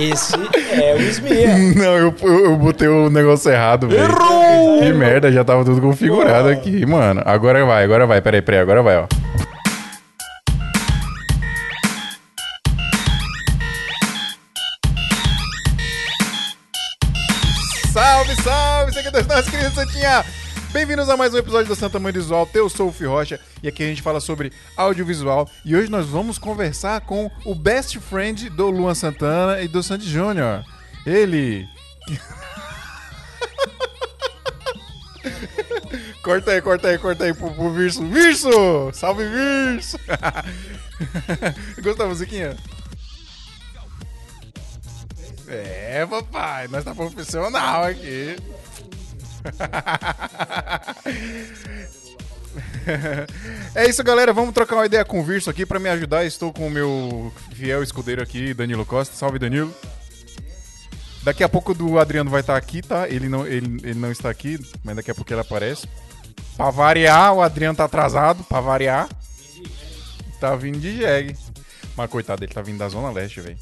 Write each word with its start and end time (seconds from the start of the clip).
Esse 0.00 0.34
é 0.72 0.94
o 0.94 1.00
Smia. 1.02 1.58
Não, 1.76 1.96
eu, 1.98 2.14
eu, 2.22 2.44
eu 2.46 2.56
botei 2.56 2.88
o 2.88 3.10
negócio 3.10 3.50
errado, 3.52 3.86
velho. 3.86 4.04
Errou! 4.04 4.78
Que 4.80 4.92
merda, 4.94 5.30
já 5.30 5.44
tava 5.44 5.62
tudo 5.62 5.78
configurado 5.78 6.48
aqui, 6.48 6.86
mano. 6.86 7.22
Agora 7.26 7.62
vai, 7.66 7.84
agora 7.84 8.06
vai. 8.06 8.22
Peraí, 8.22 8.40
peraí, 8.40 8.60
agora 8.60 8.82
vai, 8.82 8.96
ó. 8.96 9.06
Salve, 17.92 18.34
salve, 18.42 18.92
seguidores 18.94 19.26
da 19.26 19.42
querida 19.42 19.70
Santinha! 19.70 20.24
Bem-vindos 20.72 21.08
a 21.08 21.16
mais 21.16 21.34
um 21.34 21.38
episódio 21.38 21.66
do 21.66 21.74
Santa 21.74 21.98
Mãe 21.98 22.12
Visual. 22.12 22.48
Eu 22.54 22.68
sou 22.68 22.90
o 22.90 22.92
Fih 22.92 23.06
Rocha 23.06 23.40
e 23.60 23.66
aqui 23.66 23.82
a 23.82 23.86
gente 23.86 24.02
fala 24.02 24.20
sobre 24.20 24.52
audiovisual. 24.76 25.50
E 25.64 25.74
hoje 25.74 25.90
nós 25.90 26.06
vamos 26.06 26.38
conversar 26.38 27.00
com 27.00 27.28
o 27.44 27.56
best 27.56 27.98
friend 27.98 28.48
do 28.50 28.70
Luan 28.70 28.94
Santana 28.94 29.60
e 29.60 29.66
do 29.66 29.82
Sandy 29.82 30.08
Júnior. 30.08 30.64
Ele. 31.04 31.66
corta 36.22 36.52
aí, 36.52 36.62
corta 36.62 36.86
aí, 36.86 36.98
corta 36.98 37.24
aí 37.24 37.34
pro, 37.34 37.52
pro 37.52 37.72
Virso. 37.72 38.06
Virso! 38.06 38.92
Salve, 38.92 39.24
Virso! 39.24 39.98
Gostou 41.82 41.96
da 41.96 42.06
musiquinha? 42.06 42.56
É, 45.48 46.06
papai, 46.06 46.68
nós 46.68 46.84
tá 46.84 46.94
profissional 46.94 47.82
aqui. 47.82 48.36
É 53.74 53.88
isso, 53.88 54.02
galera. 54.02 54.32
Vamos 54.32 54.52
trocar 54.54 54.76
uma 54.76 54.86
ideia 54.86 55.04
com 55.04 55.20
o 55.20 55.24
Virso 55.24 55.50
aqui 55.50 55.64
pra 55.64 55.78
me 55.78 55.88
ajudar. 55.88 56.24
Estou 56.24 56.52
com 56.52 56.66
o 56.66 56.70
meu 56.70 57.32
fiel 57.54 57.82
escudeiro 57.82 58.22
aqui, 58.22 58.52
Danilo 58.52 58.84
Costa. 58.84 59.14
Salve, 59.14 59.38
Danilo. 59.38 59.74
Daqui 61.22 61.44
a 61.44 61.48
pouco 61.48 61.76
o 61.82 61.98
Adriano 61.98 62.30
vai 62.30 62.40
estar 62.40 62.56
aqui, 62.56 62.80
tá? 62.80 63.08
Ele 63.08 63.28
não, 63.28 63.46
ele, 63.46 63.78
ele 63.82 63.98
não 63.98 64.10
está 64.10 64.30
aqui, 64.30 64.58
mas 64.82 64.96
daqui 64.96 65.10
a 65.10 65.14
pouco 65.14 65.30
ele 65.32 65.40
aparece. 65.40 65.86
Pra 66.56 66.70
variar, 66.70 67.34
o 67.34 67.42
Adriano 67.42 67.76
tá 67.76 67.84
atrasado, 67.84 68.42
pra 68.44 68.60
variar. 68.60 69.08
Tá 70.40 70.56
vindo 70.56 70.78
de 70.78 70.96
jegue. 70.96 71.36
Mas 71.96 72.10
coitado, 72.10 72.42
ele 72.42 72.52
tá 72.52 72.62
vindo 72.62 72.78
da 72.78 72.88
Zona 72.88 73.10
Leste, 73.10 73.40
velho. 73.40 73.58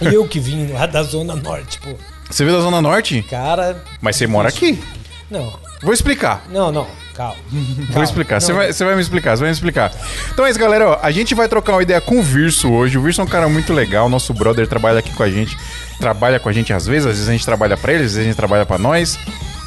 Eu 0.00 0.28
que 0.28 0.38
vim 0.38 0.66
lá 0.72 0.86
da 0.86 1.02
Zona 1.02 1.34
Norte, 1.34 1.80
pô. 1.80 1.96
Você 2.30 2.44
veio 2.44 2.56
da 2.56 2.62
Zona 2.62 2.82
Norte? 2.82 3.22
Cara. 3.22 3.82
Mas 4.00 4.16
você 4.16 4.26
mora 4.26 4.48
aqui. 4.48 4.82
Não, 5.30 5.52
Vou 5.82 5.92
explicar. 5.94 6.42
não, 6.50 6.70
não. 6.72 6.86
Calma. 7.14 7.36
Vou 7.90 8.02
explicar. 8.02 8.40
Você 8.40 8.52
vai, 8.52 8.72
você 8.72 8.84
vai 8.84 8.94
me 8.94 9.00
explicar, 9.02 9.36
você 9.36 9.40
vai 9.40 9.50
me 9.50 9.54
explicar. 9.54 9.92
Então 10.32 10.46
é 10.46 10.50
isso, 10.50 10.58
galera. 10.58 10.88
ó, 10.90 10.98
a 11.02 11.10
gente 11.10 11.34
vai 11.34 11.48
trocar 11.48 11.72
uma 11.72 11.82
ideia 11.82 12.00
com 12.00 12.18
o 12.18 12.22
Virso 12.22 12.70
hoje. 12.70 12.96
O 12.96 13.02
Virso 13.02 13.20
é 13.20 13.24
um 13.24 13.26
cara 13.28 13.48
muito 13.48 13.72
legal. 13.72 14.08
Nosso 14.08 14.32
brother 14.32 14.66
trabalha 14.66 15.00
aqui 15.00 15.12
com 15.12 15.22
a 15.22 15.30
gente. 15.30 15.56
Trabalha 15.98 16.40
com 16.40 16.48
a 16.48 16.52
gente 16.52 16.72
às 16.72 16.86
vezes. 16.86 17.06
Às 17.06 17.12
vezes 17.14 17.28
a 17.28 17.32
gente 17.32 17.44
trabalha 17.44 17.76
pra 17.76 17.92
ele, 17.92 18.04
às 18.04 18.12
vezes 18.12 18.18
a 18.20 18.24
gente 18.24 18.36
trabalha 18.36 18.64
pra 18.64 18.78
nós. 18.78 19.18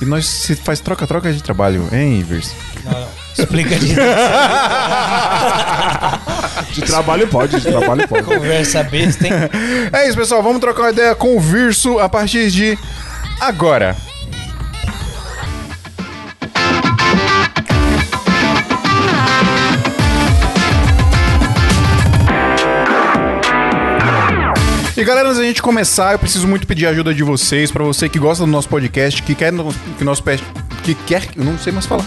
E 0.02 0.05
nós 0.05 0.25
se 0.25 0.55
faz 0.55 0.80
troca-troca 0.80 1.31
de 1.31 1.44
trabalho, 1.44 1.88
hein, 1.92 2.23
Virso? 2.23 2.55
Não, 2.83 2.92
não. 2.92 3.08
Explica 3.38 3.75
de 3.80 3.95
De 6.73 6.81
trabalho 6.81 7.27
pode, 7.27 7.59
de 7.59 7.67
trabalho 7.67 8.08
pode. 8.08 8.23
conversa 8.23 8.83
besta, 8.83 9.27
hein? 9.27 9.33
É 9.92 10.08
isso, 10.08 10.17
pessoal. 10.17 10.42
Vamos 10.42 10.59
trocar 10.59 10.83
uma 10.83 10.92
ideia 10.92 11.14
com 11.16 11.36
o 11.38 11.39
Virso 11.39 12.00
a 12.00 12.09
partir 12.09 12.50
de 12.50 12.77
agora. 13.39 13.95
E 25.03 25.05
galera, 25.05 25.27
antes 25.27 25.37
da 25.37 25.43
gente 25.43 25.61
começar, 25.61 26.13
eu 26.13 26.19
preciso 26.19 26.47
muito 26.47 26.65
pedir 26.65 26.87
a 26.87 26.91
ajuda 26.91 27.13
de 27.13 27.23
vocês, 27.23 27.69
pra 27.69 27.83
você 27.83 28.07
que 28.07 28.17
gosta 28.17 28.45
do 28.45 28.49
nosso 28.49 28.69
podcast, 28.69 29.21
que 29.21 29.35
quer 29.35 29.52
no- 29.52 29.73
que 29.97 30.02
nosso 30.02 30.23
que 30.81 30.95
quer, 30.95 31.27
eu 31.36 31.43
não 31.43 31.58
sei 31.58 31.73
mais 31.73 31.86
falar 31.86 32.05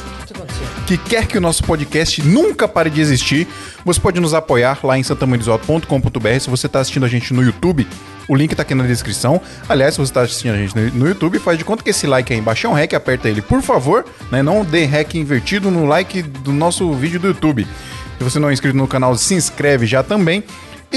que 0.87 0.97
quer 0.97 1.27
que 1.27 1.37
o 1.37 1.41
nosso 1.41 1.63
podcast 1.65 2.23
nunca 2.23 2.67
pare 2.67 2.89
de 2.89 3.03
existir, 3.03 3.47
você 3.85 4.01
pode 4.01 4.19
nos 4.19 4.33
apoiar 4.33 4.79
lá 4.83 4.97
em 4.97 5.03
santamandesoto.com.br. 5.03 6.41
Se 6.41 6.49
você 6.49 6.65
está 6.65 6.81
assistindo 6.81 7.05
a 7.05 7.09
gente 7.09 7.35
no 7.35 7.43
YouTube, 7.43 7.87
o 8.27 8.35
link 8.35 8.55
tá 8.55 8.63
aqui 8.63 8.75
na 8.75 8.85
descrição. 8.85 9.43
Aliás, 9.69 9.93
se 9.93 9.99
você 10.01 10.11
está 10.11 10.23
assistindo 10.23 10.55
a 10.55 10.57
gente 10.57 10.75
no, 10.95 11.07
YouTube, 11.07 11.39
faz 11.39 11.59
de 11.59 11.65
conta 11.67 11.85
que 11.85 11.91
esse 11.91 12.07
like 12.07 12.33
aí 12.33 12.39
embaixo 12.39 12.67
é 12.67 12.71
um 12.71 12.73
hack, 12.73 12.95
aperta 12.95 13.29
ele, 13.29 13.43
por 13.43 13.61
favor, 13.61 14.07
né? 14.31 14.43
Não 14.43 14.65
dê 14.65 14.87
hack 14.87 15.17
invertido 15.17 15.71
no 15.71 15.85
like 15.85 16.23
do 16.23 16.51
nosso 16.51 16.91
vídeo 16.95 17.21
do 17.21 17.27
YouTube. 17.27 17.67
Se 18.17 18.25
você 18.25 18.39
não 18.39 18.49
é 18.49 18.55
inscrito 18.55 18.75
no 18.75 18.89
canal, 18.89 19.15
se 19.17 19.35
inscreve 19.35 19.85
já 19.87 20.03
também. 20.03 20.43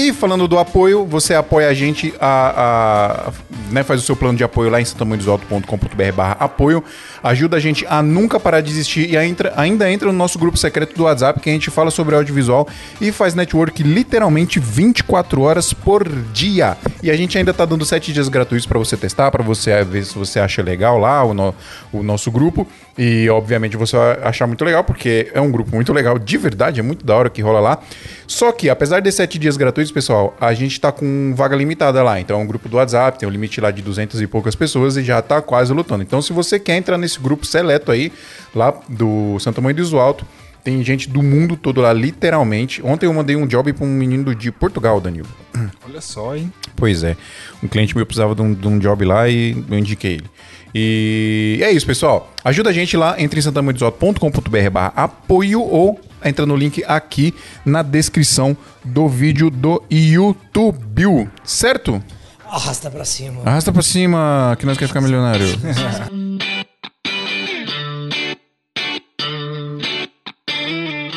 E 0.02 0.14
falando 0.14 0.48
do 0.48 0.58
apoio, 0.58 1.04
você 1.04 1.34
apoia 1.34 1.68
a 1.68 1.74
gente, 1.74 2.14
a, 2.18 3.26
a- 3.28 3.32
né, 3.70 3.82
faz 3.82 4.00
o 4.00 4.04
seu 4.06 4.16
plano 4.16 4.38
de 4.38 4.42
apoio 4.42 4.70
lá 4.70 4.80
em 4.80 4.84
santamandesoto.com.br 4.86 6.12
barra 6.16 6.36
apoio. 6.40 6.82
Ajuda 7.22 7.56
a 7.56 7.60
gente 7.60 7.84
a 7.88 8.02
nunca 8.02 8.40
parar 8.40 8.60
de 8.60 8.70
existir 8.70 9.10
e 9.10 9.16
a 9.16 9.24
entra- 9.26 9.52
ainda 9.56 9.90
entra 9.90 10.10
no 10.10 10.16
nosso 10.16 10.38
grupo 10.38 10.56
secreto 10.56 10.94
do 10.96 11.04
WhatsApp, 11.04 11.40
que 11.40 11.50
a 11.50 11.52
gente 11.52 11.70
fala 11.70 11.90
sobre 11.90 12.14
audiovisual 12.14 12.66
e 13.00 13.12
faz 13.12 13.34
network 13.34 13.82
literalmente 13.82 14.58
24 14.58 15.42
horas 15.42 15.72
por 15.72 16.08
dia. 16.32 16.76
E 17.02 17.10
a 17.10 17.16
gente 17.16 17.36
ainda 17.36 17.52
tá 17.52 17.64
dando 17.64 17.84
7 17.84 18.12
dias 18.12 18.28
gratuitos 18.28 18.66
para 18.66 18.78
você 18.78 18.96
testar, 18.96 19.30
para 19.30 19.42
você 19.42 19.82
ver 19.84 20.04
se 20.04 20.16
você 20.18 20.40
acha 20.40 20.62
legal 20.62 20.98
lá 20.98 21.22
o, 21.24 21.34
no- 21.34 21.54
o 21.92 22.02
nosso 22.02 22.30
grupo. 22.30 22.66
E 22.98 23.28
obviamente 23.30 23.76
você 23.76 23.96
vai 23.96 24.18
achar 24.22 24.46
muito 24.46 24.62
legal, 24.64 24.84
porque 24.84 25.30
é 25.32 25.40
um 25.40 25.50
grupo 25.50 25.74
muito 25.74 25.92
legal, 25.92 26.18
de 26.18 26.36
verdade, 26.36 26.80
é 26.80 26.82
muito 26.82 27.04
da 27.06 27.14
hora 27.16 27.30
que 27.30 27.40
rola 27.40 27.58
lá. 27.60 27.78
Só 28.26 28.52
que, 28.52 28.68
apesar 28.68 29.00
de 29.00 29.10
7 29.10 29.38
dias 29.38 29.56
gratuitos, 29.56 29.90
pessoal, 29.90 30.36
a 30.40 30.52
gente 30.52 30.78
tá 30.80 30.92
com 30.92 31.32
vaga 31.34 31.56
limitada 31.56 32.02
lá. 32.02 32.20
Então 32.20 32.38
é 32.38 32.42
um 32.42 32.46
grupo 32.46 32.68
do 32.68 32.76
WhatsApp, 32.76 33.18
tem 33.18 33.28
um 33.28 33.32
limite 33.32 33.60
lá 33.60 33.70
de 33.70 33.80
200 33.82 34.20
e 34.20 34.26
poucas 34.26 34.54
pessoas 34.54 34.96
e 34.96 35.02
já 35.02 35.20
tá 35.22 35.40
quase 35.40 35.72
lutando. 35.72 36.02
Então, 36.02 36.20
se 36.20 36.32
você 36.32 36.58
quer 36.58 36.76
entrar 36.76 36.98
nesse 36.98 37.09
grupo 37.18 37.46
seleto 37.46 37.90
aí, 37.90 38.12
lá 38.54 38.74
do 38.88 39.38
Santa 39.38 39.60
Mãe 39.60 39.74
do 39.74 39.98
Alto, 39.98 40.26
tem 40.62 40.82
gente 40.84 41.08
do 41.08 41.22
mundo 41.22 41.56
todo 41.56 41.80
lá, 41.80 41.92
literalmente. 41.92 42.82
Ontem 42.84 43.06
eu 43.06 43.14
mandei 43.14 43.34
um 43.34 43.46
job 43.46 43.72
pra 43.72 43.84
um 43.84 43.88
menino 43.88 44.34
de 44.34 44.52
Portugal, 44.52 45.00
Danilo. 45.00 45.28
Olha 45.88 46.00
só, 46.00 46.36
hein? 46.36 46.52
Pois 46.76 47.02
é. 47.02 47.16
Um 47.62 47.68
cliente 47.68 47.96
meu 47.96 48.04
precisava 48.04 48.34
de 48.34 48.42
um, 48.42 48.52
de 48.52 48.68
um 48.68 48.78
job 48.78 49.04
lá 49.04 49.28
e 49.28 49.52
eu 49.70 49.78
indiquei 49.78 50.14
ele. 50.14 50.30
E 50.74 51.60
é 51.62 51.70
isso, 51.72 51.86
pessoal. 51.86 52.30
Ajuda 52.44 52.70
a 52.70 52.72
gente 52.72 52.96
lá, 52.96 53.20
entre 53.20 53.40
em 53.40 53.42
santamandesoto.com.br 53.42 54.70
barra 54.70 54.92
apoio 54.94 55.62
ou 55.62 56.00
entra 56.24 56.46
no 56.46 56.54
link 56.56 56.84
aqui 56.86 57.34
na 57.64 57.82
descrição 57.82 58.56
do 58.84 59.08
vídeo 59.08 59.50
do 59.50 59.82
YouTube. 59.90 61.28
Certo? 61.42 62.02
Arrasta 62.46 62.90
pra 62.90 63.04
cima. 63.04 63.42
Arrasta 63.44 63.72
pra 63.72 63.82
cima 63.82 64.56
que 64.58 64.66
nós 64.66 64.76
quer 64.76 64.88
ficar 64.88 65.00
milionário. 65.00 65.46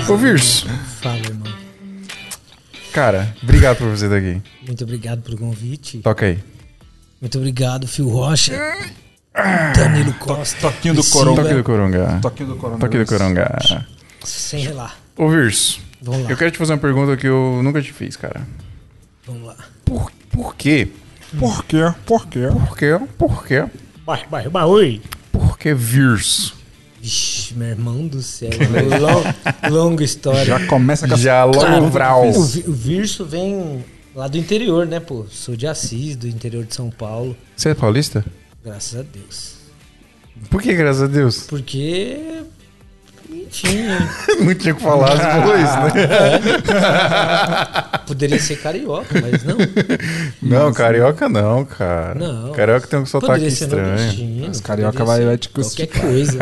Ô, 0.09 0.17
Virso. 0.17 0.67
Fala, 1.01 1.17
irmão. 1.17 1.53
Cara, 2.91 3.35
obrigado 3.41 3.77
por 3.77 3.87
você 3.89 4.05
estar 4.05 4.17
aqui. 4.17 4.41
Muito 4.65 4.83
obrigado 4.83 5.21
pelo 5.21 5.37
convite. 5.37 5.99
Toca 5.99 6.25
aí. 6.25 6.39
Muito 7.19 7.37
obrigado, 7.37 7.87
Phil 7.87 8.09
Rocha. 8.09 8.53
Danilo 9.75 10.13
Costa. 10.15 10.59
Toquinho 10.61 10.93
do 10.93 11.03
coronga. 11.05 11.41
Toque 11.41 11.55
do 11.55 11.63
Coronga. 11.63 12.19
Toquinho 12.21 12.49
do 12.49 12.55
coronga. 12.55 12.79
Toque 12.79 12.97
do 12.97 13.05
Coronga. 13.05 13.85
Sem 14.23 14.63
relar. 14.63 14.97
Ô, 15.17 15.29
Virso. 15.29 15.81
Vamos 16.01 16.23
lá. 16.23 16.29
Eu 16.29 16.37
quero 16.37 16.51
te 16.51 16.57
fazer 16.57 16.73
uma 16.73 16.79
pergunta 16.79 17.17
que 17.17 17.27
eu 17.27 17.61
nunca 17.63 17.81
te 17.81 17.91
fiz, 17.93 18.15
cara. 18.15 18.45
Vamos 19.25 19.47
lá. 19.47 19.55
Por, 19.85 20.11
por 20.29 20.55
quê? 20.55 20.89
Por 21.39 21.63
quê? 21.63 21.93
Por 22.05 22.27
quê? 22.27 22.47
Por 22.51 22.77
quê? 22.77 22.99
Por 23.17 23.45
quê? 23.45 23.65
Vai, 24.05 24.23
vai, 24.29 24.49
vai, 24.49 24.63
oi. 24.65 25.01
Por 25.31 25.57
que 25.57 25.73
Virso? 25.73 26.55
Vixe, 27.03 27.53
meu 27.55 27.67
irmão 27.67 28.07
do 28.07 28.21
céu. 28.21 28.49
Long, 29.01 29.69
longa 29.69 30.05
história. 30.05 30.45
Já 30.45 30.67
começa 30.67 31.05
com 31.05 31.13
a 31.13 31.17
Já 31.17 31.43
logo 31.43 31.59
Cara, 31.91 32.15
o, 32.15 32.29
o 32.29 32.71
Virso 32.71 33.25
vem 33.25 33.83
lá 34.15 34.29
do 34.29 34.37
interior, 34.37 34.87
né, 34.87 35.01
pô? 35.01 35.25
Sou 35.29 35.53
de 35.53 35.67
Assis, 35.67 36.15
do 36.15 36.29
interior 36.29 36.63
de 36.63 36.73
São 36.73 36.89
Paulo. 36.89 37.35
Você 37.57 37.71
é 37.71 37.73
paulista? 37.73 38.23
Graças 38.63 38.97
a 38.97 39.03
Deus. 39.03 39.55
Por 40.49 40.61
que, 40.61 40.73
graças 40.73 41.03
a 41.03 41.07
Deus? 41.07 41.41
Porque. 41.41 42.17
Enfim, 43.33 43.85
Não 44.43 44.53
tinha 44.55 44.73
que 44.73 44.81
falar 44.81 45.15
depois, 45.15 45.63
né? 45.63 46.61
poderia 48.05 48.39
ser 48.39 48.57
carioca, 48.57 49.19
mas 49.21 49.43
não. 49.43 49.57
Não, 50.41 50.73
carioca 50.73 51.27
não, 51.29 51.65
cara. 51.65 52.15
Não. 52.15 52.51
Carioca 52.51 52.85
tem 52.87 52.99
um 52.99 53.05
sotaque 53.05 53.47
estranho. 53.47 54.45
Mas 54.47 54.59
carioca 54.61 55.03
vai- 55.03 55.37
te 55.37 55.49
Qualquer 55.49 55.87
coisa. 55.87 56.37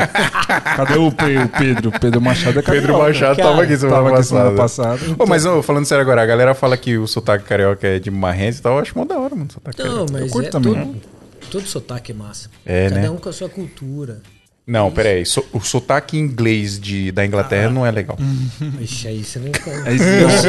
Cadê 0.76 0.98
o, 0.98 1.12
Pe- 1.12 1.38
o 1.38 1.48
Pedro? 1.50 1.92
Pedro 2.00 2.22
Machado 2.22 2.60
é 2.60 2.62
carioca. 2.62 2.88
Pedro 2.88 2.98
Machado 3.04 3.36
cara. 3.38 3.50
tava 3.50 3.64
aqui 3.64 3.78
semana 3.78 3.96
Tava 3.96 4.08
aqui 4.10 4.18
passada. 4.18 4.42
semana 4.42 4.58
passada. 4.58 5.16
Ô, 5.20 5.26
mas 5.28 5.46
ô, 5.46 5.62
falando 5.62 5.86
sério 5.86 6.02
agora, 6.02 6.22
a 6.22 6.26
galera 6.26 6.54
fala 6.54 6.76
que 6.76 6.98
o 6.98 7.08
sotaque 7.08 7.46
carioca 7.46 7.88
é 7.88 8.00
de 8.00 8.10
marrense 8.12 8.60
e 8.60 8.62
tal. 8.62 8.74
Eu 8.74 8.80
acho 8.80 8.98
mó 8.98 9.06
da 9.06 9.18
hora, 9.18 9.36
mano. 9.36 9.50
Sotaque 9.52 9.80
Não, 9.80 9.86
carioca. 10.08 10.12
mas 10.14 10.32
curto 10.32 10.48
é 10.48 10.50
também. 10.52 10.74
todo, 10.74 11.02
todo 11.52 11.68
sotaque 11.68 12.12
é 12.12 12.16
massa. 12.16 12.50
É, 12.66 12.90
Cada 12.90 13.02
né? 13.02 13.10
um 13.10 13.18
com 13.18 13.30
a 13.30 13.34
sua 13.34 13.50
cultura. 13.50 14.22
Não, 14.71 14.89
peraí. 14.89 15.25
So, 15.25 15.44
o 15.51 15.59
sotaque 15.59 16.18
inglês 16.18 16.79
de, 16.79 17.12
da 17.12 17.25
Inglaterra 17.25 17.69
não 17.69 17.85
é 17.85 17.91
legal. 17.91 18.18
Ixi, 18.79 19.07
aí 19.09 19.21
você 19.21 19.38
não. 19.39 19.47
É. 19.47 19.94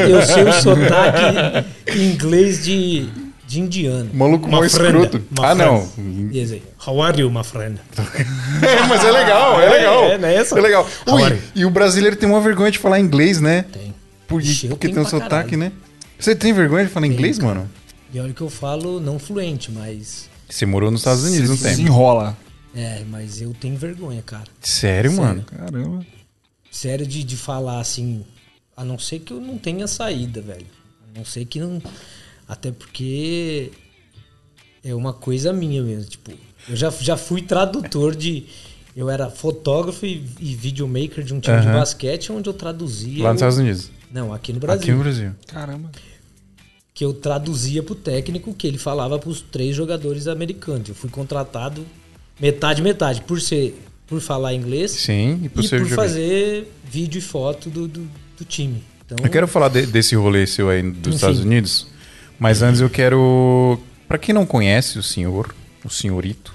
Eu, 0.05 0.09
eu 0.11 0.23
sei 0.23 0.45
o 0.45 0.53
sotaque 0.53 1.67
em 1.99 2.13
inglês 2.13 2.63
de, 2.65 3.09
de 3.49 3.59
indiano. 3.59 4.11
Maluco 4.15 4.49
friend, 4.49 4.67
escroto. 4.67 5.23
Ah, 5.43 5.57
não. 5.57 5.89
Yes, 6.33 6.55
How 6.87 7.03
are 7.03 7.21
you, 7.21 7.31
my 7.33 7.43
friend? 7.43 7.81
É, 8.63 8.87
mas 8.87 9.05
é 9.05 9.11
legal, 9.11 9.61
é 9.61 9.69
legal. 9.69 10.05
é, 10.05 10.19
não 10.19 10.29
é? 10.29 10.37
É 10.37 10.61
legal. 10.61 10.89
Ui, 11.09 11.39
e 11.57 11.65
o 11.65 11.71
brasileiro 11.71 12.15
tem 12.15 12.29
uma 12.29 12.41
vergonha 12.41 12.71
de 12.71 12.79
falar 12.79 13.01
inglês, 13.01 13.41
né? 13.41 13.65
Tem. 13.73 13.93
Por- 14.29 14.41
Ixi, 14.41 14.67
eu 14.67 14.71
porque 14.71 14.89
tem 14.89 15.03
um 15.03 15.05
sotaque, 15.05 15.51
caralho. 15.51 15.59
né? 15.59 15.73
Você 16.17 16.37
tem 16.37 16.53
vergonha 16.53 16.85
de 16.87 16.93
falar 16.93 17.07
Tenho, 17.07 17.15
inglês, 17.15 17.39
cara. 17.39 17.55
mano? 17.55 17.71
E 18.15 18.21
olha 18.21 18.33
que 18.33 18.41
eu 18.41 18.49
falo 18.49 19.01
não 19.01 19.19
fluente, 19.19 19.73
mas. 19.73 20.31
Você 20.49 20.65
morou 20.65 20.93
nos 20.93 21.01
Estados 21.01 21.25
Unidos 21.25 21.51
Se 21.59 21.65
tempo. 21.65 21.77
desenrola. 21.77 22.37
É, 22.75 23.05
mas 23.09 23.41
eu 23.43 23.55
tenho 23.55 23.77
vergonha, 23.77 24.23
cara. 24.23 24.45
Sério, 24.61 25.11
Sério. 25.11 25.25
mano? 25.27 25.43
Caramba. 25.45 26.07
Sério 26.71 27.07
de, 27.07 27.23
de 27.23 27.37
falar 27.37 27.81
assim. 27.81 28.25
A 28.77 28.83
não 28.85 28.99
ser 28.99 29.19
que 29.21 29.33
eu 29.33 29.41
não 29.41 29.59
tenha 29.59 29.87
saída, 29.87 30.41
velho. 30.41 30.67
A 31.15 31.19
não 31.19 31.25
ser 31.25 31.45
que 31.45 31.61
não. 31.61 31.83
Até 32.49 32.73
porque 32.73 33.71
é 34.83 34.95
uma 34.95 35.13
coisa 35.13 35.53
minha 35.53 35.83
mesmo. 35.83 36.09
Tipo, 36.09 36.33
eu 36.69 36.75
já, 36.77 36.91
já 36.91 37.17
fui 37.17 37.43
tradutor 37.43 38.17
de. 38.17 38.47
Eu 38.97 39.09
era 39.09 39.31
fotógrafo 39.31 40.05
e, 40.05 40.25
e 40.41 40.55
videomaker 40.55 41.23
de 41.25 41.33
um 41.35 41.41
time 41.41 41.61
de 41.61 41.67
Aham. 41.67 41.79
basquete 41.79 42.31
onde 42.33 42.49
eu 42.49 42.55
traduzia. 42.55 43.23
Lá 43.25 43.33
nos 43.33 43.41
o- 43.43 43.45
Estados 43.45 43.59
Unidos. 43.59 43.91
Não, 44.11 44.33
aqui 44.33 44.53
no 44.53 44.61
Brasil. 44.61 44.83
Aqui 44.83 44.93
no 44.93 44.99
Brasil. 44.99 45.33
Caramba. 45.47 45.91
Que 46.95 47.05
eu 47.05 47.15
traduzia 47.15 47.83
pro 47.83 47.95
técnico 47.95 48.53
que 48.53 48.67
ele 48.67 48.77
falava 48.77 49.19
pros 49.19 49.41
três 49.41 49.75
jogadores 49.75 50.27
americanos. 50.29 50.89
Eu 50.91 50.95
fui 50.95 51.09
contratado 51.09 51.87
metade, 52.41 52.83
metade. 52.83 53.23
Por 53.23 53.41
ser. 53.41 53.79
Por 54.07 54.21
falar 54.21 54.53
inglês 54.53 54.91
Sim, 54.91 55.41
e 55.43 55.49
por 55.49 55.65
e 55.65 55.69
ser 55.69 55.81
por 55.81 55.89
fazer 55.89 56.71
vídeo 56.85 57.19
e 57.19 57.23
foto 57.23 57.71
do, 57.71 57.89
do, 57.89 58.07
do 58.39 58.45
time. 58.45 58.83
Então, 59.07 59.17
Eu 59.25 59.31
quero 59.31 59.49
falar 59.49 59.69
de- 59.69 59.87
desse 59.87 60.15
rolê 60.15 60.47
seu 60.47 60.69
aí 60.69 60.83
dos 60.83 60.99
Enfim. 61.07 61.15
Estados 61.15 61.41
Unidos, 61.41 61.87
mas 62.39 62.61
antes 62.61 62.83
eu 62.83 62.91
quero. 62.91 63.81
Pra 64.07 64.19
quem 64.19 64.35
não 64.35 64.45
conhece 64.45 64.99
o 64.99 65.03
senhor, 65.03 65.55
o 65.83 65.89
senhorito, 65.89 66.53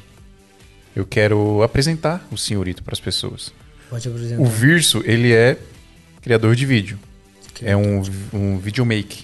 eu 0.96 1.04
quero 1.04 1.64
apresentar 1.64 2.28
o 2.32 2.38
senhorito 2.38 2.84
pras 2.84 3.00
pessoas. 3.00 3.52
pode 3.90 4.08
apresentar. 4.08 4.40
O 4.44 4.46
Virso, 4.46 5.02
ele 5.04 5.34
é 5.34 5.58
criador 6.22 6.56
de 6.56 6.64
vídeo. 6.64 7.00
É 7.64 7.76
um, 7.76 8.04
um 8.32 8.60
videomake. 8.60 9.24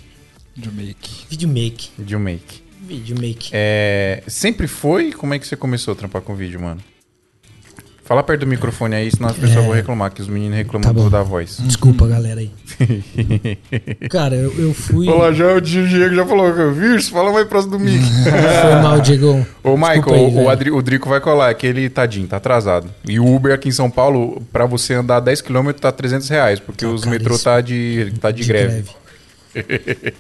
Jamaica. 0.60 1.08
Videomake. 1.30 1.90
Videomake. 2.00 2.63
Videomake. 2.86 3.50
É, 3.54 4.22
sempre 4.28 4.68
foi? 4.68 5.12
Como 5.12 5.34
é 5.34 5.40
que 5.40 5.48
você 5.48 5.56
começou 5.56 5.94
a 5.94 5.96
trampar 5.96 6.22
com 6.22 6.36
vídeo, 6.36 6.60
mano? 6.62 6.82
Fala 8.06 8.22
perto 8.22 8.42
do 8.42 8.48
microfone 8.48 8.96
aí, 8.96 9.10
senão 9.10 9.30
as 9.30 9.36
pessoas 9.38 9.60
É. 9.64 9.66
vão 9.66 9.72
reclamar, 9.72 10.12
que 10.12 10.22
os 10.22 10.28
meninos 10.28 10.58
reclamam 10.58 10.94
Tá 10.94 11.10
da 11.10 11.24
voz. 11.24 11.58
Desculpa, 11.62 12.06
galera 12.06 12.42
aí. 12.42 12.52
Cara, 14.12 14.36
eu, 14.36 14.54
eu 14.60 14.74
fui. 14.74 15.08
Olá, 15.08 15.32
já 15.32 15.54
o 15.54 15.62
Diego 15.62 16.14
já 16.14 16.26
falou, 16.26 16.74
Virso, 16.74 17.12
fala 17.12 17.32
mais 17.32 17.48
próximo 17.48 17.78
do 17.78 17.80
mic. 17.80 18.04
Foi 18.62 18.76
mal, 18.82 19.00
Diego. 19.00 19.48
Ô, 19.64 19.78
Michael, 19.78 20.14
aí, 20.16 20.36
o. 20.36 20.50
Adri- 20.50 20.72
o 20.72 20.82
Drico 20.82 21.08
vai 21.08 21.22
colar, 21.22 21.52
é 21.52 21.54
que 21.54 21.66
ele, 21.66 21.90
tadinho, 21.90 22.28
tá 22.28 22.36
atrasado. 22.36 22.90
E 23.08 23.18
o 23.22 23.26
Uber 23.36 23.54
aqui 23.54 23.70
em 23.70 23.72
São 23.72 23.90
Paulo, 23.90 24.44
pra 24.52 24.66
você 24.66 24.96
andar 24.96 25.22
10km, 25.22 25.74
tá 25.80 25.90
300 25.90 26.28
reais, 26.28 26.60
porque 26.60 26.84
Tá 26.84 26.92
os 26.92 27.06
metrô 27.06 27.40
tá 27.40 27.62
de, 27.62 28.14
tá 28.20 28.32
de, 28.32 28.44
greve. 28.44 28.84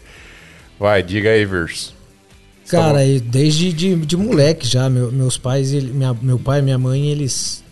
Vai, 0.79 1.03
diga 1.03 1.31
aí, 1.31 1.43
Verso. 1.45 1.93
Cara, 2.77 3.05
eu- 3.05 3.19
desde 3.21 3.71
de, 3.73 3.95
de 3.95 4.17
moleque 4.17 4.67
já, 4.67 4.89
meu- 4.89 5.11
meus 5.11 5.37
pais, 5.37 5.71
ele- 5.73 5.91
minha- 5.91 6.13
meu 6.13 6.37
pai 6.39 6.59
e 6.59 6.61
minha 6.61 6.77
mãe, 6.77 7.07
eles, 7.07 7.63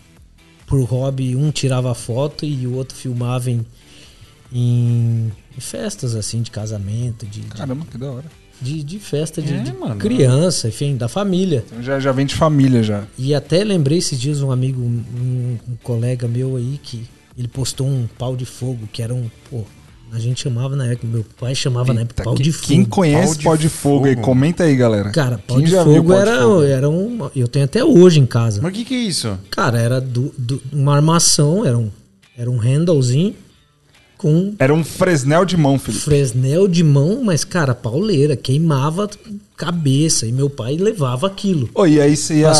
por 0.66 0.82
hobby, 0.84 1.34
um 1.36 1.50
tirava 1.50 1.94
foto 1.94 2.44
e 2.44 2.66
o 2.66 2.74
outro 2.74 2.96
filmava 2.96 3.50
em, 3.50 3.64
em, 4.52 5.32
em 5.56 5.60
festas, 5.60 6.14
assim, 6.14 6.42
de 6.42 6.50
casamento, 6.50 7.26
de, 7.26 7.40
de, 7.40 7.46
Caramba, 7.48 7.86
que 7.90 7.96
da 7.98 8.10
hora. 8.10 8.24
de, 8.60 8.82
de 8.82 8.98
festa 8.98 9.40
de, 9.42 9.54
É, 9.54 9.58
de 9.58 9.72
mano. 9.72 9.96
criança, 9.96 10.68
enfim, 10.68 10.96
da 10.96 11.08
família. 11.08 11.64
Então 11.66 11.82
já, 11.82 11.98
já 11.98 12.12
vem 12.12 12.26
de 12.26 12.34
família 12.34 12.82
já. 12.82 13.04
E 13.18 13.34
até 13.34 13.64
lembrei 13.64 13.98
esses 13.98 14.20
dias 14.20 14.40
um 14.42 14.50
amigo, 14.50 14.80
um, 14.80 15.58
um 15.68 15.76
colega 15.82 16.28
meu 16.28 16.56
aí, 16.56 16.78
que 16.82 17.04
ele 17.36 17.48
postou 17.48 17.86
um 17.86 18.06
pau 18.18 18.36
de 18.36 18.44
fogo, 18.44 18.88
que 18.92 19.02
era 19.02 19.14
um, 19.14 19.28
pô, 19.50 19.64
a 20.12 20.18
gente 20.18 20.42
chamava 20.42 20.76
na 20.76 20.86
época, 20.86 21.06
meu 21.06 21.24
pai 21.40 21.54
chamava 21.54 21.92
na 21.94 22.02
época 22.02 22.20
Eita, 22.20 22.24
pau 22.24 22.34
que- 22.34 22.42
de 22.42 22.52
fogo. 22.52 22.66
Quem 22.68 22.84
conhece 22.84 23.26
Pau 23.28 23.36
de 23.38 23.44
pau 23.44 23.56
de 23.56 23.68
fogo 23.68 24.04
aí, 24.06 24.14
fogo. 24.14 24.26
comenta 24.26 24.64
aí, 24.64 24.76
galera. 24.76 25.10
Cara, 25.10 25.38
pau 25.38 25.56
Quem 25.56 25.64
de 25.66 25.72
já 25.72 25.82
viu 25.84 25.94
fogo 25.96 26.08
pau 26.12 26.22
de 26.22 26.28
era, 26.28 26.42
fogo? 26.42 26.62
era 26.62 26.90
um. 26.90 27.30
Eu 27.34 27.48
tenho 27.48 27.64
até 27.64 27.82
hoje 27.84 28.20
em 28.20 28.26
casa. 28.26 28.60
Mas 28.62 28.72
o 28.72 28.74
que 28.74 28.84
que 28.84 28.94
é 28.94 28.98
isso? 28.98 29.38
Cara, 29.50 29.78
era 29.80 30.00
do, 30.00 30.32
do- 30.36 30.60
uma 30.72 30.94
armação, 30.94 31.64
era 31.64 31.78
um, 31.78 31.88
era 32.36 32.50
um 32.50 32.56
handlezinho 32.58 33.34
com 34.22 34.54
Era 34.58 34.72
um 34.72 34.84
Fresnel 34.84 35.44
de 35.44 35.56
mão, 35.56 35.78
Felipe. 35.78 36.04
Fresnel 36.04 36.68
de 36.68 36.84
mão, 36.84 37.22
mas, 37.24 37.42
cara, 37.44 37.74
pauleira, 37.74 38.36
queimava 38.36 39.10
cabeça. 39.56 40.26
E 40.26 40.32
meu 40.32 40.48
pai 40.48 40.76
levava 40.76 41.26
aquilo. 41.26 41.68
Ô, 41.74 41.86
e 41.86 42.00
aí 42.00 42.16
você 42.16 42.34
ia, 42.40 42.52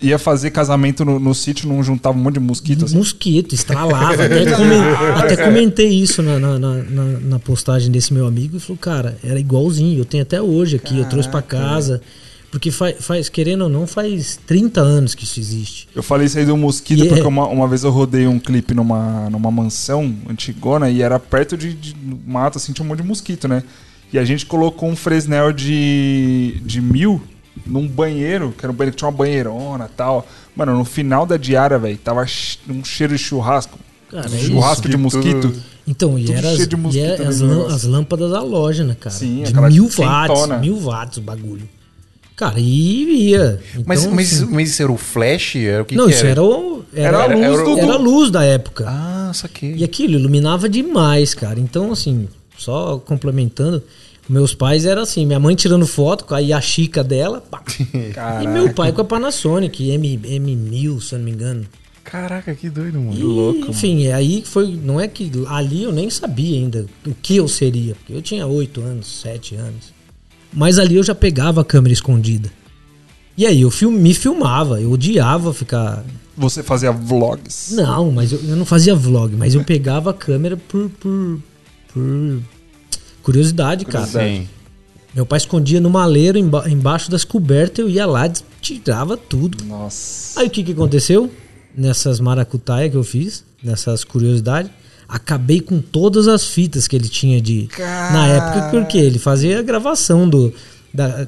ia 0.00 0.18
fazer 0.18 0.50
casamento 0.50 1.04
no, 1.04 1.18
no 1.18 1.34
sítio, 1.34 1.68
não 1.68 1.82
juntava 1.82 2.16
um 2.16 2.20
monte 2.22 2.34
de 2.34 2.40
mosquito 2.40 2.84
assim? 2.84 2.96
Mosquito, 2.96 3.54
estralava. 3.54 4.14
até, 4.24 4.44
comen- 4.54 4.80
até 5.16 5.36
comentei 5.36 5.88
isso 5.88 6.22
na, 6.22 6.38
na, 6.38 6.58
na- 6.58 6.74
na- 6.82 7.20
na 7.20 7.38
postagem 7.38 7.90
desse 7.90 8.12
meu 8.14 8.26
amigo 8.26 8.56
e 8.56 8.60
falou, 8.60 8.78
cara, 8.78 9.18
era 9.24 9.38
igualzinho. 9.40 9.98
Eu 9.98 10.04
tenho 10.04 10.22
até 10.22 10.40
hoje 10.40 10.76
aqui, 10.76 10.98
eu 10.98 11.04
trouxe 11.06 11.28
pra 11.28 11.42
casa. 11.42 12.00
Porque 12.50 12.70
faz, 12.70 12.96
faz, 13.04 13.28
querendo 13.28 13.62
ou 13.64 13.68
não, 13.68 13.86
faz 13.86 14.38
30 14.46 14.80
anos 14.80 15.14
que 15.14 15.24
isso 15.24 15.38
existe. 15.38 15.88
Eu 15.94 16.02
falei 16.02 16.26
isso 16.26 16.38
aí 16.38 16.46
do 16.46 16.56
mosquito 16.56 17.00
E 17.04 17.06
é- 17.06 17.08
porque 17.10 17.26
uma, 17.26 17.46
uma 17.46 17.68
vez 17.68 17.84
eu 17.84 17.90
rodei 17.90 18.26
um 18.26 18.38
clipe 18.38 18.72
numa, 18.72 19.28
numa 19.28 19.50
mansão 19.50 20.14
antigona 20.28 20.88
e 20.90 21.02
era 21.02 21.18
perto 21.18 21.56
de, 21.58 21.74
de 21.74 21.94
mato, 22.26 22.56
assim, 22.56 22.72
tinha 22.72 22.84
um 22.84 22.88
monte 22.88 23.02
de 23.02 23.06
mosquito, 23.08 23.46
né? 23.46 23.62
E 24.10 24.18
a 24.18 24.24
gente 24.24 24.46
colocou 24.46 24.88
um 24.88 24.96
Fresnel 24.96 25.52
de, 25.52 26.60
de 26.64 26.80
mil 26.80 27.20
num 27.66 27.86
banheiro, 27.86 28.54
que 28.56 28.64
era 28.64 28.72
um 28.72 28.74
banheiro 28.74 28.92
que 28.94 28.98
tinha 28.98 29.10
uma 29.10 29.16
banheirona 29.16 29.84
e 29.84 29.94
tal. 29.94 30.26
Mano, 30.56 30.76
no 30.78 30.84
final 30.86 31.26
da 31.26 31.36
diária, 31.36 31.78
velho, 31.78 31.98
tava 31.98 32.24
um 32.70 32.82
cheiro 32.82 33.14
de 33.14 33.18
churrasco. 33.22 33.78
Cara, 34.10 34.24
é 34.26 34.38
churrasco 34.38 34.88
isso. 34.88 34.96
de 34.96 34.96
mosquito. 34.96 35.54
Então, 35.86 36.18
e 36.18 36.32
era 36.32 36.50
as, 36.50 36.58
e 36.94 36.98
é 37.00 37.14
as, 37.26 37.40
no 37.40 37.46
lã- 37.48 37.54
negócio. 37.56 37.76
as 37.76 37.84
lâmpadas 37.84 38.32
halógenas, 38.32 38.96
cara. 38.98 39.14
Sim, 39.14 39.42
de 39.42 39.52
mil 39.54 39.84
watts. 39.84 39.96
quentona. 39.96 40.58
Mil 40.58 40.78
watts 40.78 41.18
o 41.18 41.20
bagulho. 41.20 41.68
Cara, 42.38 42.60
e 42.60 43.30
ia. 43.30 43.58
Então, 43.72 43.82
Mas, 43.84 44.06
mas, 44.06 44.32
assim, 44.32 44.52
mas 44.52 44.70
isso 44.70 44.80
era 44.80 44.92
o 44.92 44.96
flash? 44.96 45.56
Era 45.56 45.82
o 45.82 45.84
que 45.84 45.96
não, 45.96 46.06
que 46.06 46.12
isso 46.12 46.24
era, 46.24 46.40
o, 46.40 46.84
Era 46.94 47.24
a 47.24 47.26
luz 47.26 47.42
era 47.42 47.64
do... 47.64 47.78
era 47.80 47.92
a 47.94 47.96
luz 47.96 48.30
da 48.30 48.44
época. 48.44 48.84
Ah, 48.86 49.32
saquei. 49.34 49.74
E 49.74 49.82
aquilo 49.82 50.14
iluminava 50.14 50.68
demais, 50.68 51.34
cara. 51.34 51.58
Então, 51.58 51.90
assim, 51.90 52.28
só 52.56 52.96
complementando, 52.98 53.82
meus 54.28 54.54
pais 54.54 54.86
eram 54.86 55.02
assim, 55.02 55.26
minha 55.26 55.40
mãe 55.40 55.56
tirando 55.56 55.84
foto 55.84 56.24
com 56.26 56.34
a 56.36 56.38
Yashica 56.38 57.02
dela, 57.02 57.40
pá. 57.40 57.60
e 58.40 58.46
meu 58.46 58.72
pai 58.72 58.92
com 58.92 59.00
a 59.00 59.04
Panasonic, 59.04 59.90
M, 59.90 60.16
M1000, 60.16 61.00
se 61.00 61.14
eu 61.16 61.18
não 61.18 61.24
me 61.24 61.32
engano. 61.32 61.66
Caraca, 62.04 62.54
que 62.54 62.70
doido, 62.70 63.00
mano. 63.00 63.18
E, 63.18 63.22
louco, 63.22 63.72
enfim, 63.72 64.06
é 64.06 64.14
aí 64.14 64.42
que 64.42 64.48
foi. 64.48 64.78
Não 64.80 65.00
é 65.00 65.08
que 65.08 65.28
ali 65.48 65.82
eu 65.82 65.90
nem 65.90 66.08
sabia 66.08 66.56
ainda 66.56 66.86
o 67.04 67.12
que 67.12 67.36
eu 67.36 67.48
seria. 67.48 67.96
Porque 67.96 68.12
eu 68.12 68.22
tinha 68.22 68.46
8 68.46 68.80
anos, 68.80 69.20
7 69.22 69.56
anos. 69.56 69.97
Mas 70.52 70.78
ali 70.78 70.96
eu 70.96 71.02
já 71.02 71.14
pegava 71.14 71.60
a 71.60 71.64
câmera 71.64 71.92
escondida. 71.92 72.50
E 73.36 73.46
aí 73.46 73.60
eu 73.60 73.70
film, 73.70 73.92
me 73.92 74.14
filmava, 74.14 74.80
eu 74.80 74.90
odiava 74.90 75.52
ficar. 75.54 76.04
Você 76.36 76.62
fazia 76.62 76.90
vlogs. 76.90 77.72
Não, 77.72 78.10
mas 78.10 78.32
eu, 78.32 78.40
eu 78.48 78.56
não 78.56 78.64
fazia 78.64 78.94
vlog, 78.94 79.34
mas 79.36 79.54
eu 79.54 79.62
pegava 79.64 80.10
a 80.10 80.14
câmera 80.14 80.56
por. 80.56 80.88
por, 81.00 81.38
por 81.92 82.40
curiosidade, 83.22 83.84
cara. 83.84 84.06
Sim. 84.06 84.48
Meu 85.14 85.24
pai 85.26 85.38
escondia 85.38 85.80
no 85.80 85.90
maleiro 85.90 86.38
emba- 86.38 86.68
embaixo 86.70 87.10
das 87.10 87.24
cobertas, 87.24 87.78
eu 87.80 87.88
ia 87.88 88.06
lá, 88.06 88.30
tirava 88.60 89.16
tudo. 89.16 89.64
Nossa. 89.64 90.40
Aí 90.40 90.46
o 90.46 90.50
que, 90.50 90.62
que 90.62 90.72
aconteceu? 90.72 91.30
Nessas 91.76 92.20
maracutaia 92.20 92.88
que 92.90 92.96
eu 92.96 93.04
fiz, 93.04 93.44
nessas 93.62 94.04
curiosidades, 94.04 94.70
acabei 95.08 95.60
com 95.60 95.80
todas 95.80 96.28
as 96.28 96.44
fitas 96.44 96.86
que 96.86 96.94
ele 96.94 97.08
tinha 97.08 97.40
de. 97.40 97.68
Na 97.78 98.26
época, 98.28 98.68
porque 98.70 98.98
ele 98.98 99.18
fazia 99.18 99.58
a 99.58 99.62
gravação 99.62 100.28
do. 100.28 100.52
Da, 100.92 101.26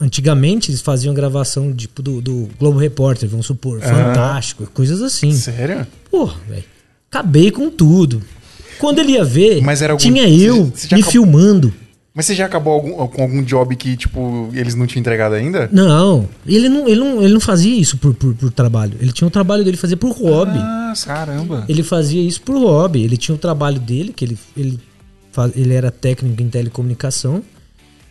antigamente 0.00 0.70
eles 0.70 0.80
faziam 0.82 1.14
gravação 1.14 1.72
tipo 1.72 2.02
do, 2.02 2.20
do 2.20 2.48
Globo 2.58 2.78
Repórter, 2.78 3.28
vamos 3.28 3.46
supor, 3.46 3.80
Fantástico, 3.80 4.68
coisas 4.74 5.00
assim. 5.02 5.32
Sério? 5.32 5.86
Porra, 6.10 6.36
velho. 6.48 6.64
Acabei 7.10 7.50
com 7.50 7.70
tudo. 7.70 8.22
Quando 8.78 8.98
ele 9.00 9.12
ia 9.12 9.24
ver, 9.24 9.60
Mas 9.62 9.80
era 9.82 9.92
algum- 9.94 10.02
tinha 10.02 10.28
eu 10.28 10.66
me 10.66 10.72
acabou- 10.84 11.10
filmando. 11.10 11.72
Mas 12.18 12.26
você 12.26 12.34
já 12.34 12.46
acabou 12.46 12.72
algum- 12.72 13.06
com 13.06 13.22
algum 13.22 13.40
job 13.44 13.76
que, 13.76 13.96
tipo, 13.96 14.50
eles 14.52 14.74
não 14.74 14.88
tinham 14.88 15.02
entregado 15.02 15.36
ainda? 15.36 15.68
Não, 15.72 16.28
ele 16.44 16.68
não, 16.68 16.88
ele 16.88 16.98
não, 16.98 17.22
ele 17.22 17.32
não 17.32 17.38
fazia 17.40 17.76
isso 17.78 17.96
por, 17.96 18.12
por, 18.12 18.34
por 18.34 18.50
trabalho. 18.50 18.94
Ele 19.00 19.12
tinha 19.12 19.28
o 19.28 19.30
trabalho 19.30 19.62
dele 19.64 19.76
fazer 19.76 19.94
por 19.94 20.10
hobby. 20.10 20.58
Ah, 20.58 20.92
Caramba. 21.04 21.64
Ele 21.68 21.84
fazia 21.84 22.20
isso 22.20 22.40
por 22.42 22.56
hobby. 22.58 23.04
Ele 23.04 23.16
tinha 23.16 23.36
o 23.36 23.38
trabalho 23.38 23.78
dele, 23.78 24.12
que 24.12 24.24
ele, 24.24 24.36
ele, 24.56 24.80
ele 25.54 25.72
era 25.74 25.92
técnico 25.92 26.42
em 26.42 26.48
telecomunicação. 26.48 27.40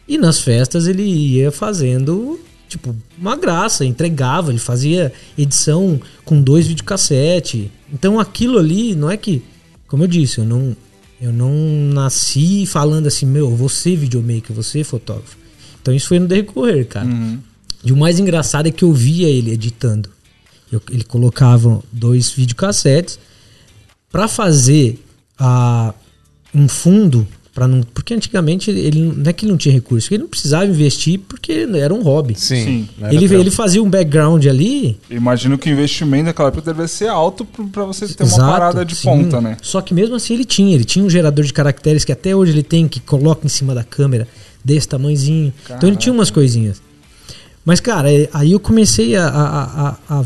E 0.08 0.18
nas 0.18 0.40
festas 0.40 0.88
ele 0.88 1.04
ia 1.04 1.52
fazendo, 1.52 2.40
tipo, 2.70 2.96
uma 3.20 3.36
graça, 3.36 3.84
entregava. 3.84 4.52
Ele 4.52 4.58
fazia 4.58 5.12
edição 5.38 6.00
com 6.24 6.42
dois 6.42 6.66
videocassete. 6.66 7.70
Então 7.94 8.22
aquilo 8.22 8.58
ali, 8.58 8.96
não 8.96 9.12
é 9.12 9.18
que. 9.18 9.44
Como 9.86 10.04
eu 10.04 10.08
disse, 10.08 10.38
eu 10.38 10.46
não, 10.46 10.74
eu 11.22 11.34
não 11.34 11.52
nasci 11.94 12.66
falando 12.66 13.08
assim, 13.08 13.26
meu, 13.26 13.56
você 13.56 13.96
videomaker, 13.96 14.56
você 14.56 14.84
fotógrafo. 14.84 15.38
Então 15.82 15.94
isso 15.94 16.08
foi 16.10 16.20
no 16.20 16.28
decorrer, 16.28 16.86
cara. 16.88 17.08
Uhum. 17.08 17.40
E 17.84 17.92
o 17.92 17.98
mais 17.98 18.20
engraçado 18.20 18.68
é 18.68 18.72
que 18.72 18.84
eu 18.84 18.92
via 18.94 19.28
ele 19.30 19.52
editando. 19.52 20.10
Eu- 20.72 20.82
ele 20.92 21.04
colocava 21.04 21.82
dois 21.92 22.32
videocassetes 22.32 23.18
para 24.12 24.28
fazer 24.28 25.02
a, 25.40 25.94
um 26.54 26.68
fundo 26.68 27.28
para 27.58 27.68
não, 27.68 27.82
porque 27.82 28.14
antigamente 28.14 28.70
ele 28.70 29.02
não 29.18 29.28
é 29.28 29.34
que 29.34 29.44
ele 29.44 29.52
não 29.52 29.58
tinha 29.58 29.74
recurso, 29.74 30.14
ele 30.14 30.22
não 30.22 30.30
precisava 30.30 30.68
investir 30.68 31.20
porque 31.28 31.68
era 31.74 31.92
um 31.92 32.04
hobby. 32.04 32.36
Sim. 32.36 32.64
Sim. 32.64 32.90
Ele, 33.10 33.28
trampo. 33.28 33.34
ele 33.42 33.50
fazia 33.50 33.82
um 33.82 33.90
background 33.90 34.46
ali 34.46 35.00
Imagino 35.10 35.58
que 35.58 35.68
o 35.68 35.74
investimento 35.74 36.26
naquela 36.26 36.50
época 36.50 36.72
deve 36.72 36.88
ser 36.88 37.08
alto 37.08 37.44
pra 37.44 37.84
você 37.84 38.08
ter 38.10 38.22
uma 38.24 38.28
Exato, 38.32 38.52
parada 38.52 38.86
de 38.86 38.94
sim. 38.96 39.06
ponta, 39.06 39.42
né? 39.42 39.58
Só 39.60 39.82
que 39.82 39.92
mesmo 39.92 40.14
assim 40.14 40.36
ele 40.36 40.46
tinha, 40.46 40.76
ele 40.76 40.84
tinha 40.84 41.04
um 41.04 41.10
gerador 41.10 41.44
de 41.44 41.52
caracteres 41.52 42.06
que 42.06 42.12
até 42.12 42.36
hoje 42.36 42.52
ele 42.52 42.62
tem, 42.62 42.88
que 42.88 43.00
coloca 43.00 43.44
em 43.44 43.50
cima 43.50 43.74
da 43.74 43.84
câmera, 43.84 44.28
desse 44.64 44.88
tamanhozinho. 44.88 45.52
Então 45.68 45.90
ele 45.90 45.98
tinha 45.98 46.14
umas 46.14 46.30
coisinhas. 46.30 46.80
Mas, 47.66 47.80
cara, 47.80 48.14
é- 48.14 48.30
aí 48.34 48.52
eu 48.52 48.60
comecei 48.60 49.16
a, 49.16 49.28
a, 49.28 49.64
a, 49.90 49.98
a, 50.20 50.24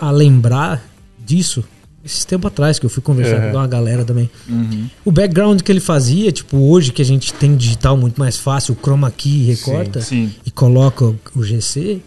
a 0.00 0.10
lembrar 0.10 0.82
disso 1.26 1.62
esses 2.04 2.24
tempo 2.24 2.46
atrás, 2.48 2.78
que 2.78 2.86
eu 2.86 2.90
fui 2.90 3.02
conversar 3.02 3.36
Uhum. 3.44 3.50
com 3.52 3.56
uma 3.58 3.66
galera 3.66 4.04
também. 4.04 4.30
Uhum. 4.48 4.88
O 5.04 5.12
background 5.12 5.60
que 5.60 5.70
ele 5.70 5.80
fazia, 5.80 6.32
tipo, 6.32 6.56
hoje 6.56 6.92
que 6.92 7.02
a 7.02 7.04
gente 7.04 7.32
tem 7.34 7.56
digital 7.56 7.96
muito 7.96 8.18
mais 8.18 8.36
fácil, 8.36 8.74
o 8.74 8.76
chroma 8.82 9.10
key 9.10 9.44
recorta 9.44 10.00
Sim. 10.00 10.32
e 10.46 10.50
coloca 10.50 11.04
o, 11.34 11.42
GC, 11.44 12.00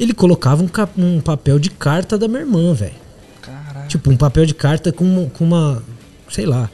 ele 0.00 0.12
colocava 0.12 0.62
um, 0.62 0.68
cap- 0.68 1.00
um 1.00 1.20
papel 1.20 1.58
de 1.58 1.70
carta 1.70 2.18
da 2.18 2.26
minha 2.28 2.40
irmã, 2.40 2.74
velho. 2.74 2.92
Caralho. 3.40 3.88
Tipo, 3.88 4.10
um 4.10 4.16
papel 4.16 4.44
de 4.46 4.54
carta 4.54 4.92
com, 4.92 5.30
com 5.30 5.44
uma. 5.44 5.82
Sei 6.28 6.44
lá. 6.44 6.68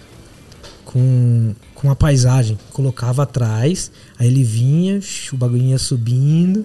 Com, 0.85 1.55
com 1.75 1.89
uma 1.89 1.97
paisagem. 1.97 2.59
Colocava 2.73 3.23
atrás, 3.23 3.91
aí 4.19 4.27
ele 4.27 4.43
vinha, 4.43 4.99
o 5.33 5.37
bagulho 5.37 5.63
ia 5.63 5.79
subindo. 5.79 6.63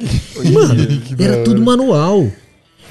Mano, 0.53 0.87
era 1.19 1.43
tudo 1.43 1.61
manual. 1.61 2.29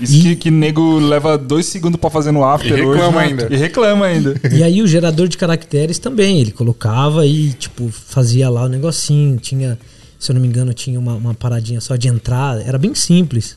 Isso 0.00 0.14
E- 0.16 0.22
que, 0.22 0.36
que 0.36 0.50
nego 0.50 0.98
leva 0.98 1.38
dois 1.38 1.66
segundos 1.66 1.98
pra 2.00 2.10
fazer 2.10 2.30
no 2.32 2.44
after 2.44 2.70
E 2.78 2.82
hoje. 2.82 3.00
reclama 3.00 3.20
né? 3.20 3.26
ainda. 3.26 3.48
E 3.50 3.56
reclama 3.56 4.06
ainda. 4.06 4.34
E 4.52 4.62
aí 4.62 4.82
o 4.82 4.86
gerador 4.86 5.28
de 5.28 5.36
caracteres 5.38 5.98
também. 5.98 6.40
Ele 6.40 6.50
colocava 6.50 7.24
e, 7.26 7.52
tipo, 7.54 7.88
fazia 7.90 8.48
lá 8.50 8.64
o 8.64 8.68
negocinho. 8.68 9.38
Tinha, 9.38 9.78
se 10.18 10.30
eu 10.30 10.34
não 10.34 10.40
me 10.42 10.48
engano, 10.48 10.72
tinha 10.74 10.98
uma, 10.98 11.14
uma 11.14 11.34
paradinha 11.34 11.80
só 11.80 11.96
de 11.96 12.08
entrada. 12.08 12.62
Era 12.62 12.76
bem 12.78 12.94
simples. 12.94 13.56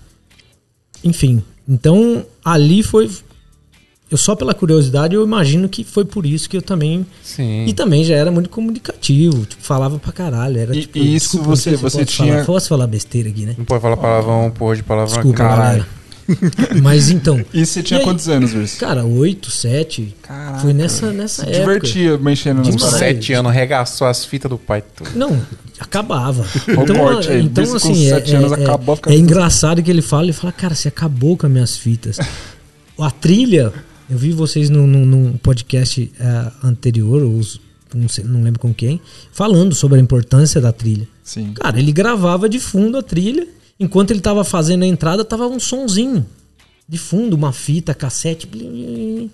Enfim. 1.03 1.41
Então, 1.67 2.25
ali 2.43 2.84
foi. 2.84 3.10
Eu 4.12 4.17
só 4.17 4.36
pela 4.36 4.55
curiosidade, 4.55 5.13
eu 5.13 5.24
imagino 5.24 5.69
que 5.69 5.84
foi 5.84 6.03
por 6.03 6.25
isso 6.25 6.50
que 6.50 6.58
eu 6.58 6.63
também 6.63 7.05
Sim. 7.22 7.65
E 7.67 7.74
também 7.74 8.03
já 8.03 8.15
era 8.15 8.31
muito 8.31 8.50
comunicativo, 8.50 9.46
tipo, 9.46 9.62
falava 9.62 10.00
pra 10.00 10.12
caralho. 10.12 10.58
Era, 10.58 10.75
E- 10.75 10.81
tipo, 10.81 10.98
e 10.98 11.15
isso 11.15 11.34
desculpa, 11.38 11.46
você- 11.55 11.69
se 11.72 11.75
você 11.77 11.98
posso 12.00 12.12
tinha- 12.12 12.34
Falar, 12.34 12.46
posso 12.46 12.67
falar 12.69 12.88
besteira 12.88 13.29
aqui, 13.29 13.46
né? 13.46 13.53
Não 13.55 13.65
pode 13.65 13.81
falar 13.84 13.98
palavrão, 13.98 14.50
porra 14.50 14.75
de 14.77 14.81
palavrão 14.81 15.13
Desculpa. 15.17 15.38
Caralho. 15.38 15.60
galera. 15.60 15.88
Mas 16.81 17.09
então. 17.09 17.43
E 17.53 17.65
você 17.65 17.81
tinha 17.83 18.00
E 18.00 18.01
aí? 18.01 18.05
quantos 18.07 18.27
anos, 18.29 18.51
Verso? 18.53 18.77
Cara, 18.79 19.05
oito, 19.05 19.50
sete. 19.51 20.15
Caraca. 20.21 20.59
Foi 20.59 20.74
nessa, 20.74 21.12
nessa 21.12 21.43
Se 21.43 21.50
época. 21.51 21.79
divertia 21.79 22.17
mexendo 22.17 22.62
Demais. 22.62 22.81
paradas. 22.81 23.00
Sete 23.00 23.33
anos, 23.33 23.51
regaçou 23.53 24.07
as 24.07 24.25
fitas 24.25 24.50
do 24.50 24.57
pai. 24.57 24.83
tudo. 24.95 25.09
Não, 25.15 25.39
acabava. 25.79 26.45
Então, 26.69 26.95
corte 26.95 27.29
aí, 27.31 27.43
então 27.43 27.63
assim, 27.75 28.05
é, 28.07 28.09
sete 28.15 28.36
anos 28.36 28.51
é- 28.51 28.63
acabou, 28.63 28.95
fica 28.95 29.12
é 29.12 29.15
engraçado 29.17 29.81
que 29.83 29.89
ele 29.91 30.01
fala, 30.01 30.24
ele 30.24 30.33
fala, 30.33 30.51
cara, 30.53 30.74
você 30.75 30.88
acabou 30.88 31.36
com 31.38 31.45
as 31.45 31.51
minhas 31.51 31.77
fitas. 31.77 32.17
A 33.00 33.09
trilha, 33.12 33.71
eu 34.09 34.17
vi 34.17 34.31
vocês 34.33 34.69
num, 34.69 34.86
num- 34.86 35.05
num 35.05 35.33
podcast 35.38 36.12
eh, 36.19 36.51
anterior, 36.63 37.24
ou 37.24 37.38
os- 37.38 37.59
não, 37.95 38.09
sei- 38.09 38.24
não 38.25 38.43
lembro 38.43 38.59
com 38.59 38.74
quem, 38.74 39.00
falando 39.31 39.74
sobre 39.74 39.98
a 39.98 40.01
importância 40.01 40.59
da 40.59 40.71
trilha. 40.74 41.07
Sim. 41.24 41.53
Cara, 41.53 41.79
ele 41.79 41.91
gravava 41.93 42.50
de 42.50 42.59
fundo 42.59 42.98
a 42.98 43.01
trilha, 43.01 43.48
enquanto 43.79 44.12
ele 44.12 44.19
tava 44.21 44.43
fazendo 44.43 44.83
a 44.83 44.88
entrada, 44.88 45.24
tava 45.24 45.48
um 45.48 45.59
sonzinho 45.59 46.25
de 46.88 46.98
fundo, 46.98 47.36
uma 47.36 47.51
fita, 47.53 47.93
cassete, 47.93 48.48
blim, 48.48 49.29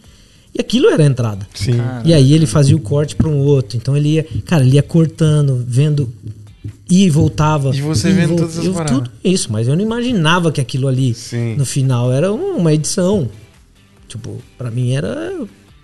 e 0.53 0.59
aquilo 0.61 0.89
era 0.89 1.03
a 1.03 1.05
entrada. 1.05 1.47
Sim. 1.53 1.73
E 2.03 2.13
aí 2.13 2.33
ele 2.33 2.45
fazia 2.45 2.75
o 2.75 2.79
corte 2.79 3.15
para 3.15 3.27
um 3.27 3.39
outro. 3.39 3.75
Então 3.77 3.95
ele 3.95 4.09
ia, 4.13 4.25
cara, 4.45 4.63
ele 4.65 4.75
ia 4.75 4.83
cortando, 4.83 5.63
vendo 5.67 6.13
e 6.89 7.09
voltava. 7.09 7.75
E 7.75 7.81
você 7.81 8.09
ia 8.09 8.15
vendo 8.15 8.29
vol- 8.29 8.37
todas 8.39 8.57
as 8.59 8.65
eu, 8.65 8.73
paradas. 8.73 8.97
Tudo 8.97 9.11
isso, 9.23 9.51
mas 9.51 9.67
eu 9.67 9.75
não 9.75 9.81
imaginava 9.81 10.51
que 10.51 10.61
aquilo 10.61 10.87
ali 10.87 11.13
Sim. 11.13 11.55
no 11.55 11.65
final 11.65 12.11
era 12.11 12.31
um- 12.31 12.55
uma 12.57 12.73
edição. 12.73 13.29
Tipo, 14.07 14.41
pra 14.57 14.69
mim 14.71 14.91
era 14.93 15.33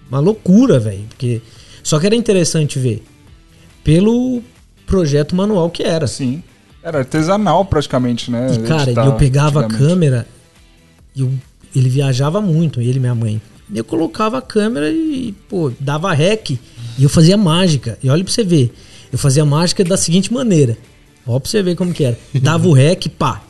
uma 0.10 0.20
loucura, 0.20 0.80
velho, 0.80 1.04
porque 1.10 1.42
só 1.84 2.00
que 2.00 2.06
era 2.06 2.16
interessante 2.16 2.78
ver 2.80 3.04
pelo 3.84 4.42
projeto 4.86 5.36
manual 5.36 5.70
que 5.70 5.84
era. 5.84 6.08
Sim. 6.08 6.44
Era 6.84 7.00
artesanal 7.00 7.64
praticamente, 7.66 8.30
né? 8.32 8.48
E, 8.54 8.60
cara, 8.68 8.84
editar 8.84 9.06
eu 9.06 9.14
pegava 9.14 9.66
a 9.66 9.68
câmera, 9.70 10.28
e 11.16 11.22
eu- 11.22 11.32
ele 11.76 11.90
viajava 11.90 12.42
muito, 12.42 12.82
ele 12.82 12.98
e 12.98 13.00
minha 13.00 13.16
mãe. 13.16 13.42
Eu 13.74 13.84
colocava 13.84 14.38
a 14.40 14.42
câmera 14.42 14.90
e, 14.90 15.34
pô, 15.48 15.72
dava 15.80 16.12
rec. 16.14 16.52
E 16.52 16.60
eu 17.04 17.08
fazia 17.10 17.38
mágica. 17.38 17.98
E 18.04 18.10
olha 18.10 18.24
pra 18.24 18.34
você 18.34 18.44
ver. 18.44 18.74
Eu 19.12 19.18
fazia 19.18 19.46
mágica 19.46 19.82
da 19.84 19.96
seguinte 19.96 20.34
maneira. 20.34 20.78
Ó 21.26 21.40
pra 21.40 21.50
você 21.50 21.64
ver 21.64 21.76
como 21.76 21.94
que 21.94 22.04
era. 22.04 22.18
Dava 22.42 22.68
o 22.68 22.74
rec, 22.74 23.08
pá. 23.10 23.42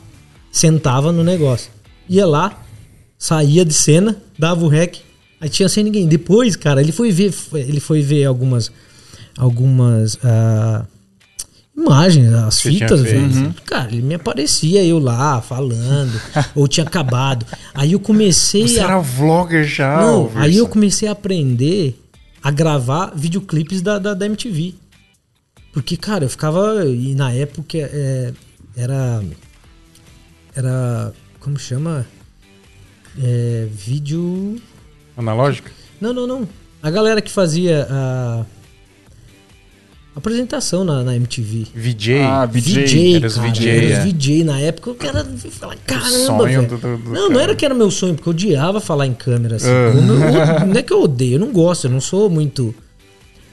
Sentava 0.52 1.10
no 1.10 1.24
negócio. 1.24 1.70
Ia 2.08 2.24
lá, 2.26 2.62
saía 3.18 3.64
de 3.64 3.72
cena, 3.74 4.16
dava 4.38 4.64
o 4.64 4.68
rec. 4.68 4.98
Aí 5.40 5.48
tinha 5.48 5.68
sem 5.68 5.82
ninguém. 5.82 6.06
Depois, 6.06 6.54
cara, 6.54 6.80
ele 6.80 6.92
foi 6.92 7.10
ver, 7.10 7.34
ele 7.54 7.80
foi 7.80 8.00
ver 8.02 8.24
algumas 8.26 8.70
algumas 9.36 10.16
ah, 10.22 10.84
imagens, 11.76 12.32
as 12.32 12.54
Você 12.56 12.70
fitas, 12.70 13.00
velho. 13.00 13.54
Cara, 13.64 13.90
ele 13.92 14.02
me 14.02 14.14
aparecia 14.14 14.84
eu 14.84 14.98
lá 14.98 15.40
falando, 15.40 16.20
ou 16.54 16.68
tinha 16.68 16.86
acabado. 16.86 17.46
Aí 17.74 17.92
eu 17.92 18.00
comecei 18.00 18.68
Você 18.68 18.80
a 18.80 18.84
era 18.84 18.98
vlogger 18.98 19.64
já, 19.64 20.00
não, 20.00 20.24
Wilson. 20.24 20.38
aí 20.38 20.56
eu 20.56 20.68
comecei 20.68 21.08
a 21.08 21.12
aprender 21.12 21.98
a 22.42 22.50
gravar 22.50 23.12
videoclipes 23.14 23.80
da, 23.80 23.98
da, 23.98 24.14
da 24.14 24.26
MTV. 24.26 24.74
Porque, 25.72 25.96
cara, 25.96 26.24
eu 26.24 26.28
ficava. 26.28 26.84
E 26.84 27.14
na 27.14 27.32
época 27.32 27.78
é, 27.78 28.32
era. 28.76 29.22
Era. 30.54 31.12
Como 31.40 31.58
chama? 31.58 32.06
É, 33.18 33.66
vídeo. 33.70 34.60
Analógica? 35.16 35.70
Não, 36.00 36.12
não, 36.12 36.26
não. 36.26 36.48
A 36.82 36.90
galera 36.90 37.22
que 37.22 37.30
fazia 37.30 37.86
a. 37.90 38.44
Apresentação 40.14 40.84
na, 40.84 41.02
na 41.02 41.16
MTV. 41.16 41.68
VJ. 41.74 42.20
Ah, 42.22 42.44
VJ. 42.44 42.84
VJ, 42.84 43.20
cara, 43.30 43.48
VJ, 43.50 43.68
é. 43.70 44.00
VJ 44.04 44.44
na 44.44 44.60
época, 44.60 44.90
eu 44.90 44.94
quero 44.94 45.24
falar, 45.50 45.76
caramba, 45.86 46.44
velho. 46.44 46.68
do- 46.68 46.76
do- 46.76 46.96
do 46.98 47.10
Não, 47.10 47.22
não 47.22 47.28
cara. 47.30 47.42
era 47.42 47.54
que 47.54 47.64
era 47.64 47.74
meu 47.74 47.90
sonho, 47.90 48.14
porque 48.14 48.28
eu 48.28 48.32
odiava 48.32 48.78
falar 48.80 49.06
em 49.06 49.14
câmera 49.14 49.56
assim. 49.56 49.68
Ah. 49.68 49.90
Como 49.94 50.12
eu- 50.12 50.66
não 50.66 50.76
é 50.78 50.82
que 50.82 50.92
eu 50.92 51.02
odeio, 51.02 51.34
eu 51.36 51.38
não 51.40 51.50
gosto, 51.50 51.86
eu 51.86 51.90
não 51.90 52.00
sou 52.00 52.28
muito 52.28 52.74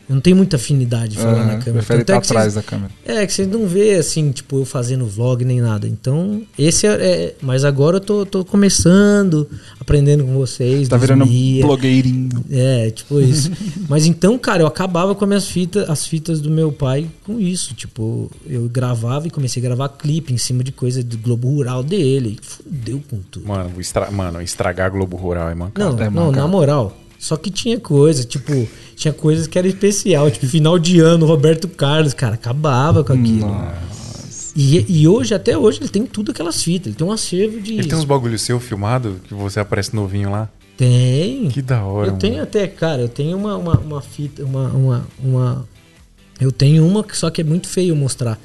eu 0.09 0.15
não 0.15 0.21
tenho 0.21 0.35
muita 0.35 0.55
afinidade 0.55 1.11
de 1.11 1.17
falar 1.19 1.33
na 1.45 1.53
Aham, 1.53 1.59
câmera. 1.59 1.73
Prefere 1.73 1.99
é 1.99 2.01
estar 2.01 2.19
que 2.19 2.27
atrás 2.27 2.53
vocês- 2.53 2.55
da 2.55 2.63
câmera. 2.63 2.91
é, 3.05 3.25
que 3.27 3.31
vocês 3.31 3.47
não 3.47 3.67
vê 3.67 3.93
assim, 3.95 4.31
tipo, 4.31 4.57
eu 4.57 4.65
fazendo 4.65 5.05
vlog 5.05 5.45
nem 5.45 5.61
nada. 5.61 5.87
Então, 5.87 6.41
esse 6.57 6.87
é. 6.87 6.89
é- 6.93 7.35
mas 7.41 7.63
agora 7.63 7.97
eu 7.97 8.01
tô, 8.01 8.25
tô 8.25 8.43
começando, 8.43 9.47
aprendendo 9.79 10.23
com 10.23 10.33
vocês. 10.33 10.87
Tá 10.89 10.97
virando 10.97 11.25
Mia. 11.25 11.63
blogueirinho. 11.65 12.29
É, 12.49 12.89
tipo 12.91 13.19
isso. 13.21 13.51
Mas 13.87 14.05
então, 14.05 14.37
cara, 14.39 14.63
eu 14.63 14.67
acabava 14.67 15.13
com 15.13 15.23
as 15.25 15.27
minhas 15.29 15.47
fitas, 15.47 15.89
as 15.89 16.05
fitas 16.07 16.41
do 16.41 16.49
meu 16.49 16.71
pai 16.71 17.07
com 17.23 17.39
isso. 17.39 17.73
Tipo, 17.75 18.31
eu 18.47 18.67
gravava 18.67 19.27
e 19.27 19.29
comecei 19.29 19.61
a 19.61 19.65
gravar 19.65 19.89
clipe 19.89 20.33
em 20.33 20.37
cima 20.37 20.63
de 20.63 20.71
coisa 20.71 21.03
do 21.03 21.17
Globo 21.17 21.47
Rural 21.49 21.83
dele. 21.83 22.39
Fudeu 22.41 23.01
com 23.09 23.19
tudo. 23.29 23.47
Mano, 23.47 23.71
estra... 23.79 24.09
Mano, 24.09 24.41
estragar 24.41 24.89
Globo 24.91 25.17
Rural 25.17 25.49
é 25.49 25.55
mancada. 25.55 25.89
Não, 25.91 25.99
é 26.03 26.09
não, 26.09 26.25
mancado. 26.25 26.37
na 26.41 26.47
moral. 26.47 26.97
Só 27.19 27.35
que 27.35 27.51
tinha 27.51 27.77
coisa, 27.77 28.23
tipo, 28.23 28.67
tinha 28.95 29.13
coisas 29.13 29.45
que 29.45 29.59
era 29.59 29.67
especial, 29.67 30.31
tipo, 30.31 30.47
final 30.47 30.79
de 30.79 31.01
ano, 31.01 31.25
Roberto 31.25 31.67
Carlos, 31.67 32.13
cara, 32.13 32.35
acabava 32.35 33.03
com 33.03 33.11
aquilo. 33.11 33.45
E, 34.55 35.01
e 35.01 35.07
hoje, 35.07 35.33
até 35.33 35.57
hoje, 35.57 35.79
ele 35.81 35.89
tem 35.89 36.05
tudo 36.05 36.31
aquelas 36.31 36.63
fitas, 36.63 36.87
ele 36.87 36.95
tem 36.95 37.05
um 37.05 37.11
acervo 37.11 37.59
de. 37.59 37.73
Ele 37.73 37.87
tem 37.87 37.97
uns 37.97 38.05
bagulho 38.05 38.39
seu 38.39 38.57
filmado 38.59 39.19
que 39.27 39.33
você 39.33 39.59
aparece 39.59 39.93
novinho 39.93 40.31
lá. 40.31 40.49
Tem. 40.77 41.49
Que 41.49 41.61
da 41.61 41.83
hora, 41.83 42.07
Eu 42.09 42.17
tenho 42.17 42.35
mano. 42.35 42.43
até, 42.43 42.65
cara, 42.65 43.01
eu 43.01 43.09
tenho 43.09 43.37
uma, 43.37 43.57
uma, 43.57 43.77
uma 43.77 44.01
fita, 44.01 44.45
uma, 44.45 44.69
uma, 44.69 45.07
uma. 45.21 45.67
Eu 46.39 46.53
tenho 46.53 46.87
uma 46.87 47.03
que 47.03 47.17
só 47.17 47.29
que 47.29 47.41
é 47.41 47.43
muito 47.43 47.67
feio 47.67 47.93
mostrar. 47.97 48.39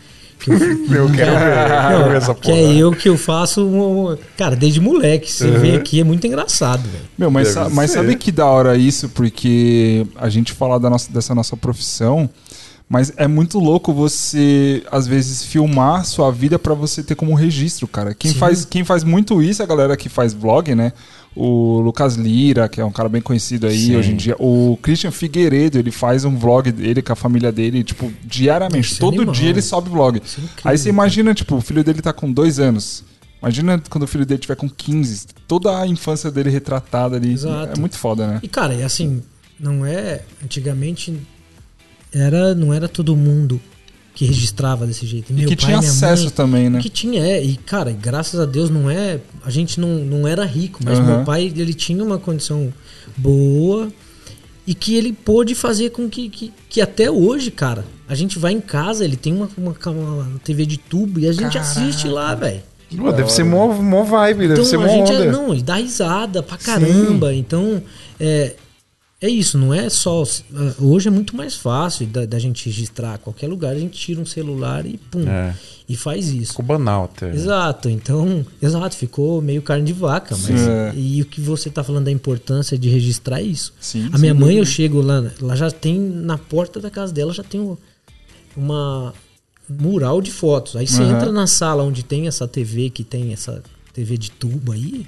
Que 0.44 0.50
eu, 0.94 1.08
Eu 1.08 1.10
quero 1.12 1.38
ver, 1.38 1.48
eu 1.48 1.88
quero 1.88 2.10
ver 2.10 2.16
essa 2.16 2.34
que 2.34 2.42
porra. 2.42 2.58
é 2.58 2.76
eu 2.76 2.92
que 2.92 3.08
eu 3.08 3.16
faço, 3.16 4.18
cara, 4.36 4.54
desde 4.54 4.80
moleque. 4.80 5.32
Você 5.32 5.50
vê 5.50 5.74
aqui, 5.76 6.00
é 6.00 6.04
muito 6.04 6.26
engraçado, 6.26 6.82
velho. 6.82 7.04
Meu, 7.16 7.30
mas, 7.30 7.54
Deve 7.54 7.74
mas 7.74 7.90
ser. 7.90 7.98
sabe 7.98 8.16
que 8.16 8.30
da 8.30 8.46
hora 8.46 8.76
isso? 8.76 9.08
Porque 9.08 10.06
a 10.16 10.28
gente 10.28 10.52
fala 10.52 10.78
da 10.78 10.90
nossa, 10.90 11.10
dessa 11.10 11.34
nossa 11.34 11.56
profissão, 11.56 12.28
Mas 12.86 13.10
é 13.16 13.26
muito 13.26 13.58
louco 13.58 13.94
você, 13.94 14.82
às 14.92 15.06
vezes, 15.06 15.42
filmar 15.42 16.04
sua 16.04 16.30
vida 16.30 16.58
pra 16.58 16.74
você 16.74 17.02
ter 17.02 17.14
como 17.14 17.34
registro, 17.34 17.88
cara. 17.88 18.14
Quem 18.14 18.32
Sim. 18.32 18.38
faz, 18.38 18.64
quem 18.66 18.84
faz 18.84 19.02
muito 19.02 19.42
isso 19.42 19.62
é 19.62 19.64
a 19.64 19.68
galera 19.68 19.96
que 19.96 20.10
faz 20.10 20.34
vlog, 20.34 20.74
né? 20.74 20.92
O 21.36 21.80
Lucas 21.80 22.14
Lira, 22.14 22.68
que 22.68 22.80
é 22.80 22.84
um 22.84 22.92
cara 22.92 23.08
bem 23.08 23.20
conhecido 23.20 23.66
aí 23.66 23.78
Sim. 23.78 23.96
hoje 23.96 24.12
em 24.12 24.16
dia. 24.16 24.36
O 24.38 24.78
Christian 24.80 25.10
Figueiredo, 25.10 25.78
ele 25.78 25.90
faz 25.90 26.24
um 26.24 26.36
vlog 26.36 26.70
dele 26.70 27.02
com 27.02 27.12
a 27.12 27.16
família 27.16 27.50
dele, 27.50 27.82
tipo, 27.82 28.12
diariamente. 28.24 28.92
Isso 28.92 28.96
é 28.96 28.98
Todo 29.00 29.16
animal. 29.16 29.34
dia 29.34 29.50
ele 29.50 29.62
sobe 29.62 29.90
vlog. 29.90 30.18
É 30.18 30.20
Aí 30.62 30.78
você 30.78 30.88
imagina, 30.88 31.34
tipo, 31.34 31.56
o 31.56 31.60
filho 31.60 31.82
dele 31.82 32.00
tá 32.00 32.12
com 32.12 32.30
dois 32.32 32.60
anos. 32.60 33.02
Imagina 33.42 33.82
quando 33.90 34.04
o 34.04 34.06
filho 34.06 34.24
dele 34.24 34.40
tiver 34.40 34.54
com 34.54 34.68
15. 34.68 35.26
Toda 35.48 35.78
a 35.78 35.86
infância 35.86 36.30
dele 36.30 36.50
retratada 36.50 37.16
ali. 37.16 37.32
Exato. 37.32 37.72
É 37.76 37.80
muito 37.80 37.98
foda, 37.98 38.26
né? 38.26 38.40
E 38.42 38.48
cara, 38.48 38.72
e 38.72 38.82
assim, 38.82 39.20
não 39.58 39.84
é. 39.84 40.22
Antigamente 40.42 41.14
era, 42.12 42.54
não 42.54 42.72
era 42.72 42.88
todo 42.88 43.16
mundo 43.16 43.60
que 44.14 44.24
registrava 44.24 44.86
desse 44.86 45.04
jeito. 45.06 45.30
E 45.30 45.32
Meu 45.34 45.48
que 45.48 45.56
pai, 45.56 45.66
tinha 45.66 45.78
minha 45.78 45.90
acesso 45.90 46.24
mãe, 46.24 46.32
também, 46.32 46.70
né? 46.70 46.80
Que 46.80 46.88
tinha, 46.88 47.20
é. 47.24 47.42
E, 47.42 47.56
cara, 47.56 47.90
graças 47.90 48.38
a 48.38 48.44
Deus 48.46 48.70
não 48.70 48.88
é. 48.88 49.20
A 49.44 49.50
gente 49.50 49.80
não, 49.80 49.96
não 49.98 50.26
era 50.28 50.44
rico, 50.44 50.80
mas 50.84 50.98
Aham. 50.98 51.16
meu 51.16 51.24
pai, 51.24 51.52
ele 51.56 51.74
tinha 51.74 52.02
uma 52.02 52.18
condição 52.18 52.72
boa 53.16 53.88
e 54.66 54.74
que 54.74 54.94
ele 54.96 55.12
pôde 55.12 55.54
fazer 55.54 55.90
com 55.90 56.08
que, 56.08 56.28
que, 56.28 56.52
que 56.70 56.80
até 56.80 57.10
hoje, 57.10 57.50
cara, 57.50 57.84
a 58.08 58.14
gente 58.14 58.38
vai 58.38 58.52
em 58.52 58.60
casa, 58.60 59.04
ele 59.04 59.16
tem 59.16 59.32
uma, 59.34 59.48
uma, 59.58 59.74
uma 59.90 60.38
TV 60.44 60.64
de 60.64 60.78
tubo 60.78 61.18
e 61.20 61.28
a 61.28 61.32
gente 61.32 61.58
assiste 61.58 62.08
lá, 62.08 62.34
velho. 62.34 62.62
Pô, 62.96 63.10
deve 63.10 63.32
ser 63.32 63.44
mó, 63.44 63.66
mó 63.74 64.04
vibe, 64.04 64.46
deve 64.48 64.52
Então 64.52 64.64
ser 64.64 64.76
a 64.76 64.78
mó 64.80 64.86
gente 64.88 65.12
onda. 65.12 65.24
é, 65.24 65.30
não, 65.32 65.52
e 65.54 65.60
dá 65.62 65.74
risada 65.74 66.42
pra 66.42 66.56
caramba. 66.56 67.34
Então 67.34 67.82
é, 68.20 68.54
é 69.26 69.28
isso, 69.30 69.56
não 69.58 69.72
é 69.72 69.88
só. 69.88 70.22
ah, 70.54 70.74
Hoje 70.78 71.08
é 71.08 71.10
muito 71.10 71.36
mais 71.36 71.54
fácil 71.54 72.06
da, 72.06 72.26
da 72.26 72.38
gente 72.38 72.66
registrar. 72.66 73.18
Qualquer 73.18 73.48
lugar 73.48 73.74
a 73.74 73.78
gente 73.78 73.98
tira 73.98 74.20
um 74.20 74.26
celular 74.26 74.84
e 74.86 74.98
pum. 74.98 75.28
É. 75.28 75.54
E 75.88 75.96
faz 75.96 76.28
isso. 76.28 76.52
Ficou 76.52 76.64
banal 76.64 77.04
até. 77.04 77.30
Exato, 77.34 77.88
então, 77.90 78.44
exato, 78.60 78.96
ficou 78.96 79.42
meio 79.42 79.60
carne 79.62 79.84
de 79.84 79.92
vaca, 79.92 80.36
mas 80.36 80.60
É. 80.66 80.92
e 80.96 81.20
o 81.20 81.26
que 81.26 81.40
você 81.40 81.68
tá 81.68 81.84
falando 81.84 82.04
da 82.04 82.10
importância 82.10 82.76
de 82.78 82.88
registrar 82.88 83.42
isso. 83.42 83.72
Sim, 83.80 84.08
a 84.12 84.18
minha 84.18 84.32
sem 84.32 84.40
mãe, 84.40 84.56
eu 84.56 84.64
chego 84.64 85.00
lá, 85.02 85.30
ela 85.40 85.54
já 85.56 85.70
tem 85.70 85.98
na 86.00 86.38
porta 86.38 86.80
da 86.80 86.90
casa 86.90 87.12
dela 87.12 87.32
já 87.32 87.42
tem 87.42 87.60
um- 87.60 87.76
uma 88.56 89.12
um 89.68 89.82
mural 89.82 90.20
de 90.20 90.30
fotos. 90.30 90.76
Aí 90.76 90.86
você 90.86 91.02
Aham. 91.02 91.16
entra 91.16 91.32
na 91.32 91.46
sala 91.46 91.82
onde 91.82 92.02
tem 92.02 92.26
essa 92.26 92.46
TV 92.46 92.90
que 92.90 93.02
tem 93.02 93.32
essa 93.32 93.62
TV 93.94 94.18
de 94.18 94.30
tubo 94.30 94.72
aí, 94.72 95.06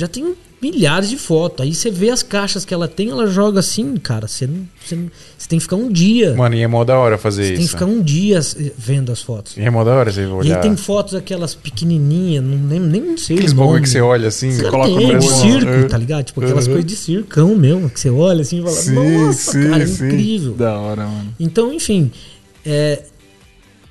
já 0.00 0.08
tem 0.08 0.34
milhares 0.62 1.08
de 1.08 1.16
fotos. 1.16 1.64
Aí 1.64 1.74
você 1.74 1.90
vê 1.90 2.10
as 2.10 2.22
caixas 2.22 2.64
que 2.66 2.74
ela 2.74 2.86
tem, 2.86 3.08
ela 3.10 3.26
joga 3.26 3.60
assim, 3.60 3.96
cara, 3.96 4.26
você 4.28 4.46
não, 4.46 4.66
você, 4.84 4.94
não- 4.96 5.10
você 5.38 5.48
tem 5.48 5.58
que 5.58 5.62
ficar 5.62 5.76
um 5.76 5.90
dia. 5.90 6.34
Mano, 6.34 6.54
e 6.54 6.60
é 6.60 6.66
mó 6.66 6.84
da 6.84 6.98
hora 6.98 7.16
fazer 7.16 7.44
você 7.44 7.48
isso. 7.52 7.56
tem 7.58 7.66
que 7.66 7.72
ficar 7.72 7.86
um 7.86 8.02
dia 8.02 8.38
eh, 8.58 8.72
vendo 8.76 9.10
as 9.10 9.22
fotos. 9.22 9.56
E 9.56 9.60
é 9.62 9.70
mó 9.70 9.82
da 9.84 9.92
hora 9.94 10.12
você 10.12 10.22
E 10.22 10.26
olhar. 10.26 10.56
aí 10.56 10.62
tem 10.62 10.76
fotos 10.76 11.14
aquelas 11.14 11.54
pequenininhas, 11.54 12.44
não, 12.44 12.56
nem, 12.58 12.78
nem 12.80 13.16
sei 13.16 13.36
Aqueles 13.36 13.52
bagulho 13.54 13.82
que 13.82 13.88
você 13.88 14.00
olha 14.00 14.28
assim. 14.28 14.54
Cara, 14.58 14.70
coloca 14.70 14.94
tem, 14.98 15.12
no 15.14 15.18
de 15.18 15.28
circo, 15.28 15.88
tá 15.88 15.96
ligado? 15.96 16.24
Tipo 16.24 16.42
aquelas 16.42 16.66
coisas 16.66 16.84
de 16.86 16.96
circão 16.96 17.54
mesmo, 17.56 17.88
que 17.88 17.98
você 18.00 18.10
olha 18.10 18.42
assim 18.42 18.58
e 18.58 18.62
fala, 18.62 18.74
Sim, 18.76 18.94
nossa, 19.26 19.52
sim, 19.52 19.70
cara, 19.70 19.82
é 19.82 19.86
sim. 19.86 20.06
incrível. 20.08 20.52
Da 20.54 20.78
hora, 20.78 21.06
mano. 21.06 21.34
Então, 21.40 21.72
enfim, 21.72 22.10
é... 22.66 23.02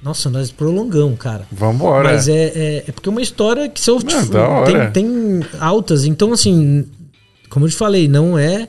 Nossa, 0.01 0.29
nós 0.29 0.49
prolongamos, 0.51 1.19
cara. 1.19 1.45
Vambora. 1.51 2.13
Mas 2.13 2.27
é, 2.29 2.33
é, 2.55 2.83
é 2.87 2.91
porque 2.91 3.09
é 3.09 3.11
uma 3.11 3.21
história 3.21 3.67
que 3.67 3.81
se 3.81 3.89
eu, 3.91 3.97
hora. 3.97 4.91
tem, 4.91 5.03
tem 5.03 5.41
altas. 5.59 6.05
Então, 6.05 6.31
assim, 6.31 6.85
como 7.49 7.65
eu 7.65 7.69
te 7.69 7.75
falei, 7.75 8.07
não 8.07 8.37
é 8.37 8.67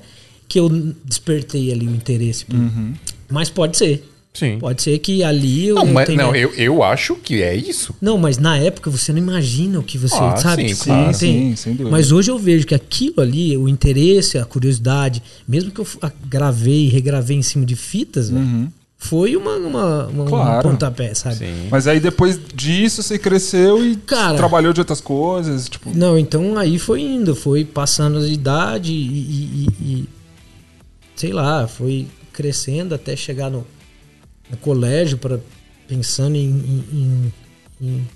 que 0.48 0.58
eu 0.58 0.68
despertei 1.04 1.70
ali 1.72 1.86
o 1.86 1.90
interesse. 1.94 2.44
Uhum. 2.52 2.94
Mas 3.30 3.48
pode 3.48 3.76
ser. 3.76 4.06
Sim. 4.32 4.58
Pode 4.60 4.80
ser 4.80 4.96
que 5.00 5.24
ali 5.24 5.66
eu, 5.66 5.74
Não, 5.74 5.86
eu 5.86 5.92
mas, 5.92 6.06
tenha- 6.06 6.22
não 6.22 6.34
eu, 6.34 6.52
eu 6.54 6.82
acho 6.84 7.16
que 7.16 7.42
é 7.42 7.54
isso. 7.54 7.92
Não, 8.00 8.16
mas 8.16 8.38
na 8.38 8.56
época 8.56 8.88
você 8.88 9.10
não 9.12 9.18
imagina 9.18 9.78
o 9.80 9.82
que 9.82 9.98
você 9.98 10.14
Ah, 10.16 10.36
sabe. 10.36 10.68
sim, 10.72 10.84
claro. 10.84 11.14
Sim, 11.14 11.54
sem 11.56 11.72
dúvida. 11.74 11.90
Mas 11.90 12.12
hoje 12.12 12.30
eu 12.30 12.38
vejo 12.38 12.64
que 12.64 12.74
aquilo 12.74 13.20
ali, 13.20 13.56
o 13.56 13.68
interesse, 13.68 14.38
a 14.38 14.44
curiosidade, 14.44 15.20
mesmo 15.48 15.72
que 15.72 15.80
eu 15.80 15.86
gravei 16.28 16.86
e 16.86 16.88
regravei 16.88 17.36
em 17.36 17.42
cima 17.42 17.66
de 17.66 17.74
fitas, 17.74 18.30
velho, 18.30 18.40
Uhum. 18.44 18.68
Foi 19.02 19.34
uma, 19.34 19.56
uma, 19.56 20.06
uma- 20.08 20.26
Claro. 20.26 20.68
um 20.68 20.72
pontapé, 20.72 21.14
sabe? 21.14 21.36
Sim. 21.36 21.68
Mas 21.70 21.86
aí 21.86 21.98
depois 21.98 22.38
disso 22.54 23.02
você 23.02 23.18
cresceu 23.18 23.84
e 23.84 23.96
Cara- 23.96 24.36
trabalhou 24.36 24.72
de 24.74 24.80
outras 24.80 25.00
coisas, 25.00 25.68
tipo. 25.70 25.90
Não, 25.96 26.18
então 26.18 26.56
aí 26.58 26.78
foi 26.78 27.00
indo, 27.00 27.34
foi 27.34 27.64
passando 27.64 28.18
a 28.18 28.28
idade 28.28 28.92
e, 28.92 28.96
e- 28.96 29.66
e- 29.80 29.84
e- 30.00 30.08
sei 31.16 31.32
lá, 31.32 31.66
foi 31.66 32.06
crescendo 32.32 32.94
até 32.94 33.16
chegar 33.16 33.50
no, 33.50 33.66
no 34.50 34.56
colégio 34.58 35.16
para 35.18 35.40
pensando 35.88 36.36
em, 36.36 36.44
em- 36.50 36.84
em- 36.92 37.32
em- 37.80 38.08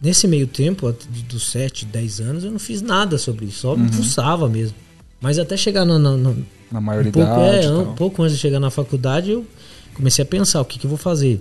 nesse 0.00 0.28
meio 0.28 0.46
tempo 0.46 0.94
dos 1.28 1.50
7, 1.50 1.84
10 1.86 2.20
anos 2.20 2.44
eu 2.44 2.50
não 2.50 2.58
fiz 2.58 2.80
nada 2.82 3.16
sobre 3.18 3.46
isso, 3.46 3.60
só 3.60 3.74
me 3.76 3.90
fuçava 3.90 4.46
mesmo. 4.48 4.76
Mas 5.20 5.38
até 5.38 5.56
chegar 5.56 5.84
no, 5.86 5.98
no- 5.98 6.16
no- 6.18 6.46
Na 6.70 6.78
um 6.78 6.82
maioridade. 6.82 7.26
pouco, 7.26 7.40
é, 7.40 7.64
e 7.64 7.68
um 7.70 7.94
pouco 7.94 8.22
antes 8.22 8.36
de 8.36 8.40
chegar 8.40 8.60
na 8.60 8.70
faculdade, 8.70 9.30
eu 9.30 9.46
comecei 9.94 10.22
a 10.22 10.26
pensar 10.26 10.60
o 10.60 10.64
que, 10.64 10.78
que 10.78 10.86
eu 10.86 10.88
vou 10.90 10.98
fazer. 10.98 11.40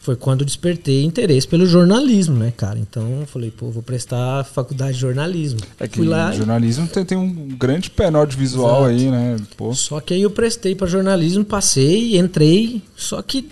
Foi 0.00 0.14
quando 0.14 0.44
despertei 0.44 1.02
interesse 1.04 1.46
pelo 1.46 1.66
jornalismo, 1.66 2.36
né, 2.36 2.52
cara? 2.56 2.78
Então 2.78 3.20
eu 3.20 3.26
falei, 3.26 3.50
pô, 3.50 3.68
vou 3.68 3.82
prestar 3.82 4.44
faculdade 4.44 4.94
de 4.94 5.00
jornalismo. 5.00 5.58
É 5.78 5.88
que 5.88 5.98
Fui 5.98 6.06
lá. 6.06 6.32
e- 6.32 6.36
jornalismo 6.38 6.86
tem, 6.86 7.04
tem 7.04 7.18
um 7.18 7.48
grande 7.48 7.90
pé 7.90 8.08
no 8.10 8.18
audiovisual 8.18 8.88
Exato. 8.88 9.04
aí, 9.04 9.10
né? 9.10 9.36
Pô. 9.56 9.74
Só 9.74 10.00
que 10.00 10.14
aí 10.14 10.22
eu 10.22 10.30
prestei 10.30 10.74
para 10.74 10.86
jornalismo, 10.86 11.44
passei, 11.44 12.16
entrei. 12.16 12.80
Só 12.96 13.20
que 13.20 13.48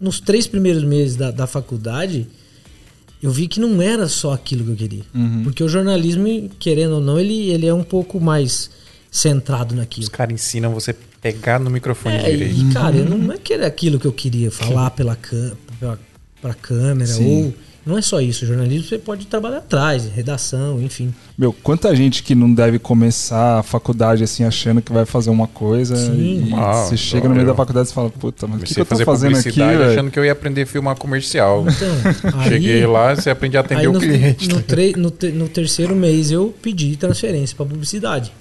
nos 0.00 0.18
três 0.18 0.46
primeiros 0.46 0.82
meses 0.82 1.14
da, 1.14 1.30
da 1.30 1.46
faculdade, 1.46 2.26
eu 3.22 3.30
vi 3.30 3.46
que 3.46 3.60
não 3.60 3.80
era 3.82 4.08
só 4.08 4.32
aquilo 4.32 4.64
que 4.64 4.70
eu 4.70 4.76
queria. 4.76 5.04
Uhum. 5.14 5.42
Porque 5.44 5.62
o 5.62 5.68
jornalismo, 5.68 6.50
querendo 6.58 6.94
ou 6.94 7.00
não, 7.02 7.20
ele, 7.20 7.50
ele 7.50 7.66
é 7.66 7.74
um 7.74 7.84
pouco 7.84 8.18
mais 8.18 8.70
centrado 9.12 9.74
naquilo. 9.76 10.04
Os 10.04 10.08
caras 10.08 10.32
ensinam 10.34 10.72
você 10.72 10.92
pegar 11.20 11.60
no 11.60 11.70
microfone 11.70 12.16
É, 12.16 12.30
direito. 12.30 12.54
e 12.58 12.72
cara, 12.72 12.96
eu 12.96 13.04
não 13.04 13.32
é 13.32 13.36
que 13.38 13.52
era 13.52 13.66
aquilo 13.66 14.00
que 14.00 14.06
eu 14.06 14.12
queria 14.12 14.50
falar 14.50 14.90
pela, 14.90 15.14
cã- 15.14 15.52
pela 15.78 15.98
pra 16.40 16.54
câmera 16.54 17.06
Sim. 17.06 17.44
ou 17.46 17.54
não 17.84 17.98
é 17.98 18.02
só 18.02 18.20
isso, 18.20 18.46
jornalismo 18.46 18.88
você 18.88 18.96
pode 18.98 19.26
trabalhar 19.26 19.58
atrás, 19.58 20.08
redação, 20.12 20.80
enfim. 20.80 21.12
Meu, 21.36 21.52
quanta 21.52 21.94
gente 21.94 22.22
que 22.22 22.32
não 22.34 22.52
deve 22.52 22.78
começar 22.78 23.58
a 23.58 23.62
faculdade 23.62 24.22
assim 24.24 24.44
achando 24.44 24.80
que 24.80 24.92
vai 24.92 25.04
fazer 25.04 25.30
uma 25.30 25.46
coisa 25.48 25.94
Sim. 25.96 26.48
e 26.48 26.54
Ah, 26.54 26.84
você 26.84 26.96
chega 26.96 27.26
eu- 27.26 27.28
no 27.28 27.34
meio 27.34 27.46
da 27.46 27.54
faculdade 27.54 27.88
e 27.88 27.92
fala, 27.92 28.08
puta, 28.10 28.46
mas 28.46 28.62
o 28.62 28.64
que, 28.64 28.74
que 28.74 28.80
eu 28.80 28.86
tô 28.86 28.96
fazendo 29.04 29.32
aqui, 29.32 29.42
publicidade 29.50 29.78
velho? 29.78 29.90
achando 29.92 30.10
que 30.10 30.18
eu 30.18 30.24
ia 30.24 30.32
aprender 30.32 30.62
a 30.62 30.66
filmar 30.66 30.96
comercial. 30.96 31.64
Então, 31.68 32.32
aí, 32.40 32.48
Cheguei 32.48 32.86
lá, 32.86 33.14
você 33.14 33.30
aprende 33.30 33.56
a 33.56 33.60
atender 33.60 33.88
o 33.88 33.92
no, 33.92 34.00
cliente. 34.00 34.48
no, 34.48 34.62
tre- 34.62 34.94
no 34.96 35.10
te- 35.10 35.32
no 35.32 35.48
terceiro 35.48 35.94
mês 35.94 36.30
eu 36.30 36.54
pedi 36.62 36.96
transferência 36.96 37.56
para 37.56 37.66
publicidade. 37.66 38.32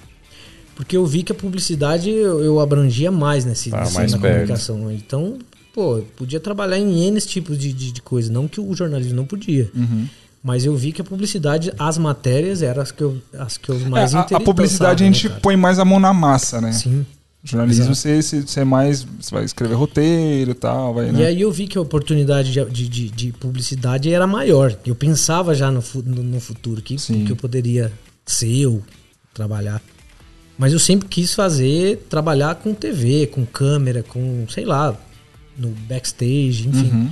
Porque 0.76 0.96
eu 0.98 1.06
vi 1.06 1.24
que 1.24 1.32
a 1.32 1.36
publicidade 1.36 2.10
eu, 2.10 2.44
eu 2.44 2.60
abrangia 2.60 3.12
mais 3.12 3.46
nesse, 3.46 3.70
Tá, 3.70 3.82
nesse- 3.82 3.94
mais 3.94 4.12
na 4.12 4.18
perto. 4.20 4.34
comunicação. 4.34 4.92
Então, 4.92 5.38
pô, 5.74 5.98
eu 5.98 6.04
podia 6.18 6.40
trabalhar 6.40 6.78
em 6.78 7.04
N 7.08 7.20
tipos 7.22 7.58
de, 7.58 7.72
de, 7.72 7.92
de 7.92 8.02
coisa, 8.02 8.32
não 8.32 8.48
que 8.48 8.60
o 8.60 8.74
jornalismo 8.74 9.16
não 9.16 9.26
podia. 9.26 9.70
Uhum. 9.76 10.08
Mas 10.44 10.66
eu 10.66 10.76
vi 10.76 10.92
que 10.92 11.02
a 11.02 11.04
publicidade, 11.04 11.72
as 11.78 11.98
matérias 12.00 12.64
eram 12.64 12.82
as 12.82 12.92
que 12.92 13.02
eu, 13.04 13.18
as 13.38 13.58
que 13.58 13.70
eu 13.70 13.80
mais 13.82 14.14
É, 14.14 14.18
a, 14.18 14.40
publicidade 14.40 15.04
a 15.04 15.08
né, 15.08 15.14
gente 15.14 15.28
cara? 15.30 15.40
põe 15.40 15.56
mais 15.56 15.78
a 15.78 15.86
mão 15.86 16.00
na 16.00 16.14
massa, 16.14 16.60
né? 16.60 16.72
Sim. 16.72 17.06
Jornalismo 17.44 17.94
você, 17.96 18.22
você, 18.22 18.42
você 18.42 18.60
é 18.60 18.64
mais. 18.64 19.04
Você 19.20 19.34
vai 19.34 19.44
escrever 19.44 19.74
roteiro 19.76 20.52
e 20.52 20.54
tal, 20.54 20.94
vai, 20.94 21.10
E 21.10 21.12
né? 21.12 21.26
aí 21.26 21.42
eu 21.42 21.52
vi 21.52 21.68
que 21.68 21.76
a 21.78 21.82
oportunidade 21.82 22.52
de, 22.52 22.64
de, 22.66 22.88
de- 22.88 23.10
de 23.10 23.32
publicidade 23.34 24.12
era 24.12 24.26
maior. 24.28 24.76
Eu 24.86 24.94
pensava 24.96 25.54
já 25.56 25.72
no, 25.72 25.84
no, 26.06 26.24
no 26.24 26.40
futuro 26.40 26.82
que, 26.84 26.98
Sim. 27.00 27.26
que 27.26 27.32
eu 27.32 27.36
poderia 27.36 27.92
ser 28.26 28.68
ou 28.68 28.82
trabalhar. 29.34 29.82
Mas 30.62 30.74
eu 30.74 30.78
sempre 30.78 31.08
quis 31.08 31.34
fazer, 31.34 32.06
trabalhar 32.08 32.54
com 32.54 32.72
TV, 32.72 33.26
com 33.26 33.44
câmera, 33.48 34.04
com, 34.04 34.46
sei 34.48 34.64
lá, 34.64 34.96
no 35.58 35.70
backstage, 35.70 36.70
enfim. 36.70 36.92
Uhum. 36.92 37.12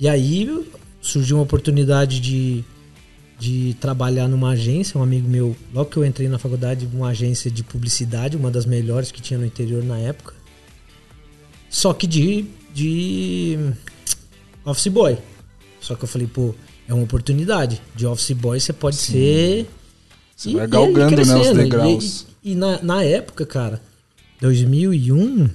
E 0.00 0.08
aí 0.08 0.66
surgiu 1.00 1.36
uma 1.36 1.44
oportunidade 1.44 2.18
de, 2.18 2.64
de 3.38 3.76
trabalhar 3.80 4.26
numa 4.26 4.50
agência. 4.50 4.98
Um 4.98 5.02
amigo 5.04 5.28
meu, 5.28 5.54
logo 5.72 5.90
que 5.90 5.96
eu 5.96 6.04
entrei 6.04 6.26
na 6.26 6.40
faculdade, 6.40 6.88
uma 6.92 7.10
agência 7.10 7.48
de 7.52 7.62
publicidade, 7.62 8.36
uma 8.36 8.50
das 8.50 8.66
melhores 8.66 9.12
que 9.12 9.22
tinha 9.22 9.38
no 9.38 9.46
interior 9.46 9.84
na 9.84 10.00
época. 10.00 10.34
Só 11.70 11.94
que 11.94 12.08
de, 12.08 12.46
de 12.74 13.60
office 14.64 14.88
boy. 14.88 15.16
Só 15.80 15.94
que 15.94 16.02
eu 16.02 16.08
falei, 16.08 16.26
pô, 16.26 16.52
é 16.88 16.92
uma 16.92 17.04
oportunidade. 17.04 17.80
De 17.94 18.04
office 18.08 18.32
boy 18.32 18.58
você 18.58 18.72
pode 18.72 18.96
Sim. 18.96 19.12
ser. 19.12 19.66
Você 20.34 20.52
vai 20.52 20.66
galgando, 20.66 21.14
né, 21.14 21.22
os. 21.22 21.46
E- 21.46 21.54
degraus. 21.54 22.26
E, 22.32 22.35
e 22.46 22.54
na, 22.54 22.80
na 22.80 23.02
época, 23.02 23.44
cara, 23.44 23.82
2001, 24.40 25.48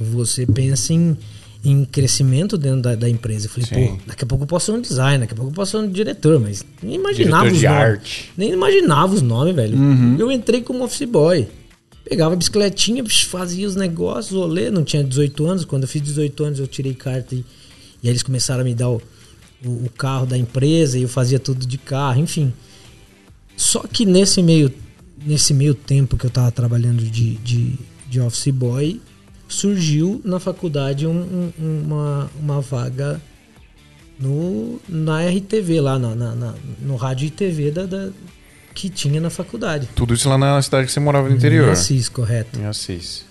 você 0.00 0.46
pensa 0.46 0.92
em, 0.92 1.16
em 1.64 1.84
crescimento 1.84 2.56
dentro 2.56 2.80
da, 2.82 2.94
da 2.94 3.08
empresa. 3.08 3.46
Eu 3.46 3.50
falei, 3.50 3.66
Sim. 3.66 3.96
pô, 3.96 4.02
daqui 4.06 4.22
a 4.22 4.26
pouco 4.26 4.44
eu 4.44 4.46
posso 4.46 4.66
ser 4.66 4.72
um 4.78 4.80
designer, 4.80 5.18
daqui 5.18 5.32
a 5.32 5.36
pouco 5.36 5.50
eu 5.50 5.54
posso 5.54 5.72
ser 5.72 5.78
um 5.78 5.90
diretor, 5.90 6.38
mas 6.38 6.64
nem 6.80 6.94
imaginava 6.94 7.50
Diretor 7.50 7.52
os 7.52 7.58
de 7.58 7.66
nomes. 7.66 7.82
arte. 7.82 8.32
Nem 8.36 8.52
imaginava 8.52 9.14
os 9.14 9.20
nomes, 9.20 9.56
velho. 9.56 9.76
Uhum. 9.76 10.16
Eu 10.16 10.30
entrei 10.30 10.62
como 10.62 10.84
office 10.84 11.08
boy. 11.08 11.48
Pegava 12.08 12.34
a 12.34 12.36
bicicletinha, 12.36 13.04
fazia 13.04 13.66
os 13.66 13.74
negócios, 13.74 14.32
rolê, 14.38 14.70
não 14.70 14.84
tinha 14.84 15.02
18 15.02 15.44
anos. 15.44 15.64
Quando 15.64 15.82
eu 15.82 15.88
fiz 15.88 16.00
18 16.00 16.44
anos, 16.44 16.60
eu 16.60 16.68
tirei 16.68 16.94
carta 16.94 17.34
e, 17.34 17.38
e 18.00 18.06
aí 18.06 18.10
eles 18.10 18.22
começaram 18.22 18.60
a 18.60 18.64
me 18.64 18.76
dar 18.76 18.90
o, 18.90 19.02
o, 19.64 19.68
o 19.86 19.90
carro 19.90 20.24
da 20.24 20.38
empresa 20.38 20.96
e 20.96 21.02
eu 21.02 21.08
fazia 21.08 21.40
tudo 21.40 21.66
de 21.66 21.76
carro, 21.76 22.20
enfim. 22.20 22.52
Só 23.56 23.80
que 23.80 24.06
nesse 24.06 24.40
meio, 24.40 24.72
nesse 25.26 25.52
meio 25.52 25.74
tempo 25.74 26.16
que 26.16 26.24
eu 26.24 26.30
tava 26.30 26.50
trabalhando 26.52 27.02
de, 27.02 27.34
de, 27.36 27.74
de 28.08 28.20
office 28.20 28.48
boy, 28.48 29.00
surgiu 29.48 30.20
na 30.24 30.38
faculdade 30.38 31.06
um, 31.06 31.50
um, 31.58 31.82
uma, 31.84 32.30
uma 32.40 32.60
vaga 32.60 33.20
no, 34.18 34.80
na 34.88 35.26
RTV, 35.28 35.80
lá 35.80 35.98
na, 35.98 36.14
na, 36.14 36.34
na 36.34 36.54
no 36.80 36.96
rádio 36.96 37.26
e 37.26 37.30
TV 37.30 37.70
da, 37.70 37.84
da, 37.84 38.08
que 38.74 38.88
tinha 38.88 39.20
na 39.20 39.28
faculdade. 39.28 39.88
Tudo 39.94 40.14
isso 40.14 40.28
lá 40.28 40.38
na 40.38 40.60
cidade 40.62 40.86
que 40.86 40.92
você 40.92 41.00
morava 41.00 41.28
no 41.28 41.34
interior. 41.34 41.68
Em 41.68 41.72
Assis, 41.72 42.08
correto. 42.08 42.58
Em 42.58 42.64
Assis. 42.64 43.24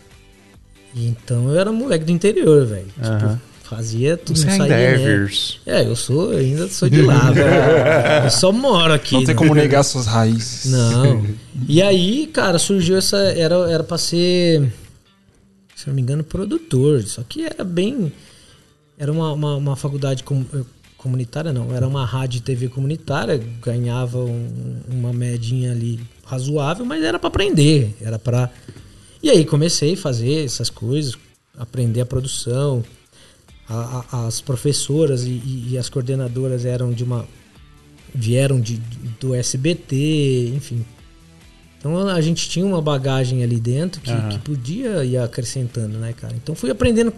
E 0.94 1.08
então 1.08 1.50
eu 1.50 1.60
era 1.60 1.72
moleque 1.72 2.06
do 2.06 2.12
interior, 2.12 2.66
velho. 2.66 2.88
Aham. 3.02 3.20
Tipo, 3.36 3.55
fazia 3.66 4.16
tudo, 4.16 4.38
Você 4.38 4.46
não 4.46 4.58
saía 4.58 4.74
é. 4.76 5.28
É, 5.66 5.84
eu 5.88 5.96
sou, 5.96 6.32
eu 6.32 6.40
ainda 6.40 6.68
sou 6.68 6.88
de 6.88 7.02
lá, 7.02 7.32
velho. 7.32 7.50
Eu 8.26 8.30
só 8.30 8.52
moro 8.52 8.94
aqui. 8.94 9.14
Não 9.16 9.24
tem 9.26 9.34
né? 9.34 9.40
como 9.40 9.56
negar 9.56 9.84
suas 9.84 10.06
raízes. 10.06 10.72
Não. 10.72 11.26
E 11.68 11.82
aí, 11.82 12.28
cara, 12.28 12.60
surgiu 12.60 12.98
essa. 12.98 13.18
Era, 13.18 13.56
era 13.72 13.84
pra 13.84 13.98
ser, 13.98 14.72
se 15.76 15.88
não 15.88 15.96
me 15.96 16.02
engano, 16.02 16.24
produtor. 16.24 17.02
Só 17.04 17.24
que 17.24 17.44
era 17.44 17.64
bem. 17.64 18.12
Era 19.00 19.12
uma, 19.12 19.32
uma, 19.34 19.56
uma 19.56 19.76
faculdade 19.76 20.22
com- 20.24 20.46
eh, 20.54 20.62
comunitária, 20.98 21.52
não. 21.54 21.74
Era 21.74 21.88
uma 21.88 22.06
rádio 22.06 22.38
e 22.40 22.42
TV 22.42 22.68
comunitária. 22.68 23.42
Ganhava 23.64 24.20
um- 24.20 24.80
uma 24.90 25.14
medinha 25.14 25.72
ali 25.72 26.00
razoável, 26.26 26.86
mas 26.86 27.02
era 27.04 27.18
pra 27.18 27.30
aprender. 27.30 27.96
Era 28.02 28.20
pra. 28.20 28.50
E 29.24 29.30
aí 29.30 29.44
comecei 29.46 29.94
a 29.94 29.98
fazer 29.98 30.44
essas 30.46 30.70
coisas, 30.70 31.14
aprender 31.58 32.02
a 32.02 32.06
produção. 32.06 32.84
A- 33.68 34.06
a- 34.12 34.28
as 34.28 34.42
professoras 34.42 35.24
e, 35.24 35.30
e- 35.30 35.68
e 35.72 35.78
as 35.78 35.90
coordenadoras 35.90 36.66
eram 36.66 36.92
de 36.92 37.04
uma 37.04 37.26
vieram 38.14 38.60
de, 38.62 38.80
do 39.20 39.34
SBT, 39.36 40.54
enfim. 40.56 40.86
Então 41.80 42.08
a 42.08 42.22
gente 42.22 42.48
tinha 42.50 42.66
uma 42.66 42.82
bagagem 42.82 43.44
ali 43.44 43.60
dentro 43.60 44.02
que, 44.02 44.12
Aham. 44.12 44.30
que 44.30 44.40
podia 44.40 45.04
ir 45.04 45.18
acrescentando, 45.18 45.98
né, 45.98 46.14
cara? 46.14 46.34
Então 46.36 46.56
fui 46.56 46.70
aprendendo 46.72 47.14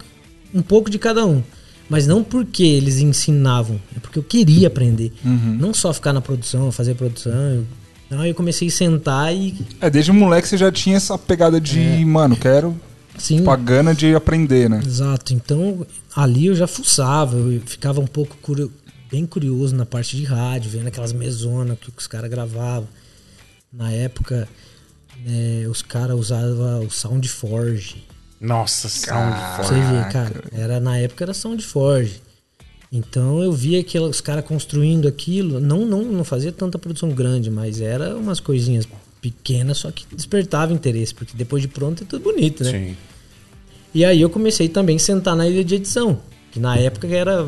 um 0.54 0.60
pouco 0.62 0.90
de 0.90 0.98
cada 0.98 1.24
um. 1.26 1.42
Mas 1.88 2.06
não 2.06 2.22
porque 2.22 2.62
eles 2.64 2.98
ensinavam, 2.98 3.80
é 3.96 4.00
porque 4.00 4.18
eu 4.18 4.22
queria 4.22 4.68
aprender. 4.68 5.10
Não 5.24 5.72
só 5.72 5.92
ficar 5.94 6.12
na 6.12 6.20
produção, 6.20 6.70
fazer 6.70 6.94
produção. 6.94 7.32
Eu, 7.32 7.66
não, 8.10 8.26
eu 8.26 8.34
comecei 8.34 8.68
a 8.68 8.70
sentar 8.70 9.34
e. 9.34 9.54
É, 9.80 9.88
desde 9.88 10.12
moleque 10.12 10.46
você 10.48 10.58
já 10.58 10.70
tinha 10.70 10.96
essa 10.96 11.16
pegada 11.16 11.58
de, 11.58 11.80
É. 11.80 12.04
mano, 12.04 12.36
quero 12.36 12.78
Sim, 13.18 13.38
tipo, 13.38 13.50
a 13.50 13.56
gana 13.56 13.94
de 13.94 14.14
aprender, 14.14 14.68
né? 14.70 14.80
Exato. 14.84 15.34
Então, 15.34 15.86
ali 16.14 16.46
eu 16.46 16.54
já 16.54 16.66
fuçava, 16.66 17.36
eu 17.36 17.60
ficava 17.66 18.00
um 18.00 18.06
pouco 18.06 18.36
curio- 18.38 18.72
bem 19.10 19.26
curioso 19.26 19.74
na 19.74 19.86
parte 19.86 20.16
de 20.16 20.24
rádio, 20.24 20.70
vendo 20.70 20.86
aquelas 20.88 21.12
mesonas 21.12 21.78
que 21.78 21.90
os 21.96 22.06
caras 22.06 22.30
gravavam. 22.30 22.88
Na 23.72 23.90
época, 23.92 24.48
né, 25.24 25.66
os 25.68 25.82
caras 25.82 26.16
usavam 26.18 26.84
o 26.86 26.90
Soundforge. 26.90 28.06
Nossa, 28.40 28.88
Soundforge. 28.88 29.68
você 29.68 29.74
ver, 29.74 30.12
cara, 30.12 30.44
era, 30.52 30.80
na 30.80 30.96
época 30.98 31.24
era 31.24 31.34
Soundforge. 31.34 32.22
Então 32.90 33.42
eu 33.42 33.52
via 33.52 33.82
que 33.84 33.98
os 33.98 34.20
caras 34.20 34.44
construindo 34.44 35.06
aquilo, 35.08 35.60
não, 35.60 35.84
não, 35.84 36.02
não 36.04 36.24
fazia 36.24 36.50
tanta 36.52 36.78
produção 36.78 37.10
grande, 37.10 37.50
mas 37.50 37.80
era 37.80 38.16
umas 38.16 38.40
coisinhas 38.40 38.86
pequenas, 39.30 39.78
só 39.78 39.90
que 39.90 40.04
despertava 40.14 40.72
interesse, 40.72 41.14
porque 41.14 41.36
depois 41.36 41.62
de 41.62 41.68
pronto 41.68 42.02
é 42.02 42.06
tudo 42.06 42.22
bonito, 42.22 42.64
né? 42.64 42.70
Sim. 42.70 42.96
E 43.94 44.04
aí 44.04 44.20
eu 44.20 44.28
comecei 44.30 44.68
também 44.68 44.96
a 44.96 44.98
sentar 44.98 45.34
na 45.34 45.46
ilha 45.48 45.64
de 45.64 45.74
edição. 45.76 46.20
Que 46.52 46.60
na 46.60 46.76
época 46.76 47.06
era. 47.08 47.46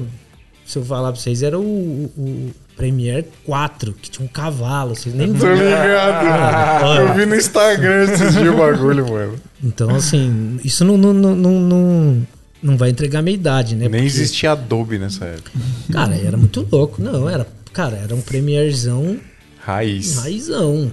Se 0.66 0.78
eu 0.78 0.84
falar 0.84 1.12
pra 1.12 1.20
vocês, 1.20 1.42
era 1.42 1.58
o, 1.58 1.62
o, 1.62 2.12
o 2.16 2.50
Premiere 2.76 3.26
4, 3.44 3.92
que 3.92 4.10
tinha 4.10 4.24
um 4.24 4.28
cavalo. 4.28 4.94
Vocês 4.94 5.14
nem 5.14 5.32
Tô 5.34 5.52
ligado. 5.52 6.96
Eu 6.96 7.14
vi 7.14 7.26
no 7.26 7.34
Instagram 7.34 8.04
esses 8.04 8.34
dias 8.34 8.54
o 8.54 8.56
bagulho, 8.56 9.08
mano. 9.08 9.34
Então, 9.62 9.90
assim, 9.94 10.58
isso 10.64 10.84
não, 10.84 10.96
não, 10.96 11.12
não, 11.12 11.34
não, 11.34 11.60
não, 11.60 12.26
não 12.62 12.76
vai 12.76 12.90
entregar 12.90 13.18
a 13.18 13.22
minha 13.22 13.34
idade, 13.34 13.74
né? 13.74 13.88
Nem 13.88 13.90
Porque, 13.90 14.06
existia 14.06 14.52
Adobe 14.52 14.98
nessa 14.98 15.24
época. 15.24 15.50
Cara, 15.92 16.14
era 16.14 16.36
muito 16.36 16.66
louco. 16.70 17.02
Não, 17.02 17.28
era. 17.28 17.46
Cara, 17.72 17.96
era 17.96 18.14
um 18.14 18.20
Premierezão 18.20 19.18
Raiz. 19.58 20.16
raizão. 20.16 20.90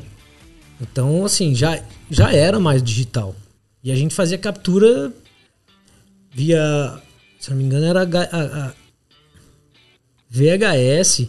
Então, 0.82 1.26
assim, 1.26 1.56
já, 1.56 1.82
já 2.10 2.32
era 2.32 2.60
mais 2.60 2.84
digital. 2.84 3.36
E 3.84 3.92
a 3.92 3.96
gente 3.96 4.14
fazia 4.14 4.38
captura 4.38 5.12
via. 6.32 7.02
Se 7.40 7.50
não 7.50 7.58
me 7.58 7.64
engano, 7.64 7.86
era 7.86 8.02
a- 8.04 8.66
a- 8.68 8.74
VHS. 10.30 11.20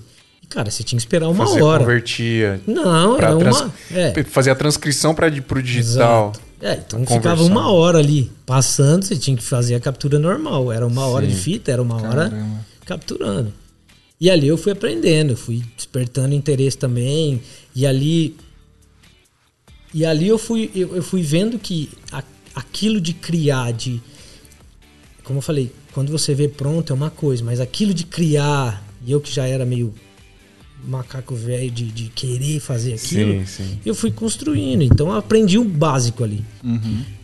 E, 0.42 0.46
cara, 0.48 0.70
você 0.70 0.82
tinha 0.82 0.96
que 0.98 1.02
esperar 1.02 1.28
uma 1.28 1.46
Fazia, 1.46 1.64
hora. 1.64 1.80
convertia. 1.80 2.60
Não, 2.66 3.16
era 3.16 3.36
uma. 3.36 3.72
É, 3.92 4.24
Fazia 4.24 4.52
a 4.52 4.56
transcrição 4.56 5.14
pra, 5.14 5.30
pro 5.42 5.62
digital. 5.62 6.32
exato. 6.34 6.48
É, 6.60 6.74
então 6.74 7.06
ficava 7.06 7.44
uma 7.44 7.70
hora 7.70 7.98
ali 7.98 8.32
passando, 8.44 9.04
você 9.04 9.16
tinha 9.16 9.36
que 9.36 9.42
fazer 9.44 9.76
a 9.76 9.80
captura 9.80 10.18
normal. 10.18 10.72
Era 10.72 10.84
uma 10.86 11.06
hora 11.06 11.24
de 11.26 11.34
Sim. 11.36 11.40
fita, 11.40 11.70
era 11.70 11.80
uma 11.80 11.94
hora 11.96 12.28
Caramba. 12.30 12.66
capturando. 12.84 13.54
E 14.20 14.28
ali 14.28 14.48
eu 14.48 14.58
fui 14.58 14.72
aprendendo, 14.72 15.36
fui 15.36 15.62
despertando 15.76 16.34
interesse 16.34 16.76
também. 16.76 17.40
E 17.74 17.86
ali. 17.86 18.36
E 19.94 20.04
ali 20.04 20.28
eu 20.28 20.38
fui, 20.38 20.70
eu, 20.74 20.96
eu 20.96 21.02
fui 21.02 21.22
vendo 21.22 21.58
que 21.58 21.88
a- 22.12 22.22
aquilo 22.54 23.00
de 23.00 23.12
criar, 23.12 23.72
de. 23.72 24.00
Como 25.24 25.38
eu 25.38 25.42
falei, 25.42 25.72
quando 25.92 26.10
você 26.10 26.34
vê 26.34 26.48
pronto 26.48 26.92
é 26.92 26.94
uma 26.96 27.10
coisa, 27.10 27.42
mas 27.44 27.60
aquilo 27.60 27.92
de 27.94 28.04
criar, 28.04 28.82
e 29.06 29.12
eu 29.12 29.20
que 29.20 29.32
já 29.32 29.46
era 29.46 29.64
meio 29.64 29.92
macaco 30.86 31.34
velho 31.34 31.70
de, 31.70 31.86
de 31.90 32.04
querer 32.08 32.60
fazer 32.60 32.94
aquilo, 32.94 33.40
Sim, 33.40 33.46
sim. 33.46 33.78
eu 33.84 33.94
fui 33.94 34.10
construindo. 34.12 34.82
Então 34.82 35.08
eu 35.08 35.14
aprendi 35.16 35.58
o 35.58 35.64
básico 35.64 36.22
ali. 36.22 36.44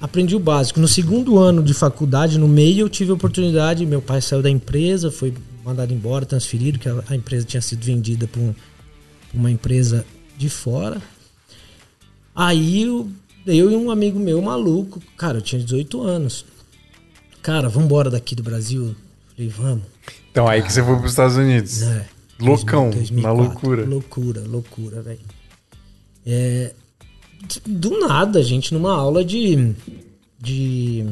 Aprendi 0.00 0.34
o 0.34 0.40
básico. 0.40 0.80
No 0.80 0.88
segundo 0.88 1.38
ano 1.38 1.62
de 1.62 1.72
faculdade, 1.72 2.36
no 2.38 2.48
meio, 2.48 2.80
eu 2.80 2.88
tive 2.88 3.10
a 3.12 3.14
oportunidade. 3.14 3.86
Meu 3.86 4.02
pai 4.02 4.20
saiu 4.20 4.42
da 4.42 4.50
empresa, 4.50 5.10
foi 5.10 5.32
mandado 5.64 5.94
embora, 5.94 6.26
transferido, 6.26 6.78
que 6.78 6.88
a, 6.88 7.04
a 7.08 7.14
empresa 7.16 7.46
tinha 7.46 7.60
sido 7.60 7.82
vendida 7.84 8.26
para 8.26 8.42
uma 9.32 9.50
empresa 9.50 10.04
de 10.36 10.48
fora. 10.48 11.00
Aí 12.34 12.82
eu, 12.82 13.08
eu 13.46 13.70
e 13.70 13.76
um 13.76 13.90
amigo 13.90 14.18
meu 14.18 14.40
maluco, 14.42 15.00
cara, 15.16 15.38
eu 15.38 15.42
tinha 15.42 15.62
18 15.62 16.00
anos. 16.02 16.44
Cara, 17.42 17.68
vamos 17.68 17.86
embora 17.86 18.10
daqui 18.10 18.34
do 18.34 18.42
Brasil. 18.42 18.94
Falei, 19.36 19.50
vamos. 19.50 19.84
Então 20.30 20.48
aí 20.48 20.62
que 20.62 20.72
você 20.72 20.82
foi 20.82 20.96
pros 20.96 21.12
Estados 21.12 21.36
Unidos. 21.36 21.82
É. 21.82 22.06
Loucão, 22.40 22.90
2004. 22.90 23.22
na 23.22 23.32
loucura. 23.32 23.84
Loucura, 23.86 24.42
loucura, 24.46 25.02
velho. 25.02 25.20
É, 26.26 26.72
do 27.66 28.00
nada, 28.00 28.42
gente, 28.42 28.72
numa 28.74 28.92
aula 28.94 29.24
de. 29.24 29.72
de. 30.40 31.06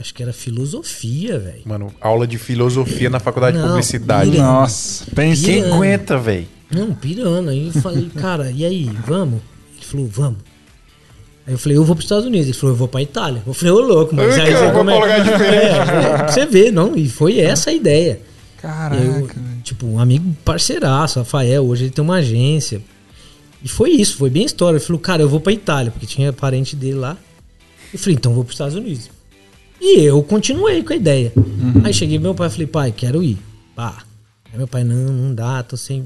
Acho 0.00 0.12
que 0.14 0.22
era 0.22 0.32
filosofia, 0.32 1.38
velho. 1.38 1.62
Mano, 1.66 1.92
aula 2.00 2.26
de 2.26 2.38
filosofia 2.38 3.08
na 3.10 3.20
faculdade 3.20 3.56
de 3.56 3.62
Não, 3.62 3.68
publicidade. 3.70 4.30
mira- 4.30 4.42
Nossa, 4.42 5.04
pensa. 5.14 5.44
Quem 5.46 5.54
Pirando. 5.56 5.74
aguenta, 5.74 6.18
velho? 6.18 6.46
Não, 6.70 6.94
pirando. 6.94 7.50
Aí 7.50 7.66
eu 7.68 7.72
falei, 7.82 8.08
cara, 8.16 8.50
e 8.50 8.64
aí, 8.64 8.84
vamos? 9.06 9.40
Ele 9.86 9.90
falou, 9.90 10.06
vamos. 10.08 10.38
Aí 11.46 11.54
eu 11.54 11.58
falei, 11.58 11.78
eu 11.78 11.84
vou 11.84 11.94
pros 11.94 12.04
Estados 12.06 12.24
Unidos. 12.26 12.46
Ele 12.48 12.56
falou, 12.56 12.74
eu 12.74 12.78
vou 12.78 12.88
pra 12.88 13.00
Itália. 13.02 13.42
Eu 13.46 13.54
falei, 13.54 13.72
ô 13.72 13.80
louco, 13.80 14.14
mas 14.14 14.34
Ai, 14.34 14.46
aí 14.48 14.52
cara, 14.52 14.72
você 14.74 15.22
diferente. 15.30 15.64
É, 15.64 16.16
pra 16.18 16.28
você 16.28 16.46
vê, 16.46 16.70
não? 16.72 16.96
E 16.96 17.08
foi 17.08 17.38
essa 17.38 17.70
a 17.70 17.72
ideia. 17.72 18.20
Caraca, 18.60 19.00
Eu, 19.02 19.12
velho. 19.26 19.30
tipo, 19.62 19.86
um 19.86 19.98
amigo 20.00 20.34
parceiraço, 20.44 21.18
Rafael, 21.20 21.64
hoje 21.64 21.84
ele 21.84 21.90
tem 21.92 22.02
uma 22.02 22.16
agência. 22.16 22.80
E 23.62 23.68
foi 23.68 23.90
isso, 23.90 24.16
foi 24.16 24.28
bem 24.30 24.42
a 24.42 24.46
história. 24.46 24.76
Ele 24.78 24.84
falou, 24.84 25.00
cara, 25.00 25.22
eu 25.22 25.28
vou 25.28 25.40
pra 25.40 25.52
Itália, 25.52 25.90
porque 25.92 26.06
tinha 26.06 26.32
parente 26.32 26.74
dele 26.74 26.94
lá. 26.96 27.16
Eu 27.92 27.98
falei, 27.98 28.16
então 28.16 28.32
eu 28.32 28.36
vou 28.36 28.44
pros 28.44 28.54
Estados 28.54 28.74
Unidos. 28.74 29.08
E 29.80 30.00
eu 30.00 30.20
continuei 30.22 30.82
com 30.82 30.92
a 30.92 30.96
ideia. 30.96 31.32
Aí 31.84 31.92
cheguei 31.94 32.18
pro 32.18 32.24
meu 32.24 32.34
pai 32.34 32.48
e 32.48 32.50
falei, 32.50 32.66
pai, 32.66 32.92
quero 32.96 33.22
ir. 33.22 33.38
Pá. 33.74 34.02
Aí 34.50 34.56
meu 34.58 34.66
pai, 34.66 34.82
não, 34.82 34.96
não 35.12 35.34
dá, 35.34 35.62
tô 35.62 35.76
sem. 35.76 36.02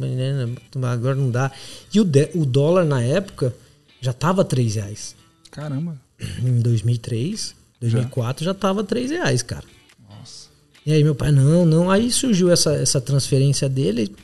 Agora 0.93 1.15
não 1.15 1.31
dá. 1.31 1.51
E 1.95 2.01
o, 2.01 2.05
de- 2.05 2.31
o 2.35 2.45
dólar 2.45 2.85
na 2.85 3.01
época 3.03 3.55
já 4.01 4.13
tava 4.13 4.45
3 4.45 4.75
reais. 4.77 5.15
Caramba. 5.51 5.97
Em 6.43 6.61
2003, 6.61 7.55
2004 7.81 8.45
já 8.45 8.55
tava 8.55 8.85
3 8.85 9.11
reais, 9.11 9.43
cara. 9.43 9.65
Nossa. 10.09 10.49
E 10.87 10.93
aí 10.93 11.03
meu 11.03 11.15
pai, 11.15 11.33
não, 11.33 11.65
não. 11.65 11.91
Aí 11.91 12.11
surgiu 12.11 12.51
essa, 12.51 12.75
essa 12.75 13.01
transferência 13.01 13.69
dele, 13.69 14.15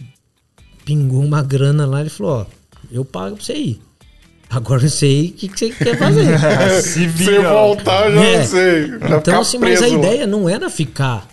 pingou 0.85 1.23
uma 1.25 1.43
grana 1.43 1.87
lá, 1.87 2.01
ele 2.01 2.11
falou, 2.11 2.33
ó, 2.43 2.47
eu 2.91 3.05
pago 3.05 3.37
pra 3.37 3.45
você 3.45 3.55
ir. 3.57 3.83
Agora 4.49 4.85
eu 4.85 4.89
sei 4.91 5.29
o 5.29 5.33
que, 5.33 5.49
que 5.49 5.59
você 5.59 5.71
quer 5.71 5.99
fazer. 5.99 6.39
Se 6.83 7.11
Se 7.11 7.39
voltar, 7.41 8.09
eu 8.11 8.15
já 8.15 8.25
É. 8.25 8.39
não 8.39 8.47
sei. 8.47 8.87
Já 9.09 9.17
então, 9.19 9.41
assim, 9.41 9.59
mas 9.59 9.83
a 9.83 9.87
lá. 9.89 9.93
ideia 9.95 10.27
não 10.27 10.49
era 10.49 10.71
ficar 10.71 11.29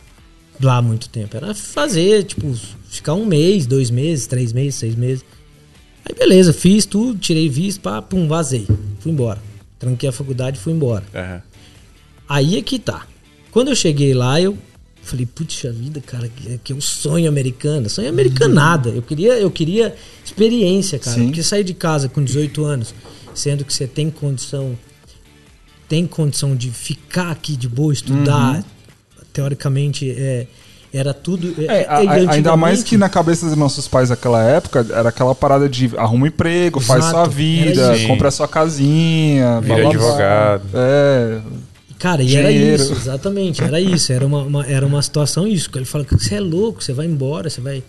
lá 0.60 0.82
muito 0.82 1.08
tempo, 1.10 1.36
era 1.38 1.54
fazer, 1.54 2.24
tipo, 2.24 2.56
ficar 2.90 3.14
um 3.14 3.26
mês, 3.26 3.68
dois 3.68 3.92
meses, 3.92 4.26
três 4.26 4.52
meses, 4.52 4.76
seis 4.76 4.96
meses. 4.96 5.24
Aí 6.06 6.16
beleza, 6.18 6.52
fiz 6.54 6.86
tudo, 6.86 7.18
tirei 7.18 7.48
visto, 7.50 7.82
pá, 7.82 8.02
pum, 8.02 8.28
vazei. 8.28 8.68
Fui 9.00 9.12
embora. 9.12 9.42
Tranquei 9.80 10.10
a 10.10 10.12
faculdade 10.12 10.58
e 10.58 10.62
fui 10.62 10.74
embora. 10.74 11.04
Aham. 11.14 11.42
Aí 12.28 12.58
é 12.58 12.62
que 12.62 12.80
tá. 12.80 13.06
Quando 13.52 13.68
eu 13.70 13.76
cheguei 13.76 14.14
lá, 14.14 14.42
eu 14.42 14.58
falei, 15.04 15.26
puxa 15.26 15.72
vida, 15.72 16.02
cara, 16.02 16.30
que, 16.30 16.58
que 16.64 16.74
é 16.74 16.76
um 16.76 16.82
sonho 16.82 17.28
americano. 17.30 17.90
Sonho 17.90 18.10
americanada. 18.10 18.90
Eu 18.90 19.02
queria, 19.02 19.34
eu 19.34 19.52
queria 19.52 19.96
experiência, 20.26 20.98
cara. 20.98 21.18
Sim. 21.18 21.26
Porque 21.28 21.44
sair 21.44 21.64
de 21.64 21.74
casa 21.74 22.10
com 22.10 22.24
18 22.24 22.64
anos, 22.64 22.96
sendo 23.36 23.66
que 23.66 23.74
você 23.74 23.86
tem 23.86 24.10
condição, 24.10 24.78
tem 25.88 26.08
condição 26.08 26.56
de 26.56 26.72
ficar 26.72 27.32
aqui 27.32 27.56
de 27.56 27.68
boa, 27.68 27.94
estudar, 27.94 28.64
teoricamente, 29.32 30.10
é, 30.10 30.48
era 30.94 31.14
tudo. 31.14 31.56
É, 31.64 31.86
a- 31.86 31.98
a- 31.98 32.32
ainda 32.34 32.56
mais 32.56 32.84
que 32.84 32.96
na 32.98 33.10
cabeça 33.10 33.48
dos 33.48 33.56
nossos 33.58 33.88
pais 33.88 34.10
naquela 34.10 34.44
época 34.44 34.86
era 34.92 35.10
aquela 35.10 35.34
parada 35.34 35.68
de 35.68 35.92
arruma 35.98 36.24
um 36.26 36.28
emprego, 36.28 36.80
faz 36.80 37.00
Exato, 37.00 37.12
sua 37.14 37.22
era 37.24 37.30
vida, 37.32 38.08
compra 38.08 38.30
sua 38.32 38.48
casinha, 38.48 39.60
Vira 39.62 39.76
blá, 39.76 39.84
blá, 39.84 39.92
blá. 39.92 40.06
advogado. 40.08 40.64
É, 40.74 41.42
Cara, 42.00 42.22
e 42.22 42.36
era 42.36 42.52
isso, 42.52 42.92
exatamente, 42.94 43.64
era 43.64 43.80
isso, 43.80 44.12
era 44.12 44.26
uma, 44.28 44.42
uma- 44.44 44.66
era 44.68 44.86
uma 44.86 45.02
situação 45.02 45.48
isso. 45.48 45.70
Ele 45.74 45.86
fala 45.86 46.04
que 46.04 46.14
você 46.14 46.36
é 46.36 46.40
louco, 46.42 46.84
você 46.84 46.92
vai 46.92 47.06
embora, 47.06 47.50
você 47.50 47.62
vai. 47.62 47.82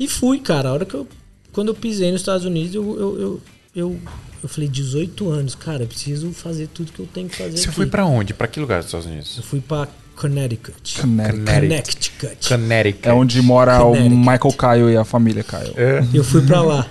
E 0.00 0.08
fui, 0.08 0.40
cara. 0.40 0.68
A 0.68 0.72
hora 0.72 0.84
que 0.84 0.94
eu. 0.94 1.06
Quando 1.52 1.68
eu 1.68 1.74
pisei 1.74 2.10
nos 2.10 2.20
Estados 2.22 2.44
Unidos, 2.44 2.74
eu, 2.74 2.82
eu, 2.82 3.20
eu, 3.20 3.40
eu, 3.74 3.96
eu 4.42 4.48
falei, 4.48 4.68
18 4.68 5.30
anos, 5.30 5.54
cara, 5.54 5.84
eu 5.84 5.86
preciso 5.86 6.30
fazer 6.32 6.66
tudo 6.74 6.90
que 6.92 6.98
eu 7.00 7.06
tenho 7.06 7.28
que 7.28 7.36
fazer. 7.36 7.56
Você 7.56 7.66
aqui. 7.68 7.76
foi 7.76 7.86
pra 7.86 8.04
onde? 8.04 8.34
Pra 8.34 8.46
que 8.48 8.58
lugar 8.60 8.78
dos 8.80 8.86
Estados 8.86 9.06
Unidos? 9.06 9.36
Eu 9.38 9.42
fui 9.44 9.60
pra 9.60 9.86
Connecticut. 10.16 11.00
Connecticut. 11.00 12.48
Connecticut. 12.48 13.08
É 13.08 13.12
onde 13.12 13.40
mora 13.42 13.82
o 13.84 13.94
Michael 14.08 14.52
Caio 14.56 14.90
e 14.90 14.96
a 14.96 15.04
família 15.04 15.44
Caio. 15.44 15.72
É. 15.76 16.02
Eu 16.12 16.24
fui 16.24 16.42
pra 16.42 16.62
lá. 16.62 16.86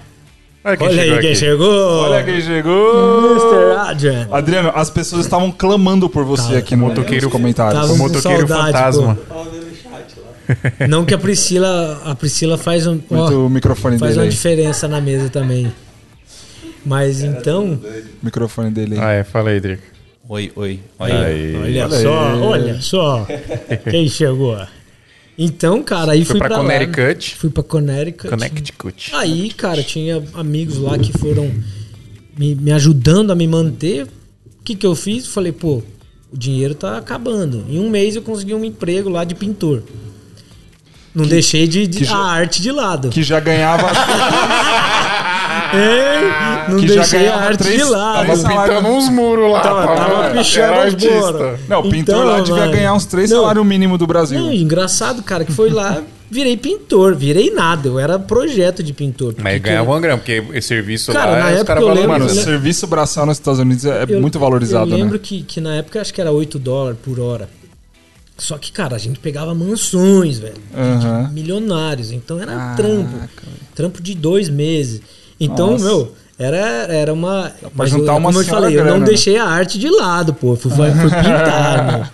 Olha 0.63 0.77
quem 0.77 0.87
Olha 0.87 0.95
chegou 0.97 1.13
aí 1.15 1.21
quem 1.21 1.29
aqui. 1.31 1.39
chegou! 1.39 1.99
Olha 2.01 2.23
quem 2.23 2.41
chegou! 2.41 3.31
Mr. 3.35 3.77
Adrian. 3.89 4.27
Adriano, 4.31 4.71
as 4.73 4.89
pessoas 4.89 5.25
estavam 5.25 5.51
clamando 5.51 6.09
por 6.09 6.23
você 6.25 6.43
Tava. 6.47 6.57
aqui 6.57 6.75
no 6.75 6.87
Motoqueiro- 6.87 7.25
nos 7.25 7.31
comentários. 7.31 7.79
Tava 7.81 7.93
O 7.93 7.97
motoqueiro 7.97 8.47
saudade, 8.47 8.71
fantasma. 8.73 9.17
Não 10.87 11.05
que 11.05 11.13
a 11.13 11.17
Priscila. 11.19 12.01
A 12.05 12.15
Priscila 12.15 12.57
faz 12.57 12.87
um. 12.87 12.99
ó, 13.11 13.15
Muito 13.15 13.45
o 13.45 13.49
microfone 13.49 13.97
faz 13.99 14.11
dele 14.11 14.21
uma 14.21 14.23
aí. 14.25 14.29
diferença 14.29 14.87
na 14.87 14.99
mesa 15.01 15.29
também. 15.29 15.71
Mas 16.85 17.21
então. 17.21 17.79
O 18.21 18.25
microfone 18.25 18.69
dele 18.71 18.95
aí. 18.95 19.01
Ah, 19.01 19.11
é. 19.11 19.23
Fala 19.23 19.49
aí, 19.51 19.59
Drico. 19.59 19.83
Oi, 20.27 20.51
oi. 20.55 20.79
Aí. 20.99 21.11
Olha. 21.55 21.59
Olha, 21.59 21.85
Olha 21.85 21.89
só, 22.01 22.27
aí. 22.33 22.41
olha 22.41 22.81
só. 22.81 23.27
Quem 23.89 24.07
chegou? 24.09 24.57
Então, 25.37 25.83
cara, 25.83 26.13
aí 26.13 26.23
Foi 26.23 26.33
fui 26.33 26.39
pra 26.39 26.47
pra, 26.47 26.57
lá. 26.57 26.63
Connecticut. 26.63 27.35
Fui 27.35 27.49
pra 27.49 27.63
Connecticut. 27.63 28.29
Connecticut. 28.29 29.11
Aí, 29.15 29.51
cara, 29.51 29.83
tinha 29.83 30.23
amigos 30.33 30.77
lá 30.77 30.97
que 30.97 31.11
foram 31.17 31.51
me, 32.37 32.55
me 32.55 32.71
ajudando 32.71 33.31
a 33.31 33.35
me 33.35 33.45
manter. 33.47 34.03
O 34.05 34.63
que 34.63 34.75
que 34.75 34.85
eu 34.87 34.95
fiz? 34.95 35.27
Falei, 35.27 35.51
pô, 35.51 35.83
o 36.33 36.37
dinheiro 36.37 36.73
tá 36.73 36.97
acabando. 36.97 37.65
Em 37.69 37.77
um 37.79 37.89
mês 37.89 38.15
eu 38.15 38.21
consegui 38.21 38.53
um 38.55 38.65
emprego 38.65 39.09
lá 39.09 39.23
de 39.23 39.35
pintor. 39.35 39.83
Não 41.13 41.25
deixei 41.25 41.67
de, 41.67 41.85
de- 41.87 41.99
que 41.99 42.05
já- 42.05 42.15
a 42.17 42.25
arte 42.31 42.61
de 42.61 42.71
lado. 42.71 43.09
Que 43.09 43.21
já 43.23 43.39
ganhava. 43.39 43.87
Ei, 45.75 46.71
não 46.73 46.79
que 46.79 46.87
já 46.87 46.93
deixei 46.95 47.19
a 47.19 47.21
ganhava 47.23 47.45
arte 47.47 47.57
três- 47.59 47.77
de 47.77 47.83
lado. 47.83 48.27
tava 48.27 48.49
pintando 48.67 48.87
uns 48.89 49.09
muros 49.09 49.51
lá. 49.51 49.59
Tava, 49.61 49.87
tava 49.95 50.29
pichando 50.31 50.73
os 50.73 50.79
artista. 50.79 51.19
boros. 51.19 51.59
Não, 51.67 51.79
o 51.79 51.83
pintor 51.89 51.95
Então, 52.15 52.23
lá 52.25 52.39
devia 52.39 52.55
mano, 52.55 52.71
ganhar 52.71 52.93
uns 52.93 53.05
três 53.05 53.29
salários 53.29 53.65
mínimos 53.65 53.99
do 53.99 54.07
Brasil. 54.07 54.39
Não, 54.39 54.53
engraçado, 54.53 55.21
cara, 55.23 55.43
que 55.45 55.51
foi 55.51 55.69
lá, 55.69 56.01
virei 56.31 56.57
pintor, 56.57 57.15
virei 57.15 57.51
nada. 57.51 57.87
Eu 57.89 57.99
era 57.99 58.17
projeto 58.17 58.81
de 58.81 58.93
pintor. 58.93 59.35
Mas 59.41 59.61
ganhava 59.61 59.89
uma 59.91 59.99
grana, 59.99 60.17
porque 60.17 60.43
esse 60.53 60.67
serviço 60.69 61.11
Cara, 61.11 61.31
lá, 61.31 61.39
na 61.39 61.45
os 61.45 61.51
época 61.53 61.65
caras 61.65 61.83
eu 61.83 61.89
lembro- 61.93 62.07
Mano, 62.19 62.29
serviço 62.29 62.87
braçal 62.87 63.25
nos 63.25 63.37
Estados 63.37 63.59
Unidos 63.59 63.85
é 63.85 64.05
eu- 64.07 64.21
muito 64.21 64.39
valorizado, 64.39 64.89
Eu 64.91 64.97
lembro 64.97 65.13
né? 65.13 65.19
que, 65.21 65.43
que 65.43 65.59
na 65.61 65.75
época 65.75 66.01
acho 66.01 66.13
que 66.13 66.21
era 66.21 66.31
8 66.31 66.57
dólares 66.57 66.97
por 67.03 67.19
hora. 67.19 67.47
Só 68.37 68.57
que, 68.57 68.69
cara, 68.69 68.97
a 68.97 68.99
gente 68.99 69.17
pegava 69.19 69.55
mansões, 69.55 70.37
velho. 70.39 70.55
de 71.27 71.33
milionários. 71.33 72.11
Então 72.11 72.37
era 72.37 72.51
Caraca, 72.51 72.75
trampo. 72.75 73.29
Trampo 73.73 74.01
de 74.03 74.13
dois 74.13 74.49
meses. 74.49 74.99
Então, 75.39 75.71
Nossa. 75.71 75.83
meu, 75.85 76.15
era, 76.39 76.57
era 76.57 77.13
uma. 77.13 77.51
Mas 77.73 77.89
juntar 77.89 78.13
eu, 78.13 78.17
uma 78.17 78.29
como 78.29 78.41
eu 78.41 78.45
falei, 78.45 78.69
eu 78.77 78.81
grana, 78.83 78.91
não 78.91 78.99
né? 78.99 79.05
deixei 79.05 79.37
a 79.37 79.45
arte 79.45 79.77
de 79.79 79.89
lado, 79.89 80.33
pô. 80.33 80.55
Fui, 80.55 80.71
fui 80.71 80.81
pintar, 81.09 81.85
meu. 81.91 82.05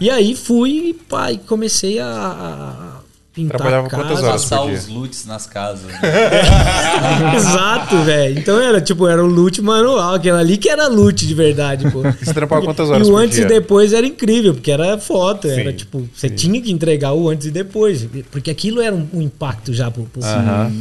E 0.00 0.10
aí 0.10 0.34
fui, 0.34 0.96
pá, 1.08 1.30
e 1.32 1.38
comecei 1.38 1.98
a, 2.00 2.06
a- 2.06 2.94
pintar 3.32 3.56
Trabalhava 3.58 3.88
casa. 3.88 4.02
quantas 4.04 4.22
horas? 4.24 4.42
Passar 4.42 4.64
os 4.64 4.86
loots 4.88 5.24
nas 5.26 5.46
casas. 5.46 5.86
né? 5.90 5.98
Exato, 7.36 7.96
velho. 8.02 8.38
Então 8.38 8.60
era 8.60 8.80
tipo, 8.80 9.06
era 9.06 9.22
o 9.22 9.26
loot 9.26 9.60
manual, 9.62 10.14
aquela 10.14 10.40
ali 10.40 10.56
que 10.56 10.68
era 10.68 10.86
loot 10.88 11.26
de 11.26 11.34
verdade, 11.34 11.90
pô. 11.90 12.02
Você 12.02 12.32
trampava 12.34 12.62
quantas 12.64 12.90
horas 12.90 13.06
E 13.06 13.10
o 13.10 13.14
por 13.14 13.20
antes 13.22 13.36
dia? 13.36 13.44
e 13.44 13.48
depois 13.48 13.92
era 13.92 14.06
incrível, 14.06 14.54
porque 14.54 14.70
era 14.70 14.98
foto, 14.98 15.48
era 15.48 15.70
Sim, 15.70 15.76
tipo, 15.76 16.08
você 16.14 16.28
tinha 16.30 16.60
que 16.60 16.70
entregar 16.72 17.12
o 17.12 17.28
antes 17.28 17.46
e 17.46 17.50
depois, 17.50 18.06
porque 18.30 18.50
aquilo 18.50 18.80
era 18.80 18.94
um, 18.94 19.06
um 19.12 19.22
impacto 19.22 19.72
já 19.72 19.90
pro, 19.90 20.04
pro 20.04 20.22
Aham. 20.24 20.72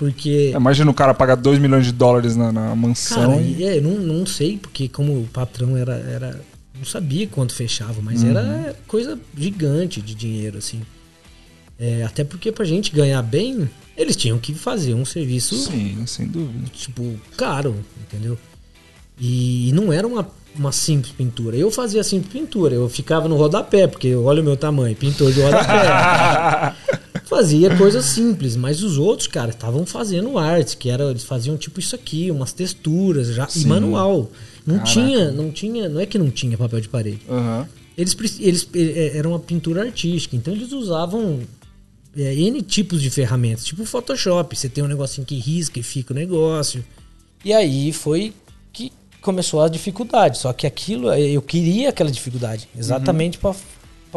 Porque 0.00 0.50
Imagina 0.56 0.90
o 0.90 0.94
cara 0.94 1.12
pagar 1.12 1.34
2 1.34 1.58
milhões 1.58 1.84
de 1.84 1.92
dólares 1.92 2.34
na, 2.36 2.50
na 2.50 2.74
mansão. 2.74 3.32
cara, 3.32 3.42
e- 3.42 3.62
é, 3.62 3.76
eu 3.76 3.82
não, 3.82 3.98
não 3.98 4.24
sei, 4.24 4.56
porque 4.56 4.88
como 4.88 5.12
o 5.20 5.28
patrão 5.30 5.76
era 5.76 5.92
era 5.94 6.40
não 6.74 6.86
sabia 6.86 7.26
quanto 7.26 7.52
fechava, 7.54 8.00
mas 8.00 8.22
Uhum. 8.22 8.30
era 8.30 8.74
coisa 8.88 9.18
gigante 9.36 10.00
de 10.00 10.14
dinheiro 10.14 10.56
assim. 10.56 10.80
É, 11.78 12.02
até 12.02 12.24
porque 12.24 12.50
pra 12.50 12.64
gente 12.64 12.90
ganhar 12.92 13.20
bem, 13.20 13.68
eles 13.94 14.16
tinham 14.16 14.38
que 14.38 14.54
fazer 14.54 14.94
um 14.94 15.04
serviço 15.04 15.54
Sim, 15.56 16.02
sem 16.06 16.26
dúvida. 16.26 16.64
tipo, 16.72 17.14
caro, 17.36 17.76
entendeu? 18.00 18.38
E, 19.20 19.70
não 19.74 19.92
era 19.92 20.06
uma, 20.06 20.26
uma 20.56 20.72
simples 20.72 21.12
pintura. 21.12 21.54
Eu 21.56 21.70
fazia 21.70 22.02
simples 22.02 22.32
pintura, 22.32 22.74
eu 22.74 22.88
ficava 22.88 23.28
no 23.28 23.36
rodapé, 23.36 23.86
porque 23.86 24.14
olha 24.14 24.40
o 24.40 24.44
meu 24.44 24.56
tamanho, 24.56 24.96
pintor 24.96 25.30
de 25.32 25.42
rodapé. 25.42 26.74
fazia 27.30 27.76
coisas 27.76 28.04
simples, 28.06 28.56
mas 28.56 28.82
os 28.82 28.98
outros, 28.98 29.28
cara, 29.28 29.50
estavam 29.50 29.86
fazendo 29.86 30.36
arte, 30.36 30.76
que 30.76 30.90
era, 30.90 31.04
eles 31.04 31.22
faziam 31.22 31.56
tipo 31.56 31.78
isso 31.78 31.94
aqui, 31.94 32.28
umas 32.28 32.52
texturas 32.52 33.28
já, 33.28 33.46
e 33.46 33.52
Sim. 33.52 33.68
manual. 33.68 34.30
Não 34.66 34.78
Caraca. 34.78 34.92
tinha, 34.92 35.30
não 35.30 35.52
tinha, 35.52 35.88
não 35.88 36.00
é 36.00 36.06
que 36.06 36.18
não 36.18 36.28
tinha 36.28 36.58
papel 36.58 36.80
de 36.80 36.88
parede. 36.88 37.20
Aham. 37.28 37.68
Eles, 37.96 38.16
eles 38.40 38.68
eh, 38.74 39.12
era 39.14 39.28
uma 39.28 39.38
pintura 39.38 39.82
artística, 39.82 40.34
então 40.34 40.52
eles 40.52 40.72
usavam 40.72 41.40
é, 42.16 42.34
N 42.34 42.62
tipos 42.62 43.00
de 43.00 43.10
ferramentas, 43.10 43.64
tipo 43.64 43.84
Photoshop. 43.84 44.56
Você 44.56 44.68
tem 44.68 44.82
um 44.82 44.88
negocinho 44.88 45.26
que 45.26 45.36
risca 45.36 45.78
e 45.78 45.82
fica 45.82 46.12
o 46.12 46.16
negócio. 46.16 46.84
E 47.44 47.52
aí 47.52 47.92
foi 47.92 48.32
que 48.72 48.90
começou 49.20 49.62
a 49.62 49.68
dificuldade. 49.68 50.38
Só 50.38 50.52
que 50.52 50.66
aquilo, 50.66 51.10
eh, 51.12 51.30
eu 51.30 51.42
queria 51.42 51.90
aquela 51.90 52.10
dificuldade, 52.10 52.68
exatamente 52.76 53.38
pra 53.38 53.52
para 53.52 53.60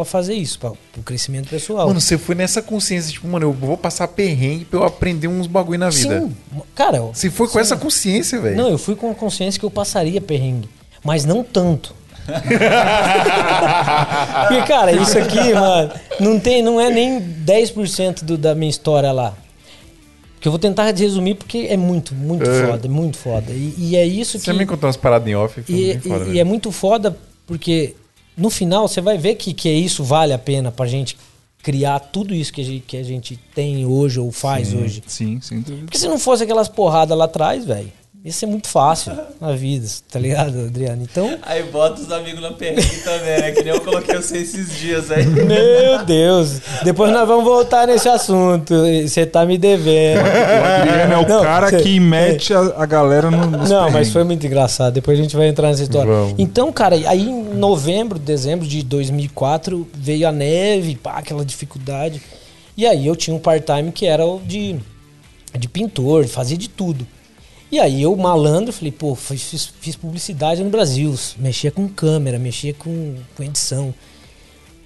fazer 0.06 0.34
isso, 0.34 0.58
para 0.60 0.72
o 0.72 1.04
crescimento 1.04 1.50
pessoal. 1.50 1.88
Mano, 1.88 2.02
você 2.02 2.18
foi 2.18 2.34
nessa 2.36 2.62
consciência, 2.62 3.12
tipo, 3.12 3.28
mano, 3.28 3.46
eu 3.46 3.52
vou 3.54 3.78
passar 3.78 4.08
perrengue 4.08 4.66
pra 4.66 4.80
eu 4.80 4.84
aprender 4.84 5.28
uns 5.28 5.46
bagulho 5.48 5.78
na 5.78 5.90
vida. 5.90 6.22
Sim, 6.22 6.34
cara. 6.74 7.00
Você 7.02 7.30
foi 7.30 7.48
com 7.48 7.60
essa 7.60 7.78
consciência, 7.78 8.40
velho. 8.42 8.56
Não, 8.58 8.70
eu 8.70 8.78
fui 8.78 8.96
com 8.96 9.12
a 9.12 9.16
consciência 9.16 9.60
que 9.60 9.66
eu 9.66 9.72
passaria 9.72 10.20
perrengue, 10.20 10.68
mas 11.04 11.26
não 11.26 11.44
tanto. 11.44 11.94
Porque, 14.48 14.62
cara, 14.68 14.92
isso 14.92 15.18
aqui, 15.18 15.54
mano, 15.54 15.92
não, 16.20 16.40
tem, 16.40 16.62
não 16.62 16.80
é 16.80 16.90
nem 16.90 17.20
10% 17.22 18.24
do, 18.24 18.38
da 18.38 18.56
minha 18.56 18.70
história 18.70 19.12
lá. 19.12 19.34
Que 20.40 20.48
eu 20.48 20.52
vou 20.52 20.60
tentar 20.60 20.84
resumir 20.92 21.36
porque 21.36 21.68
é 21.70 21.78
muito, 21.78 22.14
muito 22.14 22.50
É. 22.50 22.68
foda, 22.68 22.88
muito 22.90 23.18
foda. 23.18 23.52
E, 23.52 23.74
e 23.78 23.96
é 23.96 24.06
isso 24.06 24.38
Você 24.38 24.52
que. 24.52 24.58
me 24.58 24.66
contou 24.66 24.88
umas 24.88 24.98
paradas 24.98 25.28
em 25.28 25.36
off. 25.36 25.62
E, 25.70 25.94
bem 25.94 26.00
foda, 26.02 26.26
e- 26.26 26.34
e 26.34 26.40
é 26.40 26.44
muito 26.44 26.70
foda 26.72 27.18
porque 27.48 27.96
no 28.36 28.50
final 28.50 28.88
você 28.88 29.02
vai 29.02 29.18
ver 29.18 29.36
que, 29.36 29.54
que 29.54 29.70
isso 29.70 30.04
vale 30.04 30.34
a 30.34 30.40
pena 30.40 30.72
pra 30.72 30.86
gente 30.86 31.18
criar 31.62 32.00
tudo 32.00 32.36
isso 32.36 32.52
que 32.52 32.62
a 32.62 32.64
gente, 32.64 32.84
que 32.86 32.98
a 32.98 33.04
gente 33.04 33.40
tem 33.56 33.86
hoje 33.86 34.20
ou 34.20 34.32
faz 34.32 34.74
hoje. 34.74 35.02
Sim, 35.08 35.40
dúvida. 35.40 35.86
Porque 35.86 35.98
se 35.98 36.08
não 36.08 36.20
fosse 36.20 36.44
aquelas 36.44 36.68
porradas 36.68 37.18
lá 37.18 37.26
atrás, 37.26 37.66
velho, 37.66 37.92
ia 38.26 38.32
ser 38.32 38.46
muito 38.46 38.70
fácil 38.70 39.12
na 39.42 39.52
vida, 39.52 39.86
tá 40.10 40.18
ligado, 40.18 40.58
Adriano? 40.68 41.04
Então, 41.04 41.38
Aí 41.42 41.62
bota 41.64 42.02
os 42.02 42.10
amigos 42.10 42.42
na 42.42 42.52
perrengue 42.54 42.98
também, 43.04 43.42
né? 43.42 43.52
Que 43.52 43.64
nem 43.64 43.74
eu 43.74 43.82
coloquei 43.82 44.16
você 44.16 44.38
esses 44.38 44.78
dias 44.78 45.12
aí. 45.12 45.26
meu 45.26 46.06
Deus, 46.06 46.62
depois 46.86 47.12
nós 47.12 47.28
vamos 47.28 47.44
voltar 47.44 47.86
nesse 47.86 48.08
assunto. 48.08 48.74
Você 49.06 49.26
tá 49.26 49.46
me 49.46 49.58
devendo. 49.58 50.22
O 50.24 50.66
Adriano 50.82 51.14
é 51.14 51.18
o 51.18 51.28
Não, 51.28 51.44
cara 51.44 51.70
cê- 51.70 51.82
que 51.82 52.00
mete 52.00 52.54
a, 52.54 52.60
a 52.78 52.86
galera 52.86 53.30
no, 53.30 53.46
Não, 53.68 53.92
mas 53.92 54.10
foi 54.10 54.24
muito 54.24 54.48
engraçado. 54.48 54.94
Depois 54.94 55.20
a 55.20 55.22
gente 55.22 55.36
vai 55.36 55.50
entrar 55.50 55.68
nessa 55.68 55.84
história. 55.84 56.10
Vamos. 56.10 56.36
Então, 56.38 56.72
cara, 56.72 56.96
aí 56.96 57.28
em 57.28 57.44
novembro, 57.56 58.18
dezembro 58.18 58.66
de 58.66 58.84
2004 58.84 59.86
veio 59.94 60.28
a 60.30 60.32
neve, 60.32 60.96
pá, 60.96 61.16
aquela 61.18 61.44
dificuldade. 61.44 62.22
E 62.78 62.88
aí 62.88 63.06
eu 63.06 63.18
tinha 63.18 63.36
um 63.36 63.40
part-time 63.40 63.92
que 63.92 64.06
era 64.06 64.26
o 64.26 64.40
de, 64.40 64.78
de 65.60 65.68
pintor, 65.68 66.26
fazia 66.26 66.58
de 66.58 66.70
tudo. 66.70 67.06
E 67.74 67.80
aí 67.80 68.04
eu, 68.04 68.16
malandro, 68.16 68.72
falei, 68.72 68.92
pô, 68.92 69.16
fiz, 69.16 69.72
fiz- 69.80 69.96
publicidade 69.96 70.64
no 70.64 70.70
Brasil, 70.70 71.12
mexia 71.40 71.72
com 71.72 71.90
câmera, 71.90 72.38
mexia 72.38 72.72
com, 72.72 73.16
com 73.36 73.42
edição. 73.44 73.92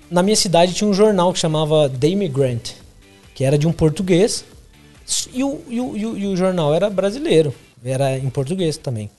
Na 0.10 0.24
minha 0.24 0.38
cidade 0.38 0.74
tinha 0.74 0.90
um 0.90 0.94
jornal 0.94 1.34
que 1.34 1.40
chamava 1.40 1.90
The 1.90 2.08
Immigrant, 2.08 2.70
que 3.36 3.44
era 3.44 3.58
de 3.58 3.68
um 3.68 3.74
português, 3.74 4.46
e 5.34 5.44
o, 5.44 5.62
e 5.68 5.82
o, 5.82 5.98
e 5.98 6.06
o, 6.06 6.18
e 6.18 6.28
o 6.28 6.38
jornal 6.38 6.74
era 6.74 6.90
brasileiro, 6.90 7.54
era 7.84 8.18
em 8.18 8.30
português 8.30 8.78
também. 8.78 9.10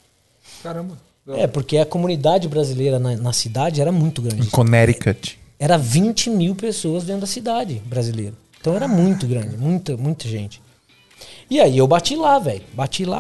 Caramba. 0.63 0.97
É, 1.29 1.47
porque 1.47 1.77
a 1.77 1.85
comunidade 1.85 2.49
brasileira 2.49 2.99
na, 2.99 3.19
na 3.19 3.35
cidade 3.35 3.83
era 3.83 3.93
muito 3.93 4.23
Em 4.23 4.29
grande. 4.29 4.47
Connecticut. 4.49 5.39
Era 5.59 5.77
20 5.77 6.31
mil 6.31 6.55
pessoas 6.55 7.05
dentro 7.05 7.21
da 7.21 7.27
cidade 7.27 7.83
brasileira. 7.85 8.33
Então 8.59 8.75
era 8.75 8.89
muito 8.89 9.27
grande, 9.27 9.59
muita, 9.59 9.95
muita 9.95 10.27
gente. 10.27 10.63
E 11.51 11.61
aí 11.61 11.79
eu 11.79 11.87
bati 11.87 12.15
lá, 12.17 12.39
velho. 12.39 12.63
Bati 12.75 13.05
lá, 13.05 13.19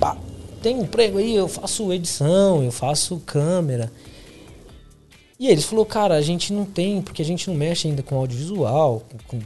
pá. 0.00 0.16
Tem 0.62 0.74
um 0.76 0.82
emprego 0.82 1.18
aí, 1.18 1.34
eu 1.36 1.46
faço 1.48 1.92
edição, 1.92 2.62
eu 2.62 2.72
faço 2.72 3.22
câmera. 3.24 3.92
E 5.38 5.46
eles 5.48 5.64
falou, 5.64 5.86
cara, 5.86 6.16
a 6.16 6.22
gente 6.22 6.52
não 6.52 6.64
tem, 6.64 7.00
porque 7.00 7.22
a 7.22 7.24
gente 7.24 7.48
não 7.48 7.54
mexe 7.56 7.86
ainda 7.86 8.02
com 8.02 8.16
audiovisual, 8.16 9.04
com, 9.28 9.38
com 9.38 9.44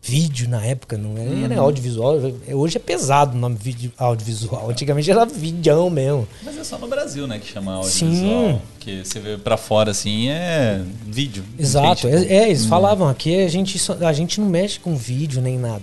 vídeo 0.00 0.48
na 0.48 0.64
época, 0.64 0.96
não 0.96 1.16
era, 1.16 1.54
era 1.54 1.60
audiovisual. 1.60 2.16
Hoje 2.52 2.76
é 2.76 2.80
pesado 2.80 3.36
o 3.36 3.40
nome 3.40 3.56
vídeo 3.60 3.92
audiovisual. 3.98 4.70
Antigamente 4.70 5.10
era 5.10 5.24
videão 5.26 5.90
mesmo. 5.90 6.28
Mas 6.44 6.56
é 6.58 6.62
só 6.62 6.78
no 6.78 6.86
Brasil, 6.86 7.26
né, 7.26 7.40
que 7.40 7.46
chama 7.52 7.82
Sim. 7.82 8.06
audiovisual. 8.06 8.62
Que 8.78 9.04
você 9.04 9.18
vê 9.18 9.36
pra 9.36 9.56
fora, 9.56 9.90
assim, 9.90 10.28
é 10.28 10.80
vídeo. 11.06 11.44
Exato, 11.58 12.08
Gente, 12.08 12.26
é, 12.28 12.36
é, 12.36 12.46
eles 12.48 12.64
falavam 12.64 13.08
aqui 13.08 13.42
a 13.42 13.48
gente, 13.48 13.76
só- 13.80 13.96
a 14.00 14.12
gente 14.12 14.40
não 14.40 14.48
mexe 14.48 14.78
com 14.78 14.94
vídeo 14.96 15.42
nem 15.42 15.58
nada. 15.58 15.82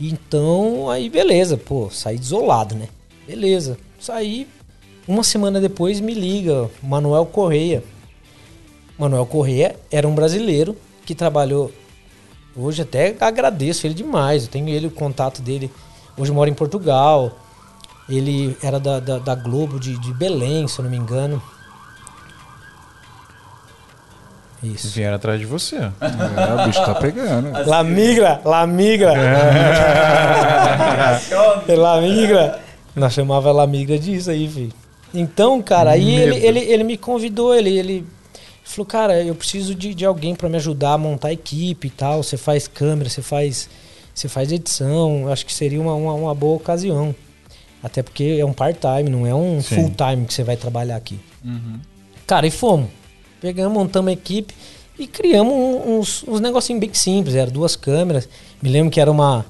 Então, 0.00 0.90
aí 0.90 1.08
beleza, 1.08 1.56
pô, 1.56 1.88
saí 1.90 2.18
desolado, 2.18 2.74
né? 2.74 2.88
Beleza, 3.26 3.78
saí. 4.00 4.48
Uma 5.06 5.22
semana 5.22 5.60
depois 5.60 6.00
me 6.00 6.14
liga 6.14 6.70
Manuel 6.82 7.26
Correia. 7.26 7.82
Manuel 8.98 9.26
Correia 9.26 9.76
era 9.90 10.06
um 10.06 10.14
brasileiro 10.14 10.76
que 11.04 11.14
trabalhou. 11.14 11.72
Hoje 12.54 12.82
até 12.82 13.16
agradeço 13.20 13.86
ele 13.86 13.94
demais. 13.94 14.44
Eu 14.44 14.50
tenho 14.50 14.68
ele, 14.68 14.86
o 14.86 14.90
contato 14.90 15.40
dele. 15.40 15.70
Hoje 16.16 16.30
mora 16.30 16.50
em 16.50 16.54
Portugal. 16.54 17.32
Ele 18.08 18.56
era 18.62 18.78
da, 18.78 19.00
da, 19.00 19.18
da 19.18 19.34
Globo 19.34 19.80
de, 19.80 19.98
de 19.98 20.12
Belém, 20.12 20.68
se 20.68 20.78
eu 20.78 20.84
não 20.84 20.90
me 20.90 20.96
engano. 20.96 21.42
Isso. 24.62 24.94
Vieram 24.94 25.16
atrás 25.16 25.40
de 25.40 25.46
você. 25.46 25.76
É, 25.76 26.62
o 26.62 26.66
bicho 26.66 26.84
tá 26.84 26.94
pegando. 26.94 27.50
La 27.66 27.82
migra, 27.82 28.40
la 28.44 28.66
migra. 28.66 29.12
la 31.76 32.00
migra. 32.00 32.60
Nós 32.94 33.12
chamava 33.12 33.50
la 33.50 33.66
migra 33.66 33.98
disso 33.98 34.30
aí, 34.30 34.48
filho. 34.48 34.72
Então, 35.12 35.60
cara, 35.60 35.90
aí 35.90 36.14
ele, 36.14 36.36
ele, 36.36 36.60
ele 36.60 36.84
me 36.84 36.96
convidou, 36.96 37.54
ele, 37.54 37.70
ele 37.70 38.06
falou, 38.64 38.86
cara, 38.86 39.22
eu 39.22 39.34
preciso 39.34 39.74
de, 39.74 39.94
de 39.94 40.06
alguém 40.06 40.34
pra 40.34 40.48
me 40.48 40.56
ajudar 40.56 40.92
a 40.92 40.98
montar 40.98 41.28
a 41.28 41.32
equipe 41.32 41.88
e 41.88 41.90
tal. 41.90 42.22
Você 42.22 42.36
faz 42.36 42.68
câmera, 42.68 43.10
você 43.10 43.20
faz, 43.20 43.68
você 44.14 44.28
faz 44.28 44.52
edição. 44.52 45.30
Acho 45.30 45.44
que 45.44 45.52
seria 45.52 45.80
uma, 45.80 45.94
uma, 45.94 46.14
uma 46.14 46.34
boa 46.34 46.56
ocasião. 46.56 47.14
Até 47.82 48.02
porque 48.02 48.36
é 48.38 48.44
um 48.44 48.52
part-time, 48.52 49.10
não 49.10 49.26
é 49.26 49.34
um 49.34 49.60
full-time 49.60 50.24
que 50.24 50.32
você 50.32 50.44
vai 50.44 50.56
trabalhar 50.56 50.96
aqui. 50.96 51.18
Cara, 52.26 52.46
e 52.46 52.50
fomos. 52.50 52.88
Pegamos, 53.42 53.76
montamos 53.76 54.08
a 54.08 54.12
equipe 54.12 54.54
e 54.96 55.08
criamos 55.08 55.52
uns, 55.52 56.24
uns 56.28 56.40
negocinhos 56.40 56.78
bem 56.78 56.94
simples. 56.94 57.34
Eram 57.34 57.50
duas 57.50 57.74
câmeras. 57.74 58.28
Me 58.62 58.70
lembro 58.70 58.88
que 58.88 59.00
era 59.00 59.10
uma 59.10 59.44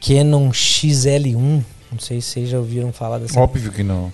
Canon 0.00 0.50
XL1. 0.50 1.64
Não 1.90 1.98
sei 1.98 2.20
se 2.20 2.28
vocês 2.28 2.48
já 2.48 2.58
ouviram 2.58 2.92
falar 2.92 3.18
dessa. 3.18 3.38
Óbvio 3.40 3.72
que 3.72 3.82
não. 3.82 4.12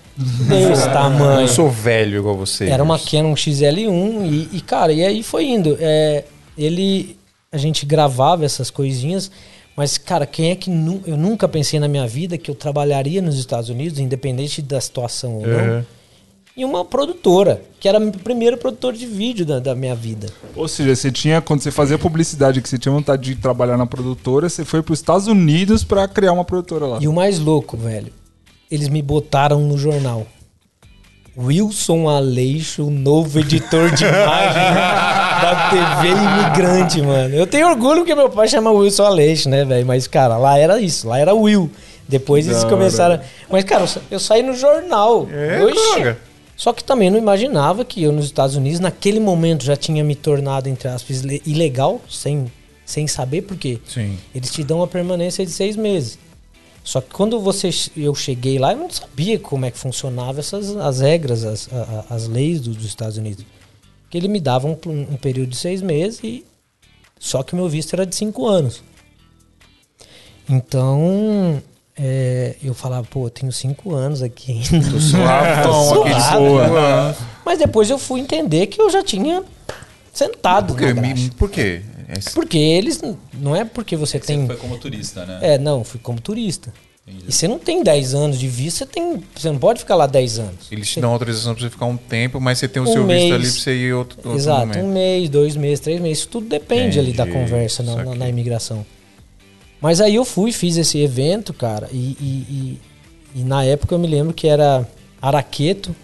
Eu 0.49 0.73
tamanho. 0.91 1.47
sou 1.47 1.69
velho 1.69 2.17
igual 2.17 2.35
você. 2.35 2.65
Era 2.65 2.81
uma 2.81 2.97
Canon 2.97 3.35
XL1 3.35 4.25
e, 4.25 4.57
e, 4.57 4.61
cara, 4.61 4.91
e 4.91 5.05
aí 5.05 5.21
foi 5.21 5.45
indo. 5.45 5.77
É, 5.79 6.25
ele, 6.57 7.15
a 7.51 7.57
gente 7.57 7.85
gravava 7.85 8.43
essas 8.43 8.71
coisinhas, 8.71 9.29
mas, 9.77 9.95
cara, 9.99 10.25
quem 10.25 10.49
é 10.49 10.55
que 10.55 10.71
nu, 10.71 11.03
eu 11.05 11.15
nunca 11.15 11.47
pensei 11.47 11.79
na 11.79 11.87
minha 11.87 12.07
vida 12.07 12.35
que 12.35 12.49
eu 12.49 12.55
trabalharia 12.55 13.21
nos 13.21 13.37
Estados 13.37 13.69
Unidos, 13.69 13.99
independente 13.99 14.59
da 14.59 14.81
situação 14.81 15.35
ou 15.35 15.47
não. 15.47 15.85
Em 16.57 16.65
uma 16.65 16.83
produtora, 16.83 17.61
que 17.79 17.87
era 17.87 17.97
o 17.99 18.11
primeiro 18.11 18.57
produtor 18.57 18.93
de 18.93 19.05
vídeo 19.05 19.45
da, 19.45 19.59
da 19.59 19.73
minha 19.75 19.95
vida. 19.95 20.27
Ou 20.55 20.67
seja, 20.67 20.93
você 20.95 21.11
tinha, 21.11 21.39
quando 21.41 21.61
você 21.61 21.71
fazia 21.71 21.97
publicidade, 21.97 22.61
que 22.61 22.67
você 22.67 22.77
tinha 22.77 22.91
vontade 22.91 23.21
de 23.33 23.35
trabalhar 23.35 23.77
na 23.77 23.85
produtora, 23.85 24.49
você 24.49 24.65
foi 24.65 24.81
pros 24.81 24.99
Estados 24.99 25.27
Unidos 25.27 25.83
pra 25.83 26.07
criar 26.07 26.33
uma 26.33 26.43
produtora 26.43 26.85
lá. 26.85 26.97
E 27.01 27.07
o 27.07 27.13
mais 27.13 27.39
louco, 27.39 27.77
velho, 27.77 28.11
eles 28.69 28.89
me 28.89 29.01
botaram 29.01 29.61
no 29.61 29.77
jornal. 29.77 30.27
Wilson 31.37 32.09
Aleixo, 32.09 32.89
novo 32.89 33.39
editor 33.39 33.91
de 33.91 34.03
imagem 34.03 34.61
da 35.41 35.69
TV 35.69 36.09
Imigrante, 36.09 37.01
mano. 37.01 37.33
Eu 37.33 37.47
tenho 37.47 37.69
orgulho 37.69 37.99
porque 38.01 38.13
meu 38.15 38.29
pai 38.29 38.47
chama 38.49 38.71
Wilson 38.71 39.03
Aleixo, 39.05 39.47
né, 39.49 39.63
velho? 39.63 39.85
Mas, 39.85 40.05
cara, 40.07 40.37
lá 40.37 40.57
era 40.57 40.81
isso, 40.81 41.07
lá 41.07 41.17
era 41.17 41.33
Will. 41.33 41.71
Depois 42.07 42.45
eles 42.47 42.63
começaram. 42.65 43.21
Mas, 43.49 43.63
cara, 43.63 43.83
eu 43.83 43.87
sa- 43.87 44.01
eu 44.11 44.19
saí 44.19 44.41
no 44.43 44.53
jornal. 44.53 45.27
É, 45.31 45.63
Oxi. 45.63 46.15
Só 46.59 46.73
que 46.73 46.83
também 46.83 47.09
não 47.09 47.17
imaginava 47.17 47.85
que 47.85 48.03
eu 48.03 48.11
nos 48.11 48.25
Estados 48.25 48.57
Unidos, 48.57 48.81
naquele 48.81 49.17
momento, 49.21 49.63
já 49.63 49.77
tinha 49.77 50.03
me 50.03 50.13
tornado, 50.13 50.67
entre 50.67 50.89
aspas, 50.89 51.21
ile- 51.23 51.41
ilegal, 51.45 52.01
sem, 52.09 52.51
sem 52.85 53.07
saber 53.07 53.43
por 53.43 53.55
quê. 53.55 53.79
Sim. 53.87 54.17
Eles 54.35 54.51
te 54.51 54.61
dão 54.61 54.79
uma 54.79 54.87
permanência 54.87 55.45
de 55.45 55.53
seis 55.53 55.77
meses. 55.77 56.19
Só 56.83 56.99
que 56.99 57.11
quando 57.13 57.39
você, 57.39 57.69
eu 57.95 58.13
cheguei 58.13 58.59
lá, 58.59 58.73
eu 58.73 58.77
não 58.79 58.89
sabia 58.89 59.39
como 59.39 59.63
é 59.65 59.71
que 59.71 59.77
funcionavam 59.77 60.39
essas, 60.39 60.75
as 60.75 60.99
regras, 60.99 61.45
as, 61.45 61.69
a- 61.71 62.05
a- 62.09 62.15
as 62.15 62.27
leis 62.27 62.59
do- 62.59 62.73
dos 62.73 62.85
Estados 62.85 63.15
Unidos. 63.15 63.45
Que 64.09 64.17
ele 64.17 64.27
me 64.27 64.41
dava 64.41 64.67
um, 64.67 64.77
um 64.85 65.15
período 65.15 65.51
de 65.51 65.55
seis 65.55 65.81
meses 65.81 66.19
e 66.21 66.43
só 67.17 67.41
que 67.41 67.53
o 67.53 67.55
meu 67.55 67.69
visto 67.69 67.93
era 67.93 68.05
de 68.05 68.13
cinco 68.17 68.45
anos. 68.47 68.83
Então 70.49 71.61
é, 71.99 72.55
eu 72.63 72.73
falava, 72.73 73.05
pô, 73.09 73.25
eu 73.25 73.29
tenho 73.29 73.51
cinco 73.51 73.93
anos 73.93 74.21
aqui 74.23 74.51
ainda. 74.71 74.89
Tô 74.89 74.99
suavão 74.99 76.01
aqui 76.03 76.13
de 76.13 76.21
Suave. 76.21 76.37
boa. 76.69 77.15
Mas 77.45 77.59
depois 77.59 77.89
eu 77.89 77.97
fui 77.99 78.19
entender 78.21 78.67
que 78.67 78.81
eu 78.81 78.89
já 78.89 79.03
tinha 79.03 79.43
sentado. 80.13 80.73
Por 80.75 80.93
Me-. 80.95 81.29
Por 81.31 81.49
quê? 81.49 81.81
É- 82.07 82.19
Porque 82.33 82.57
eles. 82.57 83.01
Não 83.33 83.55
é 83.55 83.63
porque 83.65 83.95
você 83.95 84.17
Você 84.19 84.25
tem. 84.27 84.45
foi 84.47 84.55
como 84.55 84.77
turista, 84.77 85.25
né? 85.25 85.39
É, 85.41 85.57
não, 85.57 85.83
fui 85.83 85.99
como 85.99 86.19
turista. 86.19 86.73
Entendi. 87.07 87.25
E 87.27 87.31
você 87.31 87.47
não 87.47 87.57
tem 87.59 87.83
10 87.83 88.13
anos 88.13 88.39
de 88.39 88.47
visto, 88.47 88.77
você 88.77 88.85
tem. 88.85 89.23
Você 89.35 89.49
não 89.51 89.57
pode 89.59 89.79
ficar 89.79 89.95
lá 89.95 90.05
10 90.07 90.39
anos. 90.39 90.67
Eles 90.71 90.87
te 90.87 90.93
Você- 90.95 91.01
dão 91.01 91.11
autorização 91.11 91.53
pra 91.53 91.63
você 91.63 91.69
ficar 91.69 91.85
um 91.85 91.97
tempo, 91.97 92.39
mas 92.39 92.59
você 92.59 92.67
tem 92.67 92.81
o 92.81 92.87
Um 92.87 92.93
seu 92.93 93.03
mês. 93.03 93.21
visto 93.23 93.33
ali 93.35 93.43
pra 93.51 93.61
você 93.61 93.75
ir 93.75 93.93
outro, 93.93 94.17
outro 94.23 94.35
Exato, 94.39 94.59
momento. 94.67 94.79
um 94.85 94.93
mês, 94.93 95.29
dois 95.29 95.55
meses, 95.55 95.79
três 95.79 95.99
meses. 95.99 96.19
Isso 96.19 96.27
tudo 96.29 96.47
depende 96.47 96.99
ali 96.99 97.11
da 97.13 97.23
Entendi, 97.27 97.39
conversa 97.39 97.81
na, 97.83 97.95
na- 98.03 98.15
na 98.15 98.29
imigração. 98.29 98.85
Mas 99.81 100.01
aí 100.01 100.15
eu 100.15 100.25
fui, 100.25 100.51
fiz 100.51 100.75
esse 100.77 100.99
evento, 101.01 101.53
cara, 101.53 101.87
e, 101.91 101.97
e- 102.19 102.77
e- 103.35 103.39
e 103.39 103.43
na 103.43 103.63
época 103.63 103.95
eu 103.95 103.99
me 103.99 104.07
lembro 104.07 104.33
que 104.33 104.47
era 104.47 104.85
Araqueto. 105.21 105.95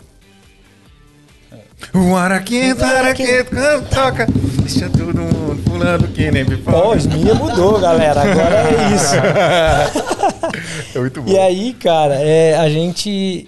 O 1.94 2.16
araquento, 2.16 2.84
araquento, 2.84 3.50
quando 3.52 3.90
toca. 3.90 4.28
Deixa 4.62 4.90
todo 4.90 5.22
mundo 5.22 5.62
pulando 5.66 6.08
que 6.08 6.32
nem 6.32 6.44
Pô, 6.46 6.52
pipoca. 6.52 6.98
os 6.98 7.06
minha 7.06 7.34
mudou, 7.36 7.80
galera. 7.80 8.22
Agora 8.22 8.56
é 8.56 8.96
isso. 8.96 9.16
É 10.96 11.00
muito 11.00 11.22
bom. 11.22 11.32
E 11.32 11.38
aí, 11.38 11.74
cara, 11.74 12.16
é, 12.16 12.56
a 12.58 12.70
gente 12.70 13.48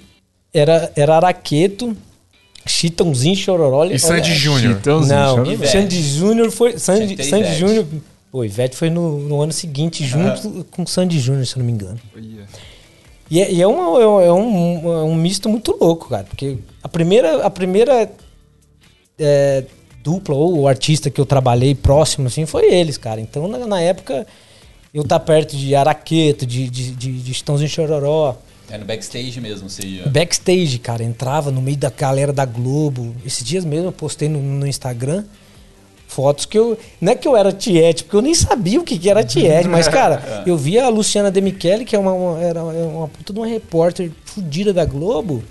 era, 0.53 0.91
era 0.95 1.15
Araqueto, 1.15 1.95
Chitãozinho 2.65 3.35
Chororó. 3.35 3.85
E 3.85 3.97
Sandy 3.97 4.33
Júnior. 4.35 4.79
Não. 5.07 5.45
Sandy 5.65 6.01
Júnior 6.03 6.51
foi. 6.51 6.77
Sandy. 6.77 7.15
Júnior. 7.55 7.85
Pô, 8.31 8.43
Ivete 8.43 8.75
foi 8.75 8.89
no, 8.89 9.19
no 9.19 9.41
ano 9.41 9.51
seguinte, 9.53 10.05
junto 10.05 10.65
com 10.71 10.85
Sandy 10.85 11.19
Júnior, 11.19 11.45
se 11.45 11.55
eu 11.55 11.59
não 11.59 11.65
me 11.65 11.71
engano. 11.71 11.99
Ia. 12.15 12.45
E 13.29 13.41
é, 13.41 13.51
e 13.51 13.61
é, 13.61 13.67
uma- 13.67 14.01
é 14.01 14.07
um, 14.07 14.21
é 14.21 14.33
um- 14.33 14.93
é 14.99 15.03
um 15.03 15.15
misto 15.15 15.49
muito 15.49 15.75
louco, 15.79 16.09
cara. 16.09 16.23
Porque 16.25 16.57
a 16.83 16.87
primeira, 16.89 17.45
a 17.45 17.49
primeira 17.49 18.09
é, 19.19 19.63
dupla 20.03 20.35
ou 20.35 20.59
o 20.59 20.67
artista 20.67 21.09
que 21.09 21.19
eu 21.19 21.25
trabalhei 21.25 21.73
próximo, 21.75 22.27
assim, 22.27 22.45
foi 22.45 22.65
eles, 22.73 22.97
cara. 22.97 23.19
Então, 23.19 23.47
na, 23.47 23.65
na 23.65 23.81
época, 23.81 24.25
eu 24.93 25.03
tá 25.03 25.19
perto 25.19 25.55
de 25.57 25.75
Araqueto, 25.75 26.45
de, 26.45 26.69
de, 26.69 26.91
de, 26.91 27.21
de 27.21 27.33
Chitãozinho 27.33 27.69
Chororó. 27.69 28.35
É 28.69 28.77
no 28.77 28.85
backstage 28.85 29.39
mesmo, 29.39 29.69
você 29.69 29.81
ia. 29.85 30.07
Backstage, 30.09 30.77
cara, 30.79 31.01
entrava 31.03 31.49
no 31.51 31.61
meio 31.61 31.77
da 31.77 31.89
galera 31.89 32.33
da 32.33 32.45
Globo. 32.45 33.15
Esses 33.25 33.43
dias 33.43 33.63
mesmo 33.63 33.87
eu 33.87 33.91
postei 33.93 34.27
no, 34.27 34.41
no 34.41 34.67
Instagram 34.67 35.23
fotos 36.17 36.45
que 36.47 36.57
eu. 36.57 36.75
Não 36.99 37.11
é 37.11 37.15
que 37.15 37.27
eu 37.27 37.37
era 37.37 37.51
Tiete, 37.51 38.03
porque 38.03 38.15
eu 38.17 38.21
nem 38.23 38.33
sabia 38.33 38.79
o 38.79 38.83
que, 38.83 38.97
que 38.97 39.07
era 39.07 39.23
Tiete, 39.23 39.67
mas, 39.67 39.87
cara, 39.87 40.41
eu 40.47 40.57
via 40.57 40.83
a 40.85 40.89
Luciana 40.89 41.29
Demichele, 41.29 41.85
que 41.85 41.95
é 41.95 41.99
uma, 41.99 42.11
uma- 42.11 42.39
era 42.41 42.63
uma 42.63 43.07
puta 43.07 43.31
de 43.31 43.39
uma 43.39 43.45
repórter 43.45 44.09
fudida 44.25 44.73
da 44.73 44.83
Globo, 44.83 45.43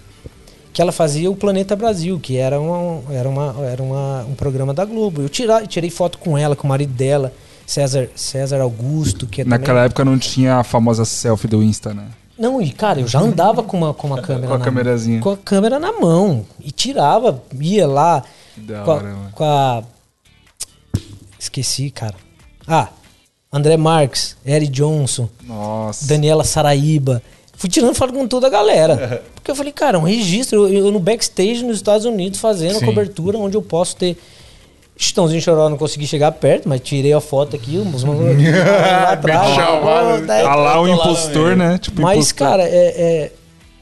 que 0.72 0.82
ela 0.82 0.90
fazia 0.90 1.30
o 1.30 1.36
Planeta 1.36 1.76
Brasil, 1.76 2.18
que 2.18 2.36
era, 2.36 2.60
uma, 2.60 3.00
era, 3.14 3.28
uma, 3.28 3.54
era 3.64 3.80
uma, 3.82 4.26
um 4.28 4.34
programa 4.34 4.74
da 4.74 4.84
Globo. 4.84 5.22
Eu 5.22 5.28
tira, 5.28 5.64
tirei 5.66 5.88
foto 5.88 6.18
com 6.18 6.36
ela, 6.36 6.56
com 6.56 6.66
o 6.66 6.68
marido 6.68 6.92
dela, 6.92 7.32
César, 7.64 8.08
César 8.16 8.60
Augusto, 8.60 9.24
que 9.26 9.42
é 9.42 9.44
também- 9.44 9.58
Naquela 9.60 9.84
época 9.84 10.04
não 10.04 10.18
tinha 10.18 10.56
a 10.56 10.64
famosa 10.64 11.04
selfie 11.04 11.46
do 11.48 11.62
Insta, 11.62 11.94
né? 11.94 12.06
não, 12.38 12.60
e 12.60 12.70
cara, 12.70 13.00
eu 13.00 13.06
já 13.08 13.18
andava 13.20 13.62
com 13.62 13.78
uma, 13.78 13.94
com 13.94 14.08
uma 14.08 14.20
câmera 14.20 14.48
Com 14.48 14.54
a 14.54 14.58
na 14.58 14.64
câmerazinha. 14.64 15.20
Com 15.22 15.30
a 15.30 15.36
câmera 15.38 15.78
na 15.78 15.92
mão. 15.92 16.44
E 16.62 16.70
tirava, 16.70 17.42
ia 17.58 17.86
lá 17.86 18.22
da 18.58 18.82
com, 18.82 18.90
a, 18.90 18.94
hora, 18.94 19.04
mano. 19.04 19.30
com 19.32 19.44
a- 19.44 19.82
Esqueci, 21.46 21.90
cara. 21.90 22.14
Ah, 22.66 22.88
André 23.52 23.76
Marques, 23.76 24.36
Eric 24.44 24.70
Johnson, 24.72 25.28
Nossa. 25.44 26.06
Daniela 26.06 26.44
Saraíba. 26.44 27.22
Fui 27.56 27.70
tirando 27.70 27.94
foto 27.94 28.12
com 28.12 28.26
toda 28.28 28.48
a 28.48 28.50
galera. 28.50 29.22
Porque 29.34 29.50
eu 29.50 29.54
falei, 29.54 29.72
cara, 29.72 29.98
um 29.98 30.02
registro. 30.02 30.66
Eu, 30.68 30.86
eu 30.86 30.92
no 30.92 30.98
backstage 31.00 31.62
nos 31.64 31.76
Estados 31.76 32.04
Unidos 32.04 32.38
fazendo 32.40 32.78
Sim. 32.80 32.84
cobertura 32.86 33.38
onde 33.38 33.56
eu 33.56 33.62
posso 33.62 33.96
ter. 33.96 34.16
Chitãozinho 34.98 35.40
Choró 35.42 35.68
não 35.68 35.76
consegui 35.76 36.06
chegar 36.06 36.32
perto, 36.32 36.68
mas 36.68 36.80
tirei 36.80 37.12
a 37.12 37.20
foto 37.20 37.54
aqui, 37.54 37.76
os 37.76 38.02
lá 38.02 39.12
atrás. 39.12 39.54
chamado. 39.54 40.20
Pô, 40.20 40.26
daí- 40.26 40.42
Tá 40.44 40.54
lá 40.54 40.80
o 40.80 40.84
lá 40.86 40.90
impostor, 40.94 41.50
também. 41.52 41.56
né? 41.68 41.78
Tipo, 41.78 42.00
mas, 42.02 42.16
impostor. 42.16 42.36
cara, 42.48 42.62
é, 42.64 42.68
é- 43.26 43.32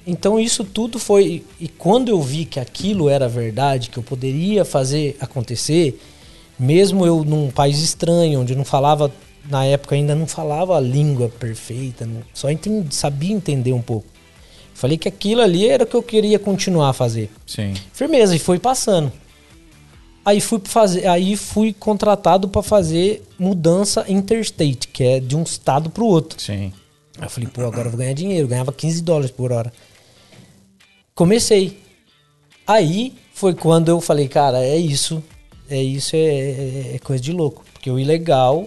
Então 0.07 0.39
isso 0.39 0.65
tudo 0.65 0.99
foi. 0.99 1.45
E 1.61 1.69
quando 1.69 2.09
eu 2.11 2.21
vi 2.21 2.45
que 2.45 2.59
aquilo 2.61 3.09
era 3.09 3.29
verdade, 3.29 3.89
que 3.91 3.97
eu 3.99 4.03
poderia 4.03 4.65
fazer 4.65 5.17
acontecer, 5.21 6.01
mesmo 6.59 7.07
eu 7.07 7.25
num 7.25 7.51
país 7.51 7.81
estranho, 7.81 8.41
onde 8.41 8.55
não 8.55 8.65
falava, 8.65 9.11
na 9.49 9.65
época 9.65 9.95
ainda 9.95 10.15
não 10.15 10.27
falava 10.27 10.77
a 10.77 10.81
língua 10.81 11.29
perfeita, 11.29 12.09
só 12.33 12.51
entendi, 12.51 12.95
sabia 12.95 13.33
entender 13.33 13.73
um 13.73 13.83
pouco. 13.83 14.07
Falei 14.75 14.99
que 14.99 15.09
aquilo 15.09 15.41
ali 15.41 15.69
era 15.69 15.85
o 15.85 15.87
que 15.87 15.95
eu 15.95 16.03
queria 16.03 16.39
continuar 16.39 16.91
a 16.91 16.93
fazer. 16.93 17.31
Sim. 17.47 17.75
Firmeza, 17.93 18.35
e 18.35 18.39
foi 18.39 18.59
passando. 18.59 19.13
Aí 20.25 20.41
fui 20.41 20.61
fazer, 20.65 21.07
aí 21.07 21.37
fui 21.37 21.73
contratado 21.73 22.49
para 22.49 22.63
fazer 22.63 23.23
mudança 23.39 24.05
interstate, 24.09 24.89
que 24.89 25.05
é 25.05 25.21
de 25.21 25.37
um 25.37 25.43
estado 25.43 25.91
para 25.91 26.03
o 26.03 26.07
outro. 26.07 26.41
Sim. 26.41 26.73
Aí 27.19 27.27
eu 27.27 27.31
falei, 27.31 27.49
pô, 27.49 27.63
agora 27.63 27.87
eu 27.87 27.91
vou 27.91 27.99
ganhar 27.99 28.15
dinheiro. 28.15 28.49
Ganhava 28.49 28.73
15 28.73 29.03
dólares 29.03 29.31
por 29.31 29.53
hora. 29.53 29.73
Comecei. 31.15 31.79
Aí 32.67 33.15
foi 33.35 33.55
quando 33.55 33.91
eu 33.91 34.01
falei, 34.01 34.27
cara, 34.27 34.65
é 34.65 34.77
isso. 34.77 35.23
É 35.71 35.83
isso, 35.83 36.15
é, 36.15 36.19
é- 36.19 36.91
é 36.95 36.99
coisa 37.03 37.23
de 37.23 37.33
louco. 37.33 37.65
Porque 37.73 37.91
o 37.91 37.99
ilegal. 37.99 38.67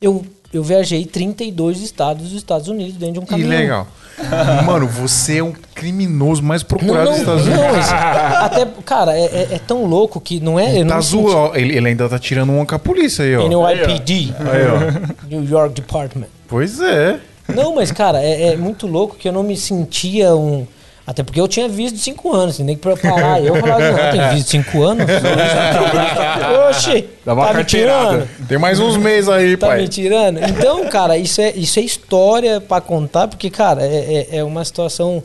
Eu, 0.00 0.24
eu 0.52 0.62
viajei 0.62 1.04
32 1.06 1.80
estados 1.80 2.24
dos 2.24 2.32
Estados 2.34 2.68
Unidos 2.68 2.94
dentro 2.94 3.14
de 3.14 3.18
um 3.20 3.24
caminhão. 3.26 3.50
legal. 3.50 3.86
Mano, 4.64 4.86
você 4.86 5.38
é 5.38 5.42
um 5.42 5.52
criminoso 5.74 6.42
mais 6.42 6.62
Não, 6.62 6.68
procurado 6.68 7.04
não, 7.06 7.10
dos 7.12 7.20
Estados 7.20 7.46
Unidos. 7.46 7.64
não, 7.90 8.44
até, 8.44 8.66
cara, 8.84 9.16
é, 9.18 9.24
é- 9.24 9.48
é 9.54 9.58
tão 9.58 9.84
louco 9.86 10.20
que 10.20 10.38
não 10.40 10.60
é. 10.60 10.80
eu 10.80 10.86
Tá 10.86 10.94
não 10.96 11.02
zoando. 11.02 11.56
Ele, 11.56 11.76
ele 11.76 11.88
ainda 11.88 12.08
tá 12.08 12.18
tirando 12.18 12.50
uma 12.52 12.64
com 12.66 12.74
a 12.74 12.78
polícia 12.78 13.24
aí, 13.24 13.34
ó. 13.36 13.48
NYPD, 13.48 14.34
Aí, 14.38 14.62
ó. 14.68 15.26
New 15.28 15.44
York 15.48 15.74
Department. 15.74 16.26
Pois 16.46 16.80
é. 16.80 17.18
Não, 17.52 17.74
mas, 17.74 17.90
cara, 17.90 18.22
é, 18.22 18.52
é 18.52 18.56
muito 18.56 18.86
louco 18.86 19.16
que 19.16 19.26
eu 19.28 19.32
não 19.32 19.42
me 19.42 19.56
sentia 19.56 20.34
um. 20.36 20.66
Até 21.06 21.22
porque 21.22 21.38
eu 21.40 21.46
tinha 21.46 21.68
visto 21.68 21.96
de 21.96 22.00
5 22.00 22.32
anos, 22.34 22.56
tem 22.56 22.64
nem 22.64 22.76
que 22.76 22.80
preparar. 22.82 23.44
Eu 23.44 23.54
falava, 23.56 23.90
não, 23.92 24.10
tem 24.10 24.28
visto 24.36 24.48
5 24.50 24.82
anos? 24.82 25.06
Oxi, 26.70 27.08
Dá 27.24 27.34
uma 27.34 27.42
tá 27.46 27.50
me 27.52 27.56
carteirada. 27.58 28.10
tirando? 28.26 28.46
Tem 28.48 28.58
mais 28.58 28.80
uns 28.80 28.96
meses 28.96 29.28
aí, 29.28 29.56
Tá 29.56 29.66
pai. 29.68 29.82
me 29.82 29.88
tirando? 29.88 30.38
Então, 30.42 30.86
cara, 30.88 31.16
isso 31.18 31.40
é, 31.40 31.50
isso 31.52 31.78
é 31.78 31.82
história 31.82 32.60
pra 32.60 32.80
contar, 32.80 33.28
porque, 33.28 33.50
cara, 33.50 33.82
é, 33.84 34.28
é, 34.30 34.36
é 34.38 34.44
uma 34.44 34.64
situação. 34.64 35.22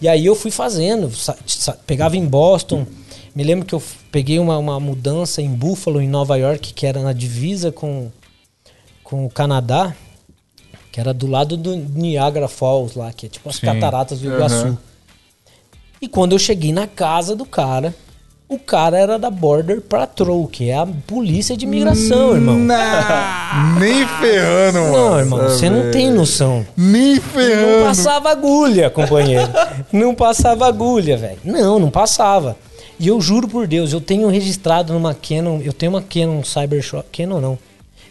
E 0.00 0.08
aí 0.08 0.26
eu 0.26 0.34
fui 0.34 0.50
fazendo, 0.50 1.10
pegava 1.86 2.16
em 2.16 2.24
Boston. 2.26 2.86
Me 3.34 3.42
lembro 3.42 3.64
que 3.64 3.74
eu 3.74 3.82
peguei 4.10 4.38
uma, 4.38 4.58
uma 4.58 4.78
mudança 4.78 5.40
em 5.40 5.48
Buffalo, 5.48 6.00
em 6.02 6.08
Nova 6.08 6.36
York, 6.36 6.74
que 6.74 6.86
era 6.86 7.00
na 7.00 7.12
divisa 7.14 7.72
com, 7.72 8.10
com 9.02 9.24
o 9.24 9.30
Canadá, 9.30 9.94
que 10.90 11.00
era 11.00 11.14
do 11.14 11.26
lado 11.26 11.56
do 11.56 11.74
Niagara 11.74 12.48
Falls 12.48 12.98
lá, 12.98 13.10
que 13.12 13.24
é 13.26 13.28
tipo 13.30 13.48
as 13.48 13.56
Sim. 13.56 13.66
cataratas 13.66 14.20
do 14.20 14.26
Iguaçu. 14.34 14.54
Aham. 14.66 14.78
E 16.02 16.08
quando 16.08 16.32
eu 16.32 16.38
cheguei 16.38 16.72
na 16.72 16.88
casa 16.88 17.36
do 17.36 17.44
cara, 17.46 17.94
o 18.48 18.58
cara 18.58 18.98
era 18.98 19.18
da 19.20 19.30
Border 19.30 19.80
Patrol, 19.80 20.48
que 20.48 20.68
é 20.68 20.76
a 20.76 20.84
polícia 21.06 21.56
de 21.56 21.64
imigração, 21.64 22.34
irmão. 22.34 22.58
Nem 23.78 24.04
ferrando, 24.20 24.80
mano. 24.80 24.92
Não, 24.92 25.18
irmão, 25.20 25.38
você 25.48 25.70
não 25.70 25.92
tem 25.92 26.10
noção. 26.10 26.66
Nem 26.76 27.14
Não 27.14 27.22
ferrando. 27.22 27.84
passava 27.84 28.30
agulha, 28.30 28.90
companheiro. 28.90 29.48
Não 29.92 30.12
passava 30.12 30.66
agulha, 30.66 31.16
velho. 31.16 31.38
Não, 31.44 31.78
não 31.78 31.88
passava. 31.88 32.56
E 32.98 33.06
eu 33.06 33.20
juro 33.20 33.46
por 33.46 33.68
Deus, 33.68 33.92
eu 33.92 34.00
tenho 34.00 34.28
registrado 34.28 34.92
numa 34.92 35.14
Canon, 35.14 35.60
eu 35.62 35.72
tenho 35.72 35.92
uma 35.92 36.02
Canon 36.02 36.42
Cybershot, 36.42 37.04
Canon 37.12 37.40
não. 37.40 37.58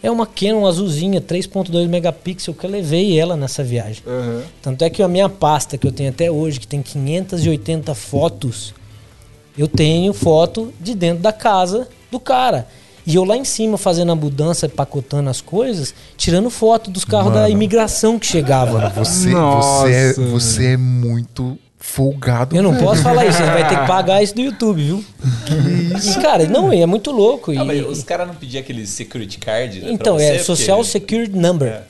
É 0.04 0.10
uma 0.10 0.26
Canon 0.26 0.66
azulzinha, 0.66 1.22
3.2 1.22 1.88
megapixels, 1.88 2.58
que 2.58 2.66
eu 2.66 2.70
levei 2.70 3.20
ela 3.20 3.36
nessa 3.36 3.64
viagem. 3.64 4.02
Aham. 4.06 4.44
Tanto 4.62 4.84
é 4.84 4.90
que 4.90 5.04
a 5.04 5.08
minha 5.08 5.30
pasta 5.30 5.78
que 5.78 5.86
eu 5.86 5.92
tenho 5.92 6.10
até 6.10 6.32
hoje, 6.32 6.60
que 6.60 6.68
tem 6.68 6.82
580 6.82 7.94
fotos, 7.94 8.74
eu 9.58 9.68
tenho 9.68 10.12
foto 10.14 10.74
de 10.80 10.96
dentro 10.96 11.22
da 11.22 11.32
casa 11.32 11.88
do 12.10 12.20
cara. 12.20 12.68
E 13.06 13.16
eu 13.16 13.24
lá 13.24 13.36
em 13.36 13.44
cima 13.44 13.78
fazendo 13.78 14.12
a 14.12 14.16
mudança, 14.16 14.70
pacotando 14.70 15.30
as 15.30 15.42
coisas, 15.42 15.94
tirando 16.18 16.50
foto 16.50 16.92
dos 16.92 17.04
carros 17.04 17.34
da 17.34 17.50
imigração 17.50 18.20
que 18.20 18.26
chegavam. 18.26 18.80
Você, 18.92 19.30
Nossa, 19.30 19.88
você, 19.88 19.94
é, 19.94 20.14
você 20.14 20.66
é 20.74 20.78
muito 20.78 21.58
folgado. 21.82 22.56
Eu 22.56 22.62
não 22.64 22.72
velho. 22.74 22.86
posso 22.86 23.02
falar 23.02 23.26
isso, 23.26 23.40
você 23.40 23.44
vai 23.46 23.68
ter 23.68 23.78
que 23.80 23.86
pagar 23.88 24.22
isso 24.24 24.36
do 24.36 24.42
YouTube, 24.42 24.82
viu? 24.84 25.04
E, 25.50 26.22
cara, 26.22 26.46
não, 26.46 26.72
é 26.72 26.86
muito 26.86 27.12
louco. 27.12 27.52
Ah, 27.52 27.74
e- 27.76 27.82
os 27.82 28.04
caras 28.04 28.28
não 28.28 28.36
pediam 28.36 28.62
aquele 28.62 28.86
security 28.86 29.38
card? 29.40 29.80
né, 29.80 29.86
pra 29.86 29.92
então, 29.94 30.18
você? 30.18 30.24
é 30.26 30.30
Porque- 30.30 30.44
Social 30.46 30.84
Security 30.84 31.36
Number. 31.36 31.68
É. 31.70 31.82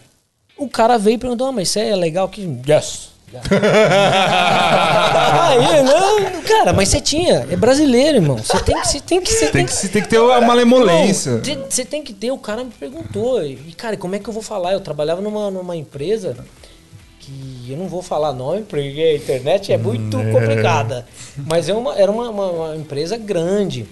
O 0.57 0.67
cara 0.69 0.97
veio 0.97 1.15
e 1.15 1.17
perguntou, 1.17 1.47
ah, 1.47 1.51
mas 1.51 1.67
isso 1.69 1.79
é 1.79 1.95
legal 1.95 2.27
que. 2.29 2.41
Yes. 2.67 3.11
Aí, 5.31 5.83
não, 5.83 6.41
cara, 6.43 6.73
mas 6.73 6.89
você 6.89 6.99
tinha, 6.99 7.47
é 7.49 7.55
brasileiro, 7.55 8.17
irmão. 8.17 8.37
Você 8.37 8.59
tem 8.59 8.75
que, 8.79 8.87
você 8.87 8.99
tem 8.99 9.21
que, 9.21 9.31
você 9.31 9.47
Tem 9.47 9.65
que, 9.65 9.87
tem 9.87 10.01
que 10.01 10.07
ter 10.09 10.19
uma 10.19 10.41
malemolência. 10.41 11.41
Você 11.69 11.85
tem 11.85 12.03
que 12.03 12.13
ter, 12.13 12.31
o 12.31 12.37
cara 12.37 12.63
me 12.63 12.71
perguntou. 12.71 13.43
E, 13.43 13.55
cara, 13.77 13.95
como 13.97 14.15
é 14.15 14.19
que 14.19 14.27
eu 14.29 14.33
vou 14.33 14.43
falar? 14.43 14.73
Eu 14.73 14.81
trabalhava 14.81 15.21
numa, 15.21 15.49
numa 15.49 15.75
empresa 15.75 16.35
que 17.21 17.67
eu 17.69 17.77
não 17.77 17.87
vou 17.87 18.01
falar 18.01 18.33
nome, 18.33 18.63
porque 18.63 18.79
a 18.99 19.15
internet 19.15 19.71
é 19.71 19.77
muito 19.77 20.17
complicada. 20.31 21.05
Mas 21.37 21.69
é 21.69 21.73
uma, 21.73 21.95
era 21.95 22.11
uma, 22.11 22.29
uma- 22.29 22.51
uma 22.51 22.75
empresa 22.75 23.15
grande 23.17 23.85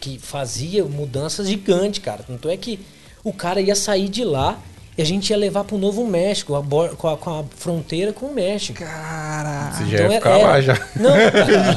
que 0.00 0.18
fazia 0.18 0.84
mudanças 0.84 1.48
gigantes, 1.48 2.02
cara. 2.02 2.22
Tanto 2.26 2.48
é 2.48 2.56
que 2.56 2.80
o 3.22 3.32
cara 3.32 3.60
ia 3.60 3.74
sair 3.74 4.08
de 4.08 4.24
lá 4.24 4.58
e 4.96 5.02
a 5.02 5.04
gente 5.04 5.28
ia 5.30 5.36
levar 5.36 5.64
pro 5.64 5.76
Novo 5.76 6.06
México, 6.06 6.54
a 6.54 6.62
com, 6.96 7.08
a, 7.08 7.16
com 7.18 7.30
a 7.40 7.44
fronteira 7.56 8.12
com 8.12 8.26
o 8.26 8.34
México. 8.34 8.78
Caralho. 8.78 9.74
Você 9.76 9.84
já 9.84 10.02
ia 10.04 10.10
ficar 10.12 10.36
lá 10.38 10.60
já. 10.60 10.88
Não, 10.96 11.14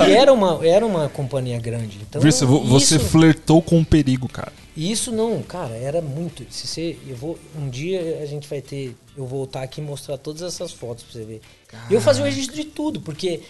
era 0.08 0.32
uma, 0.32 0.66
era 0.66 0.86
uma 0.86 1.10
companhia 1.10 1.60
grande. 1.60 1.98
Então, 2.10 2.22
você, 2.22 2.46
vo- 2.46 2.64
você 2.64 2.96
isso- 2.96 3.06
flertou 3.10 3.62
com 3.62 3.80
o 3.80 3.86
perigo, 3.86 4.30
cara. 4.30 4.54
E 4.76 4.92
isso 4.92 5.12
não, 5.12 5.42
cara, 5.42 5.76
era 5.76 6.02
muito. 6.02 6.46
Se 6.52 6.68
você, 6.68 6.98
eu 7.08 7.16
vou, 7.16 7.38
um 7.58 7.70
dia 7.70 8.20
a 8.22 8.26
gente 8.26 8.48
vai 8.48 8.62
ter, 8.62 8.96
eu 9.18 9.26
vou 9.26 9.40
voltar 9.40 9.62
aqui 9.64 9.82
e 9.82 9.84
mostrar 9.84 10.18
todas 10.18 10.42
essas 10.42 10.72
fotos 10.72 11.04
pra 11.04 11.14
você 11.14 11.26
ver. 11.26 11.42
Eu 11.90 12.00
fazia 12.02 12.24
o 12.24 12.26
registro 12.26 12.56
de 12.56 12.64
tudo, 12.66 13.02
porque 13.02 13.42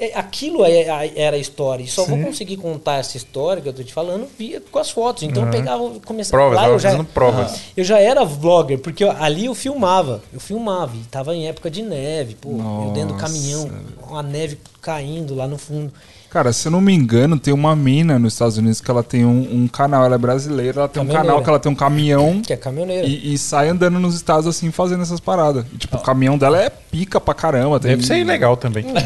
é, 0.00 0.14
aquilo 0.18 0.64
é- 0.64 0.82
é- 0.82 1.12
era 1.16 1.36
a 1.36 1.38
história. 1.38 1.82
E 1.84 1.86
só 1.88 2.04
vou 2.04 2.18
conseguir 2.18 2.56
contar 2.56 2.96
essa 2.98 3.16
história 3.16 3.62
que 3.62 3.68
eu 3.68 3.72
tô 3.72 3.82
te 3.84 3.92
falando 3.92 4.26
via 4.38 4.60
com 4.60 4.78
as 4.78 4.90
fotos. 4.90 5.22
Então 5.22 5.44
eu 5.44 5.50
pegava, 5.50 6.00
começava 6.00 6.42
Provas, 6.42 6.56
lá, 6.58 6.68
eu 6.68 6.78
já, 6.78 6.90
fazendo 6.90 7.06
provas. 7.06 7.60
eu 7.76 7.84
já 7.84 7.98
era 8.00 8.24
vlogger, 8.24 8.78
porque 8.78 9.04
ali 9.04 9.46
eu 9.46 9.54
filmava. 9.54 10.22
Eu 10.32 10.40
filmava. 10.40 10.96
E 10.96 11.00
tava 11.04 11.34
em 11.36 11.46
época 11.46 11.70
de 11.70 11.82
neve, 11.82 12.34
pô. 12.34 12.50
eu 12.50 12.90
dentro 12.92 13.14
do 13.14 13.20
Nossa, 13.20 13.26
caminhão, 13.26 13.70
com 14.00 14.16
a 14.16 14.22
neve 14.22 14.58
caindo 14.80 15.34
lá 15.34 15.46
no 15.46 15.56
fundo. 15.58 15.92
Cara, 16.32 16.50
se 16.50 16.66
eu 16.66 16.72
não 16.72 16.80
me 16.80 16.94
engano, 16.94 17.38
tem 17.38 17.52
uma 17.52 17.76
mina 17.76 18.18
nos 18.18 18.32
Estados 18.32 18.56
Unidos 18.56 18.80
que 18.80 18.90
ela 18.90 19.02
tem 19.02 19.22
um, 19.22 19.62
um 19.64 19.68
canal, 19.68 20.02
ela 20.06 20.14
é 20.14 20.18
brasileira, 20.18 20.80
ela 20.80 20.88
tem 20.88 21.02
um 21.02 21.06
canal 21.06 21.42
que 21.42 21.48
ela 21.50 21.58
tem 21.58 21.70
um 21.70 21.74
caminhão 21.74 22.40
Que 22.40 22.54
é 22.54 22.56
caminhoneira. 22.56 23.06
e, 23.06 23.34
e 23.34 23.36
sai 23.38 23.68
andando 23.68 23.98
nos 24.00 24.14
estados 24.14 24.46
assim, 24.46 24.70
fazendo 24.70 25.02
essas 25.02 25.20
paradas. 25.20 25.66
E, 25.74 25.76
tipo, 25.76 25.94
o 25.96 26.00
caminhão 26.00 26.38
dela 26.38 26.58
é 26.58 26.70
pica 26.70 27.20
pra 27.20 27.34
caramba. 27.34 27.78
Tem... 27.78 27.90
Deve 27.90 28.06
ser 28.06 28.16
ilegal 28.16 28.56
também. 28.56 28.84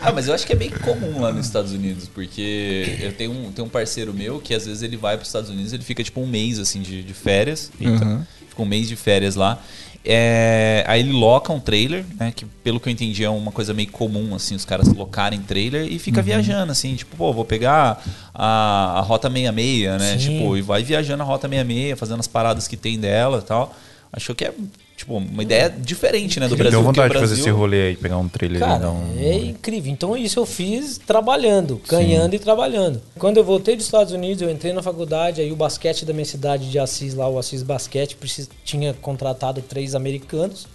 Ah, 0.00 0.12
mas 0.12 0.28
eu 0.28 0.34
acho 0.34 0.46
que 0.46 0.52
é 0.52 0.56
bem 0.56 0.70
comum 0.70 1.20
lá 1.20 1.32
nos 1.32 1.46
Estados 1.46 1.72
Unidos, 1.72 2.08
porque 2.12 2.96
eu 3.00 3.12
tenho 3.12 3.32
um, 3.32 3.50
tenho 3.52 3.66
um 3.66 3.70
parceiro 3.70 4.12
meu 4.12 4.38
que 4.38 4.54
às 4.54 4.66
vezes 4.66 4.82
ele 4.82 4.96
vai 4.96 5.16
para 5.16 5.22
os 5.22 5.28
Estados 5.28 5.50
Unidos, 5.50 5.72
ele 5.72 5.82
fica 5.82 6.02
tipo 6.04 6.20
um 6.20 6.26
mês 6.26 6.58
assim 6.58 6.80
de, 6.80 7.02
de 7.02 7.14
férias, 7.14 7.70
Uhum. 7.80 8.22
fica 8.48 8.62
um 8.62 8.66
mês 8.66 8.88
de 8.88 8.96
férias 8.96 9.34
lá. 9.34 9.58
É, 10.06 10.84
aí 10.86 11.00
ele 11.00 11.12
loca 11.12 11.50
um 11.50 11.58
trailer, 11.58 12.04
né? 12.18 12.30
Que 12.34 12.44
pelo 12.44 12.78
que 12.78 12.88
eu 12.88 12.92
entendi 12.92 13.24
é 13.24 13.30
uma 13.30 13.50
coisa 13.50 13.72
meio 13.72 13.90
comum, 13.90 14.34
assim, 14.34 14.54
os 14.54 14.64
caras 14.64 14.88
locarem 14.88 15.40
trailer 15.40 15.90
e 15.90 15.98
fica 15.98 16.20
viajando, 16.20 16.72
assim, 16.72 16.94
tipo, 16.94 17.16
pô, 17.16 17.32
vou 17.32 17.44
pegar 17.44 18.02
a, 18.34 18.98
a 18.98 19.00
Rota 19.00 19.30
66, 19.30 19.98
né? 19.98 20.18
Sim. 20.18 20.18
Tipo, 20.18 20.56
e 20.58 20.62
vai 20.62 20.82
viajando 20.82 21.22
a 21.22 21.26
Rota 21.26 21.48
66, 21.48 21.98
fazendo 21.98 22.20
as 22.20 22.26
paradas 22.26 22.68
que 22.68 22.76
tem 22.76 22.98
dela 22.98 23.38
e 23.38 23.46
tal. 23.46 23.74
Achou 24.12 24.34
que 24.34 24.44
é, 24.44 24.52
tipo, 24.96 25.16
uma 25.16 25.42
ideia 25.42 25.68
diferente, 25.68 26.38
né, 26.38 26.46
do 26.48 26.56
Brasil. 26.56 26.78
Deu 26.78 26.82
vontade 26.82 27.12
de 27.12 27.20
fazer 27.20 27.34
Brasil- 27.34 27.44
esse 27.44 27.50
rolê 27.58 27.88
aí, 27.88 27.96
pegar 27.96 28.16
um 28.18 28.28
trailer 28.28 28.58
e 28.58 28.60
Cara, 28.60 28.78
dar 28.78 28.90
um. 28.92 29.14
é 29.18 29.34
incrível. 29.36 29.92
Então 29.92 30.16
isso 30.16 30.38
eu 30.38 30.46
fiz 30.46 30.98
trabalhando, 30.98 31.80
ganhando 31.88 32.34
e 32.34 32.38
trabalhando. 32.38 33.02
Quando 33.18 33.36
eu 33.38 33.44
voltei 33.44 33.74
dos 33.76 33.84
Estados 33.86 34.12
Unidos, 34.12 34.40
eu 34.42 34.50
entrei 34.50 34.72
na 34.72 34.82
faculdade, 34.82 35.40
aí 35.40 35.50
o 35.50 35.56
basquete 35.56 36.04
da 36.04 36.12
minha 36.12 36.24
cidade 36.24 36.70
de 36.70 36.78
Assis, 36.78 37.14
lá 37.14 37.28
o 37.28 37.38
Assis 37.38 37.62
Basquete, 37.62 38.16
precis- 38.16 38.48
tinha 38.64 38.94
contratado 38.94 39.60
três 39.62 39.94
americanos. 39.94 40.66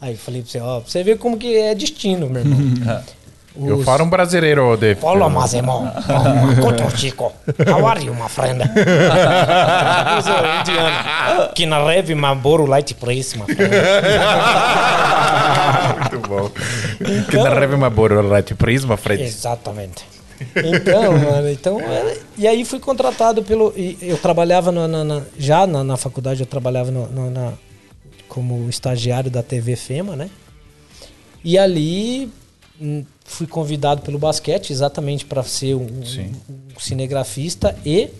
Aí 0.00 0.12
eu 0.14 0.18
falei 0.18 0.40
pra 0.40 0.50
você, 0.50 0.60
ó, 0.60 0.80
pra 0.80 0.90
você 0.90 1.02
ver 1.04 1.18
como 1.18 1.36
que 1.36 1.54
é 1.56 1.74
destino, 1.74 2.28
meu 2.30 2.40
irmão. 2.40 2.58
Eu 3.56 3.82
falo 3.82 4.04
um 4.04 4.08
brasileiro, 4.10 4.76
Dave. 4.76 5.00
Hola, 5.02 5.28
mas 5.28 5.52
irmão. 5.54 5.90
Koto 6.62 6.96
Chico. 6.96 7.32
How 7.68 7.86
are 7.86 8.04
you, 8.04 8.14
my 8.14 8.28
friend? 8.28 8.62
Indiano. 10.60 11.48
Que 11.54 11.66
na 11.66 11.82
rev 11.84 12.14
Marlboro 12.14 12.66
Light 12.66 12.94
Price, 12.94 13.36
my 13.36 13.44
friend. 13.46 13.70
Muito 16.00 16.28
bom. 16.28 16.50
Que 17.30 17.36
da 17.36 17.54
Reve 17.54 17.76
Maboro 17.76 18.20
Light 18.26 18.54
Prisma, 18.54 18.96
Fred. 18.96 19.22
Exatamente. 19.22 20.04
Então, 20.56 21.12
mano, 21.18 21.50
então. 21.50 21.80
era- 21.80 22.16
E 22.38 22.46
aí 22.48 22.64
fui 22.64 22.78
contratado 22.80 23.42
pelo. 23.42 23.72
e 23.76 23.98
Eu 24.00 24.16
trabalhava 24.16 24.72
na, 24.72 24.88
na- 24.88 25.04
na- 25.04 25.22
já 25.38 25.66
na, 25.66 25.84
na 25.84 25.96
faculdade, 25.96 26.40
eu 26.40 26.46
trabalhava 26.46 26.90
no- 26.90 27.06
no- 27.08 27.30
na, 27.30 27.52
como 28.28 28.68
estagiário 28.70 29.30
da 29.30 29.42
TV 29.42 29.76
FEMA, 29.76 30.16
né? 30.16 30.30
E 31.44 31.58
ali 31.58 32.30
hum, 32.80 33.04
fui 33.30 33.46
convidado 33.46 34.02
pelo 34.02 34.18
basquete 34.18 34.70
exatamente 34.72 35.24
para 35.24 35.42
ser 35.42 35.74
um, 35.76 35.86
um 35.86 36.80
cinegrafista 36.80 37.76
e. 37.86 38.10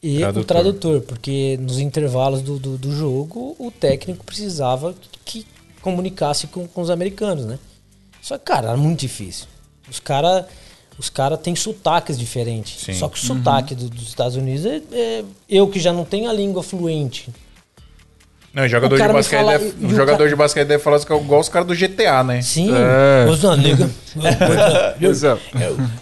E 0.00 0.18
Tradutor. 0.18 0.42
o 0.42 0.44
tradutor, 0.46 1.00
porque 1.02 1.56
nos 1.60 1.78
intervalos 1.80 2.40
do, 2.40 2.56
do, 2.58 2.78
do 2.78 2.92
jogo 2.94 3.56
o 3.58 3.68
técnico 3.70 4.24
precisava 4.24 4.94
que 5.24 5.44
comunicasse 5.82 6.46
com, 6.46 6.68
com 6.68 6.80
os 6.82 6.88
americanos, 6.90 7.44
né? 7.44 7.58
Só 8.22 8.38
que, 8.38 8.44
cara, 8.44 8.68
era 8.68 8.76
muito 8.76 9.00
difícil. 9.00 9.46
Os 9.90 9.98
caras 9.98 10.44
os 10.96 11.08
cara 11.08 11.36
têm 11.36 11.54
sotaques 11.56 12.18
diferentes. 12.18 12.80
Sim. 12.82 12.94
Só 12.94 13.08
que 13.08 13.18
o 13.18 13.20
sotaque 13.24 13.74
do- 13.74 13.88
dos 13.88 14.08
Estados 14.08 14.36
Unidos 14.36 14.66
é, 14.66 14.82
é- 14.92 15.24
Eu 15.48 15.68
que 15.68 15.78
já 15.80 15.92
não 15.92 16.04
tenho 16.04 16.28
a 16.28 16.32
língua 16.32 16.62
fluente. 16.62 17.28
Não, 18.58 18.64
o 18.64 18.68
jogador, 18.68 18.96
de 18.96 19.08
basquete, 19.12 19.38
fala- 19.38 19.52
deve, 19.58 19.86
o 19.86 19.90
jogador 19.90 20.18
cara- 20.18 20.28
de 20.30 20.34
basquete 20.34 20.66
deve 20.66 20.82
falar 20.82 20.96
assim, 20.96 21.06
igual 21.14 21.40
os 21.40 21.48
caras 21.48 21.68
do 21.68 21.76
GTA, 21.76 22.24
né? 22.24 22.42
Sim. 22.42 22.74
É. 22.74 23.24
What's 23.28 23.44
up, 23.44 23.56
nigga? 23.56 23.88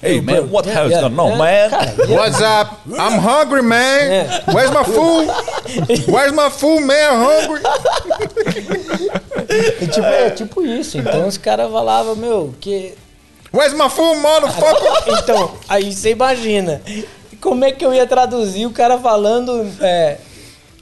É. 0.03 0.09
Hey, 0.09 0.23
man, 0.23 0.49
what 0.51 0.67
Yeah, 0.67 0.89
yeah, 0.89 1.09
going 1.11 1.21
on, 1.21 1.37
man? 1.37 1.71
What's 2.09 2.41
up? 2.41 2.79
I'm 2.89 3.19
hungry, 3.19 3.61
man. 3.61 4.11
É. 4.11 4.43
Where's 4.55 4.71
my 4.71 4.85
food? 4.85 5.29
Where's 6.09 6.33
my 6.33 6.49
food, 6.49 6.81
man? 6.87 7.13
I'm 7.13 7.25
hungry. 7.27 7.63
É 9.49 9.87
tipo, 9.87 10.07
é 10.07 10.31
tipo 10.31 10.65
isso. 10.65 10.97
Então 10.97 11.27
os 11.29 11.37
caras 11.37 11.71
falavam, 11.71 12.17
meu, 12.17 12.55
que. 12.59 12.95
Where's 13.53 13.75
my 13.75 13.91
food, 13.91 14.19
motherfucker? 14.21 14.93
Então, 15.23 15.53
aí 15.69 15.93
você 15.93 16.11
imagina. 16.13 16.81
Como 17.39 17.67
é 17.67 17.71
que 17.71 17.85
eu 17.85 17.93
ia 17.93 18.07
traduzir 18.07 18.65
o 18.65 18.71
cara 18.71 18.99
falando 18.99 19.71
é, 19.83 20.17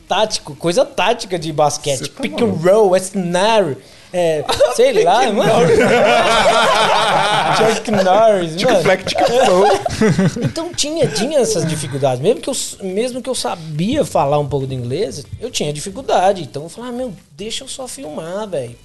tático, 0.09 0.55
coisa 0.57 0.85
tática 0.85 1.39
de 1.39 1.53
basquete? 1.53 2.09
tá 2.09 2.23
Pick 2.23 2.41
and 2.41 2.53
roll, 2.63 2.97
snare. 2.97 3.77
É, 4.13 4.45
sei 4.77 4.93
lá, 5.03 5.33
mano. 5.33 5.67
Chuck 7.57 7.91
Norris, 7.91 8.63
mano. 8.63 8.83
fleck. 8.83 9.05
Então 10.43 10.73
tinha, 10.73 11.07
tinha 11.09 11.39
essas 11.41 11.67
dificuldades. 11.67 12.21
Mesmo 12.23 12.41
que, 12.41 12.49
eu, 12.49 12.55
mesmo 12.83 13.23
que 13.23 13.29
eu 13.29 13.35
sabia 13.35 14.05
falar 14.05 14.39
um 14.39 14.49
pouco 14.49 14.67
de 14.67 14.75
inglês, 14.75 15.25
eu 15.41 15.51
tinha 15.51 15.73
dificuldade. 15.73 16.43
Então 16.43 16.65
eu 16.65 16.69
falava, 16.69 16.93
meu, 16.93 17.13
deixa 17.33 17.65
eu 17.65 17.69
só 17.69 17.89
filmar, 17.89 18.49
velho. 18.49 18.77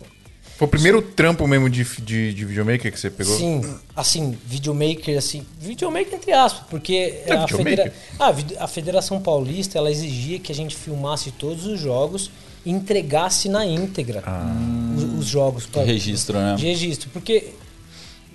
Foi 0.60 0.68
o 0.68 0.70
primeiro 0.70 1.02
trampo 1.02 1.48
mesmo 1.48 1.70
de, 1.70 1.86
de, 2.02 2.34
de 2.34 2.46
videomaker 2.46 2.92
que 2.92 3.00
você 3.00 3.10
pegou? 3.10 3.34
Sim, 3.38 3.62
assim, 3.96 4.38
videomaker, 4.46 5.18
assim, 5.18 5.46
videomaker 5.58 6.14
entre 6.14 6.34
aspas, 6.34 6.68
porque 6.70 7.22
É 7.26 7.32
a, 7.32 7.48
federa- 7.48 7.94
ah, 8.20 8.34
a 8.60 8.68
Federação 8.68 9.22
Paulista, 9.22 9.78
ela 9.78 9.90
exigia 9.90 10.38
que 10.38 10.52
a 10.52 10.56
gente 10.56 10.76
filmasse 10.76 11.32
todos 11.32 11.66
os 11.66 11.80
jogos 11.80 12.30
e 12.66 12.72
entregasse 12.72 13.48
na 13.48 13.66
íntegra 13.66 14.22
Ah. 14.26 14.54
os, 14.98 15.20
os 15.20 15.26
jogos. 15.28 15.66
pra- 15.66 15.84
De 15.86 15.94
registro, 15.94 16.38
né? 16.38 16.56
De 16.58 16.66
registro, 16.66 17.10
porque 17.14 17.54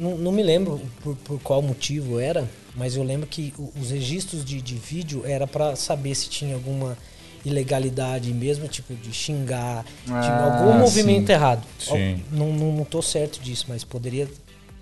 não, 0.01 0.16
não 0.16 0.33
me 0.33 0.43
lembro 0.43 0.81
por, 1.03 1.14
por 1.16 1.39
qual 1.41 1.61
motivo 1.61 2.18
era, 2.18 2.49
mas 2.75 2.97
eu 2.97 3.03
lembro 3.03 3.27
que 3.27 3.53
os 3.79 3.91
registros 3.91 4.43
de, 4.43 4.62
de 4.62 4.77
vídeo 4.77 5.22
era 5.27 5.47
para 5.47 5.77
saber 5.77 6.14
se 6.14 6.31
tinha 6.31 6.55
alguma 6.55 6.97
ilegalidade 7.45 8.32
mesmo, 8.32 8.66
tipo 8.68 8.95
de 8.95 9.12
xingar, 9.12 9.84
de 9.84 10.11
Ah, 10.11 10.42
algum 10.42 10.72
movimento 10.74 11.30
errado. 11.30 11.62
Sim. 11.78 12.22
Não, 12.32 12.53
não, 12.53 12.72
não 12.72 12.84
tô 12.84 13.03
certo 13.03 13.40
disso, 13.40 13.66
mas 13.68 13.84
poderia 13.84 14.28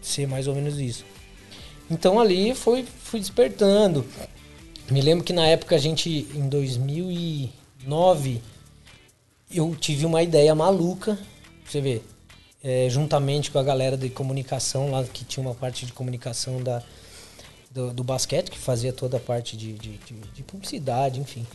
ser 0.00 0.26
mais 0.26 0.46
ou 0.46 0.54
menos 0.54 0.78
isso. 0.78 1.04
Então 1.90 2.18
ali 2.20 2.54
foi, 2.54 2.84
fui 2.84 3.20
despertando. 3.20 4.06
Me 4.90 5.00
lembro 5.00 5.24
que 5.24 5.32
na 5.32 5.46
época 5.46 5.74
a 5.76 5.78
gente, 5.78 6.26
em 6.34 6.48
2009, 6.48 8.40
eu 9.50 9.74
tive 9.76 10.06
uma 10.06 10.22
ideia 10.22 10.54
maluca, 10.54 11.18
você 11.66 11.80
ver, 11.80 12.04
é, 12.62 12.86
juntamente 12.88 13.50
com 13.50 13.58
a 13.58 13.62
galera 13.62 13.96
de 13.96 14.08
comunicação 14.08 14.90
lá, 14.90 15.02
que 15.04 15.24
tinha 15.24 15.44
uma 15.44 15.54
parte 15.54 15.84
de 15.86 15.92
comunicação 15.92 16.62
da, 16.62 16.82
do, 17.70 17.92
do 17.92 18.04
basquete, 18.04 18.50
que 18.50 18.58
fazia 18.58 18.92
toda 18.92 19.16
a 19.16 19.20
parte 19.20 19.56
de, 19.56 19.72
de, 19.74 19.90
de- 19.98 20.14
de 20.34 20.42
publicidade, 20.42 21.20
enfim. 21.20 21.46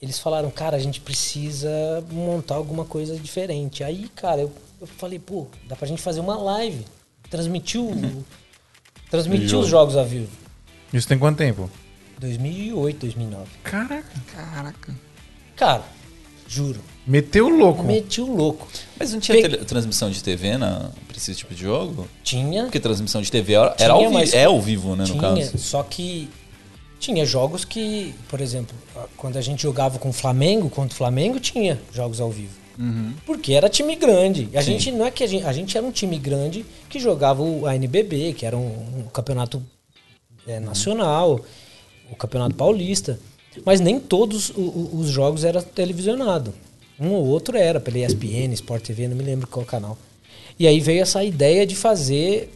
Eles 0.00 0.18
falaram, 0.18 0.50
cara, 0.50 0.76
a 0.76 0.80
gente 0.80 1.00
precisa 1.00 1.68
montar 2.12 2.54
alguma 2.54 2.84
coisa 2.84 3.16
diferente. 3.16 3.82
Aí, 3.82 4.08
cara, 4.14 4.40
eu, 4.42 4.52
eu 4.80 4.86
falei, 4.86 5.18
pô, 5.18 5.46
dá 5.68 5.74
pra 5.74 5.88
gente 5.88 6.00
fazer 6.00 6.20
uma 6.20 6.36
live, 6.36 6.84
transmitir, 7.28 7.80
o, 7.80 8.24
transmitir 9.10 9.56
os 9.58 9.66
jogos 9.68 9.96
ao 9.96 10.04
vivo. 10.06 10.30
Isso 10.92 11.08
tem 11.08 11.18
quanto 11.18 11.38
tempo? 11.38 11.68
2008, 12.20 13.00
2009. 13.00 13.44
Caraca. 13.64 14.04
Caraca. 14.32 14.94
Cara, 15.56 15.82
juro, 16.46 16.80
Meteu 17.06 17.46
o 17.46 17.48
louco. 17.48 17.82
meti 17.82 18.20
o 18.20 18.32
louco. 18.36 18.68
Mas 18.98 19.12
não 19.12 19.18
tinha 19.20 19.48
Pe- 19.48 19.64
transmissão 19.64 20.10
de 20.10 20.22
TV 20.22 20.56
na, 20.58 20.90
pra 21.08 21.16
esse 21.16 21.34
tipo 21.34 21.54
de 21.54 21.62
jogo? 21.62 22.06
Tinha, 22.22 22.64
Porque 22.64 22.78
transmissão 22.78 23.20
de 23.22 23.30
TV 23.32 23.54
era, 23.54 23.70
Tinha, 23.70 23.84
era 23.86 23.94
ao 23.94 24.08
vi- 24.08 24.14
mas- 24.14 24.32
é 24.34 24.44
ao 24.44 24.60
vivo, 24.60 24.90
né, 24.94 25.04
no 25.04 25.10
tinha, 25.10 25.20
caso. 25.20 25.58
só 25.58 25.82
que 25.82 26.28
tinha 26.98 27.24
jogos 27.24 27.64
que, 27.64 28.14
por 28.28 28.40
exemplo, 28.40 28.74
quando 29.16 29.36
a 29.36 29.40
gente 29.40 29.62
jogava 29.62 29.98
com 29.98 30.08
o 30.10 30.12
Flamengo, 30.12 30.68
contra 30.68 30.92
o 30.94 30.96
Flamengo, 30.96 31.38
tinha 31.40 31.78
jogos 31.92 32.20
ao 32.20 32.30
vivo. 32.30 32.56
Porque 33.26 33.54
era 33.54 33.68
time 33.68 33.96
grande. 33.96 34.48
A 34.54 34.62
Sim. 34.62 34.72
gente 34.72 34.92
não 34.92 35.04
é 35.04 35.10
que 35.10 35.24
a 35.24 35.26
gente, 35.26 35.44
a 35.44 35.52
gente 35.52 35.76
era 35.76 35.84
um 35.84 35.90
time 35.90 36.16
grande 36.16 36.64
que 36.88 37.00
jogava 37.00 37.42
o 37.42 37.66
ANBB, 37.66 38.34
que 38.34 38.46
era 38.46 38.56
um, 38.56 39.00
um 39.00 39.02
campeonato 39.12 39.60
é, 40.46 40.60
nacional, 40.60 41.40
o 42.10 42.14
campeonato 42.14 42.54
paulista. 42.54 43.18
Mas 43.64 43.80
nem 43.80 43.98
todos 43.98 44.50
o- 44.50 44.60
o- 44.60 44.90
os 45.00 45.08
jogos 45.10 45.42
eram 45.44 45.60
televisionados. 45.60 46.54
Um 47.00 47.10
ou 47.10 47.26
outro 47.26 47.56
era, 47.56 47.80
pela 47.80 47.98
ESPN, 47.98 48.52
Sport 48.54 48.84
TV, 48.84 49.08
não 49.08 49.16
me 49.16 49.24
lembro 49.24 49.48
qual 49.48 49.66
canal. 49.66 49.98
E 50.58 50.64
aí 50.66 50.78
veio 50.80 51.02
essa 51.02 51.22
ideia 51.24 51.66
de 51.66 51.74
fazer 51.74 52.52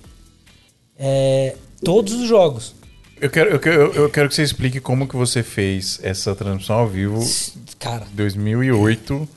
é, 0.98 1.56
todos 1.84 2.12
os 2.14 2.28
jogos. 2.28 2.74
Eu 3.22 3.30
quero, 3.30 3.50
eu, 3.50 3.60
quero, 3.60 3.80
eu 3.94 4.10
quero 4.10 4.28
que 4.28 4.34
você 4.34 4.42
explique 4.42 4.80
como 4.80 5.06
que 5.06 5.14
você 5.14 5.44
fez 5.44 6.00
essa 6.02 6.34
transmissão 6.34 6.74
ao 6.80 6.88
vivo 6.88 7.24
Cara, 7.78 8.02
2008, 8.14 9.28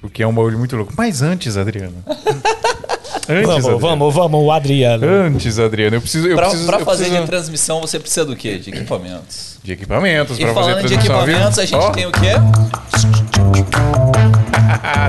porque 0.00 0.22
é 0.22 0.26
um 0.26 0.32
bagulho 0.32 0.56
muito 0.56 0.76
louco. 0.76 0.92
Mas 0.96 1.20
antes, 1.20 1.56
Adriano. 1.56 1.96
antes, 3.28 3.46
vamos, 3.48 3.56
Adriano. 3.64 3.78
vamos, 3.80 4.14
vamos, 4.14 4.40
o 4.44 4.52
Adriano. 4.52 5.04
Antes, 5.04 5.58
Adriano, 5.58 5.96
eu 5.96 6.00
preciso. 6.00 6.28
Eu 6.28 6.36
Pra, 6.36 6.46
preciso, 6.46 6.66
pra 6.68 6.78
eu 6.78 6.84
fazer 6.84 7.04
preciso 7.06 7.22
de 7.24 7.28
transmissão, 7.28 7.80
você 7.80 7.98
precisa 7.98 8.24
do 8.24 8.36
quê? 8.36 8.58
De 8.58 8.70
equipamentos. 8.70 9.58
de 9.64 9.72
equipamentos. 9.72 10.38
E 10.38 10.42
pra 10.42 10.54
fazer 10.54 10.70
falando 10.70 10.86
de 10.86 10.88
transmissão 10.94 11.16
ao 11.16 11.26
vivo. 11.26 11.38
equipamentos, 11.38 11.58
a 11.58 11.64
gente 11.64 11.74
Ó, 11.74 11.90
tem 11.90 12.06
o 12.06 12.12
quê? 12.12 12.34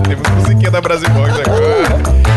Temos 0.09 0.29
musiquinha 0.41 0.71
da 0.71 0.81
Brasil 0.81 1.09
Box 1.11 1.29
agora. 1.41 2.28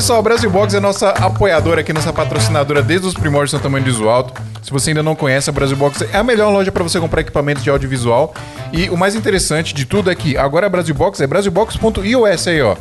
Pessoal. 0.00 0.20
A 0.20 0.22
Brasil 0.22 0.48
Box 0.48 0.74
é 0.74 0.80
nossa 0.80 1.10
apoiadora 1.10 1.82
aqui, 1.82 1.92
nossa 1.92 2.10
patrocinadora 2.10 2.80
desde 2.80 3.06
os 3.06 3.12
primórdios 3.12 3.52
do 3.52 3.62
tamanho 3.62 3.84
visual 3.84 4.16
alto. 4.16 4.42
Se 4.62 4.70
você 4.70 4.92
ainda 4.92 5.02
não 5.02 5.14
conhece, 5.14 5.50
a 5.50 5.52
Brasil 5.52 5.76
Box 5.76 6.08
é 6.10 6.16
a 6.16 6.24
melhor 6.24 6.50
loja 6.50 6.72
para 6.72 6.82
você 6.82 6.98
comprar 6.98 7.20
equipamentos 7.20 7.62
de 7.62 7.68
audiovisual. 7.68 8.32
E 8.72 8.88
o 8.88 8.96
mais 8.96 9.14
interessante 9.14 9.74
de 9.74 9.84
tudo 9.84 10.10
é 10.10 10.14
que 10.14 10.38
agora 10.38 10.66
a 10.66 10.70
Brasil 10.70 10.94
Box 10.94 11.20
é 11.20 11.26
brasilbox.ios 11.26 12.48
aí, 12.48 12.62
ó. 12.62 12.76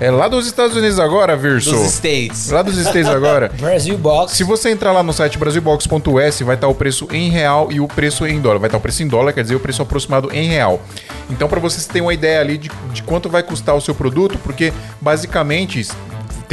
É 0.00 0.10
lá 0.10 0.26
dos 0.26 0.48
Estados 0.48 0.76
Unidos 0.76 0.98
agora, 0.98 1.36
Virso. 1.36 1.70
Dos 1.70 1.92
States. 1.92 2.50
Lá 2.50 2.60
dos 2.60 2.76
States 2.76 3.06
agora. 3.06 3.52
Brasil 3.56 3.96
Box. 3.96 4.32
Se 4.32 4.42
você 4.42 4.70
entrar 4.70 4.90
lá 4.90 5.04
no 5.04 5.12
site 5.12 5.38
brasilbox.us, 5.38 6.40
vai 6.40 6.56
estar 6.56 6.66
o 6.66 6.74
preço 6.74 7.06
em 7.12 7.30
real 7.30 7.70
e 7.70 7.78
o 7.78 7.86
preço 7.86 8.26
em 8.26 8.40
dólar. 8.40 8.58
Vai 8.58 8.66
estar 8.66 8.78
o 8.78 8.80
preço 8.80 9.00
em 9.00 9.06
dólar, 9.06 9.32
quer 9.32 9.42
dizer, 9.42 9.54
o 9.54 9.60
preço 9.60 9.80
aproximado 9.80 10.28
em 10.32 10.48
real. 10.48 10.82
Então, 11.30 11.48
para 11.48 11.60
vocês 11.60 11.86
terem 11.86 12.02
uma 12.02 12.12
ideia 12.12 12.40
ali 12.40 12.58
de, 12.58 12.68
de 12.92 13.04
quanto 13.04 13.28
vai 13.28 13.44
custar 13.44 13.76
o 13.76 13.80
seu 13.80 13.94
produto, 13.94 14.36
porque 14.42 14.72
basicamente 15.00 15.86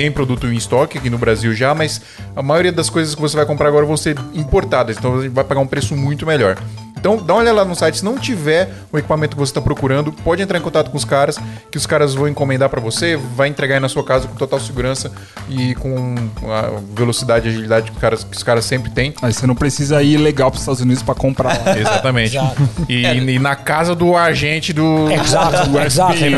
tem 0.01 0.11
produto 0.11 0.47
em 0.47 0.55
estoque 0.55 0.97
aqui 0.97 1.11
no 1.11 1.17
Brasil 1.19 1.53
já, 1.53 1.75
mas 1.75 2.01
a 2.35 2.41
maioria 2.41 2.71
das 2.71 2.89
coisas 2.89 3.13
que 3.13 3.21
você 3.21 3.37
vai 3.37 3.45
comprar 3.45 3.67
agora 3.67 3.85
vão 3.85 3.95
ser 3.95 4.17
importadas, 4.33 4.97
então 4.97 5.11
você 5.11 5.29
vai 5.29 5.43
pagar 5.43 5.61
um 5.61 5.67
preço 5.67 5.95
muito 5.95 6.25
melhor. 6.25 6.57
Então 7.01 7.17
dá 7.17 7.33
uma 7.33 7.41
olhada 7.41 7.57
lá 7.57 7.65
no 7.65 7.75
site, 7.75 7.97
se 7.97 8.05
não 8.05 8.15
tiver 8.15 8.69
o 8.91 8.97
equipamento 8.97 9.35
que 9.35 9.39
você 9.39 9.49
está 9.49 9.59
procurando, 9.59 10.11
pode 10.11 10.39
entrar 10.43 10.59
em 10.59 10.61
contato 10.61 10.91
com 10.91 10.97
os 10.97 11.03
caras, 11.03 11.39
que 11.71 11.77
os 11.77 11.87
caras 11.87 12.13
vão 12.13 12.27
encomendar 12.27 12.69
para 12.69 12.79
você, 12.79 13.17
vai 13.17 13.47
entregar 13.47 13.75
aí 13.75 13.81
na 13.81 13.89
sua 13.89 14.03
casa 14.03 14.27
com 14.27 14.35
total 14.35 14.59
segurança 14.59 15.11
e 15.49 15.73
com 15.75 16.13
a 16.47 16.79
velocidade 16.93 17.47
e 17.47 17.51
agilidade 17.51 17.89
que 17.89 17.97
os 17.97 18.01
caras, 18.01 18.23
que 18.23 18.37
os 18.37 18.43
caras 18.43 18.65
sempre 18.65 18.91
têm. 18.91 19.15
Aí 19.19 19.33
você 19.33 19.47
não 19.47 19.55
precisa 19.55 20.01
ir 20.03 20.17
legal 20.17 20.51
pros 20.51 20.61
Estados 20.61 20.81
Unidos 20.81 21.01
pra 21.01 21.15
comprar 21.15 21.57
lá. 21.65 21.73
Exatamente. 21.75 22.37
Exato. 22.37 22.69
E, 22.87 23.03
e 23.03 23.39
na 23.39 23.55
casa 23.55 23.95
do 23.95 24.15
agente 24.15 24.71
do. 24.71 25.09
Exactly, 25.11 25.69
do. 25.69 25.79
Exactly, 25.79 26.35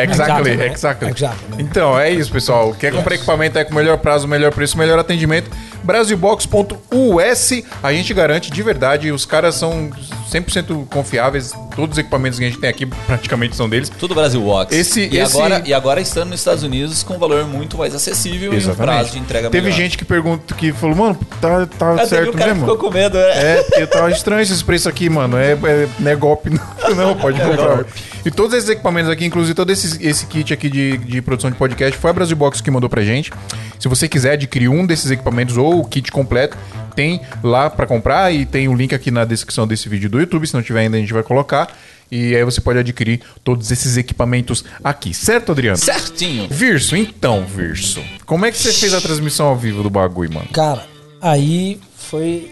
Exactly, 0.00 0.50
exactly. 0.64 1.08
exactly, 1.10 1.48
man. 1.50 1.56
Então, 1.60 1.98
é 1.98 2.10
isso, 2.10 2.32
pessoal. 2.32 2.72
Quer 2.72 2.90
comprar 3.06 3.14
equipamento 3.14 3.58
aí 3.58 3.64
com 3.64 3.74
melhor 3.74 3.98
prazo, 3.98 4.26
melhor 4.26 4.52
preço, 4.52 4.76
melhor 4.76 4.98
atendimento? 4.98 5.48
Brasilbox.us, 5.84 7.62
a 7.82 7.92
gente 7.92 8.12
garante 8.12 8.50
de 8.50 8.62
verdade. 8.62 9.12
Os 9.12 9.24
caras 9.24 9.54
são 9.54 9.90
100% 10.32 10.86
confiáveis. 10.88 11.52
Todos 11.76 11.92
os 11.94 11.98
equipamentos 11.98 12.38
que 12.38 12.44
a 12.44 12.48
gente 12.48 12.58
tem 12.60 12.68
aqui 12.68 12.84
praticamente 12.86 13.54
são 13.54 13.68
deles. 13.68 13.88
Tudo 13.88 14.14
Brasil 14.14 14.40
Box. 14.40 14.74
Esse- 14.74 15.02
e, 15.12 15.18
esse- 15.18 15.36
Agora, 15.36 15.62
e 15.64 15.72
agora 15.72 16.00
estando 16.00 16.30
nos 16.30 16.40
Estados 16.40 16.64
Unidos 16.64 17.02
com 17.04 17.14
um 17.14 17.18
valor 17.18 17.44
muito 17.46 17.78
mais 17.78 17.94
acessível 17.94 18.52
e 18.52 18.56
um 18.66 18.74
prazo 18.74 19.12
de 19.12 19.18
entrega 19.18 19.50
Teve 19.50 19.66
melhor. 19.66 19.76
gente 19.76 19.96
que 19.96 20.04
pergunta, 20.04 20.54
que 20.54 20.72
falou, 20.72 20.96
mano, 20.96 21.18
tá, 21.40 21.66
tá 21.66 21.92
Ah, 22.00 22.06
certo 22.06 22.36
mesmo? 22.36 22.60
ficou 22.60 22.76
com 22.76 22.90
medo, 22.90 23.16
né? 23.18 23.30
É, 23.58 23.62
porque 23.62 23.86
tava 23.86 24.10
estranho 24.10 24.40
esses 24.42 24.62
preços 24.62 24.86
aqui, 24.88 25.08
mano. 25.08 25.36
É, 25.36 25.52
é, 25.52 25.88
não 26.00 26.10
é 26.10 26.16
golpe, 26.16 26.50
não, 26.50 26.94
não 26.96 27.14
pode 27.16 27.40
comprar. 27.40 27.84
E 28.26 28.30
todos 28.32 28.52
esses 28.54 28.68
equipamentos 28.68 29.08
aqui, 29.08 29.24
inclusive 29.24 29.54
todo 29.54 29.70
esse, 29.70 30.04
esse 30.04 30.26
kit 30.26 30.52
aqui 30.52 30.68
de, 30.68 30.98
de 30.98 31.22
produção 31.22 31.48
de 31.48 31.56
podcast, 31.56 31.96
foi 31.96 32.10
a 32.10 32.12
Brasil 32.12 32.36
Box 32.36 32.60
que 32.60 32.68
mandou 32.72 32.90
pra 32.90 33.04
gente. 33.04 33.32
Se 33.78 33.86
você 33.86 34.08
quiser 34.08 34.32
adquirir 34.32 34.68
um 34.68 34.84
desses 34.84 35.12
equipamentos 35.12 35.56
ou 35.56 35.78
o 35.78 35.84
kit 35.84 36.10
completo, 36.10 36.58
tem 36.96 37.20
lá 37.40 37.70
pra 37.70 37.86
comprar 37.86 38.34
e 38.34 38.44
tem 38.44 38.66
o 38.66 38.74
link 38.74 38.92
aqui 38.92 39.12
na 39.12 39.24
descrição 39.24 39.64
desse 39.64 39.88
vídeo 39.88 40.10
do 40.10 40.18
YouTube. 40.18 40.44
Se 40.44 40.54
não 40.54 40.62
tiver 40.62 40.80
ainda, 40.80 40.96
a 40.96 41.00
gente 41.00 41.12
vai 41.12 41.22
colocar. 41.22 41.72
E 42.10 42.34
aí 42.34 42.42
você 42.42 42.60
pode 42.60 42.80
adquirir 42.80 43.20
todos 43.44 43.70
esses 43.70 43.96
equipamentos 43.96 44.64
aqui, 44.82 45.14
certo, 45.14 45.52
Adriano? 45.52 45.76
Certinho. 45.76 46.48
Virso, 46.48 46.96
então, 46.96 47.46
Virso. 47.46 48.02
Como 48.24 48.44
é 48.44 48.50
que 48.50 48.58
você 48.58 48.72
fez 48.72 48.92
a 48.92 49.00
transmissão 49.00 49.46
ao 49.46 49.56
vivo 49.56 49.84
do 49.84 49.90
bagulho, 49.90 50.34
mano? 50.34 50.48
Cara, 50.52 50.84
aí 51.20 51.78
foi. 51.96 52.50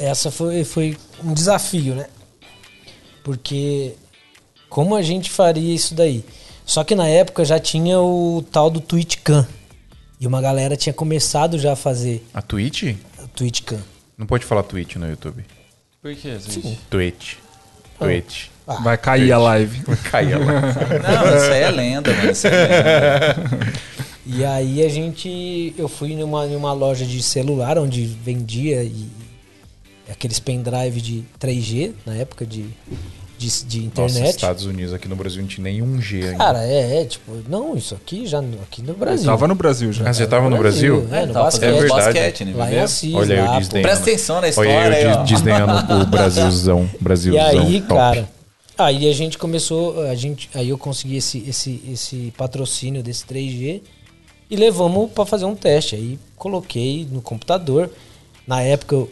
Essa 0.00 0.32
foi, 0.32 0.64
foi 0.64 0.96
um 1.22 1.32
desafio, 1.32 1.94
né? 1.94 2.06
Porque 3.22 3.94
como 4.72 4.96
a 4.96 5.02
gente 5.02 5.30
faria 5.30 5.74
isso 5.74 5.94
daí? 5.94 6.24
Só 6.64 6.82
que 6.82 6.94
na 6.94 7.06
época 7.06 7.44
já 7.44 7.58
tinha 7.60 8.00
o 8.00 8.42
tal 8.50 8.70
do 8.70 8.80
TwitchCam. 8.80 9.46
E 10.18 10.26
uma 10.26 10.40
galera 10.40 10.78
tinha 10.78 10.94
começado 10.94 11.58
já 11.58 11.74
a 11.74 11.76
fazer 11.76 12.26
A 12.32 12.40
Twitch? 12.40 12.94
o 13.22 13.28
TwitchCam. 13.28 13.78
Não 14.16 14.26
pode 14.26 14.46
falar 14.46 14.62
Twitch 14.62 14.96
no 14.96 15.06
YouTube. 15.06 15.44
Por 16.00 16.14
que, 16.16 16.38
gente? 16.38 16.78
Twitch. 16.88 17.34
Twitch. 17.98 18.46
Vai 18.82 18.96
cair 18.96 19.30
a 19.30 19.36
live. 19.36 19.82
Caia 20.10 20.38
lá. 20.40 20.62
Não, 20.62 21.36
isso 21.36 21.52
aí 21.52 21.62
é 21.62 21.70
lenda, 21.70 22.14
mano. 22.14 22.30
Isso 22.30 22.46
aí 22.46 22.54
é 22.54 23.34
lenda. 23.36 23.72
E 24.24 24.44
aí 24.44 24.82
a 24.82 24.88
gente. 24.88 25.74
Eu 25.76 25.88
fui 25.88 26.16
numa, 26.16 26.46
numa 26.46 26.72
loja 26.72 27.04
de 27.04 27.22
celular 27.22 27.76
onde 27.76 28.06
vendia 28.06 28.82
e, 28.82 29.06
aqueles 30.10 30.40
pendrive 30.40 31.00
de 31.02 31.24
3G 31.38 31.92
na 32.06 32.14
época 32.14 32.46
de, 32.46 32.64
de, 33.46 33.64
de 33.64 33.86
Nossa, 34.00 34.12
internet. 34.12 34.34
Estados 34.36 34.64
Unidos 34.66 34.92
aqui 34.94 35.08
no 35.08 35.16
Brasil 35.16 35.40
não 35.42 35.48
tinha 35.48 35.64
nenhum 35.64 36.00
G 36.00 36.22
ainda. 36.24 36.36
Cara, 36.38 36.64
é, 36.64 37.02
é, 37.02 37.04
tipo, 37.04 37.32
não, 37.48 37.76
isso 37.76 37.94
aqui 37.94 38.26
já 38.26 38.40
no- 38.40 38.60
aqui 38.62 38.82
no 38.82 38.94
Brasil. 38.94 39.26
Tava 39.26 39.48
no 39.48 39.54
Brasil 39.54 39.92
já. 39.92 40.08
ah, 40.08 40.12
você 40.12 40.26
tava 40.26 40.48
no 40.50 40.56
Brasil? 40.58 41.06
É, 41.12 41.26
no 41.26 41.32
Tava 41.32 41.44
basquete. 41.46 41.60
fazendo 41.70 41.76
É 41.76 41.80
verdade. 41.80 42.04
basquete, 42.04 42.44
né? 42.44 42.52
Lá 42.56 42.72
em? 42.72 42.78
Assis, 42.80 43.14
Olha 43.14 43.34
aí 43.34 43.40
lá, 43.46 43.52
pô. 43.54 43.58
Disney. 43.60 43.82
Presta 43.82 44.02
atenção 44.02 44.40
na 44.40 44.48
história 44.48 44.70
Olha 44.72 44.96
aí, 44.96 45.06
o 45.20 45.24
desdenhando 45.24 45.72
o 46.02 46.06
Brasilzão. 46.10 46.88
E 46.98 47.02
Brasilzão. 47.02 47.40
aí, 47.60 47.80
top. 47.80 47.94
cara, 47.94 48.28
aí 48.78 49.08
a 49.08 49.12
gente 49.12 49.38
começou, 49.38 50.02
a 50.02 50.14
gente, 50.14 50.48
aí 50.54 50.68
eu 50.68 50.78
consegui 50.78 51.16
esse, 51.16 51.38
esse, 51.48 51.82
esse 51.92 52.32
patrocínio 52.36 53.02
desse 53.02 53.24
3G 53.26 53.80
e 54.50 54.56
levamos 54.56 55.10
pra 55.12 55.24
fazer 55.26 55.44
um 55.44 55.54
teste. 55.54 55.94
Aí 55.94 56.18
coloquei 56.36 57.06
no 57.10 57.20
computador. 57.22 57.90
Na 58.46 58.60
época 58.60 58.94
eu- 58.96 59.10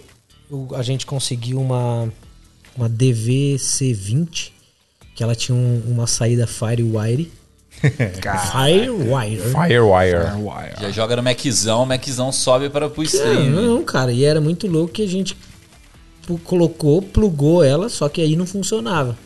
eu- 0.50 0.68
a 0.74 0.82
gente 0.82 1.06
conseguiu 1.06 1.60
uma 1.60 2.12
uma 2.76 2.88
DVC20 2.88 4.52
que 5.14 5.22
ela 5.22 5.34
tinha 5.34 5.56
um- 5.56 5.82
uma 5.86 6.06
saída 6.06 6.46
Firewire. 6.46 7.30
Firewire. 8.52 9.40
Firewire. 9.40 10.80
Já 10.80 10.90
joga 10.90 11.16
no 11.16 11.22
Maczão, 11.22 11.82
o 11.82 11.86
Maczão 11.86 12.32
sobe 12.32 12.68
para 12.68 12.88
pro 12.88 13.02
Não, 13.02 13.04
stream. 13.04 13.50
né? 13.50 13.62
não, 13.62 13.82
cara, 13.84 14.12
e 14.12 14.24
era 14.24 14.40
muito 14.40 14.66
louco 14.66 14.92
que 14.94 15.02
a 15.02 15.06
gente 15.08 15.36
colocou, 16.44 17.02
plugou 17.02 17.62
ela, 17.64 17.88
só 17.88 18.08
que 18.08 18.20
aí 18.20 18.36
não 18.36 18.46
funcionava. 18.46 19.16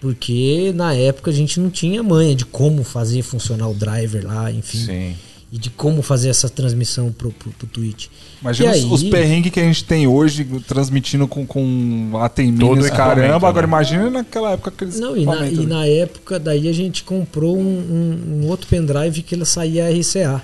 Porque 0.00 0.72
na 0.74 0.94
época 0.94 1.30
a 1.30 1.34
gente 1.34 1.60
não 1.60 1.68
tinha 1.70 2.02
manha 2.02 2.34
de 2.34 2.44
como 2.46 2.82
fazer 2.84 3.22
funcionar 3.22 3.68
o 3.68 3.74
driver 3.74 4.26
lá, 4.26 4.50
enfim. 4.50 4.78
Sim. 4.78 5.16
E 5.52 5.58
de 5.58 5.68
como 5.68 6.00
fazer 6.00 6.28
essa 6.28 6.48
transmissão 6.48 7.10
pro, 7.10 7.32
pro, 7.32 7.50
pro 7.50 7.66
Twitch. 7.66 8.06
Imagina 8.40 8.68
E 8.76 8.78
os, 8.78 8.84
aí- 8.84 8.90
os 8.92 9.02
perrengues 9.04 9.50
que 9.52 9.58
a 9.58 9.64
gente 9.64 9.82
tem 9.84 10.06
hoje 10.06 10.44
transmitindo 10.68 11.26
com, 11.26 11.44
com 11.44 12.10
equipamento, 12.14 12.96
caramba. 12.96 13.48
Agora 13.48 13.66
né? 13.66 13.70
imagina 13.70 14.10
naquela 14.10 14.52
época 14.52 14.70
aqueles 14.70 15.00
Não, 15.00 15.16
e 15.16 15.24
na, 15.24 15.48
e 15.48 15.66
na 15.66 15.86
época 15.86 16.38
daí 16.38 16.68
a 16.68 16.72
gente 16.72 17.02
comprou 17.02 17.58
um, 17.58 17.62
um- 17.62 18.40
um 18.44 18.46
outro 18.48 18.68
pendrive 18.68 19.22
que 19.22 19.34
ele 19.34 19.44
saía 19.44 19.90
RCA. 19.90 20.40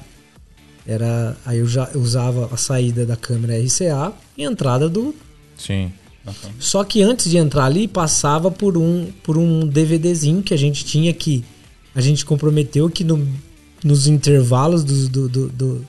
Era, 0.85 1.37
aí 1.47 1.59
eu 1.59 1.67
já 1.69 1.89
usava 1.95 2.49
a 2.53 2.57
saída 2.57 3.05
da 3.07 3.17
câmera 3.17 3.57
RCA 3.61 4.13
e 4.37 4.45
a 4.45 4.51
entrada 4.51 4.89
do 4.89 5.15
Sim. 5.57 5.93
Só 6.59 6.83
que 6.83 7.03
antes 7.03 7.31
de 7.31 7.37
entrar 7.39 7.65
ali, 7.67 7.87
passava 7.87 8.51
por 8.51 8.77
um, 8.77 9.07
por 9.23 9.39
um 9.39 9.65
DVDzinho 9.67 10.43
que 10.43 10.53
a 10.53 10.57
gente 10.57 10.85
tinha 10.85 11.13
que. 11.13 11.45
A 11.95 12.01
gente 12.01 12.25
comprometeu 12.27 12.91
que 12.91 13.05
no- 13.05 13.27
nos 13.87 14.07
intervalos 14.07 14.83
dos, 14.85 15.09
do- 15.09 15.29
do- 15.29 15.49
do- 15.49 15.87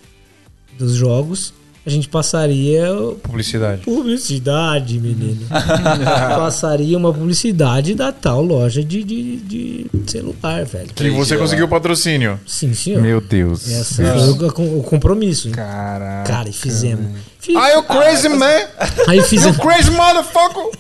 dos 0.78 0.94
jogos 0.94 1.54
a 1.86 1.90
gente 1.90 2.10
passaria 2.10 2.86
Publicidade. 3.24 3.82
publicidade, 3.84 5.00
menino. 5.00 5.46
passaria 6.38 6.98
uma 6.98 7.14
publicidade 7.14 7.96
da 7.96 8.12
tal 8.12 8.42
loja 8.44 8.84
de, 8.84 9.02
de, 9.06 9.38
de 9.38 9.86
celular, 10.06 10.66
velho. 10.66 10.90
E 11.00 11.10
você 11.12 11.38
conseguiu 11.38 11.66
o 11.66 11.70
patrocínio. 11.70 12.38
Sim, 12.46 12.74
senhor. 12.74 13.02
Meu 13.02 13.22
Deus. 13.22 13.70
Essa 13.72 14.04
foi 14.04 14.66
o, 14.66 14.80
o 14.80 14.84
compromisso. 14.84 15.50
Caraca. 15.52 16.30
Cara, 16.30 16.50
e 16.50 16.54
fizemos. 16.54 17.08
Fiz- 17.40 17.56
Ah, 17.56 17.70
you 17.70 17.84
crazy 17.84 18.28
man! 18.30 18.68
Aí 19.08 19.20
You 19.20 19.24
fizemos. 19.24 19.58
crazy 19.58 19.92
motherfucker! 19.92 20.78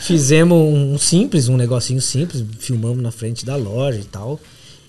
Fizemos 0.00 0.56
um 0.58 0.96
simples, 0.98 1.48
um 1.48 1.56
negocinho 1.58 2.00
simples, 2.00 2.42
filmamos 2.58 3.02
na 3.02 3.10
frente 3.12 3.44
da 3.44 3.56
loja 3.56 3.98
e 4.00 4.04
tal. 4.04 4.40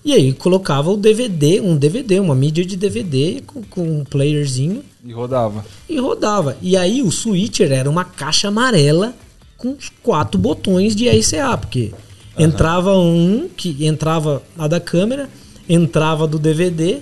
E 0.08 0.12
aí 0.14 0.32
colocava 0.32 0.90
o 0.90 0.96
DVD, 0.96 1.60
um 1.60 1.76
DVD, 1.76 2.18
uma 2.18 2.34
mídia 2.34 2.64
de 2.64 2.76
DVD 2.76 3.42
com, 3.46 3.62
com 3.62 3.82
um 4.00 4.04
playerzinho 4.04 4.82
E 5.04 5.12
rodava. 5.12 5.62
e 5.86 5.98
rodava. 5.98 6.56
E 6.62 6.78
aí 6.78 7.02
o 7.02 7.10
switcher 7.12 7.70
era 7.70 7.90
uma 7.90 8.04
caixa 8.06 8.48
amarela 8.48 9.14
com 9.58 9.76
quatro 10.02 10.40
botões 10.40 10.96
de 10.96 11.10
RCA, 11.10 11.58
porque 11.58 11.92
entrava 12.38 12.96
um 12.96 13.50
que 13.54 13.84
entrava 13.86 14.42
a 14.56 14.66
da 14.66 14.80
câmera, 14.80 15.28
entrava 15.68 16.26
do 16.26 16.38
DVD 16.38 17.00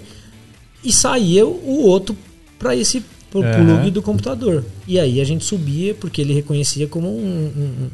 e 0.82 0.92
saía 0.92 1.46
o 1.46 1.82
outro 1.86 2.16
para 2.58 2.74
esse 2.74 3.04
pro 3.30 3.40
Aham. 3.40 3.66
plug 3.76 3.90
do 3.92 4.02
computador. 4.02 4.64
E 4.84 4.98
aí 4.98 5.20
a 5.20 5.24
gente 5.24 5.44
subia 5.44 5.94
porque 5.94 6.20
ele 6.20 6.32
reconhecia 6.34 6.88
como 6.88 7.06
um- 7.08 7.52
um- 7.56 7.90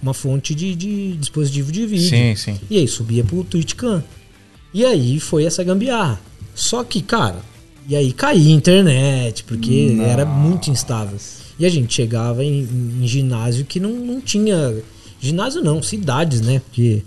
uma 0.00 0.14
fonte 0.14 0.54
de, 0.54 0.74
de 0.74 1.12
dispositivo 1.18 1.70
de 1.70 1.84
vídeo. 1.84 2.08
Sim, 2.08 2.34
sim. 2.34 2.58
E 2.70 2.78
aí 2.78 2.88
subia 2.88 3.22
pro 3.22 3.44
TwitchCam. 3.44 4.02
E 4.74 4.84
aí 4.84 5.18
foi 5.20 5.44
essa 5.44 5.62
gambiarra. 5.64 6.20
Só 6.54 6.82
que, 6.84 7.00
cara, 7.00 7.40
e 7.88 7.94
aí 7.96 8.12
caía 8.12 8.48
a 8.50 8.56
internet, 8.56 9.44
porque 9.44 9.96
era 10.04 10.24
muito 10.26 10.68
instável. 10.70 11.16
E 11.58 11.64
a 11.64 11.68
gente 11.68 11.94
chegava 11.94 12.44
em, 12.44 12.62
em- 12.62 13.04
em 13.04 13.06
ginásio 13.06 13.64
que 13.64 13.78
não, 13.78 13.90
não 13.92 14.20
tinha. 14.20 14.74
Ginásio 15.20 15.62
não, 15.62 15.80
cidades, 15.82 16.40
né? 16.40 16.58
Porque 16.60 17.02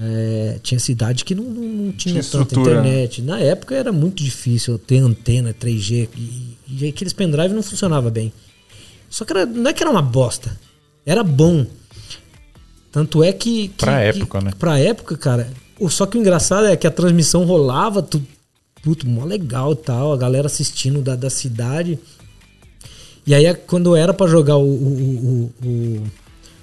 é, 0.00 0.58
tinha 0.62 0.78
cidade 0.78 1.24
que 1.24 1.34
não, 1.34 1.42
não, 1.44 1.62
não 1.62 1.92
tinha, 1.92 2.12
Tinha 2.20 2.22
tanta 2.22 2.42
estrutura, 2.44 2.80
né? 2.82 2.88
internet. 2.88 3.22
Na 3.22 3.40
época 3.40 3.74
era 3.74 3.90
muito 3.92 4.22
difícil 4.22 4.78
ter 4.78 4.98
antena 4.98 5.52
3G 5.52 6.08
e, 6.16 6.56
e 6.68 6.88
aqueles 6.88 7.12
pendrive 7.12 7.52
não 7.54 7.62
funcionava 7.62 8.08
bem. 8.10 8.32
Só 9.10 9.24
que 9.24 9.32
era, 9.32 9.44
não 9.46 9.68
é 9.68 9.72
que 9.72 9.82
era 9.82 9.90
uma 9.90 10.02
bosta. 10.02 10.56
Era 11.04 11.24
bom. 11.24 11.66
Tanto 12.92 13.22
é 13.22 13.32
que. 13.32 13.68
que 13.68 13.74
Pra 13.84 13.98
que- 13.98 14.18
época, 14.18 14.40
né? 14.40 14.50
Pra 14.58 14.78
época, 14.78 15.16
cara. 15.16 15.50
Só 15.88 16.06
que 16.06 16.16
o 16.16 16.20
engraçado 16.20 16.66
é 16.66 16.76
que 16.76 16.86
a 16.86 16.90
transmissão 16.90 17.44
rolava, 17.44 18.00
tu, 18.02 18.22
puto, 18.82 19.06
mó 19.06 19.24
legal 19.24 19.72
e 19.72 19.76
tal, 19.76 20.12
a 20.12 20.16
galera 20.16 20.46
assistindo 20.46 21.00
da, 21.02 21.14
da 21.16 21.28
cidade. 21.30 21.98
E 23.26 23.34
aí, 23.34 23.52
quando 23.66 23.94
era 23.96 24.14
pra 24.14 24.26
jogar 24.26 24.56
o, 24.56 24.62
o, 24.64 25.52
o, 25.62 25.66
o- 25.68 26.02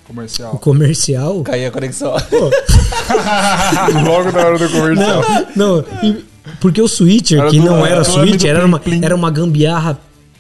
Comercial. 0.08 0.54
o 0.54 0.58
comercial. 0.60 1.42
Caía 1.44 1.68
a 1.68 1.72
conexão. 1.72 2.14
Logo 4.06 4.32
na 4.32 4.40
hora 4.46 4.58
do 4.60 4.70
comercial. 4.70 5.22
Não, 5.56 5.80
e- 6.04 6.24
porque 6.60 6.82
o 6.82 6.88
switcher, 6.88 7.40
Era 7.40 7.50
que 7.50 7.60
do- 7.60 7.66
não 7.66 7.86
era 7.86 7.96
era 7.96 8.04
switcher, 8.04 8.50
era 8.50 8.66
uma, 8.66 8.80
Plim. 8.80 9.04
era 9.04 9.16
uma 9.16 9.32
gambiarra 9.32 10.00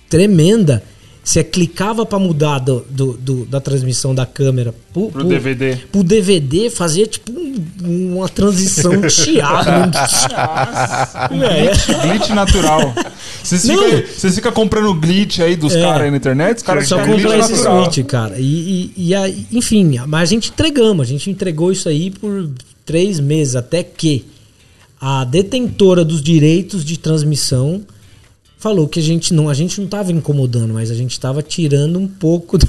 tremenda. 0.09 0.83
Você 1.23 1.41
clicava 1.41 2.05
pra 2.05 2.19
mudar 2.19 2.59
do, 2.59 2.85
do- 2.89 3.13
do- 3.13 3.45
da 3.45 3.61
transmissão 3.61 4.13
da 4.13 4.25
câmera 4.25 4.73
pro, 4.93 5.07
Pro 5.09 5.23
DVD. 5.23 5.77
pro 5.89 6.03
DVD, 6.03 6.69
fazia 6.69 7.07
tipo 7.07 7.31
um- 7.31 8.17
uma 8.17 8.27
transição 8.27 8.91
chiada. 9.09 9.89
é, 11.31 12.07
Glitch 12.07 12.29
natural. 12.31 12.93
Vocês 13.43 13.65
ficam 13.65 14.31
ficam 14.33 14.51
comprando 14.51 14.93
glitch 14.93 15.39
aí 15.39 15.55
dos 15.55 15.73
É. 15.73 15.81
caras 15.81 16.01
aí 16.01 16.11
na 16.11 16.17
internet? 16.17 16.57
Os 16.57 16.63
caras 16.63 16.87
só 16.87 16.97
glitch 17.03 17.21
comprar 17.23 17.39
esse 17.39 17.55
switch, 17.57 18.05
cara. 18.05 18.35
E, 18.37 18.91
e, 18.97 19.07
e 19.09 19.15
aí, 19.15 19.45
enfim, 19.51 19.97
mas 20.07 20.23
a 20.23 20.25
gente 20.33 20.49
entregamos, 20.49 21.07
a 21.07 21.09
gente 21.09 21.29
entregou 21.29 21.71
isso 21.71 21.87
aí 21.87 22.11
por 22.11 22.49
três 22.85 23.19
meses, 23.19 23.55
até 23.55 23.81
que 23.81 24.25
a 24.99 25.23
detentora 25.23 26.03
dos 26.03 26.21
direitos 26.21 26.83
de 26.83 26.97
transmissão 26.97 27.81
falou 28.63 28.87
que 28.87 28.99
a 28.99 29.03
gente 29.03 29.33
não, 29.33 29.49
a 29.49 29.53
gente 29.53 29.79
não 29.81 29.87
tava 29.87 30.09
incomodando, 30.13 30.73
mas 30.73 30.89
a 30.89 30.95
gente 30.95 31.19
tava 31.19 31.43
tirando 31.43 31.99
um 31.99 32.07
pouco 32.07 32.57
do. 32.57 32.67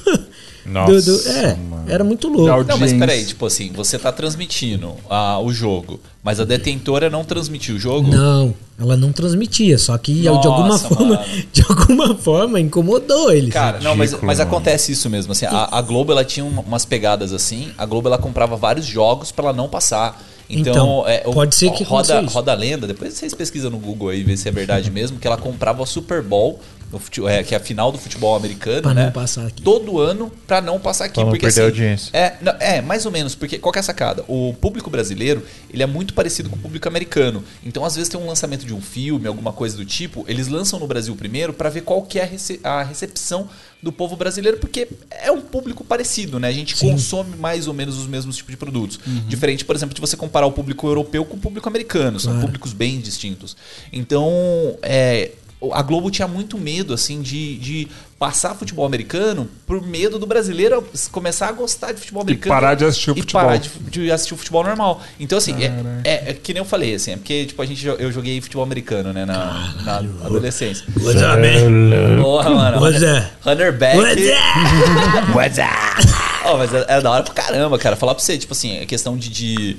Nossa, 0.66 0.92
do- 1.02 1.02
do- 1.22 1.28
é, 1.28 1.54
mano. 1.56 1.84
era 1.86 2.02
muito 2.02 2.26
louco. 2.26 2.64
Não, 2.66 2.78
mas 2.78 2.92
peraí, 2.92 3.24
tipo 3.24 3.44
assim, 3.46 3.70
você 3.72 3.98
tá 3.98 4.10
transmitindo 4.10 4.94
ah, 5.10 5.38
o 5.38 5.52
jogo, 5.52 6.00
mas 6.22 6.40
a 6.40 6.44
detentora 6.44 7.08
não 7.10 7.22
transmitiu 7.22 7.76
o 7.76 7.78
jogo? 7.78 8.10
Não, 8.10 8.54
ela 8.80 8.96
não 8.96 9.12
transmitia, 9.12 9.76
só 9.78 9.96
que 9.98 10.14
de 10.22 10.26
alguma 10.28 10.68
Nossa, 10.68 10.88
forma, 10.88 11.16
mano. 11.16 11.24
de 11.52 11.62
alguma 11.68 12.14
forma 12.16 12.58
incomodou 12.58 13.30
eles. 13.30 13.52
Cara, 13.52 13.78
não, 13.80 13.94
mas, 13.94 14.18
mas 14.22 14.40
acontece 14.40 14.90
isso 14.90 15.08
mesmo. 15.10 15.32
Assim, 15.32 15.44
a, 15.46 15.68
a 15.70 15.82
Globo 15.82 16.10
ela 16.12 16.24
tinha 16.24 16.44
um- 16.44 16.60
umas 16.60 16.84
pegadas 16.86 17.32
assim. 17.32 17.68
A 17.76 17.84
Globo 17.84 18.08
ela 18.08 18.16
comprava 18.18 18.56
vários 18.56 18.86
jogos 18.86 19.30
pra 19.30 19.44
ela 19.44 19.52
não 19.56 19.68
passar. 19.68 20.18
Então, 20.48 20.72
Então, 20.72 21.08
é, 21.08 21.18
pode 21.20 21.54
ser 21.54 21.70
que 21.72 21.82
roda, 21.82 22.20
roda 22.22 22.52
a 22.52 22.54
lenda. 22.54 22.86
Depois 22.86 23.14
vocês 23.14 23.32
pesquisam 23.34 23.70
no 23.70 23.78
Google 23.78 24.10
aí 24.10 24.22
ver 24.22 24.36
se 24.36 24.48
é 24.48 24.52
verdade 24.52 24.90
mesmo 24.90 25.18
que 25.18 25.26
ela 25.26 25.36
comprava 25.36 25.82
o 25.82 25.86
Super 25.86 26.22
Bowl, 26.22 26.60
no 26.94 26.98
fute- 27.00 27.24
é, 27.26 27.42
que 27.42 27.54
é 27.54 27.58
a 27.58 27.60
final 27.60 27.92
do 27.92 27.98
futebol 27.98 28.34
americano, 28.36 28.82
Pra 28.82 28.94
né? 28.94 29.04
não 29.06 29.12
passar 29.12 29.46
aqui. 29.46 29.62
Todo 29.62 29.98
ano 30.00 30.30
pra 30.46 30.60
não 30.60 30.80
passar 30.80 31.04
aqui, 31.06 31.14
Pra 31.14 31.24
não 31.24 31.30
porque 31.30 31.44
perder 31.46 31.60
a 31.60 31.64
assim, 31.64 31.70
audiência. 31.72 32.10
É, 32.16 32.36
não, 32.40 32.52
é, 32.58 32.80
mais 32.80 33.04
ou 33.04 33.12
menos, 33.12 33.34
porque 33.34 33.58
qual 33.58 33.72
que 33.72 33.78
é 33.78 33.80
a 33.80 33.82
sacada? 33.82 34.24
O 34.28 34.54
público 34.60 34.88
brasileiro, 34.88 35.42
ele 35.70 35.82
é 35.82 35.86
muito 35.86 36.14
parecido 36.14 36.48
com 36.48 36.56
o 36.56 36.58
público 36.58 36.88
americano. 36.88 37.44
Então, 37.64 37.84
às 37.84 37.94
vezes 37.96 38.08
tem 38.08 38.18
um 38.20 38.26
lançamento 38.26 38.64
de 38.64 38.72
um 38.72 38.80
filme, 38.80 39.26
alguma 39.26 39.52
coisa 39.52 39.76
do 39.76 39.84
tipo, 39.84 40.24
eles 40.28 40.48
lançam 40.48 40.78
no 40.78 40.86
Brasil 40.86 41.14
primeiro 41.16 41.52
pra 41.52 41.68
ver 41.68 41.82
qual 41.82 42.02
que 42.02 42.18
é 42.18 42.22
a, 42.22 42.26
rece- 42.26 42.60
a 42.64 42.82
recepção 42.82 43.48
do 43.82 43.92
povo 43.92 44.16
brasileiro, 44.16 44.56
porque 44.58 44.88
é 45.10 45.30
um 45.30 45.42
público 45.42 45.84
parecido, 45.84 46.40
né? 46.40 46.48
A 46.48 46.52
gente 46.52 46.74
consome 46.76 47.36
mais 47.36 47.68
ou 47.68 47.74
menos 47.74 47.98
os 47.98 48.06
mesmos 48.06 48.36
tipos 48.36 48.50
de 48.52 48.56
produtos. 48.56 48.98
Diferente, 49.28 49.62
por 49.62 49.76
exemplo, 49.76 49.94
de 49.94 50.00
você 50.00 50.16
comparar 50.16 50.46
o 50.46 50.52
público 50.52 50.86
europeu 50.86 51.22
com 51.24 51.36
o 51.36 51.38
público 51.38 51.68
americano, 51.68 52.18
são 52.18 52.32
Claro. 52.32 52.46
públicos 52.46 52.72
bem 52.72 52.98
distintos. 52.98 53.54
Então, 53.92 54.76
é, 54.82 55.32
a 55.72 55.82
Globo 55.82 56.10
tinha 56.10 56.26
muito 56.28 56.58
medo, 56.58 56.92
assim, 56.92 57.22
de, 57.22 57.56
de 57.58 57.88
passar 58.18 58.54
futebol 58.54 58.86
americano 58.86 59.48
por 59.66 59.80
medo 59.86 60.18
do 60.18 60.26
brasileiro 60.26 60.82
começar 61.12 61.48
a 61.48 61.52
gostar 61.52 61.92
de 61.92 62.00
futebol 62.00 62.22
americano. 62.22 62.54
parar 62.54 62.74
de 62.74 62.84
assistir 62.84 63.10
o 63.10 63.14
e 63.16 63.20
futebol. 63.20 63.42
parar 63.42 63.56
de, 63.56 63.68
de 63.90 64.10
assistir 64.10 64.34
o 64.34 64.36
futebol 64.36 64.64
normal. 64.64 65.00
Então, 65.20 65.36
assim, 65.38 65.54
é, 65.62 65.72
é- 66.04 66.30
é 66.30 66.32
que 66.34 66.52
nem 66.54 66.60
eu 66.60 66.64
falei, 66.64 66.94
assim, 66.94 67.12
é 67.12 67.16
porque, 67.16 67.46
tipo, 67.46 67.60
a 67.60 67.66
gente, 67.66 67.84
eu 67.86 68.10
joguei 68.12 68.40
futebol 68.40 68.64
americano, 68.64 69.12
né, 69.12 69.24
na, 69.24 69.74
na 69.84 69.96
adolescência. 70.24 70.84
What's 71.00 71.22
up, 71.22 71.40
man? 71.40 72.22
Porra, 72.22 72.50
mano. 72.50 72.80
What's? 72.80 73.02
Hunter 73.44 73.72
Beck. 73.72 73.96
What's 73.98 74.26
that? 74.26 75.32
What's 75.34 75.58
up? 75.58 76.24
Oh, 76.46 76.58
mas 76.58 76.72
é, 76.74 76.84
é 76.88 77.00
da 77.00 77.10
hora 77.10 77.22
pra 77.22 77.32
caramba, 77.34 77.78
cara. 77.78 77.96
Falar 77.96 78.14
pra 78.14 78.22
você, 78.22 78.36
tipo 78.36 78.52
assim, 78.52 78.76
é 78.78 78.84
questão 78.86 79.16
de, 79.16 79.28
de 79.30 79.76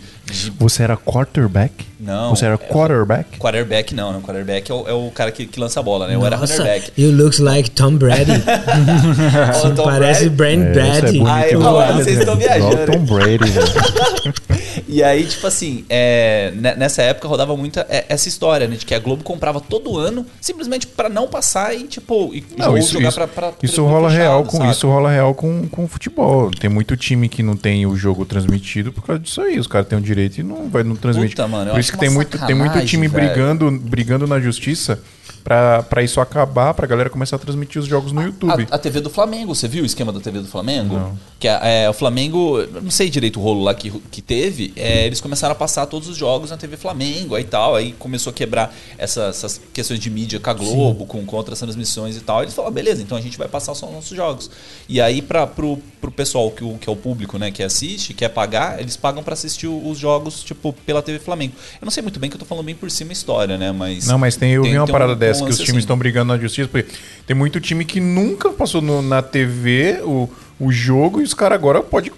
Você 0.60 0.84
era 0.84 0.98
quarterback? 0.98 1.86
Não. 2.00 2.30
Você 2.36 2.46
era 2.46 2.58
quarterback? 2.58 3.38
Quarterback 3.40 3.96
não, 3.96 4.12
não. 4.14 4.22
Quarterback 4.22 4.70
é 4.72 4.74
o, 4.74 4.88
é 4.88 4.94
o 4.94 5.10
cara 5.12 5.32
que, 5.32 5.46
que 5.46 5.60
lança 5.60 5.80
a 5.80 5.84
bola, 5.84 6.08
né? 6.08 6.16
Eu 6.16 6.26
era 6.26 6.38
Nossa, 6.38 6.58
runnerback. 6.58 6.92
you 7.02 7.12
looks 7.12 7.40
like 7.40 7.72
Tom 7.72 7.96
Brady. 7.96 8.32
Tom 9.76 9.84
Parece 9.84 10.30
Brady. 10.30 10.58
Brand 10.58 10.62
É, 10.62 10.70
é 10.70 11.02
Brady. 11.02 11.20
bonito 11.20 11.28
Ai, 11.30 11.54
lá, 11.56 11.92
vocês 11.94 12.16
né? 12.18 12.22
estão 12.24 12.36
viajando, 12.36 12.92
Tom 12.92 13.06
Brady, 13.06 13.50
velho. 13.50 13.68
E 14.88 15.02
aí, 15.02 15.26
tipo 15.26 15.48
assim, 15.48 15.86
é, 15.90 16.52
ne- 16.54 16.76
nessa 16.76 17.02
época 17.02 17.28
rodava 17.30 17.56
muito 17.56 17.80
é, 17.80 18.06
essa 18.10 18.28
história, 18.28 18.68
né? 18.68 18.76
De 18.76 18.86
que 18.86 18.94
a 18.94 19.00
Globo 19.00 19.24
comprava 19.24 19.60
todo 19.62 19.98
ano, 19.98 20.26
simplesmente 20.42 20.86
pra 20.86 21.08
não 21.08 21.28
passar 21.28 21.74
e, 21.74 21.84
tipo, 21.84 22.32
e 22.34 22.44
Não, 22.58 22.78
isso, 22.78 22.92
jogar 22.94 23.08
isso, 23.10 23.18
pra, 23.18 23.28
pra 23.28 23.54
isso 23.64 23.84
rola 23.86 24.10
real 24.10 24.44
com 24.44 24.58
sabe? 24.58 24.72
isso 24.72 24.88
rola 24.88 25.10
real 25.10 25.34
com, 25.34 25.68
com 25.70 25.88
futebol. 25.88 26.52
Tem 26.52 26.70
muito 26.70 26.96
time 26.98 27.30
que 27.30 27.42
não 27.42 27.56
tem 27.56 27.86
o 27.86 27.96
jogo 27.96 28.26
transmitido 28.26 28.92
por 28.92 29.04
causa 29.06 29.20
disso 29.22 29.42
aí. 29.42 29.58
Os 29.58 29.66
caras 29.66 29.88
têm 29.88 29.98
o 29.98 30.02
direito 30.02 30.15
e 30.20 30.44
não 30.44 30.70
vai 30.70 30.84
não 30.84 30.96
transmitir. 30.96 31.36
Puta, 31.36 31.48
mano, 31.48 31.72
por 31.72 31.80
isso 31.80 31.92
que 31.92 31.98
tem 31.98 32.10
muito, 32.10 32.46
tem 32.46 32.56
muito 32.56 32.86
time 32.86 33.08
brigando, 33.08 33.72
brigando 33.72 34.28
na 34.28 34.40
justiça 34.40 35.02
pra, 35.46 35.84
pra 35.84 36.02
isso 36.04 36.20
acabar, 36.20 36.74
pra 36.74 36.88
galera 36.88 37.10
começar 37.10 37.36
a 37.38 37.40
transmitir 37.40 37.80
os 37.80 37.88
jogos 37.88 38.12
no 38.12 38.22
YouTube. 38.22 38.68
A, 38.72 38.76
a 38.76 38.78
TV 38.80 39.00
do 39.00 39.10
Flamengo, 39.12 39.54
você 39.56 39.68
viu 39.68 39.84
o 39.84 39.86
esquema 39.86 40.12
da 40.12 40.20
TV 40.20 40.40
do 40.40 40.48
Flamengo? 40.48 40.96
Que 41.40 41.48
é, 41.48 41.84
é, 41.84 41.90
o 41.90 41.94
Flamengo, 41.94 42.58
não 42.82 42.90
sei 42.90 43.10
direito 43.10 43.40
o 43.40 43.44
rolo 43.44 43.64
lá 43.64 43.74
que, 43.76 43.92
que 44.12 44.22
teve, 44.22 44.74
é, 44.76 45.06
eles 45.06 45.22
começaram 45.22 45.52
a 45.52 45.56
passar 45.56 45.86
todos 45.86 46.10
os 46.10 46.18
jogos 46.18 46.50
na 46.50 46.58
TV 46.58 46.76
Flamengo 46.78 47.36
aí 47.36 47.44
tal, 47.44 47.76
aí 47.76 47.94
começou 48.00 48.32
a 48.32 48.34
quebrar 48.34 48.74
essa- 48.98 49.26
essas 49.26 49.62
questões 49.72 50.00
de 50.00 50.10
mídia 50.10 50.40
com 50.40 50.50
a 50.50 50.54
Globo, 50.54 51.06
com, 51.06 51.24
com 51.26 51.36
outras 51.38 51.60
transmissões 51.60 52.18
e 52.18 52.22
tal. 52.22 52.42
Eles 52.42 52.54
falaram, 52.56 52.74
beleza, 52.74 53.02
então 53.04 53.16
a 53.18 53.22
gente 53.22 53.38
vai 53.38 53.48
passar 53.48 53.76
só 53.76 53.86
os 53.86 53.94
nossos 53.94 54.18
jogos. 54.18 54.50
E 54.90 55.00
aí 55.00 55.22
para 55.22 55.46
pro, 55.46 55.78
pro 56.02 56.10
pessoal 56.10 56.50
que, 56.50 56.64
o- 56.64 56.78
que 56.80 56.90
é 56.90 56.92
o 56.92 56.96
público, 56.96 57.38
né, 57.38 57.52
que 57.52 57.62
assiste, 57.62 58.14
quer 58.16 58.30
pagar, 58.30 58.80
eles 58.82 58.98
pagam 58.98 59.22
para 59.22 59.34
assistir 59.34 59.68
os 59.68 60.00
jogos, 60.00 60.42
tipo, 60.44 60.74
pela 60.86 61.04
TV 61.04 61.20
Flamengo. 61.20 61.54
Eu 61.80 61.86
não 61.86 61.92
sei 61.92 62.02
muito 62.02 62.20
bem 62.20 62.30
que 62.32 62.36
eu 62.36 62.40
tô 62.40 62.46
falando 62.46 62.66
bem 62.66 62.74
por 62.76 62.90
cima 62.90 63.12
a 63.12 63.14
história, 63.14 63.58
né, 63.58 63.72
mas... 63.72 64.08
Não, 64.08 64.18
mas 64.18 64.36
tem, 64.36 64.52
eu 64.54 64.64
vi 64.64 64.76
uma 64.76 64.86
tem 64.88 64.92
parada 64.94 65.14
um- 65.14 65.16
dessa 65.16 65.35
um 65.42 65.46
que 65.46 65.52
os 65.52 65.58
lance 65.58 65.64
times 65.64 65.70
assim. 65.70 65.80
estão 65.80 65.98
brigando 65.98 66.34
na 66.34 66.40
justiça, 66.40 66.68
porque 66.68 66.92
tem 67.26 67.36
muito 67.36 67.60
time 67.60 67.84
que 67.86 68.00
nunca 68.00 68.50
passou 68.50 68.82
no- 68.82 69.02
na 69.02 69.22
TV 69.22 70.00
o, 70.04 70.30
o 70.60 70.72
jogo 70.72 71.22
e 71.22 71.24
os 71.24 71.34
caras 71.34 71.58
agora 71.58 71.82
podem 71.82 72.12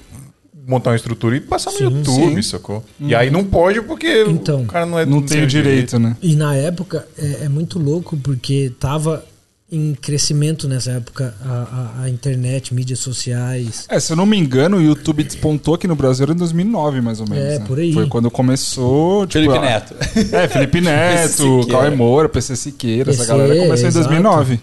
montar 0.67 0.89
uma 0.89 0.95
estrutura 0.97 1.37
e 1.37 1.39
passar 1.39 1.71
no 1.71 1.77
Sim, 1.77 1.83
YouTube, 1.97 2.43
sacou? 2.43 2.83
E 2.99 3.15
aí 3.15 3.29
não 3.31 3.43
pode 3.43 3.81
porque 3.81 4.25
Então, 4.27 4.63
o 4.63 4.65
cara 4.65 4.85
não 4.85 4.99
é 4.99 5.05
Não 5.05 5.21
tem 5.21 5.43
o 5.43 5.47
direito, 5.47 5.97
né? 5.97 6.17
E 6.21 6.35
na 6.35 6.55
época 6.55 7.07
é, 7.17 7.45
é 7.45 7.49
muito 7.49 7.79
louco 7.79 8.17
porque 8.17 8.71
tava 8.79 9.23
em 9.69 9.93
crescimento 9.93 10.65
nessa 10.67 10.91
época 10.91 11.35
a, 11.43 11.51
a- 11.99 12.03
a 12.03 12.09
internet, 12.09 12.73
mídias 12.73 12.99
sociais. 12.99 13.85
É, 13.89 13.99
se 13.99 14.13
eu 14.13 14.15
não 14.15 14.25
me 14.25 14.37
engano, 14.37 14.77
o 14.77 14.81
YouTube 14.81 15.23
despontou 15.23 15.73
aqui 15.73 15.87
no 15.87 15.95
Brasil 15.95 16.25
em 16.29 16.35
2009, 16.35 17.01
mais 17.01 17.19
ou 17.19 17.27
menos. 17.29 17.43
É, 17.55 17.59
né? 17.59 17.65
por 17.65 17.77
aí. 17.77 17.91
Foi 17.91 18.07
quando 18.07 18.31
começou. 18.31 19.27
Tipo, 19.27 19.33
Felipe 19.51 19.57
a- 19.57 19.61
Neto. 19.61 19.95
É, 20.33 20.47
Felipe 20.47 20.79
Neto. 20.81 21.67
Cauê 21.69 21.89
Moura, 21.89 22.29
PC 22.29 22.55
Siqueira, 22.55 23.09
essa 23.11 23.19
PC, 23.19 23.31
galera 23.31 23.55
começou 23.55 23.85
em 23.85 23.89
exato. 23.89 24.07
2009. 24.07 24.59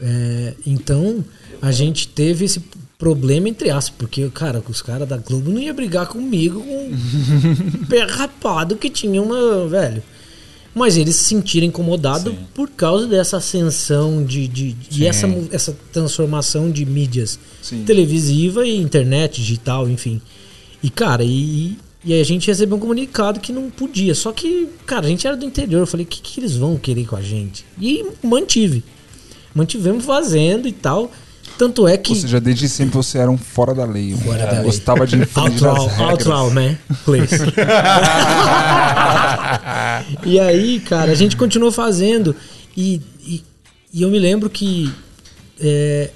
É, 0.00 0.54
então 0.66 1.24
a 1.60 1.70
gente 1.70 2.08
teve 2.08 2.46
esse 2.46 2.60
problema 2.98 3.48
entre 3.48 3.70
aspas, 3.70 3.94
porque 3.98 4.28
cara, 4.30 4.62
os 4.68 4.80
caras 4.80 5.06
da 5.08 5.16
Globo 5.18 5.50
não 5.50 5.60
ia 5.60 5.74
brigar 5.74 6.06
comigo 6.06 6.60
com 6.62 6.86
um 7.82 7.86
pé 7.88 8.04
rapado 8.06 8.76
que 8.76 8.88
tinha 8.88 9.20
uma, 9.20 9.68
velho. 9.68 10.02
Mas 10.74 10.96
eles 10.96 11.14
se 11.16 11.24
sentiram 11.24 11.66
incomodados 11.66 12.32
Sim. 12.32 12.38
por 12.52 12.68
causa 12.68 13.06
dessa 13.06 13.36
ascensão 13.36 14.24
de, 14.24 14.48
de, 14.48 14.72
de 14.72 15.06
essa, 15.06 15.26
essa 15.52 15.76
transformação 15.92 16.70
de 16.70 16.84
mídias 16.84 17.38
Sim. 17.62 17.84
televisiva 17.84 18.66
e 18.66 18.76
internet, 18.76 19.40
digital, 19.40 19.88
enfim. 19.88 20.20
E 20.82 20.90
cara, 20.90 21.22
e, 21.22 21.78
e 22.04 22.12
aí 22.12 22.20
a 22.20 22.24
gente 22.24 22.48
recebeu 22.48 22.76
um 22.76 22.80
comunicado 22.80 23.38
que 23.38 23.52
não 23.52 23.70
podia. 23.70 24.14
Só 24.14 24.32
que, 24.32 24.68
cara, 24.84 25.06
a 25.06 25.08
gente 25.08 25.26
era 25.26 25.36
do 25.36 25.44
interior. 25.44 25.80
Eu 25.80 25.86
falei, 25.86 26.04
o 26.04 26.08
que, 26.08 26.20
que 26.20 26.40
eles 26.40 26.56
vão 26.56 26.76
querer 26.76 27.06
com 27.06 27.16
a 27.16 27.22
gente? 27.22 27.64
E 27.80 28.04
mantive. 28.22 28.82
Mantivemos 29.54 30.04
fazendo 30.04 30.66
e 30.66 30.72
tal. 30.72 31.10
Tanto 31.56 31.86
é 31.86 31.96
que. 31.96 32.12
Ou 32.12 32.16
seja, 32.18 32.40
desde 32.40 32.68
sempre 32.68 32.96
você 32.96 33.18
era 33.18 33.30
um 33.30 33.38
fora 33.38 33.72
da 33.74 33.84
lei. 33.84 34.12
um 34.14 34.18
Fora 34.18 34.38
cara 34.38 34.50
da 34.50 34.56
lei. 34.58 34.64
Gostava 34.66 35.06
de 35.06 35.16
infringir 35.16 35.64
Outlaw, 35.64 35.86
as 35.86 35.92
regras. 35.92 36.10
outlaw, 36.10 36.50
man. 36.50 36.76
Please. 37.04 37.36
e 40.24 40.38
aí, 40.40 40.80
cara, 40.80 41.12
a 41.12 41.14
gente 41.14 41.36
continuou 41.36 41.70
fazendo. 41.72 42.34
E, 42.76 43.00
e, 43.20 43.42
e 43.92 44.02
eu 44.02 44.10
me 44.10 44.18
lembro 44.18 44.50
que 44.50 44.92
é, 45.60 46.10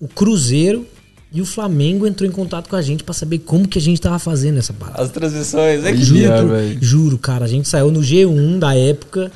o 0.00 0.08
Cruzeiro 0.08 0.86
e 1.32 1.40
o 1.42 1.46
Flamengo 1.46 2.06
entrou 2.06 2.26
em 2.28 2.32
contato 2.32 2.68
com 2.68 2.76
a 2.76 2.82
gente 2.82 3.04
pra 3.04 3.12
saber 3.12 3.40
como 3.40 3.68
que 3.68 3.78
a 3.78 3.82
gente 3.82 4.00
tava 4.00 4.18
fazendo 4.18 4.58
essa 4.58 4.72
parada. 4.72 5.02
As 5.02 5.10
transmissões, 5.10 5.84
é 5.84 5.92
que 5.92 6.02
Juro, 6.02 6.48
velho. 6.48 6.78
juro, 6.80 7.18
cara, 7.18 7.44
a 7.44 7.48
gente 7.48 7.68
saiu 7.68 7.90
no 7.90 8.00
G1 8.00 8.58
da 8.58 8.74
época 8.74 9.30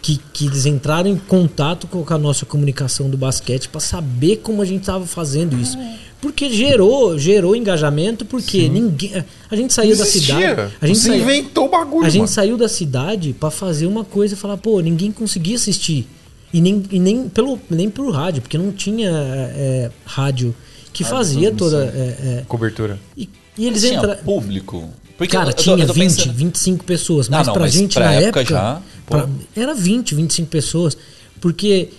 que, 0.00 0.20
que 0.32 0.46
eles 0.46 0.64
entraram 0.66 1.08
em 1.10 1.16
contato 1.16 1.86
com 1.86 2.04
a 2.12 2.18
nossa 2.18 2.46
comunicação 2.46 3.10
do 3.10 3.16
basquete 3.16 3.68
pra 3.68 3.80
saber 3.80 4.36
como 4.38 4.62
a 4.62 4.64
gente 4.64 4.84
tava 4.84 5.06
fazendo 5.06 5.58
isso. 5.60 5.76
Porque 6.20 6.50
gerou, 6.50 7.16
gerou 7.18 7.54
engajamento, 7.54 8.24
porque 8.24 8.68
ninguém. 8.68 9.24
A 9.50 9.54
gente 9.54 9.72
saiu 9.72 9.96
da 9.96 10.04
cidade. 10.04 10.72
A 10.80 10.86
gente 10.86 10.98
Você 10.98 11.08
saiu, 11.08 11.22
inventou 11.22 11.66
o 11.66 11.68
bagulho, 11.68 12.04
a 12.06 12.08
gente 12.08 12.22
mano. 12.22 12.28
saiu 12.32 12.56
da 12.56 12.68
cidade 12.68 13.32
pra 13.38 13.50
fazer 13.50 13.86
uma 13.86 14.02
coisa 14.04 14.34
e 14.34 14.36
falar, 14.36 14.56
pô, 14.56 14.80
ninguém 14.80 15.12
conseguia 15.12 15.54
assistir. 15.56 16.08
E 16.52 16.60
nem, 16.60 16.82
e 16.90 16.98
nem, 16.98 17.28
pelo, 17.28 17.60
nem 17.70 17.88
pro 17.90 18.10
rádio, 18.10 18.42
porque 18.42 18.56
não 18.58 18.72
tinha 18.72 19.10
é, 19.12 19.90
rádio 20.04 20.54
que 20.92 21.04
fazia 21.04 21.52
toda. 21.52 21.84
é, 21.84 22.38
é, 22.40 22.44
Cobertura. 22.48 22.98
e, 23.16 23.28
e 23.56 23.66
eles 23.66 23.84
entraram. 23.84 24.16
público. 24.24 24.88
Porque 25.16 25.36
Cara, 25.36 25.50
eu 25.50 25.54
tô- 25.54 25.62
tinha 25.62 25.76
eu 25.76 25.86
tô 25.86 25.92
20, 25.92 26.16
pensando- 26.16 26.32
25 26.34 26.84
pessoas. 26.84 27.26
Ah, 27.26 27.38
Mas 27.38 27.46
não, 27.48 27.52
pra 27.54 27.62
mas 27.62 27.72
gente 27.72 27.94
pra 27.94 28.04
na 28.06 28.12
época 28.14 28.40
época. 28.40 28.54
já. 28.54 28.80
Pra- 29.08 29.28
era 29.56 29.74
20, 29.74 30.14
25 30.14 30.48
pessoas. 30.48 30.96
Porque 31.40 31.90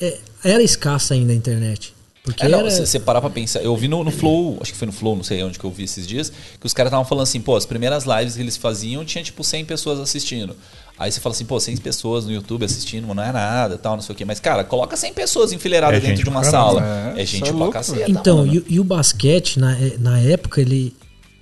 é, 0.00 0.18
era 0.44 0.62
escassa 0.62 1.14
ainda 1.14 1.32
a 1.32 1.36
internet. 1.36 1.94
Porque 2.24 2.44
É, 2.44 2.48
não, 2.48 2.60
era. 2.60 2.70
se 2.70 2.86
você 2.86 3.00
parar 3.00 3.20
pra 3.20 3.30
pensar, 3.30 3.60
eu 3.62 3.76
vi 3.76 3.88
no, 3.88 4.04
no 4.04 4.10
Flow, 4.12 4.56
acho 4.60 4.70
que 4.72 4.78
foi 4.78 4.86
no 4.86 4.92
Flow, 4.92 5.16
não 5.16 5.24
sei 5.24 5.42
onde 5.42 5.58
que 5.58 5.64
eu 5.64 5.70
vi 5.72 5.82
esses 5.84 6.06
dias, 6.06 6.30
que 6.60 6.64
os 6.66 6.72
caras 6.72 6.90
estavam 6.90 7.04
falando 7.04 7.24
assim, 7.24 7.40
pô, 7.40 7.56
as 7.56 7.66
primeiras 7.66 8.04
lives 8.04 8.36
que 8.36 8.40
eles 8.40 8.56
faziam 8.56 9.04
tinha 9.04 9.24
tipo 9.24 9.42
100 9.42 9.64
pessoas 9.64 9.98
assistindo. 9.98 10.54
Aí 10.96 11.10
você 11.10 11.18
fala 11.20 11.34
assim, 11.34 11.44
pô, 11.44 11.58
100 11.58 11.78
pessoas 11.78 12.24
no 12.24 12.30
YouTube 12.30 12.64
assistindo, 12.64 13.12
não 13.12 13.20
é 13.24 13.32
nada, 13.32 13.76
tal, 13.76 13.96
não 13.96 14.02
sei 14.02 14.12
o 14.14 14.16
quê. 14.16 14.24
Mas, 14.24 14.38
cara, 14.38 14.62
coloca 14.62 14.96
100 14.96 15.12
pessoas 15.14 15.52
enfileiradas 15.52 15.98
É 15.98 16.06
dentro 16.06 16.22
de 16.22 16.30
uma 16.30 16.44
sala. 16.44 17.12
É, 17.16 17.22
É, 17.22 17.26
gente 17.26 17.48
é 17.48 17.52
pra 17.52 17.68
caceta. 17.70 18.08
Então, 18.08 18.36
mano. 18.38 18.54
e, 18.54 18.58
o- 18.58 18.64
e 18.68 18.78
o 18.78 18.84
basquete, 18.84 19.58
na, 19.58 19.76
é, 19.76 19.96
na 19.98 20.20
época, 20.20 20.60
ele. 20.60 20.94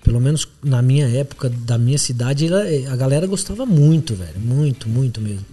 Pelo 0.02 0.20
menos 0.20 0.48
na 0.62 0.80
minha 0.80 1.06
época, 1.08 1.48
da 1.50 1.76
minha 1.76 1.98
cidade, 1.98 2.48
a 2.90 2.96
galera 2.96 3.26
gostava 3.26 3.66
muito, 3.66 4.14
velho. 4.14 4.38
Muito, 4.40 4.88
muito 4.88 5.20
mesmo. 5.20 5.44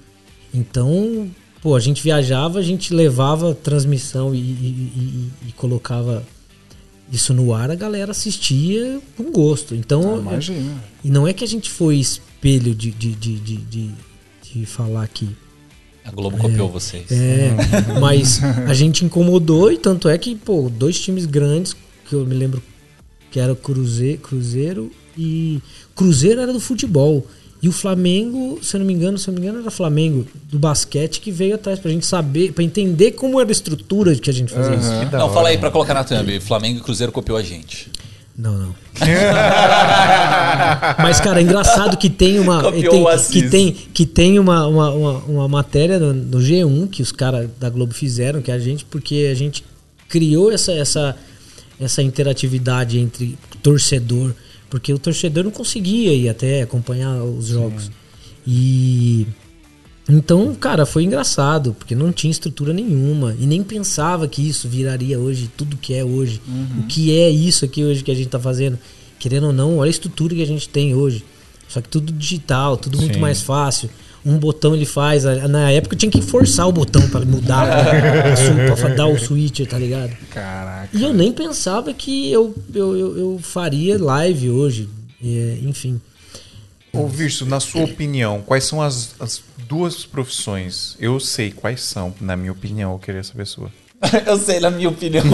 Então, 0.53 1.29
pô, 1.61 1.75
a 1.75 1.79
gente 1.79 2.01
viajava, 2.01 2.59
a 2.59 2.61
gente 2.61 2.93
levava 2.93 3.53
transmissão 3.53 4.33
e, 4.33 4.37
e- 4.39 4.41
e- 5.43 5.49
e 5.49 5.51
colocava 5.51 6.23
isso 7.11 7.33
no 7.33 7.53
ar, 7.53 7.69
a 7.71 7.75
galera 7.75 8.11
assistia 8.11 8.99
com 9.17 9.31
gosto. 9.31 9.75
Então, 9.75 10.19
Imagina. 10.19 10.75
e 11.03 11.09
não 11.09 11.27
é 11.27 11.33
que 11.33 11.43
a 11.43 11.47
gente 11.47 11.69
foi 11.69 11.97
espelho 11.97 12.73
de, 12.73 12.91
de, 12.91 13.11
de, 13.13 13.35
de, 13.39 13.57
de- 13.57 13.91
de 14.53 14.65
falar 14.65 15.07
que 15.09 15.27
A 16.05 16.11
Globo 16.11 16.37
copiou 16.37 16.69
vocês. 16.69 17.11
é, 17.11 17.51
mas 17.99 18.41
a 18.43 18.73
gente 18.73 19.03
incomodou 19.03 19.71
e 19.71 19.77
tanto 19.77 20.07
é 20.07 20.17
que, 20.17 20.35
pô, 20.35 20.69
dois 20.69 20.99
times 20.99 21.25
grandes, 21.25 21.75
que 22.09 22.13
eu 22.15 22.25
me 22.25 22.33
lembro 22.33 22.61
que 23.31 23.39
era 23.39 23.51
o 23.51 23.55
Cruzeiro, 23.55 24.19
Cruzeiro 24.19 24.91
e. 25.17 25.59
Cruzeiro 25.95 26.41
era 26.41 26.53
do 26.53 26.59
futebol. 26.59 27.25
E 27.61 27.67
o 27.67 27.71
Flamengo, 27.71 28.59
se 28.61 28.75
eu 28.75 28.79
não 28.79 28.85
me 28.85 28.93
engano, 28.93 29.17
se 29.17 29.27
eu 29.27 29.33
não 29.33 29.41
me 29.41 29.47
engano, 29.47 29.61
era 29.63 29.71
Flamengo 29.71 30.27
do 30.43 30.59
basquete 30.59 31.19
que 31.19 31.31
veio 31.31 31.55
atrás 31.55 31.79
pra 31.79 31.89
gente 31.89 32.05
saber, 32.05 32.53
pra 32.53 32.63
entender 32.63 33.13
como 33.13 33.41
era 33.41 33.49
a 33.49 33.51
estrutura 33.51 34.15
que 34.15 34.29
a 34.29 34.33
gente 34.33 34.53
fazia 34.53 34.75
isso. 34.75 34.91
Que 34.99 35.05
da 35.07 35.17
Não, 35.17 35.25
hora. 35.25 35.33
fala 35.33 35.49
aí 35.49 35.57
pra 35.57 35.71
colocar 35.71 35.95
na 35.95 36.03
thumb. 36.03 36.39
Flamengo 36.39 36.77
e 36.77 36.81
Cruzeiro 36.83 37.11
copiou 37.11 37.35
a 37.35 37.41
gente. 37.41 37.89
Não, 38.37 38.55
não. 38.55 38.75
Mas, 41.01 41.19
cara, 41.19 41.39
é 41.39 41.43
engraçado 41.43 41.97
que 41.97 42.09
tem 42.09 42.39
uma. 42.39 42.71
Tem- 42.71 42.81
que 43.31 43.49
tem, 43.49 43.71
que 43.71 44.05
tem 44.05 44.39
uma, 44.39 44.67
uma, 44.67 44.89
uma, 44.91 45.11
uma 45.27 45.47
matéria 45.47 45.99
no, 45.99 46.13
no 46.13 46.37
G1 46.37 46.89
que 46.89 47.01
os 47.01 47.11
caras 47.11 47.49
da 47.59 47.69
Globo 47.69 47.93
fizeram, 47.93 48.41
que 48.41 48.51
é 48.51 48.53
a 48.53 48.59
gente, 48.59 48.85
porque 48.85 49.27
a 49.31 49.35
gente 49.35 49.63
criou 50.07 50.51
essa, 50.51 50.71
essa, 50.71 51.15
essa 51.79 52.01
interatividade 52.01 52.99
entre 52.99 53.37
torcedor, 53.61 54.33
porque 54.69 54.93
o 54.93 54.99
torcedor 54.99 55.43
não 55.43 55.51
conseguia 55.51 56.13
ir 56.13 56.29
até 56.29 56.61
acompanhar 56.61 57.23
os 57.23 57.47
jogos. 57.47 57.91
E. 58.45 59.27
Então, 60.09 60.55
cara, 60.55 60.85
foi 60.85 61.03
engraçado, 61.03 61.73
porque 61.73 61.93
não 61.93 62.13
tinha 62.13 62.31
estrutura 62.31 62.73
nenhuma. 62.73 63.35
E 63.37 63.45
nem 63.45 63.61
pensava 63.61 64.25
que 64.27 64.47
isso 64.47 64.67
viraria 64.69 65.19
hoje 65.19 65.49
tudo 65.57 65.75
que 65.75 65.93
é 65.93 66.03
hoje. 66.03 66.41
O 66.79 66.87
que 66.87 67.17
é 67.17 67.29
isso 67.29 67.65
aqui 67.65 67.83
hoje 67.83 68.03
que 68.03 68.11
a 68.11 68.15
gente 68.15 68.29
tá 68.29 68.39
fazendo. 68.39 68.79
Querendo 69.19 69.47
ou 69.47 69.53
não, 69.53 69.77
olha 69.77 69.89
a 69.89 69.91
estrutura 69.91 70.33
que 70.33 70.41
a 70.41 70.47
gente 70.47 70.69
tem 70.69 70.95
hoje. 70.95 71.25
Só 71.67 71.81
que 71.81 71.89
tudo 71.89 72.13
digital, 72.13 72.77
tudo 72.77 72.97
muito 72.97 73.15
Sim. 73.15 73.19
mais 73.19 73.41
fácil. 73.41 73.89
Um 74.25 74.37
botão 74.37 74.75
ele 74.75 74.85
faz. 74.85 75.23
Na 75.23 75.71
época 75.71 75.95
eu 75.95 75.99
tinha 75.99 76.11
que 76.11 76.21
forçar 76.21 76.67
o 76.67 76.71
botão 76.71 77.07
para 77.09 77.25
mudar, 77.25 77.67
pra 78.77 78.89
dar 78.89 79.07
o 79.07 79.17
switcher, 79.17 79.67
tá 79.67 79.77
ligado? 79.77 80.15
Caraca. 80.29 80.89
E 80.91 81.01
eu 81.01 81.13
nem 81.13 81.31
pensava 81.31 81.93
que 81.93 82.31
eu, 82.31 82.53
eu, 82.73 82.97
eu, 82.97 83.17
eu 83.17 83.39
faria 83.41 84.01
live 84.01 84.49
hoje. 84.49 84.89
É, 85.23 85.57
enfim. 85.63 85.99
Ô, 86.93 87.07
Virso, 87.07 87.45
na 87.45 87.59
sua 87.59 87.83
opinião, 87.83 88.41
quais 88.41 88.63
são 88.63 88.81
as, 88.81 89.15
as 89.19 89.43
duas 89.67 90.05
profissões? 90.05 90.95
Eu 90.99 91.19
sei 91.19 91.51
quais 91.51 91.81
são, 91.81 92.13
na 92.19 92.35
minha 92.35 92.51
opinião, 92.51 92.93
eu 92.93 92.99
queria 92.99 93.23
saber 93.23 93.43
a 93.43 93.45
sua. 93.45 93.71
eu 94.27 94.37
sei, 94.37 94.59
na 94.59 94.69
minha 94.69 94.89
opinião. 94.89 95.23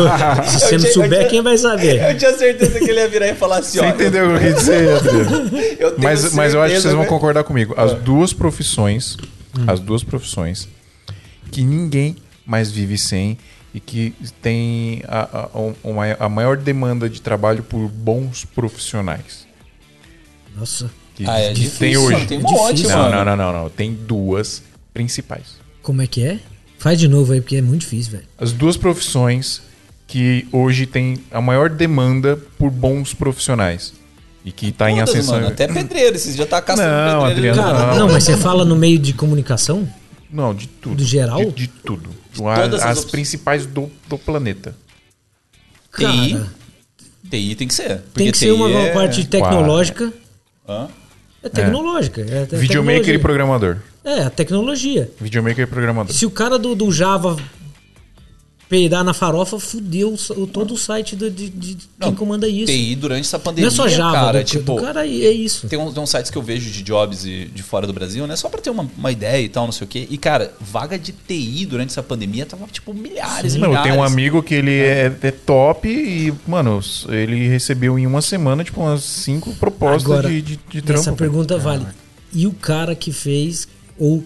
Se 0.48 0.58
você 0.60 0.78
não 0.78 0.86
souber, 0.92 1.18
tinha- 1.18 1.28
quem 1.30 1.42
vai 1.42 1.58
saber? 1.58 2.10
Eu 2.10 2.16
tinha 2.18 2.32
certeza 2.36 2.78
que 2.78 2.90
ele 2.90 3.00
ia 3.00 3.08
virar 3.08 3.28
e 3.28 3.34
falar 3.34 3.58
assim, 3.58 3.78
Você 3.78 3.84
ó. 3.84 3.88
entendeu 3.90 4.26
o 4.34 4.38
que 4.38 4.44
eu 4.46 4.54
quis 4.54 4.54
dizer? 4.56 4.88
Eu 5.78 5.90
tenho 5.92 6.02
Mas, 6.02 6.32
mas 6.32 6.54
eu 6.54 6.60
acho 6.62 6.74
que 6.74 6.80
vocês 6.80 6.82
certeza, 6.82 6.94
vão 6.94 7.02
né? 7.04 7.08
concordar 7.08 7.44
comigo. 7.44 7.74
As 7.76 7.92
duas 7.94 8.32
profissões, 8.32 9.16
as 9.66 9.80
duas 9.80 10.02
profissões 10.02 10.68
que 11.52 11.62
ninguém 11.62 12.16
mais 12.46 12.70
vive 12.70 12.96
sem 12.98 13.36
e 13.74 13.80
que 13.80 14.14
tem 14.40 15.02
a, 15.06 15.46
a, 15.54 15.58
uma- 15.82 16.16
a 16.18 16.28
maior 16.28 16.56
demanda 16.56 17.08
de 17.08 17.20
trabalho 17.20 17.62
por 17.62 17.88
bons 17.88 18.44
profissionais. 18.44 19.46
Nossa, 20.56 20.90
Que, 21.14 21.24
Ah, 21.28 21.38
é 21.40 21.48
que 21.48 21.54
difícil, 21.60 21.78
tem 21.78 21.96
hoje. 21.96 22.26
tem 22.26 22.38
um 22.38 22.40
É 22.40 22.44
monte. 22.50 22.82
Não, 22.86 22.98
mano. 22.98 23.16
não, 23.16 23.24
não, 23.24 23.36
não, 23.36 23.62
não. 23.64 23.70
Tem 23.70 23.92
duas 23.92 24.62
principais. 24.92 25.56
como 25.82 26.00
é 26.02 26.06
que 26.06 26.24
é? 26.24 26.38
Faz 26.84 26.98
de 26.98 27.08
novo 27.08 27.32
aí, 27.32 27.40
porque 27.40 27.56
é 27.56 27.62
muito 27.62 27.80
difícil, 27.80 28.12
velho. 28.12 28.24
As 28.38 28.52
duas 28.52 28.76
profissões 28.76 29.62
que 30.06 30.46
hoje 30.52 30.84
tem 30.84 31.18
a 31.30 31.40
maior 31.40 31.70
demanda 31.70 32.36
por 32.58 32.70
bons 32.70 33.14
profissionais. 33.14 33.94
E 34.44 34.52
que 34.52 34.70
tá 34.70 34.90
em 34.90 34.96
Todas, 34.96 35.08
ascensão. 35.08 35.34
mano, 35.36 35.46
até 35.46 35.66
pedreiro, 35.66 36.14
esses 36.14 36.36
dias 36.36 36.46
tá 36.46 36.60
caçando 36.60 36.90
Não, 36.90 37.26
pedreiro. 37.26 37.58
Adriano, 37.58 37.78
Cara, 37.78 37.92
não. 37.94 38.06
não, 38.06 38.12
mas 38.12 38.24
você 38.24 38.36
fala 38.36 38.66
no 38.66 38.76
meio 38.76 38.98
de 38.98 39.14
comunicação? 39.14 39.88
Não, 40.30 40.54
de 40.54 40.66
tudo. 40.68 40.96
Do 40.96 41.04
geral? 41.04 41.38
De, 41.42 41.52
de 41.52 41.68
tudo. 41.68 42.10
todas 42.36 42.82
as 42.82 42.90
as 42.90 42.98
as 42.98 43.04
principais 43.06 43.64
do, 43.64 43.90
do 44.06 44.18
planeta. 44.18 44.76
TI, 45.96 46.02
Cara, 46.34 46.52
TI 47.30 47.54
tem 47.54 47.66
que 47.66 47.72
ser. 47.72 48.02
tem 48.12 48.30
que 48.30 48.36
ser 48.36 48.52
uma, 48.52 48.68
TI 48.68 48.74
é- 48.76 48.92
parte 48.92 49.24
tecnológica. 49.26 50.12
Hã? 50.68 50.88
É 51.42 51.48
tecnológica. 51.48 52.20
É, 52.20 52.44
te- 52.44 52.56
Videomaker 52.56 53.14
e 53.14 53.18
programador. 53.18 53.78
É, 54.04 54.22
a 54.22 54.30
tecnologia. 54.30 55.10
Videomaker 55.20 55.64
e 55.64 55.66
programador. 55.66 56.14
Se 56.14 56.26
o 56.26 56.30
cara 56.30 56.58
do, 56.58 56.74
do 56.74 56.92
Java 56.92 57.36
peidar 58.68 59.04
na 59.04 59.12
farofa, 59.14 59.58
fudeu 59.60 60.16
o 60.36 60.46
todo 60.46 60.74
o 60.74 60.76
site 60.76 61.14
do- 61.14 61.30
de, 61.30 61.48
de 61.50 61.74
quem 61.76 61.86
Não, 61.98 62.14
comanda 62.14 62.48
isso. 62.48 62.66
TI 62.72 62.96
durante 62.96 63.20
essa 63.26 63.36
Não 63.36 63.44
pandemia, 63.44 63.68
é 63.68 63.70
só 63.70 63.86
Java, 63.86 64.12
cara, 64.12 64.38
do, 64.42 64.44
tipo, 64.44 64.74
do 64.74 64.82
cara 64.82 65.06
é 65.06 65.30
isso. 65.30 65.68
Tem 65.68 65.78
uns, 65.78 65.92
tem 65.94 66.02
uns 66.02 66.10
sites 66.10 66.30
que 66.30 66.36
eu 66.38 66.42
vejo 66.42 66.70
de 66.70 66.82
jobs 66.82 67.24
e- 67.24 67.44
de 67.44 67.62
fora 67.62 67.86
do 67.86 67.92
Brasil, 67.92 68.26
né? 68.26 68.34
Só 68.36 68.48
pra 68.48 68.60
ter 68.60 68.70
uma, 68.70 68.88
uma 68.96 69.12
ideia 69.12 69.42
e 69.44 69.48
tal, 69.48 69.66
não 69.66 69.72
sei 69.72 69.84
o 69.84 69.88
quê. 69.88 70.08
E, 70.10 70.16
cara, 70.18 70.52
vaga 70.60 70.98
de 70.98 71.12
TI 71.12 71.66
durante 71.66 71.90
essa 71.90 72.02
pandemia 72.02 72.46
tava, 72.46 72.66
tipo, 72.66 72.92
milhares 72.94 73.54
e 73.54 73.58
Não, 73.58 73.66
eu 73.66 73.70
milhares. 73.70 73.90
tenho 73.92 74.02
um 74.02 74.04
amigo 74.04 74.42
que 74.42 74.54
ele 74.54 74.72
é, 74.74 75.14
é 75.22 75.30
top 75.30 75.86
e, 75.88 76.32
mano, 76.48 76.80
ele 77.10 77.46
recebeu 77.48 77.98
em 77.98 78.06
uma 78.06 78.22
semana, 78.22 78.64
tipo, 78.64 78.80
umas 78.80 79.02
cinco 79.04 79.54
propostas 79.54 80.04
Agora, 80.10 80.28
de, 80.28 80.40
de, 80.42 80.58
de 80.68 80.82
trampo. 80.82 81.00
Essa 81.00 81.12
pergunta 81.12 81.58
vale. 81.58 81.86
E 82.32 82.46
o 82.46 82.52
cara 82.52 82.96
que 82.96 83.12
fez 83.12 83.68
ou 83.98 84.24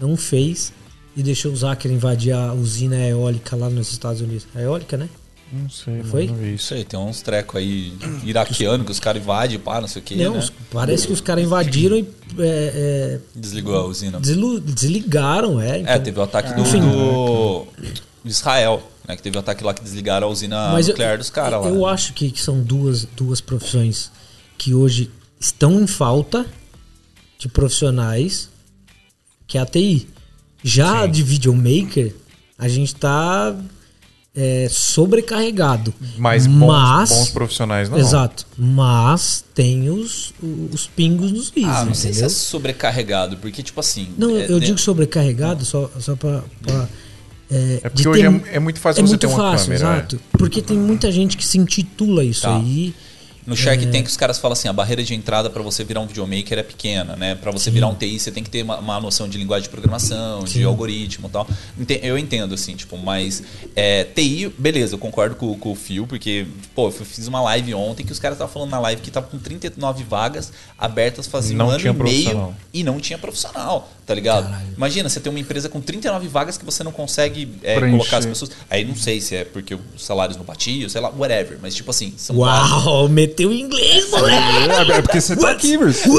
não 0.00 0.16
fez 0.16 0.72
e 1.16 1.22
deixou 1.22 1.52
os 1.52 1.62
hackers 1.62 1.94
invadir 1.94 2.32
a 2.32 2.52
usina 2.54 2.96
eólica 2.96 3.56
lá 3.56 3.68
nos 3.68 3.90
Estados 3.92 4.20
Unidos? 4.20 4.46
A 4.54 4.60
eólica, 4.60 4.96
né? 4.96 5.08
Não 5.52 5.68
sei, 5.68 5.94
mano, 5.94 6.04
Foi? 6.08 6.26
não 6.28 6.46
Isso 6.46 6.74
aí, 6.74 6.84
tem 6.84 6.98
uns 7.00 7.22
trecos 7.22 7.56
aí 7.56 7.92
iraquianos 8.24 8.86
que 8.86 8.92
os 8.92 9.00
caras 9.00 9.20
invadem, 9.20 9.58
pá, 9.58 9.80
não 9.80 9.88
sei 9.88 10.00
o 10.00 10.04
quê, 10.04 10.14
não, 10.14 10.34
né? 10.34 10.48
parece 10.70 11.08
que 11.08 11.12
os 11.12 11.20
caras 11.20 11.42
invadiram 11.42 11.96
e 11.98 12.06
é, 12.38 13.18
Desligou 13.34 13.74
a 13.74 13.84
usina. 13.84 14.18
é, 14.18 14.20
deslu- 14.20 14.60
desligaram, 14.60 15.60
é. 15.60 15.78
É, 15.78 15.80
então- 15.80 16.02
teve 16.04 16.20
o 16.20 16.22
ataque 16.22 16.54
do, 16.54 16.62
do 16.62 17.66
Israel, 18.24 18.80
né? 19.08 19.16
Que 19.16 19.22
teve 19.22 19.36
o 19.36 19.40
ataque 19.40 19.64
lá 19.64 19.74
que 19.74 19.82
desligaram 19.82 20.28
a 20.28 20.30
usina 20.30 20.70
Mas 20.72 20.86
eu, 20.86 20.92
nuclear 20.92 21.18
dos 21.18 21.30
caras 21.30 21.60
lá. 21.62 21.68
eu 21.68 21.80
né? 21.80 21.84
acho 21.92 22.12
que, 22.14 22.30
que 22.30 22.40
são 22.40 22.62
duas, 22.62 23.04
duas 23.16 23.40
profissões 23.40 24.10
que 24.56 24.72
hoje 24.72 25.10
estão 25.40 25.80
em 25.80 25.86
falta 25.88 26.46
de 27.38 27.48
profissionais, 27.48 28.49
que 29.50 29.58
é 29.58 29.60
a 29.60 29.66
TI. 29.66 30.06
Já 30.62 31.00
a 31.02 31.06
de 31.06 31.22
videomaker, 31.22 32.14
a 32.58 32.68
gente 32.68 32.94
tá 32.94 33.56
é, 34.34 34.68
sobrecarregado. 34.70 35.92
Mas 36.16 36.46
bons, 36.46 36.66
Mas- 36.66 37.10
bons 37.10 37.30
profissionais 37.30 37.88
não. 37.90 37.98
Exato. 37.98 38.46
Mas 38.56 39.44
tem 39.54 39.90
os, 39.90 40.32
os 40.72 40.86
pingos 40.86 41.32
nos 41.32 41.52
is, 41.56 41.64
Ah, 41.66 41.84
não 41.84 41.94
sei 41.94 42.12
se 42.12 42.22
é 42.22 42.28
sobrecarregado, 42.28 43.36
porque, 43.38 43.62
tipo 43.62 43.80
assim. 43.80 44.08
Não, 44.16 44.36
é- 44.36 44.46
eu 44.48 44.60
digo 44.60 44.78
sobrecarregado 44.78 45.64
só, 45.64 45.90
só 45.98 46.14
pra. 46.14 46.44
pra, 46.62 46.88
é, 47.50 47.80
É 47.82 47.88
de 47.88 47.90
porque 48.04 48.08
hoje 48.08 48.22
é, 48.22 48.56
é 48.56 48.58
muito 48.60 48.78
fácil 48.78 49.00
é 49.00 49.02
você 49.02 49.08
muito 49.10 49.20
ter 49.20 49.26
uma 49.26 49.36
fácil, 49.36 49.66
câmera. 49.72 49.84
é. 49.88 49.92
exato. 49.96 50.20
Porque 50.32 50.62
tem 50.62 50.78
muita 50.78 51.10
gente 51.10 51.36
que 51.36 51.44
se 51.44 51.58
intitula 51.58 52.22
isso 52.22 52.42
Tá. 52.42 52.56
aí. 52.56 52.94
No 53.46 53.56
Shark 53.56 53.86
Tank 53.86 54.06
os 54.06 54.16
caras 54.16 54.38
falam 54.38 54.52
assim, 54.52 54.68
a 54.68 54.72
barreira 54.72 55.02
de 55.02 55.14
entrada 55.14 55.48
para 55.48 55.62
você 55.62 55.82
virar 55.82 56.00
um 56.00 56.06
videomaker 56.06 56.58
é 56.58 56.62
pequena, 56.62 57.16
né? 57.16 57.34
Para 57.34 57.50
você 57.50 57.70
virar 57.70 57.88
um 57.88 57.94
TI 57.94 58.18
você 58.18 58.30
tem 58.30 58.42
que 58.42 58.50
ter 58.50 58.62
uma, 58.62 58.78
uma 58.78 59.00
noção 59.00 59.28
de 59.28 59.38
linguagem 59.38 59.64
de 59.64 59.68
programação, 59.70 60.44
de 60.44 60.62
algoritmo 60.64 61.28
e 61.28 61.30
tal. 61.30 61.48
Eu 62.02 62.18
entendo, 62.18 62.54
assim, 62.54 62.76
tipo, 62.76 62.96
mas 62.96 63.42
é, 63.74 64.04
TI, 64.04 64.52
beleza, 64.58 64.94
eu 64.94 64.98
concordo 64.98 65.34
com, 65.36 65.56
com 65.58 65.72
o 65.72 65.74
Phil, 65.74 66.06
porque, 66.06 66.46
pô, 66.74 66.88
eu 66.88 66.92
fiz 66.92 67.26
uma 67.26 67.40
live 67.42 67.74
ontem 67.74 68.04
que 68.04 68.12
os 68.12 68.18
caras 68.18 68.36
estavam 68.36 68.52
falando 68.52 68.70
na 68.70 68.78
live 68.80 69.02
que 69.02 69.10
tava 69.10 69.26
com 69.26 69.38
39 69.38 70.04
vagas 70.04 70.52
abertas 70.78 71.26
fazia 71.26 71.56
Não 71.56 71.66
um 71.66 71.70
ano 71.70 71.78
tinha 71.78 71.92
e 71.92 71.96
meio 71.96 72.54
e 72.72 72.84
não 72.84 73.00
tinha 73.00 73.18
profissional, 73.18 73.90
tá 74.06 74.14
ligado? 74.14 74.44
Caralho. 74.44 74.66
Imagina, 74.76 75.08
você 75.08 75.20
tem 75.20 75.30
uma 75.30 75.40
empresa 75.40 75.68
com 75.68 75.80
39 75.80 76.28
vagas 76.28 76.56
que 76.56 76.64
você 76.64 76.82
não 76.84 76.92
consegue 76.92 77.48
é, 77.62 77.80
colocar 77.80 78.18
as 78.18 78.26
pessoas. 78.26 78.50
Aí 78.68 78.84
não 78.84 78.96
sei 78.96 79.20
se 79.20 79.36
é 79.36 79.44
porque 79.44 79.74
os 79.74 80.04
salários 80.04 80.36
não 80.36 80.44
batiam, 80.44 80.88
sei 80.88 81.00
lá, 81.00 81.10
whatever. 81.10 81.58
Mas 81.60 81.74
tipo 81.74 81.90
assim, 81.90 82.14
são. 82.16 82.36
Uau, 82.36 83.08
meteu 83.30 83.52
em 83.52 83.60
inglês, 83.60 84.10
moleque! 84.10 84.42
É, 84.92 84.98
é 84.98 85.02
porque 85.02 85.20
você 85.20 85.36
tá 85.36 85.50
aqui, 85.50 85.78
Bruce. 85.78 86.08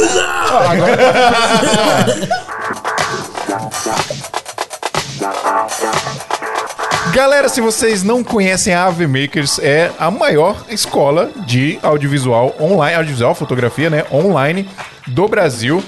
Galera, 7.14 7.50
se 7.50 7.60
vocês 7.60 8.04
não 8.04 8.24
conhecem 8.24 8.74
a 8.74 8.86
AV 8.86 9.02
Makers, 9.02 9.60
é 9.60 9.92
a 10.00 10.10
maior 10.10 10.64
escola 10.70 11.30
de 11.46 11.78
audiovisual 11.84 12.56
online, 12.60 12.96
audiovisual, 12.96 13.36
fotografia, 13.36 13.90
né, 13.90 14.06
online 14.12 14.70
do 15.08 15.28
Brasil. 15.28 15.84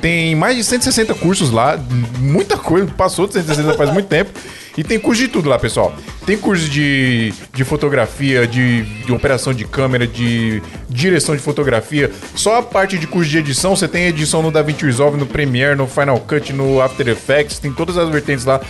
Tem 0.00 0.36
mais 0.36 0.56
de 0.56 0.62
160 0.62 1.14
cursos 1.14 1.50
lá, 1.50 1.76
muita 2.20 2.56
coisa, 2.56 2.86
passou 2.96 3.26
de 3.26 3.32
160 3.32 3.74
faz 3.74 3.92
muito 3.92 4.06
tempo. 4.06 4.30
E 4.78 4.84
tem 4.84 4.96
curso 4.96 5.20
de 5.20 5.26
tudo 5.26 5.48
lá, 5.48 5.58
pessoal. 5.58 5.92
Tem 6.24 6.38
curso 6.38 6.68
de, 6.68 7.34
de 7.52 7.64
fotografia, 7.64 8.46
de, 8.46 8.84
de 8.84 9.12
operação 9.12 9.52
de 9.52 9.64
câmera, 9.64 10.06
de 10.06 10.62
direção 10.88 11.34
de 11.34 11.42
fotografia. 11.42 12.12
Só 12.36 12.58
a 12.58 12.62
parte 12.62 12.96
de 12.96 13.04
curso 13.04 13.28
de 13.28 13.38
edição, 13.38 13.74
você 13.74 13.88
tem 13.88 14.06
edição 14.06 14.40
no 14.40 14.52
DaVinci 14.52 14.84
Resolve, 14.84 15.18
no 15.18 15.26
Premiere, 15.26 15.74
no 15.74 15.88
Final 15.88 16.20
Cut, 16.20 16.52
no 16.52 16.80
After 16.80 17.08
Effects, 17.08 17.58
tem 17.58 17.72
todas 17.72 17.98
as 17.98 18.08
vertentes 18.08 18.44
lá. 18.44 18.60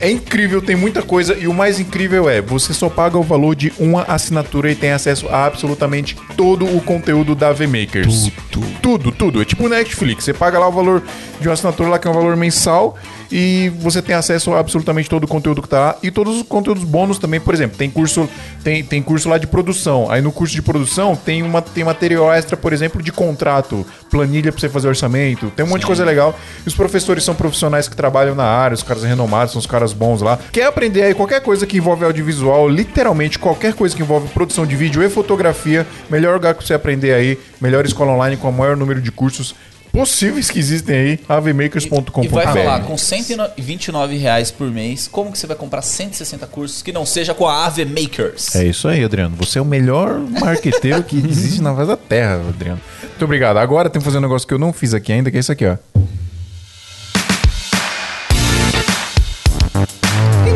É 0.00 0.10
incrível, 0.10 0.62
tem 0.62 0.76
muita 0.76 1.02
coisa 1.02 1.34
e 1.34 1.46
o 1.46 1.52
mais 1.52 1.78
incrível 1.78 2.28
é, 2.28 2.40
você 2.40 2.72
só 2.72 2.88
paga 2.88 3.18
o 3.18 3.22
valor 3.22 3.54
de 3.54 3.70
uma 3.78 4.02
assinatura 4.04 4.72
e 4.72 4.74
tem 4.74 4.92
acesso 4.92 5.28
a 5.28 5.44
absolutamente 5.44 6.16
todo 6.38 6.64
o 6.64 6.80
conteúdo 6.80 7.34
da 7.34 7.52
VMakers. 7.52 8.30
Tudo. 8.50 8.66
Tudo, 8.80 9.12
tudo. 9.12 9.42
É 9.42 9.44
tipo 9.44 9.66
o 9.66 9.68
Netflix, 9.68 10.24
você 10.24 10.32
paga 10.32 10.58
lá 10.58 10.68
o 10.68 10.72
valor 10.72 11.02
de 11.38 11.48
uma 11.48 11.54
assinatura 11.54 11.90
lá 11.90 11.98
que 11.98 12.08
é 12.08 12.10
um 12.10 12.14
valor 12.14 12.34
mensal 12.34 12.96
e 13.30 13.72
você 13.78 14.00
tem 14.00 14.14
acesso 14.14 14.52
a 14.52 14.60
absolutamente 14.60 15.08
todo 15.08 15.24
o 15.24 15.28
conteúdo 15.28 15.62
que 15.62 15.68
tá 15.68 15.78
lá 15.78 15.96
e 16.02 16.10
todos 16.10 16.36
os 16.36 16.42
conteúdos 16.42 16.84
bônus 16.84 17.18
também, 17.18 17.40
por 17.40 17.54
exemplo, 17.54 17.76
tem 17.76 17.90
curso 17.90 18.28
tem, 18.62 18.82
tem 18.82 19.02
curso 19.02 19.28
lá 19.28 19.38
de 19.38 19.46
produção. 19.46 20.10
Aí 20.10 20.20
no 20.20 20.32
curso 20.32 20.54
de 20.54 20.62
produção 20.62 21.14
tem 21.14 21.42
uma 21.42 21.60
tem 21.60 21.84
material 21.84 22.32
extra, 22.32 22.56
por 22.56 22.72
exemplo, 22.72 23.02
de 23.02 23.12
contrato, 23.12 23.86
planilha 24.10 24.52
para 24.52 24.60
você 24.60 24.68
fazer 24.68 24.88
orçamento, 24.88 25.50
tem 25.50 25.64
um 25.64 25.68
monte 25.68 25.80
de 25.80 25.86
coisa 25.86 26.04
legal. 26.04 26.38
E 26.64 26.68
os 26.68 26.74
professores 26.74 27.24
são 27.24 27.34
profissionais 27.34 27.88
que 27.88 27.96
trabalham 27.96 28.34
na 28.34 28.44
área, 28.44 28.74
os 28.74 28.82
caras 28.82 29.02
renomados, 29.02 29.52
são 29.52 29.60
os 29.60 29.66
caras 29.66 29.92
bons 29.92 30.22
lá. 30.22 30.38
Quer 30.52 30.66
aprender 30.66 31.02
aí 31.02 31.14
qualquer 31.14 31.40
coisa 31.40 31.66
que 31.66 31.76
envolve 31.76 32.04
audiovisual, 32.04 32.68
literalmente 32.68 33.38
qualquer 33.38 33.74
coisa 33.74 33.94
que 33.94 34.02
envolve 34.02 34.28
produção 34.28 34.66
de 34.66 34.76
vídeo 34.76 35.02
e 35.02 35.10
fotografia, 35.10 35.86
melhor 36.08 36.34
lugar 36.34 36.54
para 36.54 36.64
você 36.64 36.74
aprender 36.74 37.12
aí, 37.12 37.38
melhor 37.60 37.84
escola 37.84 38.12
online 38.12 38.36
com 38.36 38.48
o 38.48 38.52
maior 38.52 38.76
número 38.76 39.00
de 39.00 39.10
cursos 39.10 39.54
possíveis 39.94 40.50
que 40.50 40.58
existem 40.58 40.96
aí, 40.96 41.20
avmakers.com.br. 41.28 42.24
E 42.24 42.28
vai 42.28 42.46
falar, 42.46 42.80
com 42.80 42.98
129 42.98 44.16
reais 44.16 44.50
por 44.50 44.68
mês, 44.68 45.06
como 45.06 45.30
que 45.30 45.38
você 45.38 45.46
vai 45.46 45.56
comprar 45.56 45.82
160 45.82 46.44
cursos 46.48 46.82
que 46.82 46.92
não 46.92 47.06
seja 47.06 47.32
com 47.32 47.46
a 47.46 47.64
AV 47.64 47.84
Makers? 47.84 48.56
É 48.56 48.64
isso 48.64 48.88
aí, 48.88 49.04
Adriano. 49.04 49.36
Você 49.36 49.60
é 49.60 49.62
o 49.62 49.64
melhor 49.64 50.18
marqueteiro 50.18 51.04
que 51.04 51.16
existe 51.24 51.62
na 51.62 51.72
face 51.76 51.86
da 51.86 51.96
Terra, 51.96 52.40
Adriano. 52.48 52.80
Muito 53.02 53.24
obrigado. 53.24 53.58
Agora 53.58 53.88
tem 53.88 54.00
que 54.00 54.04
fazer 54.04 54.18
um 54.18 54.22
negócio 54.22 54.48
que 54.48 54.52
eu 54.52 54.58
não 54.58 54.72
fiz 54.72 54.92
aqui 54.92 55.12
ainda, 55.12 55.30
que 55.30 55.36
é 55.36 55.40
isso 55.40 55.52
aqui, 55.52 55.64
ó. 55.64 55.76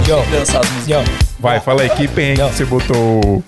Yo, 0.08 0.16
Dançar 0.32 0.64
as 0.64 0.70
músicas. 0.70 1.06
yo. 1.06 1.14
Vai, 1.38 1.60
fala 1.60 1.82
aí, 1.82 1.90
que 1.90 2.08
perrengue 2.08 2.42
que 2.50 2.56
você 2.56 2.64
botou. 2.64 3.44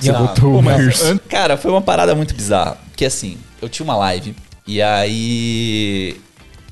Você 0.00 0.12
botou 0.12 0.52
Pô, 0.52 0.58
o 0.58 0.62
mas. 0.62 1.00
Cara, 1.28 1.56
foi 1.56 1.70
uma 1.70 1.80
parada 1.80 2.14
muito 2.14 2.34
bizarra. 2.34 2.76
Que 2.94 3.06
assim, 3.06 3.38
eu 3.62 3.68
tinha 3.68 3.84
uma 3.84 3.96
live 3.96 4.34
e 4.68 4.82
aí. 4.82 6.20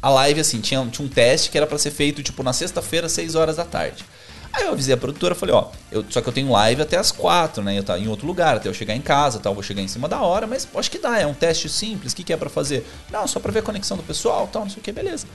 A 0.02 0.10
live, 0.10 0.40
assim, 0.40 0.60
tinha, 0.60 0.86
tinha 0.86 1.04
um 1.04 1.08
teste 1.08 1.50
que 1.50 1.56
era 1.56 1.66
pra 1.66 1.78
ser 1.78 1.90
feito, 1.90 2.22
tipo, 2.22 2.42
na 2.42 2.52
sexta-feira, 2.52 3.08
6 3.08 3.34
horas 3.34 3.56
da 3.56 3.64
tarde. 3.64 4.04
Aí 4.52 4.64
eu 4.64 4.72
avisei 4.72 4.94
a 4.94 4.96
produtora, 4.96 5.34
falei, 5.34 5.54
ó, 5.54 5.70
eu, 5.90 6.04
só 6.10 6.20
que 6.20 6.28
eu 6.28 6.32
tenho 6.32 6.50
live 6.50 6.82
até 6.82 6.98
as 6.98 7.10
4, 7.10 7.62
né? 7.62 7.76
Eu 7.76 7.82
tá 7.82 7.98
em 7.98 8.06
outro 8.06 8.26
lugar, 8.26 8.56
até 8.56 8.68
eu 8.68 8.74
chegar 8.74 8.94
em 8.94 9.00
casa, 9.00 9.38
tal, 9.38 9.54
vou 9.54 9.62
chegar 9.62 9.82
em 9.82 9.88
cima 9.88 10.08
da 10.08 10.20
hora, 10.20 10.46
mas 10.46 10.68
acho 10.74 10.90
que 10.90 10.98
dá, 10.98 11.18
é 11.18 11.26
um 11.26 11.34
teste 11.34 11.68
simples, 11.68 12.12
o 12.12 12.16
que, 12.16 12.22
que 12.22 12.32
é 12.32 12.36
pra 12.36 12.48
fazer? 12.48 12.86
Não, 13.10 13.26
só 13.26 13.40
pra 13.40 13.50
ver 13.50 13.60
a 13.60 13.62
conexão 13.62 13.96
do 13.96 14.02
pessoal, 14.02 14.46
tal, 14.46 14.62
não 14.62 14.70
sei 14.70 14.80
o 14.80 14.82
que, 14.82 14.92
beleza. 14.92 15.26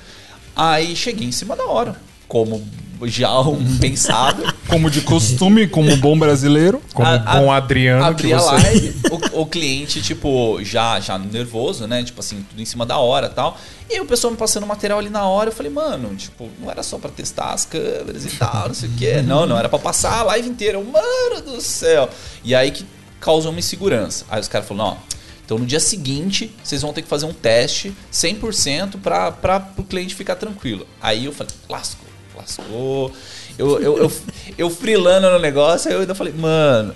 Aí 0.55 0.95
cheguei 0.95 1.27
em 1.27 1.31
cima 1.31 1.55
da 1.55 1.65
hora, 1.65 1.95
como 2.31 2.63
já 3.03 3.37
um 3.41 3.77
pensado. 3.77 4.41
Como 4.69 4.89
de 4.89 5.01
costume, 5.01 5.67
como 5.67 5.93
bom 5.97 6.17
brasileiro. 6.17 6.81
Como 6.93 7.05
A- 7.05 7.15
a- 7.15 7.41
bom 7.41 7.51
Adriano 7.51 8.05
Abri 8.05 8.27
que 8.29 8.33
a 8.33 8.39
você... 8.39 8.51
live, 8.55 8.95
o, 9.11 9.41
o 9.41 9.45
cliente, 9.45 10.01
tipo, 10.01 10.57
já, 10.63 10.97
já 11.01 11.19
nervoso, 11.19 11.87
né? 11.87 12.01
Tipo 12.03 12.21
assim, 12.21 12.41
tudo 12.49 12.61
em 12.61 12.65
cima 12.65 12.85
da 12.85 12.97
hora 12.99 13.27
e 13.27 13.31
tal. 13.31 13.57
E 13.89 13.95
aí 13.95 13.99
o 13.99 14.05
pessoal 14.05 14.31
me 14.31 14.37
passando 14.37 14.65
material 14.65 14.99
ali 14.99 15.09
na 15.09 15.25
hora, 15.25 15.49
eu 15.49 15.53
falei, 15.53 15.69
mano, 15.69 16.15
tipo, 16.15 16.47
não 16.57 16.71
era 16.71 16.81
só 16.83 16.97
pra 16.97 17.09
testar 17.11 17.51
as 17.51 17.65
câmeras 17.65 18.23
e 18.23 18.29
tal, 18.37 18.67
não 18.69 18.73
sei 18.73 18.87
o 18.87 18.93
quê. 18.93 19.21
Não, 19.21 19.45
não, 19.45 19.57
era 19.57 19.67
pra 19.67 19.77
passar 19.79 20.19
a 20.19 20.23
live 20.23 20.47
inteira. 20.47 20.77
Eu, 20.77 20.85
mano 20.85 21.41
do 21.43 21.59
céu. 21.59 22.07
E 22.45 22.55
aí 22.55 22.71
que 22.71 22.85
causou 23.19 23.51
uma 23.51 23.59
insegurança. 23.59 24.23
Aí 24.29 24.39
os 24.39 24.47
caras 24.47 24.65
falaram, 24.65 24.91
ó. 24.91 24.97
Então 25.43 25.57
no 25.59 25.65
dia 25.65 25.81
seguinte, 25.81 26.55
vocês 26.63 26.81
vão 26.81 26.93
ter 26.93 27.01
que 27.01 27.09
fazer 27.09 27.25
um 27.25 27.33
teste 27.33 27.93
100% 28.13 29.01
para 29.01 29.67
o 29.77 29.83
cliente 29.83 30.15
ficar 30.15 30.35
tranquilo. 30.37 30.87
Aí 31.01 31.25
eu 31.25 31.33
falei, 31.33 31.51
lascou, 31.67 32.07
lascou. 32.41 33.11
Eu, 33.57 33.79
eu, 33.81 33.97
eu, 33.99 34.11
eu 34.57 34.69
freelando 34.69 35.29
no 35.29 35.39
negócio, 35.39 35.89
aí 35.89 35.95
eu 35.95 36.01
ainda 36.01 36.15
falei, 36.15 36.33
mano, 36.33 36.93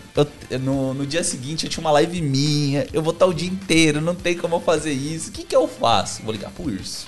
eu- 0.50 0.60
no, 0.60 0.94
no 0.94 1.06
dia 1.06 1.24
seguinte 1.24 1.66
eu 1.66 1.70
tinha 1.70 1.82
uma 1.82 1.92
live 1.92 2.22
minha, 2.22 2.88
eu 2.92 3.02
vou 3.02 3.14
estar 3.14 3.26
o 3.26 3.34
dia 3.34 3.48
inteiro, 3.50 4.02
não 4.02 4.16
tem 4.16 4.36
como 4.38 4.56
eu 4.56 4.62
fazer 4.62 4.92
isso. 4.94 5.30
O 5.30 5.32
que, 5.32 5.44
que 5.44 5.56
eu 5.56 5.68
faço? 5.68 6.22
Vou 6.24 6.32
ligar 6.34 6.52
pro 6.52 6.66
Urso. 6.66 7.06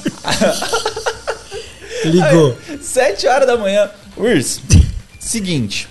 Ligou. 2.04 2.56
Sete 2.80 3.26
horas 3.26 3.46
da 3.46 3.56
manhã. 3.56 3.90
Urso, 4.16 4.60
seguinte, 5.18 5.88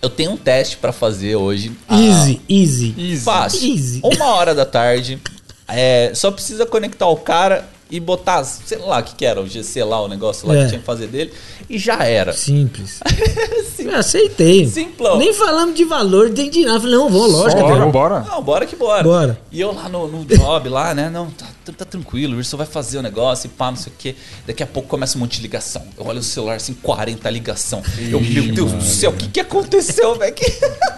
eu 0.00 0.10
tenho 0.10 0.32
um 0.32 0.36
teste 0.36 0.76
para 0.76 0.92
fazer 0.92 1.36
hoje. 1.36 1.72
Ah, 1.88 1.98
Easy, 2.00 2.40
easy. 2.48 2.94
Easy. 2.98 3.24
Fácil. 3.24 3.72
Easy. 3.74 4.00
Uma 4.02 4.26
hora 4.34 4.54
da 4.54 4.66
tarde. 4.66 5.20
É, 5.68 6.12
só 6.14 6.30
precisa 6.30 6.66
conectar 6.66 7.06
o 7.06 7.16
cara 7.16 7.68
e 7.92 8.00
botar, 8.00 8.42
sei 8.42 8.78
lá, 8.78 9.00
o 9.00 9.02
que, 9.02 9.14
que 9.14 9.24
era, 9.26 9.38
o 9.40 9.46
GC 9.46 9.84
lá, 9.84 10.00
o 10.00 10.08
negócio 10.08 10.48
lá 10.48 10.56
É. 10.56 10.62
que 10.62 10.68
tinha 10.70 10.80
que 10.80 10.86
fazer 10.86 11.06
dele. 11.08 11.30
E 11.68 11.78
já 11.78 12.02
era. 12.04 12.32
Simples. 12.32 13.00
Sim. 13.76 13.84
Eu 13.84 13.96
aceitei. 13.96 14.66
Simplão. 14.66 15.18
Nem 15.18 15.32
falamos 15.34 15.74
de 15.76 15.84
valor, 15.84 16.30
nem 16.30 16.48
de 16.50 16.64
nada. 16.64 16.80
Falei, 16.80 16.96
não, 16.96 17.10
vou, 17.10 17.26
lógico. 17.26 17.60
Bora, 17.60 17.86
bora. 17.86 18.20
Não, 18.20 18.42
bora 18.42 18.64
que 18.66 18.74
bora. 18.74 19.02
Bora. 19.02 19.38
E 19.52 19.60
eu 19.60 19.72
lá 19.74 19.88
no, 19.90 20.08
no 20.08 20.24
job, 20.24 20.68
lá, 20.70 20.94
né? 20.94 21.10
Não, 21.10 21.30
tá, 21.30 21.46
tá- 21.66 21.72
tá 21.76 21.84
tranquilo, 21.84 22.32
o 22.34 22.36
Wilson 22.38 22.56
vai 22.56 22.66
fazer 22.66 22.96
o 22.98 23.02
negócio 23.02 23.46
e 23.46 23.50
pá, 23.50 23.70
não 23.70 23.76
sei 23.76 23.92
o 23.92 23.96
quê. 23.98 24.16
Daqui 24.46 24.62
a 24.62 24.66
pouco 24.66 24.88
começa 24.88 25.18
um 25.18 25.20
monte 25.20 25.36
de 25.36 25.42
ligação. 25.42 25.82
Eu 25.98 26.06
olho 26.06 26.20
o 26.20 26.22
celular, 26.22 26.56
assim, 26.56 26.72
40 26.74 27.28
ligação. 27.30 27.82
Eu, 28.10 28.20
meu 28.20 28.54
Deus 28.54 28.72
do 28.72 28.82
céu, 28.82 29.10
o 29.10 29.14
que, 29.16 29.28
que 29.28 29.40
aconteceu, 29.40 30.14
velho? 30.16 30.34
Que- 30.34 30.50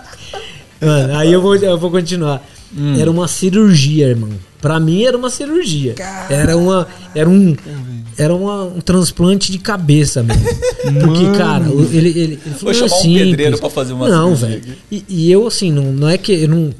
Mano, 0.81 1.17
aí 1.19 1.33
eu 1.33 1.41
vou, 1.41 1.57
eu 1.57 1.79
vou 1.79 1.91
continuar. 1.91 2.41
Hum. 2.77 2.99
Era 2.99 3.11
uma 3.11 3.29
cirurgia, 3.29 4.09
irmão. 4.09 4.31
Pra 4.61 4.81
mim 4.81 5.05
era 5.05 5.17
uma 5.17 5.31
cirurgia. 5.31 5.95
Era 6.31 6.57
uma. 6.57 6.87
Era 7.15 7.29
um. 7.29 7.55
Era 8.17 8.35
uma- 8.35 8.65
um 8.65 8.81
transplante 8.81 9.51
de 9.51 9.59
cabeça 9.59 10.23
mesmo. 10.23 10.43
Porque, 11.05 11.37
cara, 11.37 11.65
ele, 11.93 11.97
ele, 12.09 12.21
ele 12.21 12.37
falou, 12.37 12.59
Vou 12.61 12.65
"Não, 12.65 12.71
é 12.71 12.75
chamar 12.75 12.97
um 12.97 13.03
simples." 13.03 13.31
pedreiro 13.31 13.59
pra 13.59 13.71
fazer 13.71 13.93
uma 13.93 14.09
Não, 14.09 14.35
velho. 14.37 14.63
E, 14.91 15.05
e 15.09 15.31
eu, 15.33 15.47
assim, 15.47 15.71
não, 15.73 15.93
não 15.93 16.09
é 16.09 16.17
que 16.17 16.33
eu 16.33 16.49
não, 16.49 16.73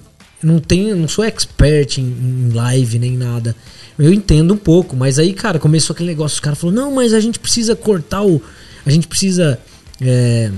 não 0.43 0.59
tenho. 0.61 0.95
Não 0.97 1.09
sou 1.09 1.25
expert 1.25 1.99
em, 1.99 2.05
em 2.05 2.51
live 2.55 2.99
nem 2.99 3.17
nada. 3.17 3.55
Eu 3.99 4.13
entendo 4.13 4.55
um 4.55 4.57
pouco, 4.57 4.97
mas 4.97 5.19
aí, 5.19 5.33
cara, 5.33 5.59
começou 5.59 5.93
aquele 5.95 6.09
negócio. 6.11 6.35
Os 6.35 6.41
caras 6.41 6.59
falaram, 6.59 6.83
não, 6.83 6.93
mas 6.95 7.13
a 7.13 7.21
gente 7.21 7.39
precisa 7.39 7.75
cortar 7.77 8.23
o. 8.25 8.41
A 8.87 8.91
gente 8.91 9.07
precisa. 9.09 9.59
é, 10.01 10.51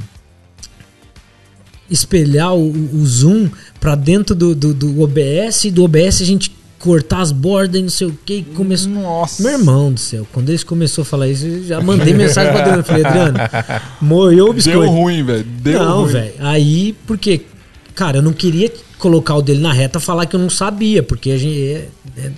espelhar 1.90 2.54
o, 2.54 2.70
o 2.70 3.06
zoom 3.06 3.48
pra 3.80 3.94
dentro 3.94 4.34
do, 4.34 4.54
do, 4.54 4.74
do 4.74 5.02
OBS 5.02 5.64
e 5.64 5.70
do 5.70 5.84
OBS 5.84 6.20
a 6.20 6.24
gente 6.24 6.50
cortar 6.78 7.20
as 7.20 7.32
bordas 7.32 7.80
e 7.80 7.82
não 7.82 7.88
sei 7.90 8.06
o 8.06 8.18
que. 8.24 8.42
Começou... 8.54 8.90
Nossa. 8.90 9.42
Meu 9.42 9.52
irmão 9.52 9.92
do 9.92 9.98
céu, 9.98 10.26
quando 10.32 10.50
eles 10.50 10.62
começou 10.62 11.02
a 11.02 11.04
falar 11.04 11.28
isso, 11.28 11.46
eu 11.46 11.64
já 11.64 11.80
mandei 11.80 12.12
mensagem 12.14 12.52
pro 12.52 12.60
Adriano. 12.60 12.84
Falei, 12.84 13.04
Adriano, 13.04 13.38
morreu 14.00 14.50
o 14.50 14.52
biscoito. 14.52 14.80
Deu 14.80 14.90
ruim, 14.90 15.24
velho. 15.24 15.44
Deu 15.44 15.82
não, 15.84 16.02
ruim. 16.02 16.12
velho. 16.12 16.32
Aí, 16.38 16.94
porque, 17.06 17.42
cara, 17.94 18.18
eu 18.18 18.22
não 18.22 18.32
queria 18.32 18.70
colocar 18.98 19.34
o 19.36 19.42
dele 19.42 19.60
na 19.60 19.72
reta 19.72 20.00
falar 20.00 20.26
que 20.26 20.36
eu 20.36 20.40
não 20.40 20.50
sabia, 20.50 21.02
porque 21.02 21.30
a 21.30 21.38
gente. 21.38 21.60
É, 21.60 21.88
é, 22.18 22.32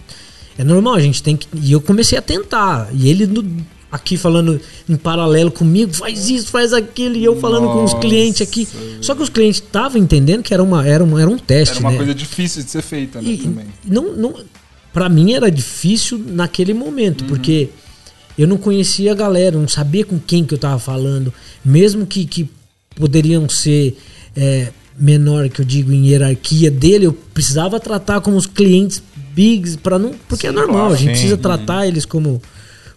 é 0.59 0.65
normal, 0.65 0.95
a 0.95 1.01
gente 1.01 1.23
tem 1.23 1.37
que. 1.37 1.47
E 1.63 1.73
eu 1.73 1.81
comecei 1.81 2.19
a 2.19 2.23
tentar. 2.23 2.89
E 2.93 3.09
ele 3.09 3.27
no- 3.27 3.45
aqui 3.91 4.17
falando 4.17 4.61
em 4.89 4.97
paralelo 4.97 5.51
comigo, 5.51 5.93
faz 5.95 6.29
isso, 6.29 6.49
faz 6.49 6.73
aquilo, 6.73 7.17
e 7.17 7.25
eu 7.25 7.41
falando 7.41 7.67
com 7.69 7.85
os 7.85 7.93
Nossa, 7.93 7.99
clientes 7.99 8.43
aqui. 8.43 8.69
Só 9.01 9.15
que 9.15 9.23
os 9.23 9.29
clientes 9.29 9.61
estavam 9.61 9.99
entendendo 10.01 10.43
que 10.43 10.53
era, 10.53 10.63
uma, 10.63 10.87
era, 10.87 11.03
uma, 11.03 11.21
era 11.21 11.31
um 11.31 11.39
teste, 11.39 11.77
Era 11.77 11.81
uma 11.81 11.91
né? 11.93 11.97
coisa 11.97 12.15
difícil 12.15 12.63
de 12.63 12.71
ser 12.71 12.83
feita, 12.83 13.21
né? 13.21 13.31
E 13.31 13.39
também. 13.39 13.67
não, 13.85 14.15
não, 14.15 14.35
para 14.93 15.09
mim 15.09 15.33
era 15.33 15.51
difícil 15.51 16.19
naquele 16.19 16.75
momento, 16.75 17.23
Uhum. 17.23 17.29
porque 17.29 17.71
eu 18.37 18.47
não 18.47 18.57
conhecia 18.57 19.13
a 19.13 19.15
galera, 19.15 19.57
não 19.59 19.69
sabia 19.69 20.05
com 20.05 20.19
quem 20.19 20.45
que 20.45 20.55
eu 20.55 20.59
tava 20.59 20.79
falando, 20.79 21.33
mesmo 21.65 22.07
que, 22.07 22.25
que 22.25 22.49
poderiam 22.95 23.49
ser 23.49 23.97
é, 24.37 24.69
menor 24.99 25.49
que 25.49 25.61
eu 25.61 25.65
digo 25.65 25.93
em 25.93 26.09
hierarquia 26.09 26.71
dele, 26.71 27.07
eu 27.07 27.13
precisava 27.13 27.81
tratar 27.81 28.21
como 28.21 28.37
os 28.37 28.47
clientes 28.47 29.03
bigs 29.33 29.77
para 29.77 29.99
não, 29.99 30.13
porque 30.29 30.47
é 30.47 30.53
normal, 30.53 30.89
a 30.89 30.97
gente 30.97 31.01
sim. 31.01 31.09
precisa 31.11 31.37
tratar 31.37 31.87
eles 31.87 32.05
como 32.05 32.43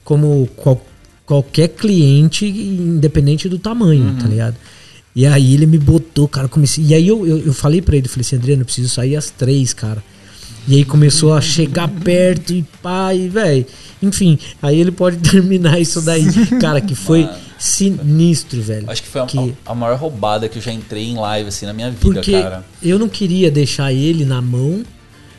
como 0.04 0.47
qual- 0.56 0.86
qualquer 1.26 1.70
cliente, 1.70 2.45
independente 2.45 3.47
do 3.47 3.58
tamanho, 3.60 4.16
tá 4.20 4.28
ligado? 4.28 4.56
E 5.16 5.26
aí 5.26 5.54
ele 5.54 5.66
me 5.66 5.78
botou, 5.78 6.28
cara, 6.28 6.47
comecei. 6.47 6.84
E 6.86 6.93
aí 6.93 7.08
eu, 7.08 7.26
eu, 7.28 7.38
eu 7.39 7.54
falei 7.54 7.82
pra 7.82 7.95
ele, 7.97 8.08
falei 8.08 8.22
assim, 8.22 8.36
Adriano, 8.38 8.62
eu 8.62 8.66
preciso 8.66 8.89
sair 8.89 9.16
às 9.16 9.30
três, 9.30 9.74
cara. 9.74 10.04
E 10.68 10.76
aí 10.76 10.86
começou 10.86 11.34
a 11.34 11.41
chegar 11.41 11.88
perto 11.88 12.54
e 12.54 12.64
e 13.16 13.30
velho. 13.30 13.66
Enfim, 14.02 14.38
aí 14.62 14.80
ele 14.80 14.91
pode 14.91 15.18
terminar 15.30 15.80
isso 15.80 16.02
daí. 16.02 16.26
Cara, 16.62 16.80
que 16.80 16.95
foi. 16.95 17.28
sinistro, 17.58 18.62
velho. 18.62 18.89
Acho 18.89 19.04
que 19.04 19.10
foi 19.10 19.22
a, 19.22 19.26
que, 19.26 19.54
a 19.66 19.76
maior 19.76 19.97
roubada 19.97 20.47
que 20.47 20.58
eu 20.58 20.62
já 20.62 20.72
entrei 20.72 21.10
em 21.10 21.16
live, 21.16 21.49
assim, 21.49 21.66
na 21.66 21.74
minha 21.74 21.89
vida, 21.89 22.02
porque 22.02 22.32
cara. 22.32 22.66
eu 22.82 22.97
não 22.97 23.10
queria 23.10 23.49
deixar 23.52 23.91
ele 23.93 24.24
na 24.26 24.41
mão, 24.41 24.84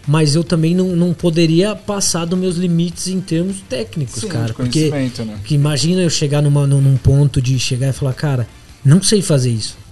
mas 0.06 0.34
eu 0.34 0.42
também 0.42 0.74
não, 0.74 0.96
não 0.96 1.12
poderia 1.14 1.74
passar 1.76 2.24
dos 2.24 2.38
meus 2.38 2.56
limites 2.56 3.08
em 3.08 3.20
termos 3.20 3.56
técnicos, 3.68 4.20
Sim, 4.20 4.28
cara. 4.28 4.46
de 4.46 4.52
Porque, 4.54 4.90
conhecimento, 4.90 5.24
né? 5.24 5.36
porque 5.38 5.54
imagina 5.54 6.02
eu 6.02 6.10
chegar 6.10 6.42
numa, 6.42 6.66
num 6.66 6.80
num 6.80 6.96
ponto 6.96 7.40
de 7.40 7.58
chegar 7.58 7.88
e 7.88 7.92
falar, 7.92 8.14
cara, 8.14 8.48
não 8.84 9.02
sei 9.02 9.22
fazer 9.22 9.50
isso 9.50 9.82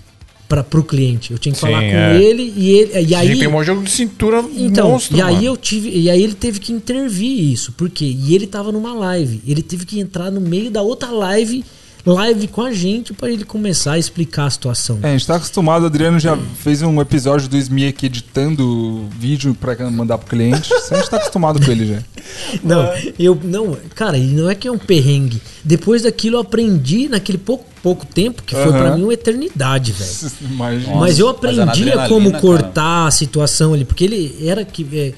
para 0.50 0.64
pro 0.64 0.82
cliente. 0.82 1.30
Eu 1.30 1.38
tinha 1.38 1.52
que 1.52 1.60
Sim, 1.60 1.66
falar 1.66 1.80
com 1.80 1.86
é. 1.96 2.20
ele 2.20 2.52
e 2.56 2.70
ele 2.70 3.06
e 3.06 3.14
aí 3.14 3.38
tem 3.38 3.46
um 3.46 3.62
jogo 3.62 3.84
de 3.84 3.90
cintura 3.90 4.44
então, 4.56 4.90
monstro, 4.90 5.16
e 5.16 5.22
aí 5.22 5.34
mano. 5.34 5.46
eu 5.46 5.56
tive, 5.56 5.96
e 5.96 6.10
aí 6.10 6.20
ele 6.20 6.34
teve 6.34 6.58
que 6.58 6.72
intervir 6.72 7.52
isso, 7.52 7.70
por 7.72 7.88
quê? 7.88 8.04
E 8.04 8.34
ele 8.34 8.48
tava 8.48 8.72
numa 8.72 8.92
live, 8.92 9.40
ele 9.46 9.62
teve 9.62 9.86
que 9.86 10.00
entrar 10.00 10.28
no 10.28 10.40
meio 10.40 10.68
da 10.68 10.82
outra 10.82 11.10
live, 11.12 11.64
live 12.04 12.48
com 12.48 12.62
a 12.62 12.72
gente 12.72 13.12
para 13.12 13.30
ele 13.30 13.44
começar 13.44 13.92
a 13.92 13.98
explicar 13.98 14.46
a 14.46 14.50
situação. 14.50 14.98
É, 15.02 15.08
a 15.08 15.12
gente 15.12 15.26
tá 15.26 15.36
acostumado, 15.36 15.82
o 15.82 15.86
Adriano 15.86 16.18
já 16.18 16.36
fez 16.36 16.82
um 16.82 17.00
episódio 17.00 17.48
do 17.48 17.56
SMI 17.56 17.88
aqui 17.88 18.06
editando 18.06 19.06
vídeo 19.18 19.54
pra 19.54 19.76
mandar 19.90 20.18
pro 20.18 20.28
cliente. 20.28 20.72
A 20.90 20.96
gente 20.96 21.10
tá 21.10 21.16
acostumado 21.18 21.64
com 21.64 21.70
ele 21.70 21.86
já. 21.86 22.02
Não, 22.62 22.84
eu 23.18 23.38
não, 23.42 23.76
cara, 23.94 24.16
e 24.16 24.26
não 24.32 24.48
é 24.48 24.54
que 24.54 24.66
é 24.66 24.70
um 24.70 24.78
perrengue. 24.78 25.40
Depois 25.64 26.02
daquilo 26.02 26.36
eu 26.36 26.40
aprendi 26.40 27.08
naquele 27.08 27.38
pouco 27.38 27.64
pouco 27.82 28.04
tempo 28.04 28.42
que 28.42 28.54
foi 28.54 28.64
Aham. 28.64 28.78
pra 28.78 28.96
mim 28.96 29.04
uma 29.04 29.14
eternidade, 29.14 29.92
velho. 29.92 30.32
Mas 30.56 30.86
eu 30.86 30.94
mas 30.96 31.20
a 31.20 31.30
aprendi 31.30 31.60
a 31.60 31.62
adrenalina, 31.64 32.08
como 32.08 32.30
cara. 32.30 32.40
cortar 32.42 33.06
a 33.06 33.10
situação 33.10 33.72
ali, 33.74 33.84
porque 33.84 34.04
ele 34.04 34.36
era 34.46 34.64
que 34.64 34.86
é, 34.92 35.12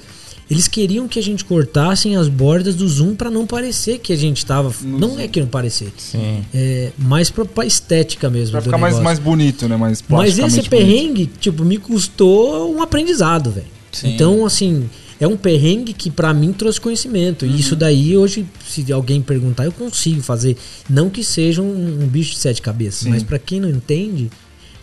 eles 0.52 0.68
queriam 0.68 1.08
que 1.08 1.18
a 1.18 1.22
gente 1.22 1.44
cortassem 1.44 2.16
as 2.16 2.28
bordas 2.28 2.74
do 2.74 2.86
zoom 2.88 3.14
pra 3.14 3.30
não 3.30 3.46
parecer 3.46 3.98
que 3.98 4.12
a 4.12 4.16
gente 4.16 4.44
tava, 4.44 4.72
não 4.82 5.18
é 5.18 5.26
que 5.26 5.40
não 5.40 5.46
parecer. 5.48 5.92
Sim. 5.96 6.44
É, 6.54 6.90
mais 6.98 7.30
pra, 7.30 7.44
pra 7.44 7.64
estética 7.66 8.28
mesmo 8.30 8.52
Pra 8.52 8.60
do 8.60 8.64
ficar 8.64 8.78
mais, 8.78 8.94
negócio. 8.94 9.04
mais 9.04 9.18
bonito, 9.18 9.68
né? 9.68 9.76
Mais 9.76 10.02
Mas 10.08 10.28
esse 10.30 10.40
plasticamente 10.40 10.70
bonito. 10.70 10.86
perrengue, 10.86 11.30
tipo, 11.40 11.64
me 11.64 11.78
custou 11.78 12.74
um 12.74 12.82
aprendizado, 12.82 13.50
velho. 13.50 13.66
Sim. 13.90 14.14
Então, 14.14 14.46
assim, 14.46 14.88
é 15.20 15.26
um 15.26 15.36
perrengue 15.36 15.92
que 15.92 16.10
pra 16.10 16.32
mim 16.32 16.52
trouxe 16.52 16.80
conhecimento. 16.80 17.44
Uhum. 17.44 17.52
E 17.52 17.60
isso 17.60 17.76
daí, 17.76 18.16
hoje, 18.16 18.46
se 18.66 18.90
alguém 18.92 19.20
perguntar, 19.20 19.64
eu 19.64 19.72
consigo 19.72 20.22
fazer. 20.22 20.56
Não 20.88 21.10
que 21.10 21.22
seja 21.22 21.60
um, 21.62 22.02
um 22.02 22.06
bicho 22.06 22.32
de 22.32 22.38
sete 22.38 22.62
cabeças, 22.62 23.00
Sim. 23.00 23.10
mas 23.10 23.22
pra 23.22 23.38
quem 23.38 23.60
não 23.60 23.68
entende, 23.68 24.30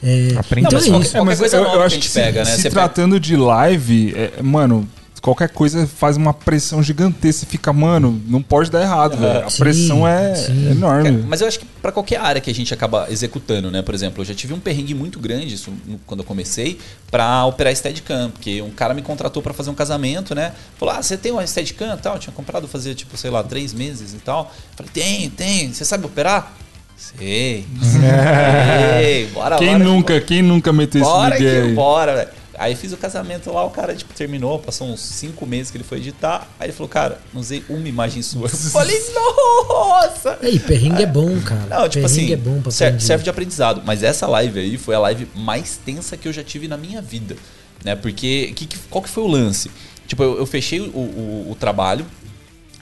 é, 0.02 0.34
Aprende. 0.38 0.68
então 0.68 0.80
Não, 0.80 0.88
mas 0.88 0.88
é 0.88 0.90
qualquer-. 0.92 1.18
É, 1.20 1.24
mas 1.24 1.40
coisa 1.40 1.58
eu, 1.58 1.64
eu 1.64 1.70
que 1.72 1.78
acho 1.78 1.86
a 1.86 1.90
que 1.90 1.96
gente 1.96 2.08
se, 2.10 2.20
pega, 2.20 2.44
né? 2.44 2.56
se 2.56 2.62
Você 2.62 2.70
tratando 2.70 3.20
de 3.20 3.36
live, 3.36 4.14
é, 4.16 4.42
mano, 4.42 4.88
qualquer 5.22 5.50
coisa 5.50 5.86
faz 5.88 6.18
uma 6.18 6.34
pressão 6.34 6.82
gigantesca. 6.82 7.42
Você 7.42 7.46
fica, 7.46 7.72
mano, 7.74 8.22
não 8.28 8.42
pode 8.42 8.70
dar 8.72 8.82
errado, 8.82 9.18
velho. 9.18 9.46
A 9.46 9.50
Sim, 9.50 9.58
pressão 9.60 10.08
é 10.08 10.36
sim. 10.36 10.72
enorme. 10.72 11.12
Cara, 11.12 11.26
mas 11.28 11.42
eu 11.42 11.48
acho 11.48 11.60
que 11.60 11.66
pra 11.82 11.92
qualquer 11.92 12.20
área 12.20 12.42
que 12.42 12.50
a 12.50 12.54
gente 12.56 12.74
acaba 12.74 13.08
executando, 13.10 13.70
né? 13.72 13.82
Por 13.82 13.94
exemplo, 13.96 14.22
eu 14.22 14.26
já 14.26 14.34
tive 14.34 14.54
um 14.54 14.60
perrengue 14.60 14.94
muito 14.94 15.20
grande, 15.20 15.54
isso 15.56 15.72
no- 15.86 16.00
quando 16.06 16.22
eu 16.22 16.26
comecei, 16.26 16.80
pra 17.12 17.46
operar 17.46 17.76
Steadicam, 17.76 18.30
porque 18.32 18.62
um 18.62 18.70
cara 18.72 18.94
me 18.94 19.02
contratou 19.02 19.42
pra 19.42 19.54
fazer 19.54 19.70
um 19.70 19.76
casamento, 19.76 20.34
né? 20.36 20.54
Falou: 20.78 20.96
"Ah, 20.96 21.02
você 21.02 21.16
tem 21.18 21.32
uma 21.32 21.46
Steadicam?" 21.46 21.94
e 21.94 21.98
tal, 21.98 22.14
eu 22.16 22.20
tinha 22.20 22.34
comprado 22.34 22.68
fazia 22.68 22.94
tipo, 22.96 23.16
sei 23.18 23.30
lá, 23.30 23.44
três 23.44 23.74
meses 23.74 24.14
e 24.14 24.18
tal. 24.18 24.52
Falei: 24.76 24.92
"Tenho, 24.94 25.30
tenho. 25.32 25.74
Você 25.74 25.84
sabe 25.86 26.06
operar?" 26.06 26.54
Sei. 26.98 27.66
Sei. 27.82 29.28
Bora 29.28 29.58
Quem 29.58 29.70
bora, 29.74 29.84
nunca, 29.84 30.22
quem 30.22 30.42
nunca 30.42 30.74
meteu 30.74 31.02
esse 31.02 31.10
bora, 31.10 32.16
velho. 32.16 32.30
Aí 32.60 32.76
fiz 32.76 32.91
o 32.91 32.97
casamento 32.97 33.49
lá, 33.53 33.64
o 33.64 33.70
cara, 33.70 33.95
tipo, 33.95 34.14
terminou, 34.14 34.60
passou 34.60 34.86
uns 34.89 34.99
cinco 34.99 35.45
meses 35.45 35.72
que 35.72 35.78
ele 35.78 35.84
foi 35.86 35.99
editar. 35.99 36.45
Aí 36.60 36.66
ele 36.68 36.74
falou, 36.74 36.89
cara, 36.89 37.22
não 37.34 37.39
usei 37.39 37.64
uma 37.70 37.88
imagem 37.88 38.22
sua. 38.22 38.47
Eu 38.47 38.49
falei, 38.70 38.99
nossa! 39.16 40.38
Aí, 40.41 40.60
perrengue 40.60 41.03
é 41.03 41.07
bom, 41.07 41.39
cara. 41.41 41.66
Não, 41.68 41.88
tipo 41.89 42.05
perrengue 42.05 42.05
assim, 42.05 42.34
é 42.34 42.36
bom 42.36 42.62
pra 42.62 42.72
ser- 42.72 42.86
aprender. 42.86 43.03
serve 43.03 43.24
de 43.24 43.30
aprendizado. 43.30 43.82
Mas 43.86 44.03
essa 44.03 44.28
live 44.28 44.60
aí 44.60 44.78
foi 44.78 44.95
a 44.95 44.99
live 44.99 45.28
mais 45.36 45.78
tensa 45.84 46.18
que 46.18 46.28
eu 46.28 46.34
já 46.34 46.43
tive 46.43 46.68
na 46.68 46.78
minha 46.78 47.01
vida. 47.01 47.36
Né? 47.84 47.95
Porque, 47.95 48.51
que, 48.55 48.66
que- 48.66 48.78
qual 48.89 49.01
que 49.01 49.10
foi 49.10 49.24
o 49.24 49.28
lance? 49.28 49.72
Tipo, 50.07 50.24
eu, 50.24 50.38
eu 50.39 50.45
fechei 50.45 50.82
o, 50.82 50.84
o- 50.89 51.47
o 51.51 51.55
trabalho 51.55 52.05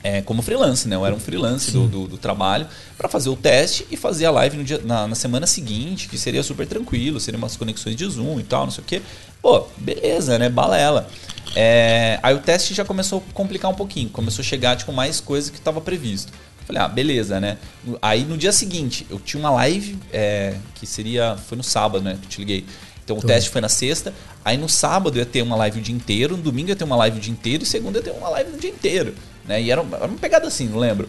é, 0.03 0.21
como 0.21 0.41
freelance, 0.41 0.87
né? 0.87 0.95
Eu 0.95 1.05
era 1.05 1.13
um 1.13 1.19
freelance 1.19 1.71
do, 1.71 1.87
do, 1.87 2.07
do 2.07 2.17
trabalho 2.17 2.67
para 2.97 3.09
fazer 3.09 3.29
o 3.29 3.35
teste 3.35 3.85
e 3.91 3.97
fazer 3.97 4.25
a 4.25 4.31
live 4.31 4.55
no 4.57 4.63
dia, 4.63 4.79
na, 4.85 5.07
na 5.07 5.15
semana 5.15 5.45
seguinte, 5.45 6.07
que 6.07 6.17
seria 6.17 6.41
super 6.43 6.65
tranquilo, 6.67 7.19
seriam 7.19 7.39
umas 7.39 7.57
conexões 7.57 7.95
de 7.95 8.05
Zoom 8.07 8.39
e 8.39 8.43
tal, 8.43 8.65
não 8.65 8.71
sei 8.71 8.83
o 8.83 8.87
quê. 8.87 9.01
Pô, 9.41 9.67
beleza, 9.77 10.37
né? 10.37 10.49
Balela. 10.49 11.07
É, 11.55 12.19
aí 12.21 12.35
o 12.35 12.39
teste 12.39 12.73
já 12.73 12.85
começou 12.85 13.23
a 13.27 13.33
complicar 13.33 13.71
um 13.71 13.73
pouquinho, 13.73 14.09
começou 14.09 14.43
a 14.43 14.45
chegar 14.45 14.75
tipo, 14.75 14.91
mais 14.93 15.19
coisa 15.19 15.51
que 15.51 15.57
estava 15.57 15.81
previsto. 15.81 16.31
Falei, 16.65 16.81
ah, 16.81 16.87
beleza, 16.87 17.39
né? 17.39 17.57
Aí 18.01 18.25
no 18.25 18.37
dia 18.37 18.51
seguinte, 18.51 19.07
eu 19.09 19.19
tinha 19.19 19.39
uma 19.39 19.49
live 19.51 19.97
é, 20.11 20.55
que 20.75 20.85
seria. 20.85 21.37
Foi 21.47 21.57
no 21.57 21.63
sábado, 21.63 22.03
né? 22.03 22.17
Que 22.19 22.25
eu 22.25 22.29
te 22.29 22.39
liguei. 22.39 22.65
Então 23.03 23.17
o 23.17 23.21
teste 23.21 23.49
foi 23.49 23.61
na 23.61 23.69
sexta. 23.69 24.13
Aí 24.43 24.57
no 24.57 24.67
sábado 24.67 25.15
eu 25.17 25.19
ia 25.21 25.25
ter 25.25 25.41
uma 25.41 25.55
live 25.55 25.79
o 25.79 25.81
dia 25.81 25.95
inteiro, 25.95 26.35
no 26.35 26.43
domingo 26.43 26.67
eu 26.67 26.73
ia 26.73 26.75
ter 26.75 26.83
uma 26.83 26.97
live 26.97 27.17
o 27.17 27.21
dia 27.21 27.31
inteiro 27.31 27.63
e 27.63 27.65
segunda 27.65 27.99
eu 27.99 28.05
ia 28.05 28.11
ter 28.11 28.19
uma 28.19 28.27
live 28.27 28.51
no 28.51 28.57
dia 28.57 28.69
inteiro. 28.69 29.15
Né? 29.45 29.61
E 29.61 29.71
era 29.71 29.81
uma, 29.81 29.95
era 29.95 30.07
uma 30.07 30.17
pegada 30.17 30.45
assim, 30.45 30.67
não 30.67 30.77
lembro. 30.77 31.07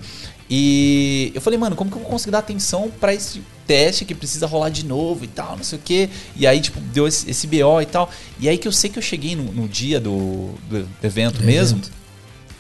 E 0.49 1.33
eu 1.35 1.41
falei, 1.41 1.59
mano, 1.59 1.75
como 1.75 1.91
que 1.91 1.97
eu 1.97 2.03
vou 2.03 2.09
conseguir 2.09 2.31
dar 2.31 2.39
atenção 2.39 2.89
pra 3.01 3.13
esse 3.13 3.43
teste 3.69 4.05
que 4.05 4.15
precisa 4.15 4.47
rolar 4.47 4.71
de 4.71 4.85
novo 4.85 5.25
e 5.25 5.29
tal, 5.29 5.57
não 5.57 5.63
sei 5.63 5.79
o 5.79 5.83
quê. 5.85 6.09
E 6.35 6.47
aí, 6.47 6.61
tipo, 6.61 6.81
deu 6.81 7.07
esse, 7.07 7.31
esse 7.31 7.47
BO 7.47 7.81
e 7.81 7.87
tal. 7.87 8.11
E 8.41 8.49
aí 8.49 8.59
que 8.59 8.67
eu 8.67 8.73
sei 8.73 8.91
que 8.91 8.99
eu 8.99 9.03
cheguei 9.03 9.37
no, 9.37 9.45
no 9.53 9.69
dia 9.69 10.01
do, 10.01 10.55
do 10.69 10.89
evento 11.03 11.39
Do 11.39 11.45
mesmo. 11.45 11.79
evento. 11.79 11.93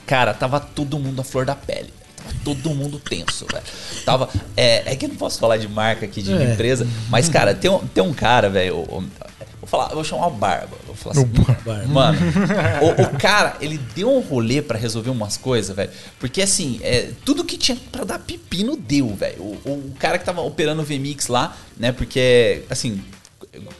Cara, 0.06 0.32
tava 0.34 0.60
todo 0.60 0.98
mundo 0.98 1.20
à 1.20 1.24
flor 1.24 1.44
da 1.44 1.54
pele. 1.56 1.92
Tava 2.16 2.34
todo 2.44 2.70
mundo 2.74 2.98
tenso, 3.00 3.46
velho. 3.50 3.64
Tava. 4.04 4.28
É, 4.56 4.92
é 4.92 4.96
que 4.96 5.06
eu 5.06 5.08
não 5.08 5.16
posso 5.16 5.38
falar 5.38 5.56
de 5.56 5.66
marca 5.68 6.04
aqui, 6.06 6.22
de 6.22 6.32
É. 6.32 6.52
empresa, 6.52 6.86
mas, 7.08 7.28
cara, 7.28 7.54
tem 7.54 7.70
um, 7.70 7.78
tem 7.78 8.04
um 8.04 8.12
cara, 8.14 8.48
velho. 8.50 8.86
Vou 9.70 9.80
falar, 9.80 9.94
vou 9.94 10.02
chamar 10.02 10.26
o 10.28 10.30
Barba. 10.30 10.76
Vou 10.86 10.96
falar 10.96 11.16
assim, 11.16 11.26
Barba. 11.26 11.86
mano, 11.86 12.18
o, 12.80 13.02
o 13.02 13.18
cara, 13.18 13.56
ele 13.60 13.76
deu 13.94 14.10
um 14.10 14.20
rolê 14.20 14.62
pra 14.62 14.78
resolver 14.78 15.10
umas 15.10 15.36
coisas, 15.36 15.76
velho. 15.76 15.90
Porque 16.18 16.40
assim, 16.40 16.80
é, 16.82 17.10
tudo 17.24 17.44
que 17.44 17.58
tinha 17.58 17.76
pra 17.92 18.04
dar 18.04 18.18
pepino 18.18 18.76
deu, 18.76 19.14
velho. 19.14 19.42
O, 19.42 19.58
o 19.66 19.94
cara 19.98 20.18
que 20.18 20.24
tava 20.24 20.40
operando 20.40 20.80
o 20.80 20.84
VMix 20.84 21.26
lá, 21.26 21.54
né? 21.76 21.92
Porque, 21.92 22.62
assim, 22.70 23.02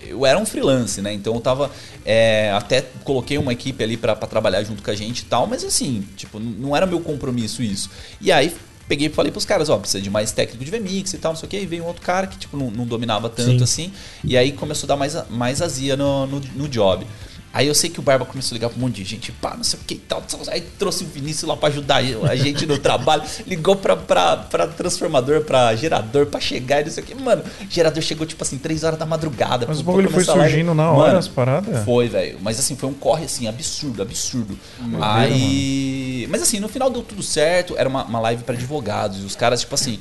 eu 0.03 0.27
era 0.27 0.39
um 0.39 0.45
freelance, 0.45 1.01
né? 1.01 1.13
Então 1.13 1.35
eu 1.35 1.41
tava. 1.41 1.71
é, 2.05 2.53
até 2.53 2.85
coloquei 3.05 3.39
uma 3.39 3.53
equipe 3.53 3.83
ali 3.83 3.97
pra, 3.97 4.15
pra 4.15 4.29
trabalhar 4.29 4.63
junto 4.65 4.83
com 4.83 4.91
a 4.91 4.95
gente 4.95 5.21
e 5.21 5.25
tal, 5.25 5.47
mas 5.47 5.65
assim, 5.65 6.07
tipo, 6.17 6.39
não 6.39 6.77
era 6.77 6.87
meu 6.87 7.01
compromisso 7.01 7.63
isso. 7.63 7.91
E 8.21 8.31
aí 8.31 8.55
peguei 8.89 9.09
e 9.09 9.11
falei 9.11 9.31
pros 9.31 9.45
caras, 9.45 9.69
ó, 9.69 9.77
precisa 9.77 10.03
de 10.03 10.11
mais 10.11 10.33
técnico 10.33 10.65
de 10.65 10.71
VMix 10.71 11.13
e 11.13 11.19
tal, 11.19 11.33
não 11.33 11.39
sei 11.39 11.47
o 11.47 11.51
que. 11.51 11.59
E 11.59 11.67
veio 11.67 11.85
um 11.85 11.87
outro 11.87 12.03
cara 12.03 12.27
que, 12.27 12.39
tipo, 12.39 12.57
não, 12.57 12.71
não 12.71 12.87
dominava 12.87 13.29
tanto 13.29 13.59
Sim. 13.59 13.63
assim. 13.63 13.93
E 14.25 14.37
aí 14.37 14.53
começou 14.53 14.87
a 14.87 14.89
dar 14.89 14.97
mais, 14.97 15.17
mais 15.29 15.61
azia 15.61 15.97
no, 15.97 16.27
no, 16.27 16.41
no 16.41 16.69
job. 16.69 17.07
Aí 17.53 17.67
eu 17.67 17.75
sei 17.75 17.89
que 17.89 17.99
o 17.99 18.03
Barba 18.03 18.25
começou 18.25 18.55
a 18.55 18.57
ligar 18.57 18.69
pra 18.69 18.79
um 18.79 18.83
monte 18.83 18.97
de 18.97 19.05
gente, 19.05 19.33
pá, 19.33 19.55
não 19.57 19.65
sei 19.65 19.79
o 19.79 19.83
que 19.85 19.95
e 19.95 19.99
tal. 19.99 20.23
Aí 20.49 20.61
trouxe 20.79 21.05
o 21.05 21.07
Vinícius 21.07 21.49
lá 21.49 21.57
pra 21.57 21.69
ajudar 21.69 21.97
a 21.97 22.37
gente 22.37 22.67
no 22.67 22.79
trabalho. 22.79 23.23
Ligou 23.47 23.75
pra, 23.77 23.97
pra, 23.97 24.37
pra 24.37 24.67
transformador, 24.67 25.43
pra 25.43 25.75
gerador, 25.75 26.27
pra 26.27 26.41
chegar 26.41 26.81
e 26.83 26.85
não 26.85 26.91
sei 26.91 27.03
o 27.03 27.07
que. 27.07 27.15
Mano, 27.15 27.43
gerador 27.71 28.03
chegou 28.03 28.27
tipo 28.27 28.43
assim, 28.43 28.59
3 28.59 28.85
horas 28.85 28.99
da 28.99 29.07
madrugada. 29.07 29.67
Mas 29.67 29.81
o 29.81 29.83
bagulho 29.83 30.11
foi 30.11 30.25
surgindo 30.25 30.75
na 30.75 30.85
Mano, 30.85 30.99
hora, 30.99 31.19
as 31.19 31.29
paradas? 31.29 31.85
Foi, 31.85 32.09
velho. 32.09 32.39
Mas 32.43 32.59
assim, 32.59 32.77
foi 32.77 32.89
um 32.89 32.95
corre 32.95 33.25
assim, 33.25 33.49
absurdo, 33.49 34.03
absurdo. 34.03 34.59
Doideira, 34.79 35.07
Aí. 35.07 36.27
Mas 36.31 36.43
assim, 36.43 36.61
no 36.61 36.69
final 36.69 36.91
deu 36.91 37.03
tudo 37.03 37.23
certo. 37.23 37.75
Era 37.77 37.89
uma, 37.89 38.05
uma 38.05 38.21
live 38.21 38.43
pra 38.45 38.55
advogados. 38.55 39.23
E 39.23 39.25
os 39.25 39.35
caras, 39.35 39.61
tipo 39.61 39.75
assim. 39.75 39.99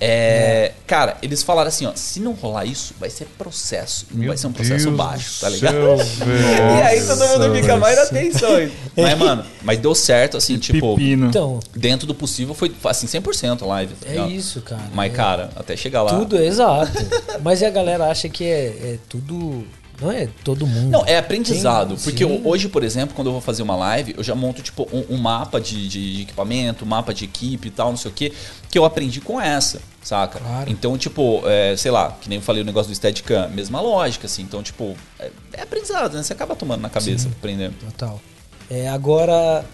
é, 0.00 0.72
Cara, 0.86 1.16
eles 1.22 1.42
falaram 1.42 1.68
assim, 1.68 1.86
ó. 1.86 1.92
Se 1.94 2.20
não 2.20 2.32
rolar 2.32 2.64
isso, 2.64 2.94
vai 2.98 3.10
ser 3.10 3.26
processo. 3.38 4.06
Meu 4.10 4.28
vai 4.28 4.36
ser 4.36 4.46
um 4.46 4.52
processo 4.52 4.86
Deus 4.86 4.96
baixo, 4.96 5.40
tá 5.40 5.48
ligado? 5.48 5.74
céu, 5.74 5.96
E 6.78 6.82
aí 6.88 7.06
todo 7.06 7.28
mundo 7.28 7.54
fica 7.54 7.76
mais 7.76 7.98
atenção. 7.98 8.50
Mas, 8.96 9.18
mano, 9.18 9.44
mas 9.62 9.78
deu 9.78 9.94
certo, 9.94 10.36
assim, 10.36 10.58
tipo. 10.58 10.96
Pepino. 10.96 11.28
Então, 11.28 11.60
Dentro 11.74 12.06
do 12.06 12.14
possível 12.14 12.54
foi 12.54 12.72
assim, 12.84 13.06
100% 13.06 13.62
a 13.62 13.66
live. 13.66 13.94
tá 13.94 14.06
é 14.08 14.10
ligado? 14.12 14.30
isso, 14.30 14.60
cara. 14.62 14.82
Mas, 14.92 15.12
É 15.12 15.16
cara, 15.16 15.50
até 15.56 15.76
chegar 15.76 16.02
lá. 16.02 16.18
Tudo, 16.18 16.36
exato. 16.36 16.92
Mas 17.42 17.62
a 17.62 17.70
galera 17.70 18.06
acha 18.10 18.28
que 18.28 18.44
é, 18.44 18.66
é 18.66 18.98
tudo. 19.08 19.64
Não 20.00 20.10
é 20.12 20.28
todo 20.44 20.66
mundo. 20.66 20.90
Não, 20.90 21.04
é 21.06 21.18
aprendizado. 21.18 21.94
Tem- 21.96 22.04
porque 22.04 22.24
sim. 22.24 22.40
hoje, 22.44 22.68
por 22.68 22.84
exemplo, 22.84 23.14
quando 23.14 23.28
eu 23.28 23.32
vou 23.32 23.40
fazer 23.40 23.62
uma 23.62 23.74
live, 23.76 24.14
eu 24.16 24.22
já 24.22 24.34
monto, 24.34 24.62
tipo, 24.62 24.88
um, 24.92 25.14
um 25.14 25.16
mapa 25.18 25.60
de, 25.60 25.88
de- 25.88 26.22
equipamento, 26.22 26.84
um 26.84 26.88
mapa 26.88 27.12
de 27.12 27.24
equipe 27.24 27.68
e 27.68 27.70
tal, 27.70 27.90
não 27.90 27.96
sei 27.96 28.10
o 28.10 28.14
quê, 28.14 28.32
que 28.70 28.78
eu 28.78 28.84
aprendi 28.84 29.20
com 29.20 29.40
essa, 29.40 29.80
saca? 30.02 30.38
Claro. 30.38 30.70
Então, 30.70 30.96
tipo, 30.96 31.42
é, 31.46 31.76
sei 31.76 31.90
lá, 31.90 32.16
que 32.20 32.28
nem 32.28 32.38
eu 32.38 32.42
falei 32.42 32.62
o 32.62 32.64
negócio 32.64 32.90
do 32.90 32.94
Steadicam, 32.94 33.48
mesma 33.50 33.80
lógica, 33.80 34.26
assim. 34.26 34.42
Então, 34.42 34.62
tipo, 34.62 34.96
é, 35.18 35.30
é 35.54 35.62
aprendizado, 35.62 36.14
né? 36.16 36.22
Você 36.22 36.32
acaba 36.32 36.54
tomando 36.54 36.80
na 36.82 36.88
cabeça, 36.88 37.28
aprendendo. 37.28 37.74
Total. 37.80 38.20
É, 38.70 38.88
agora, 38.88 39.64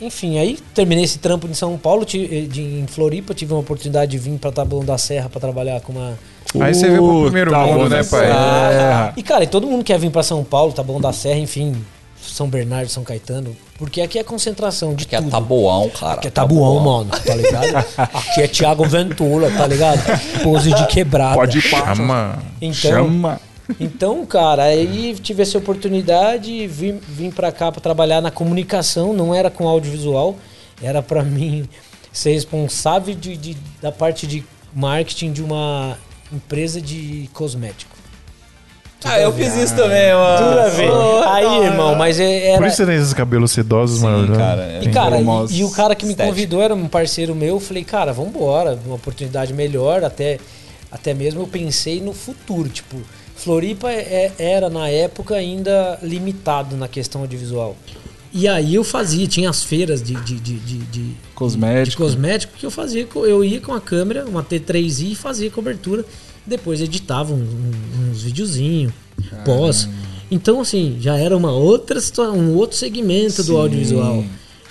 enfim, 0.00 0.38
aí 0.38 0.58
terminei 0.74 1.04
esse 1.04 1.18
trampo 1.18 1.46
em 1.46 1.54
São 1.54 1.76
Paulo, 1.78 2.04
ti- 2.04 2.46
de, 2.50 2.62
em 2.62 2.86
Floripa, 2.86 3.32
tive 3.34 3.52
uma 3.52 3.60
oportunidade 3.60 4.10
de 4.10 4.18
vir 4.18 4.38
pra 4.38 4.50
Taboão 4.52 4.84
da 4.84 4.98
Serra 4.98 5.28
pra 5.28 5.40
trabalhar 5.40 5.80
com 5.80 5.92
uma. 5.92 6.14
Aí 6.60 6.72
você 6.74 6.88
veio 6.88 7.02
pro 7.02 7.22
primeiro 7.24 7.50
Puta, 7.50 7.66
mundo, 7.66 7.88
né, 7.88 8.04
pai? 8.04 8.26
é. 8.30 9.12
E 9.16 9.22
cara, 9.22 9.44
e 9.44 9.46
todo 9.46 9.66
mundo 9.66 9.82
quer 9.84 9.98
vir 9.98 10.10
pra 10.10 10.22
São 10.22 10.42
Paulo, 10.44 10.72
Taboão 10.72 11.00
da 11.00 11.12
Serra, 11.12 11.38
enfim. 11.38 11.74
São 12.26 12.48
Bernardo, 12.48 12.88
São 12.88 13.04
Caetano, 13.04 13.54
porque 13.78 14.00
aqui 14.00 14.18
é 14.18 14.24
concentração 14.24 14.94
de 14.94 15.04
Que 15.04 15.14
é 15.14 15.18
tudo. 15.18 15.30
tabuão, 15.30 15.90
cara. 15.90 16.14
Aqui 16.14 16.28
é 16.28 16.30
tabuão, 16.30 16.80
mano, 16.80 17.10
tá 17.10 17.34
ligado? 17.34 17.76
Aqui 17.98 18.40
é 18.42 18.48
Thiago 18.48 18.82
Ventura, 18.88 19.50
tá 19.50 19.66
ligado? 19.66 20.00
Pose 20.42 20.72
de 20.72 20.86
quebrada. 20.86 21.34
Pode 21.34 21.58
ir 21.58 21.68
pra... 21.68 21.94
Chama. 21.94 22.38
Então, 22.62 22.72
Chama. 22.90 23.40
Então, 23.80 24.24
cara, 24.26 24.64
aí 24.64 25.14
tive 25.22 25.42
essa 25.42 25.56
oportunidade, 25.58 26.66
vim, 26.66 26.98
vim 27.08 27.30
pra 27.30 27.50
cá 27.50 27.72
pra 27.72 27.80
trabalhar 27.80 28.20
na 28.20 28.30
comunicação, 28.30 29.12
não 29.12 29.34
era 29.34 29.50
com 29.50 29.66
audiovisual, 29.68 30.36
era 30.82 31.02
pra 31.02 31.22
mim 31.22 31.68
ser 32.12 32.32
responsável 32.32 33.14
de, 33.14 33.36
de- 33.36 33.56
da 33.80 33.90
parte 33.90 34.26
de 34.26 34.44
marketing 34.74 35.32
de 35.32 35.42
uma 35.42 35.96
empresa 36.32 36.80
de 36.80 37.28
cosmético. 37.32 37.94
Ah, 39.06 39.20
eu 39.20 39.30
fiz 39.34 39.54
isso 39.54 39.76
também, 39.76 40.14
mano. 40.14 40.48
Tudo 40.48 40.60
a 40.60 40.68
ver. 40.70 40.90
Pô, 40.90 41.22
Aí, 41.28 41.44
hora. 41.44 41.66
irmão, 41.66 41.94
mas 41.94 42.18
é- 42.18 42.46
era. 42.52 42.58
Por 42.58 42.66
isso 42.68 42.76
você 42.78 42.86
tem 42.86 42.96
esses 42.96 43.12
cabelos 43.12 43.50
sedosos, 43.50 43.98
Sim, 43.98 44.04
mano. 44.06 44.34
cara. 44.34 44.62
é 44.62 44.80
E, 44.82 44.88
cara, 44.90 45.18
e, 45.20 45.56
e 45.58 45.62
o 45.64 45.70
cara 45.70 45.94
que 45.94 46.06
me 46.06 46.12
Estética. 46.12 46.32
convidou 46.34 46.62
era 46.62 46.74
um 46.74 46.88
parceiro 46.88 47.34
meu. 47.34 47.48
Eu 47.56 47.60
falei, 47.60 47.84
cara, 47.84 48.14
vambora, 48.14 48.78
uma 48.86 48.94
oportunidade 48.94 49.52
melhor. 49.52 50.02
Até, 50.02 50.38
até 50.90 51.12
mesmo 51.12 51.42
eu 51.42 51.46
pensei 51.46 52.00
no 52.00 52.14
futuro. 52.14 52.66
Tipo, 52.70 52.96
Floripa 53.44 53.90
é- 53.92 54.32
era 54.38 54.70
na 54.70 54.88
época 54.88 55.34
ainda 55.34 55.98
limitado 56.02 56.76
na 56.76 56.88
questão 56.88 57.20
audiovisual. 57.20 57.76
E 58.32 58.48
aí 58.48 58.74
eu 58.74 58.82
fazia, 58.82 59.26
tinha 59.28 59.48
as 59.50 59.62
feiras 59.62 60.02
de, 60.02 60.14
de, 60.14 60.40
de, 60.40 60.54
de, 60.58 60.78
de- 60.78 61.10
Cosmético. 61.34 61.90
de 61.90 61.96
cosmético 61.96 62.52
que 62.58 62.66
eu 62.66 62.70
fazia. 62.70 63.06
Eu 63.14 63.44
ia 63.44 63.60
com 63.60 63.72
a 63.72 63.80
câmera, 63.80 64.24
uma 64.24 64.42
T3i 64.42 65.12
e 65.12 65.14
fazia 65.14 65.50
cobertura. 65.50 66.04
Depois 66.46 66.80
editava 66.80 67.32
um- 67.32 67.36
um- 67.36 68.10
uns 68.10 68.22
videozinhos, 68.22 68.92
pós. 69.44 69.88
Então, 70.30 70.60
assim, 70.60 70.96
já 71.00 71.16
era 71.16 71.36
uma 71.36 71.52
outra 71.52 72.00
situação, 72.00 72.36
um 72.36 72.54
outro 72.56 72.76
segmento 72.76 73.36
do 73.36 73.52
Sim. 73.52 73.56
audiovisual. 73.56 74.24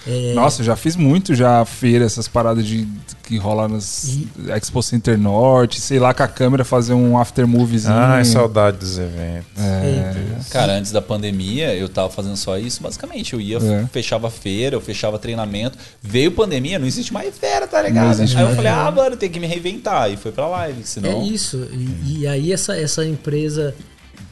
É, 0.06 0.34
Nossa, 0.34 0.62
eu 0.62 0.66
já 0.66 0.76
fiz 0.76 0.96
muito 0.98 1.34
já 1.34 1.64
feira, 1.64 2.04
essas 2.04 2.28
paradas 2.28 2.66
de 2.66 2.86
que 3.24 3.38
rola 3.38 3.70
nas 3.70 4.04
E- 4.10 4.28
Expo 4.54 4.84
Center 4.84 5.18
Norte, 5.18 5.80
sei 5.80 5.98
lá, 5.98 6.14
com 6.14 6.24
a 6.24 6.28
câmera 6.28 6.66
fazer 6.66 6.94
um 6.94 7.18
after 7.18 7.48
moviezinho. 7.48 7.94
Ai, 7.96 8.26
saudade 8.26 8.78
dos 8.78 8.98
eventos. 8.98 9.48
É. 9.58 10.14
Cara, 10.52 10.74
antes 10.74 10.92
da 10.92 11.02
pandemia, 11.02 11.74
eu 11.74 11.88
tava 11.88 12.10
fazendo 12.10 12.36
só 12.36 12.58
isso, 12.58 12.84
basicamente. 12.84 13.34
Eu 13.34 13.40
ia, 13.40 13.58
É. 13.58 13.86
fechava 13.94 14.30
feira, 14.30 14.76
eu 14.76 14.82
fechava 14.82 15.18
treinamento. 15.18 15.78
Veio 16.02 16.32
pandemia, 16.34 16.78
não 16.78 16.86
existe 16.86 17.14
mais 17.14 17.38
feira, 17.38 17.66
tá 17.66 17.82
ligado? 17.82 18.04
Não 18.06 18.12
existe 18.12 18.36
Aí 18.36 18.42
eu 18.44 18.48
mais 18.48 18.56
falei, 18.58 18.72
ah, 18.72 18.92
mano, 18.92 19.16
tem 19.16 19.30
que 19.30 19.40
me 19.40 19.48
reinventar. 19.48 20.12
E 20.12 20.18
foi 20.18 20.34
pra 20.34 20.48
live, 20.48 20.84
senão. 20.84 21.22
É 21.22 21.26
isso. 21.26 21.66
E, 21.72 22.20
e 22.20 22.28
aí 22.28 22.52
essa, 22.52 22.76
essa 22.76 23.06
empresa, 23.06 23.74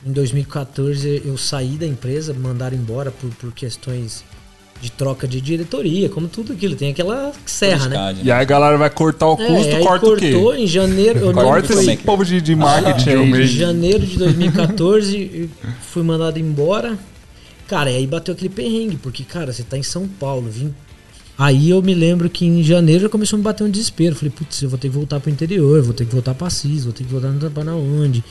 em 0.06 0.12
2014, 0.12 1.22
eu 1.24 1.38
saí 1.38 1.78
da 1.78 1.88
empresa, 1.88 2.34
mandaram 2.34 2.76
embora 2.76 3.10
por, 3.10 3.30
por 3.36 3.54
questões 3.54 4.24
de 4.82 4.92
troca 4.92 5.28
de 5.28 5.40
diretoria, 5.40 6.10
como 6.10 6.28
tudo 6.28 6.54
aquilo. 6.54 6.76
Tem 6.76 6.90
aquela 6.90 7.32
serra, 7.46 7.88
né? 7.88 8.16
E 8.24 8.32
aí 8.32 8.42
a 8.42 8.44
galera 8.44 8.78
vai 8.78 8.90
cortar 8.90 9.28
o 9.28 9.38
custo, 9.38 9.70
É, 9.70 9.76
aí 9.76 9.84
corta 9.84 10.08
o 10.08 10.18
quê? 10.18 10.32
cortou 10.32 10.56
em 10.56 10.66
janeiro. 10.66 11.32
Corta 11.34 11.74
esse 11.74 11.86
foi 11.86 11.98
povo 11.98 12.26
de, 12.26 12.42
de 12.42 12.56
marketing 12.56 13.10
aí. 13.10 13.44
em 13.44 13.48
janeiro 13.48 14.06
de 14.06 14.18
2014, 14.18 15.32
eu 15.34 15.50
fui 15.82 16.02
mandado 16.04 16.40
embora. 16.40 16.98
Cara, 17.68 17.92
e 17.92 17.96
aí 17.98 18.08
bateu 18.08 18.34
aquele 18.34 18.50
perrengue, 18.50 18.98
porque, 18.98 19.24
cara, 19.24 19.54
você 19.54 19.64
tá 19.64 19.78
em 19.78 19.84
São 19.84 20.08
Paulo, 20.08 20.50
vim. 20.50 20.74
Aí 21.38 21.70
eu 21.70 21.82
me 21.82 21.94
lembro 21.94 22.30
que 22.30 22.46
em 22.46 22.62
janeiro 22.62 23.04
já 23.04 23.10
começou 23.10 23.36
a 23.36 23.40
me 23.40 23.44
bater 23.44 23.64
um 23.64 23.70
desespero. 23.70 24.16
Falei, 24.16 24.32
putz, 24.36 24.62
eu 24.62 24.70
vou 24.70 24.78
ter 24.78 24.90
que 24.90 24.94
voltar 24.96 25.20
pro 25.20 25.30
interior, 25.32 25.82
vou 25.82 25.94
ter 25.94 26.06
que 26.06 26.12
voltar 26.12 26.34
pra 26.34 26.50
Cis, 26.50 26.84
vou 26.84 26.94
ter 26.94 27.04
que 27.04 27.12
voltar 27.12 27.30
não 27.30 27.50
pra 27.52 27.74
onde. 27.74 28.24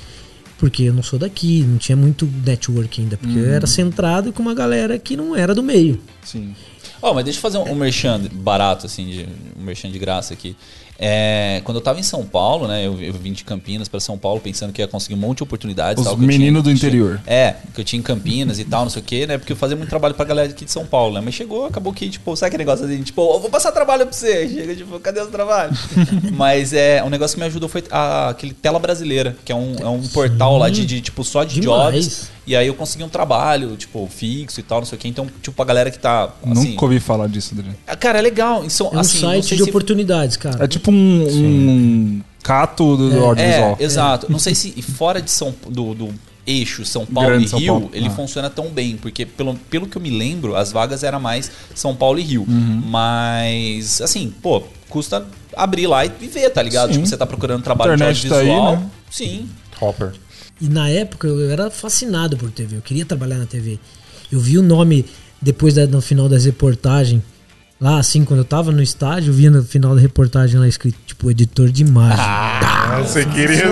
Porque 0.61 0.83
eu 0.83 0.93
não 0.93 1.03
sou 1.03 1.19
daqui, 1.19 1.63
não 1.63 1.79
tinha 1.79 1.97
muito 1.97 2.29
network 2.45 3.01
ainda. 3.01 3.17
Porque 3.17 3.39
eu 3.39 3.51
era 3.51 3.67
centrado 3.67 4.31
com 4.31 4.43
uma 4.43 4.55
galera 4.55 4.99
que 4.99 5.17
não 5.17 5.35
era 5.35 5.55
do 5.55 5.63
meio. 5.63 5.99
Sim. 6.23 6.55
Ó, 7.01 7.15
mas 7.15 7.25
deixa 7.25 7.39
eu 7.39 7.41
fazer 7.41 7.57
um, 7.57 7.73
um 7.73 7.75
merchan 7.75 8.21
barato, 8.31 8.85
assim, 8.85 9.09
de, 9.09 9.29
um 9.59 9.63
merchan 9.63 9.91
de 9.91 9.99
graça 9.99 10.35
aqui. 10.35 10.55
É, 11.03 11.63
quando 11.65 11.79
eu 11.79 11.81
tava 11.81 11.99
em 11.99 12.03
São 12.03 12.27
Paulo, 12.27 12.69
né? 12.69 12.87
Eu, 12.87 13.01
eu 13.01 13.15
vim 13.15 13.33
de 13.33 13.43
Campinas 13.43 13.89
para 13.89 13.99
São 14.01 14.19
Paulo 14.19 14.39
pensando 14.39 14.71
que 14.71 14.83
ia 14.83 14.87
conseguir 14.87 15.15
um 15.15 15.19
monte 15.19 15.39
de 15.39 15.43
oportunidades. 15.45 16.05
Os 16.07 16.19
meninos 16.19 16.63
do 16.63 16.67
tinha- 16.67 16.77
interior. 16.77 17.21
É, 17.27 17.55
que 17.75 17.81
eu 17.81 17.85
tinha 17.85 17.99
em 17.99 18.03
Campinas 18.03 18.59
e 18.59 18.65
tal, 18.65 18.83
não 18.83 18.91
sei 18.91 19.01
o 19.01 19.05
quê, 19.05 19.27
né? 19.27 19.39
Porque 19.39 19.53
eu 19.53 19.57
fazia 19.57 19.75
muito 19.77 19.89
trabalho 19.89 20.15
pra 20.15 20.27
galera 20.27 20.51
aqui 20.51 20.65
de 20.67 20.71
São 20.71 20.85
Paulo, 20.85 21.15
né? 21.15 21.23
Mas 21.25 21.33
chegou, 21.35 21.65
acabou 21.65 21.93
que, 21.95 22.09
tipo, 22.11 22.37
sabe 22.37 22.49
aquele 22.49 22.65
negócio 22.65 22.85
assim, 22.85 23.03
tipo, 23.03 23.23
eu 23.35 23.41
vou 23.41 23.49
passar 23.49 23.73
trabalho 23.73 24.05
pra 24.07 24.13
você. 24.13 24.47
Chega, 24.47 24.77
tipo, 24.77 25.01
cadê 25.01 25.21
o 25.23 25.27
trabalho? 25.29 25.73
Mas 26.37 26.75
é, 26.75 27.03
um 27.03 27.09
negócio 27.09 27.35
que 27.35 27.41
me 27.41 27.47
ajudou 27.47 27.69
foi 27.69 27.83
a- 27.91 28.29
aquele 28.29 28.53
Tela 28.53 28.79
Brasileira, 28.79 29.35
que 29.43 29.51
é 29.53 29.55
um, 29.55 29.77
é 29.81 29.89
um 29.89 30.03
portal 30.09 30.59
lá 30.59 30.69
de, 30.69 30.85
de, 30.85 31.01
tipo, 31.01 31.25
só 31.25 31.45
de 31.45 31.61
Demais. 31.61 31.95
jobs. 31.95 32.31
E 32.47 32.57
aí 32.57 32.67
eu 32.67 32.75
consegui 32.75 33.05
um 33.05 33.09
trabalho, 33.09 33.77
tipo, 33.77 34.07
fixo 34.09 34.59
e 34.61 34.63
tal, 34.63 34.79
não 34.81 34.87
sei 34.87 34.97
o 34.97 35.01
quê. 35.01 35.07
Então, 35.09 35.27
tipo, 35.43 35.61
a 35.63 35.65
galera 35.65 35.91
que 35.91 35.99
tá, 35.99 36.31
assim... 36.51 36.71
Nunca 36.71 36.85
ouvi 36.85 36.99
falar 36.99 37.29
disso, 37.29 37.55
Adriano. 37.55 37.77
Ah, 37.87 37.95
Cara, 37.97 38.19
é 38.19 38.23
legal. 38.23 38.69
São, 38.71 38.89
É 38.93 38.97
um 38.97 39.01
assim, 39.01 39.21
site 39.21 39.57
de 39.57 39.63
se- 39.65 39.69
oportunidades, 39.69 40.37
cara. 40.37 40.65
É 40.65 40.67
tipo 40.67 40.91
um, 40.91 40.95
um 40.95 42.21
cato 42.43 42.97
do 42.97 43.25
audiovisual. 43.25 43.77
É, 43.79 43.85
exato. 43.85 44.27
Não 44.31 44.39
sei 44.39 44.55
se 44.55 44.71
fora 44.83 45.21
de 45.23 45.31
São 45.31 45.55
do, 45.69 45.95
do 45.95 46.09
eixo 46.47 46.85
São 46.85 47.05
Paulo 47.07 47.29
Grande 47.29 47.45
e 47.45 47.49
São 47.49 47.59
Rio, 47.59 47.73
Paulo. 47.75 47.91
ele 47.93 48.07
Ah. 48.09 48.11
funciona 48.11 48.51
tão 48.51 48.69
bem, 48.71 48.97
porque 48.97 49.25
pelo, 49.27 49.55
pelo 49.69 49.87
que 49.87 49.97
eu 49.97 50.03
me 50.03 50.11
lembro, 50.11 50.57
as 50.57 50.73
vagas 50.73 51.05
eram 51.05 51.21
mais 51.21 51.51
São 51.75 51.95
Paulo 51.95 52.19
e 52.19 52.23
Rio. 52.23 52.47
Uhum. 52.49 52.83
Mas, 52.87 54.01
assim, 54.01 54.33
pô, 54.43 54.63
custa 54.89 55.25
abrir 55.57 55.87
lá 55.87 56.05
e 56.05 56.09
ver, 56.09 56.51
tá 56.51 56.63
ligado? 56.63 56.89
Sim. 56.89 56.95
Tipo, 56.95 57.07
você 57.07 57.17
tá 57.17 57.27
procurando 57.27 57.63
trabalho 57.63 57.95
Internet 57.95 58.23
de 58.23 58.29
tá 58.29 58.37
aí, 58.39 58.49
audiovisual. 58.51 58.77
né? 58.77 58.91
Sim. 59.11 59.49
Hopper. 59.81 60.13
E 60.61 60.69
na 60.69 60.89
época 60.89 61.27
eu 61.27 61.51
era 61.51 61.71
fascinado 61.71 62.37
por 62.37 62.51
TV, 62.51 62.77
eu 62.77 62.83
queria 62.83 63.05
trabalhar 63.05 63.37
na 63.39 63.47
TV. 63.47 63.79
Eu 64.31 64.39
vi 64.41 64.59
o 64.59 64.63
nome 64.63 65.05
depois 65.41 65.75
da, 65.75 65.87
no 65.87 66.01
final 66.03 66.29
das 66.29 66.45
reportagens, 66.45 67.23
lá 67.81 67.99
assim, 67.99 68.25
quando 68.25 68.41
eu 68.41 68.45
tava 68.45 68.71
no 68.71 68.83
estádio, 68.83 69.31
eu 69.31 69.35
via 69.35 69.51
no 69.51 69.65
final 69.65 69.95
da 69.95 70.01
reportagem 70.01 70.61
lá 70.61 70.69
escrito, 70.69 70.99
tipo, 71.07 71.31
editor 71.31 71.71
de 71.71 71.83
imagem. 71.83 72.19
Ah, 72.23 73.01
você 73.03 73.25
queria. 73.25 73.65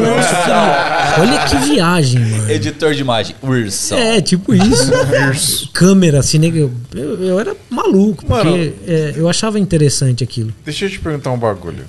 Olha 1.18 1.44
que 1.46 1.56
viagem, 1.74 2.20
mano. 2.24 2.50
Editor 2.50 2.94
de 2.94 3.00
imagem, 3.02 3.36
Wilson. 3.42 3.96
É, 3.96 4.20
tipo 4.20 4.54
isso. 4.54 5.68
Câmera, 5.74 6.20
assim, 6.20 6.38
né? 6.38 6.46
Eu, 6.48 6.70
eu, 6.94 7.24
eu 7.24 7.40
era 7.40 7.54
maluco, 7.68 8.24
porque 8.24 8.48
Mano. 8.48 8.72
é, 8.86 9.12
eu 9.16 9.28
achava 9.28 9.58
interessante 9.58 10.24
aquilo. 10.24 10.52
Deixa 10.64 10.86
eu 10.86 10.90
te 10.90 10.98
perguntar 10.98 11.30
um 11.32 11.38
bagulho. 11.38 11.84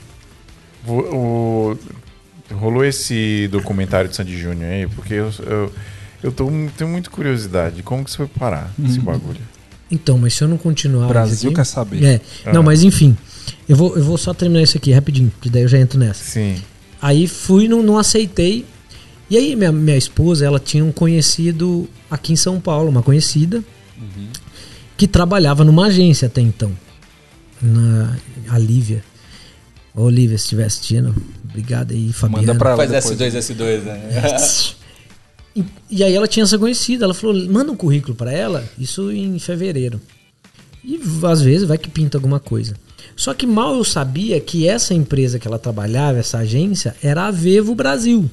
O, 0.87 0.93
o- 0.93 1.77
rolou 2.51 2.83
esse 2.85 3.47
documentário 3.51 4.09
de 4.09 4.15
Sandy 4.15 4.37
Júnior 4.37 4.69
aí, 4.71 4.87
porque 4.87 5.13
eu, 5.13 5.31
eu, 5.45 5.73
eu 6.23 6.31
tô, 6.31 6.45
tenho 6.77 6.89
muita 6.89 7.09
curiosidade. 7.09 7.83
Como 7.83 8.03
que 8.03 8.11
você 8.11 8.17
foi 8.17 8.27
parar 8.27 8.71
esse 8.85 8.99
bagulho? 8.99 9.39
Então, 9.91 10.17
mas 10.17 10.33
se 10.35 10.43
eu 10.43 10.47
não 10.47 10.57
continuar. 10.57 11.05
O 11.05 11.09
Brasil 11.09 11.49
aqui- 11.49 11.55
quer 11.55 11.65
saber. 11.65 12.03
É, 12.03 12.21
Ah. 12.45 12.53
não, 12.53 12.61
mas 12.63 12.83
enfim. 12.83 13.17
Eu 13.67 13.75
vou, 13.75 13.97
eu 13.97 14.03
vou 14.03 14.17
só 14.17 14.33
terminar 14.33 14.61
isso 14.61 14.77
aqui 14.77 14.91
rapidinho, 14.91 15.31
que 15.41 15.49
daí 15.49 15.63
eu 15.63 15.67
já 15.67 15.79
entro 15.79 15.97
nessa. 15.99 16.23
Sim. 16.23 16.61
Aí 17.01 17.27
fui, 17.27 17.67
não, 17.67 17.81
não 17.81 17.97
aceitei. 17.97 18.65
E 19.29 19.37
aí 19.37 19.55
minha, 19.55 19.71
minha 19.71 19.97
esposa, 19.97 20.45
ela 20.45 20.59
tinha 20.59 20.83
um 20.83 20.91
conhecido 20.91 21.87
aqui 22.09 22.33
em 22.33 22.35
São 22.35 22.59
Paulo, 22.59 22.89
uma 22.89 23.01
conhecida, 23.03 23.63
que 24.97 25.07
trabalhava 25.07 25.63
numa 25.63 25.85
agência 25.87 26.25
até 26.27 26.41
então. 26.41 26.71
Na, 27.61 28.15
a 28.49 28.57
Lívia. 28.57 29.03
Ô 29.95 30.09
Lívia, 30.09 30.37
se 30.37 30.45
estiver 30.45 30.65
assistindo, 30.65 31.15
obrigado 31.59 31.91
aí, 31.91 32.13
Fabiana. 32.13 32.47
Manda 32.47 32.57
pra 32.57 32.69
ela 32.71 32.87
Faz 32.87 32.91
depois. 32.91 33.19
S2, 33.19 33.55
S2, 33.55 33.81
né? 33.83 34.79
E, 35.55 35.65
e 35.89 36.03
aí 36.03 36.15
ela 36.15 36.27
tinha 36.27 36.43
essa 36.43 36.59
conhecida, 36.59 37.05
ela 37.05 37.13
falou, 37.13 37.35
manda 37.49 37.71
um 37.71 37.75
currículo 37.75 38.13
pra 38.13 38.31
ela, 38.31 38.63
isso 38.77 39.11
em 39.11 39.37
fevereiro. 39.39 39.99
E 40.85 41.01
às 41.23 41.41
vezes 41.41 41.67
vai 41.67 41.75
que 41.75 41.89
pinta 41.89 42.19
alguma 42.19 42.39
coisa. 42.39 42.75
Só 43.15 43.33
que 43.33 43.47
mal 43.47 43.75
eu 43.75 43.83
sabia 43.83 44.39
que 44.39 44.67
essa 44.67 44.93
empresa 44.93 45.39
que 45.39 45.47
ela 45.47 45.57
trabalhava, 45.57 46.19
essa 46.19 46.37
agência, 46.37 46.95
era 47.01 47.25
a 47.25 47.31
Vevo 47.31 47.73
Brasil. 47.73 48.29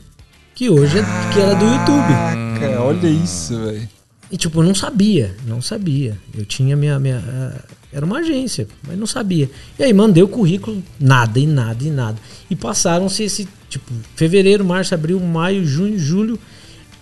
Que 0.54 0.68
hoje 0.68 0.98
é, 0.98 1.02
que 1.32 1.40
era 1.40 1.54
do 1.54 1.64
YouTube. 1.64 2.60
Caraca, 2.60 2.82
olha 2.82 3.08
isso, 3.08 3.58
velho. 3.58 3.88
E 4.30 4.36
tipo, 4.36 4.60
eu 4.60 4.64
não 4.64 4.74
sabia, 4.74 5.34
não 5.46 5.62
sabia. 5.62 6.16
Eu 6.36 6.44
tinha 6.44 6.76
minha. 6.76 6.98
minha 6.98 7.22
ah, 7.26 7.60
era 7.92 8.04
uma 8.04 8.18
agência, 8.18 8.68
mas 8.86 8.98
não 8.98 9.06
sabia. 9.06 9.50
E 9.78 9.82
aí 9.82 9.92
mandei 9.92 10.22
o 10.22 10.28
currículo, 10.28 10.82
nada, 11.00 11.38
e 11.38 11.46
nada, 11.46 11.82
e 11.82 11.90
nada. 11.90 12.18
E 12.48 12.54
passaram-se 12.56 13.22
esse, 13.24 13.48
tipo, 13.68 13.92
fevereiro, 14.14 14.64
março, 14.64 14.94
abril, 14.94 15.18
maio, 15.20 15.66
junho, 15.66 15.98
julho, 15.98 16.38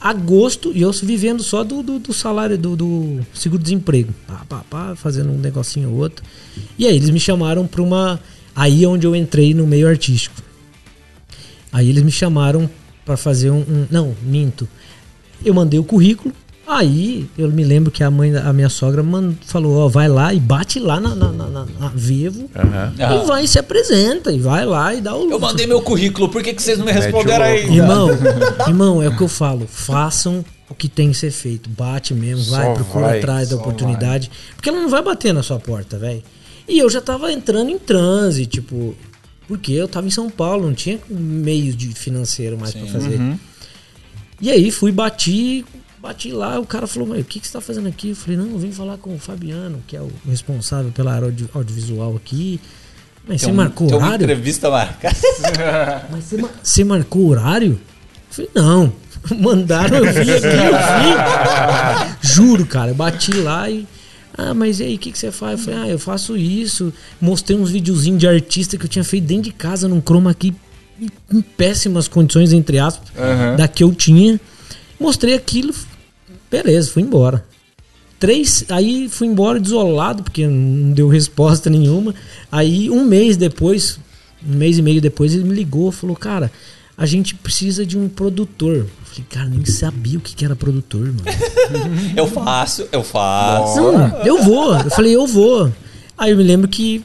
agosto, 0.01 0.73
e 0.75 0.83
eu 0.83 0.91
vivendo 0.93 1.43
só 1.43 1.63
do, 1.65 1.83
do, 1.83 1.99
do 1.99 2.13
salário 2.13 2.57
do, 2.59 2.75
do 2.77 3.21
seguro-desemprego. 3.35 4.13
Pá, 4.27 4.45
pá, 4.49 4.65
pá, 4.69 4.97
fazendo 4.97 5.31
um 5.31 5.39
negocinho 5.39 5.91
ou 5.91 5.97
outro. 5.97 6.25
E 6.79 6.87
aí 6.87 6.97
eles 6.97 7.11
me 7.11 7.21
chamaram 7.21 7.67
pra 7.67 7.83
uma. 7.83 8.21
Aí 8.57 8.85
é 8.85 8.89
onde 8.89 9.07
eu 9.07 9.15
entrei 9.17 9.53
no 9.55 9.67
meio 9.67 9.89
artístico. 9.89 10.41
Aí 11.73 11.89
eles 11.89 12.03
me 12.03 12.13
chamaram 12.13 12.69
pra 13.05 13.17
fazer 13.17 13.51
um, 13.51 13.61
um- 13.61 13.87
Não, 13.91 14.15
minto. 14.23 14.69
Eu 15.45 15.53
mandei 15.55 15.79
o 15.79 15.85
currículo 15.85 16.35
Aí 16.67 17.29
eu 17.37 17.51
me 17.51 17.63
lembro 17.63 17.91
que 17.91 18.03
a 18.03 18.11
mãe, 18.11 18.33
da- 18.33 18.49
a 18.49 18.53
minha 18.53 18.69
sogra 18.71 19.05
falou, 19.47 19.77
ó, 19.85 19.89
vai 19.89 20.09
lá 20.09 20.33
e 20.33 20.41
bate 20.41 20.81
lá 20.81 20.99
na, 20.99 21.15
na, 21.15 21.31
na, 21.31 21.47
na- 21.49 21.67
na 21.79 21.89
Vivo. 21.95 22.51
Ah. 22.55 22.91
e 23.23 23.27
vai 23.27 23.45
e 23.45 23.49
se 23.49 23.59
apresenta 23.59 24.33
e 24.33 24.39
vai 24.39 24.65
lá 24.65 24.95
e 24.95 25.01
dá 25.01 25.15
o 25.15 25.31
Eu 25.31 25.39
mandei 25.39 25.67
meu 25.67 25.83
currículo, 25.83 26.29
por 26.31 26.43
que, 26.43 26.55
que 26.55 26.63
vocês 26.63 26.79
não 26.79 26.87
me 26.87 26.93
responderam 26.93 27.45
aí? 27.45 27.65
Irmão, 27.71 28.09
irmão, 28.67 29.03
é 29.03 29.09
o 29.09 29.17
que 29.17 29.23
eu 29.23 29.29
falo. 29.29 29.67
Façam 29.67 30.43
o 30.69 30.75
que 30.75 30.89
tem 30.89 31.11
que 31.11 31.17
ser 31.17 31.31
feito. 31.31 31.69
Bate 31.69 32.15
mesmo, 32.15 32.51
vai, 32.51 32.65
Só 32.67 32.75
procura 32.75 33.07
vai, 33.09 33.19
atrás 33.19 33.51
da 33.51 33.57
oportunidade. 33.57 34.31
Porque 34.57 34.71
ela 34.71 34.81
não 34.81 34.89
vai 34.89 35.03
bater 35.03 35.35
na 35.35 35.43
sua 35.43 35.59
porta, 35.61 35.99
velho. 35.99 36.23
E 36.67 36.79
eu 36.79 36.89
já 36.89 37.03
tava 37.03 37.31
entrando 37.31 37.71
em 37.71 37.79
transe, 37.79 38.47
tipo. 38.47 38.95
Porque 39.47 39.73
eu 39.73 39.87
tava 39.87 40.07
em 40.07 40.11
São 40.11 40.31
Paulo, 40.31 40.67
não 40.67 40.73
tinha 40.75 40.99
meio 41.11 41.75
de 41.75 41.89
financeiro 41.89 42.57
mais 42.59 42.73
pra 42.73 42.87
fazer. 42.87 43.21
E 44.41 44.51
aí 44.51 44.71
fui, 44.71 44.91
bati, 44.91 45.65
bati 46.05 46.31
lá, 46.33 46.59
o 46.61 46.67
cara 46.67 46.87
falou, 46.87 47.09
"Mas 47.09 47.21
o 47.21 47.25
que, 47.25 47.41
que 47.41 47.47
você 47.47 47.53
tá 47.53 47.61
fazendo 47.61 47.89
aqui? 47.89 48.11
Eu 48.11 48.17
falei, 48.17 48.37
não, 48.37 48.47
eu 48.51 48.59
vim 48.59 48.71
falar 48.73 48.97
com 48.99 49.15
o 49.15 49.19
Fabiano, 49.19 49.83
que 49.87 49.97
é 49.97 50.01
o 50.01 50.11
responsável 50.29 50.91
pela 50.93 51.13
área 51.13 51.27
audio- 51.27 51.49
audiovisual 51.55 52.15
aqui. 52.17 52.61
Mas 53.27 53.41
você 53.41 53.51
um- 53.51 53.55
marcou 53.55 53.87
tem 53.89 53.97
uma 53.97 54.07
horário? 54.07 54.25
entrevista 54.25 54.71
marcada. 54.71 55.17
Mas 56.13 56.25
você, 56.25 56.45
você 56.63 56.85
marcou 56.85 57.23
o 57.23 57.29
horário? 57.29 57.73
Eu 57.73 57.79
falei, 58.31 58.51
não. 58.55 58.93
Mandaram 59.41 59.97
eu 60.05 60.13
vim 60.13 60.31
aqui, 60.31 60.47
eu 60.47 60.75
vim. 62.13 62.15
Juro, 62.21 62.67
cara, 62.67 62.91
eu 62.91 62.95
bati 62.95 63.33
lá 63.33 63.71
e. 63.71 63.87
Ah, 64.37 64.53
mas 64.53 64.81
e 64.81 64.83
aí, 64.83 64.97
o 64.97 64.99
que, 64.99 65.13
que 65.13 65.19
você 65.19 65.31
faz? 65.31 65.59
Eu 65.61 65.65
falei, 65.65 65.81
ah, 65.81 65.89
eu 65.89 65.99
faço 65.99 66.37
isso. 66.37 66.93
Mostrei 67.21 67.57
uns 67.57 67.71
videozinhos 67.71 68.19
de 68.19 68.27
artista 68.27 68.77
que 68.77 68.85
eu 68.85 68.89
tinha 68.89 69.05
feito 69.05 69.25
dentro 69.25 69.45
de 69.45 69.53
casa, 69.53 69.87
num 69.87 70.01
chroma 70.03 70.33
aqui, 70.33 70.53
em, 71.01 71.41
péssimas 71.41 72.09
condições, 72.09 72.53
entre 72.53 72.79
aspas, 72.81 73.09
Aham. 73.17 73.55
da 73.57 73.69
que 73.69 73.85
eu 73.85 73.95
tinha. 73.95 74.41
Mostrei 74.99 75.35
aquilo, 75.35 75.73
beleza, 76.63 76.91
fui 76.91 77.03
embora. 77.03 77.45
Três, 78.21 78.65
aí 78.69 79.09
fui 79.09 79.27
embora 79.27 79.59
desolado, 79.59 80.23
porque 80.23 80.47
não 80.47 80.93
deu 80.93 81.09
resposta 81.09 81.69
nenhuma. 81.71 82.15
Aí 82.51 82.89
um 82.91 83.05
mês 83.05 83.37
depois, 83.37 83.99
um 84.47 84.55
mês 84.55 84.79
e 84.79 84.83
meio 84.83 85.01
depois, 85.01 85.35
ele 85.35 85.45
me 85.45 85.55
ligou, 85.55 85.91
falou, 85.91 86.15
cara, 86.15 86.51
a 86.97 87.07
gente 87.07 87.35
precisa 87.35 87.85
de 87.85 87.99
um 87.99 88.09
produtor. 88.09 88.77
Eu 88.77 88.89
falei, 89.05 89.25
cara, 89.29 89.49
nem 89.49 89.65
sabia 89.65 90.19
o 90.19 90.21
que 90.21 90.35
que 90.35 90.45
era 90.45 90.55
produtor, 90.55 91.07
mano. 91.07 91.25
Eu 92.15 92.27
faço, 92.29 92.87
eu 92.93 93.03
faço. 93.03 93.81
Não, 93.81 94.23
eu 94.23 94.43
vou. 94.45 94.77
Eu 94.77 94.91
falei, 94.91 95.17
eu 95.17 95.27
vou. 95.27 95.73
Aí 96.17 96.31
eu 96.31 96.37
me 96.37 96.43
lembro 96.43 96.69
que 96.69 97.03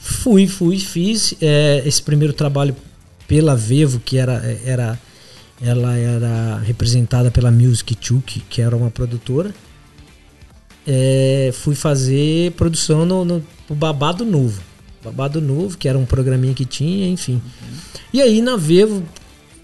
fui, 0.00 0.46
fui, 0.46 0.78
fiz 0.78 1.34
é, 1.42 1.82
esse 1.84 2.00
primeiro 2.00 2.32
trabalho 2.32 2.74
pela 3.26 3.54
Vevo, 3.56 4.00
que 4.00 4.16
era, 4.16 4.58
era 4.64 4.98
ela 5.60 5.96
era 5.96 6.58
representada 6.58 7.30
pela 7.30 7.50
Music 7.50 7.96
2, 7.96 8.42
que, 8.48 8.62
era 8.62 8.76
uma 8.76 8.90
produtora. 8.90 9.54
É, 10.86 11.50
fui 11.52 11.74
fazer 11.74 12.52
produção 12.52 13.04
no, 13.04 13.24
no, 13.24 13.44
no 13.68 13.76
Babado 13.76 14.24
Novo. 14.24 14.62
Babado 15.04 15.40
Novo, 15.40 15.76
que 15.76 15.88
era 15.88 15.98
um 15.98 16.06
programinha 16.06 16.54
que 16.54 16.64
tinha, 16.64 17.08
enfim. 17.08 17.42
E 18.12 18.22
aí 18.22 18.40
na 18.40 18.56
Vevo 18.56 19.02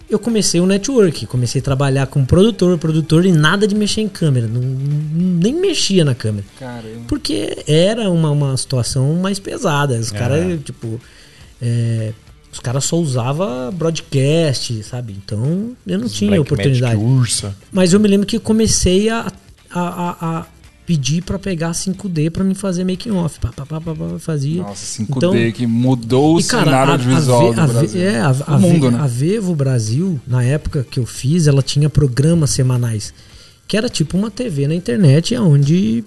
eu 0.08 0.18
comecei 0.18 0.60
o 0.60 0.66
network, 0.66 1.26
comecei 1.26 1.60
a 1.60 1.64
trabalhar 1.64 2.06
como 2.06 2.26
produtor, 2.26 2.76
produtor 2.78 3.24
e 3.24 3.32
nada 3.32 3.66
de 3.66 3.74
mexer 3.74 4.02
em 4.02 4.08
câmera, 4.08 4.46
não, 4.46 4.60
nem 4.60 5.54
mexia 5.54 6.04
na 6.04 6.14
câmera. 6.14 6.46
Caramba. 6.58 7.04
Porque 7.08 7.64
era 7.66 8.10
uma, 8.10 8.30
uma 8.30 8.56
situação 8.56 9.14
mais 9.14 9.38
pesada. 9.38 9.98
Os 9.98 10.10
caras, 10.10 10.60
tipo. 10.62 11.00
é, 11.60 12.12
os 12.54 12.60
caras 12.60 12.84
só 12.84 12.96
usavam 12.96 13.70
broadcast, 13.72 14.82
sabe? 14.84 15.12
Então 15.24 15.72
eu 15.86 15.98
não 15.98 16.08
tinha 16.08 16.30
Black 16.30 16.42
oportunidade. 16.42 16.96
Magic 16.96 17.12
Ursa. 17.12 17.54
Mas 17.72 17.92
eu 17.92 18.00
me 18.00 18.08
lembro 18.08 18.26
que 18.26 18.38
comecei 18.38 19.08
a, 19.10 19.30
a, 19.70 19.80
a- 19.80 20.16
a 20.40 20.46
pedir 20.86 21.22
pra 21.22 21.38
pegar 21.38 21.70
5D 21.72 22.30
pra 22.30 22.44
me 22.44 22.54
fazer 22.54 22.84
making 22.84 23.10
off. 23.12 23.40
Pá, 23.40 23.50
pá, 23.56 23.64
pá, 23.64 23.80
pá, 23.80 23.94
pá, 23.94 24.18
fazia. 24.18 24.62
Nossa, 24.62 25.02
5D 25.02 25.16
Então, 25.16 25.32
que 25.52 25.66
mudou 25.66 26.36
o 26.36 26.40
e, 26.40 26.44
cara, 26.44 26.64
cenário 26.64 26.90
a- 26.92 26.94
a 26.94 26.96
Ve- 27.20 27.26
do 27.26 27.60
a 27.60 27.66
Ve- 27.66 27.72
Brasil. 27.72 28.02
é, 28.02 28.20
a, 28.20 28.36
a 28.46 28.56
o 28.56 28.60
mundo, 28.60 28.90
né? 28.90 28.98
a 29.00 29.06
Vevo 29.06 29.54
Brasil, 29.54 30.20
na 30.26 30.42
época 30.44 30.86
que 30.88 31.00
eu 31.00 31.06
fiz, 31.06 31.46
ela 31.46 31.62
tinha 31.62 31.88
programas 31.88 32.50
semanais. 32.50 33.12
Que 33.66 33.76
era 33.78 33.88
tipo 33.88 34.16
uma 34.18 34.30
TV 34.30 34.68
na 34.68 34.74
internet, 34.74 35.34
onde 35.38 36.04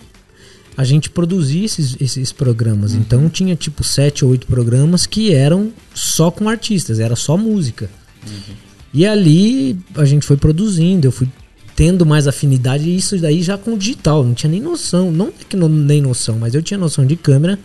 a 0.78 0.84
gente 0.84 1.10
produzia 1.10 1.66
esses, 1.66 1.98
esses 2.00 2.32
programas. 2.32 2.94
Uhum. 2.94 3.00
Então 3.00 3.30
tinha 3.30 3.56
tipo 3.56 3.84
sete 3.84 4.24
ou 4.24 4.32
oito 4.32 4.46
programas 4.46 5.08
que 5.08 5.34
eram 5.34 5.74
só 5.94 6.30
com 6.30 6.48
artistas, 6.48 7.00
era 7.00 7.16
só 7.16 7.36
música. 7.36 7.90
Uhum. 8.26 8.56
E 8.94 9.06
ali 9.06 9.76
a 9.96 10.06
gente 10.06 10.26
foi 10.26 10.38
produzindo, 10.38 11.08
eu 11.08 11.12
fui 11.12 11.28
tendo 11.76 12.06
mais 12.06 12.28
afinidade, 12.28 12.90
e 12.90 12.96
isso 12.96 13.18
daí 13.20 13.42
já 13.42 13.58
com 13.58 13.74
o 13.74 13.78
digital, 13.78 14.24
não 14.24 14.34
tinha 14.34 14.50
nem 14.50 14.62
noção, 14.62 15.12
não 15.12 15.28
é 15.28 15.44
que 15.48 15.56
não, 15.58 15.68
nem 15.68 16.02
noção, 16.02 16.38
mas 16.40 16.56
eu 16.56 16.62
tinha 16.62 16.78
noção 16.78 17.06
de 17.06 17.16
câmera, 17.16 17.60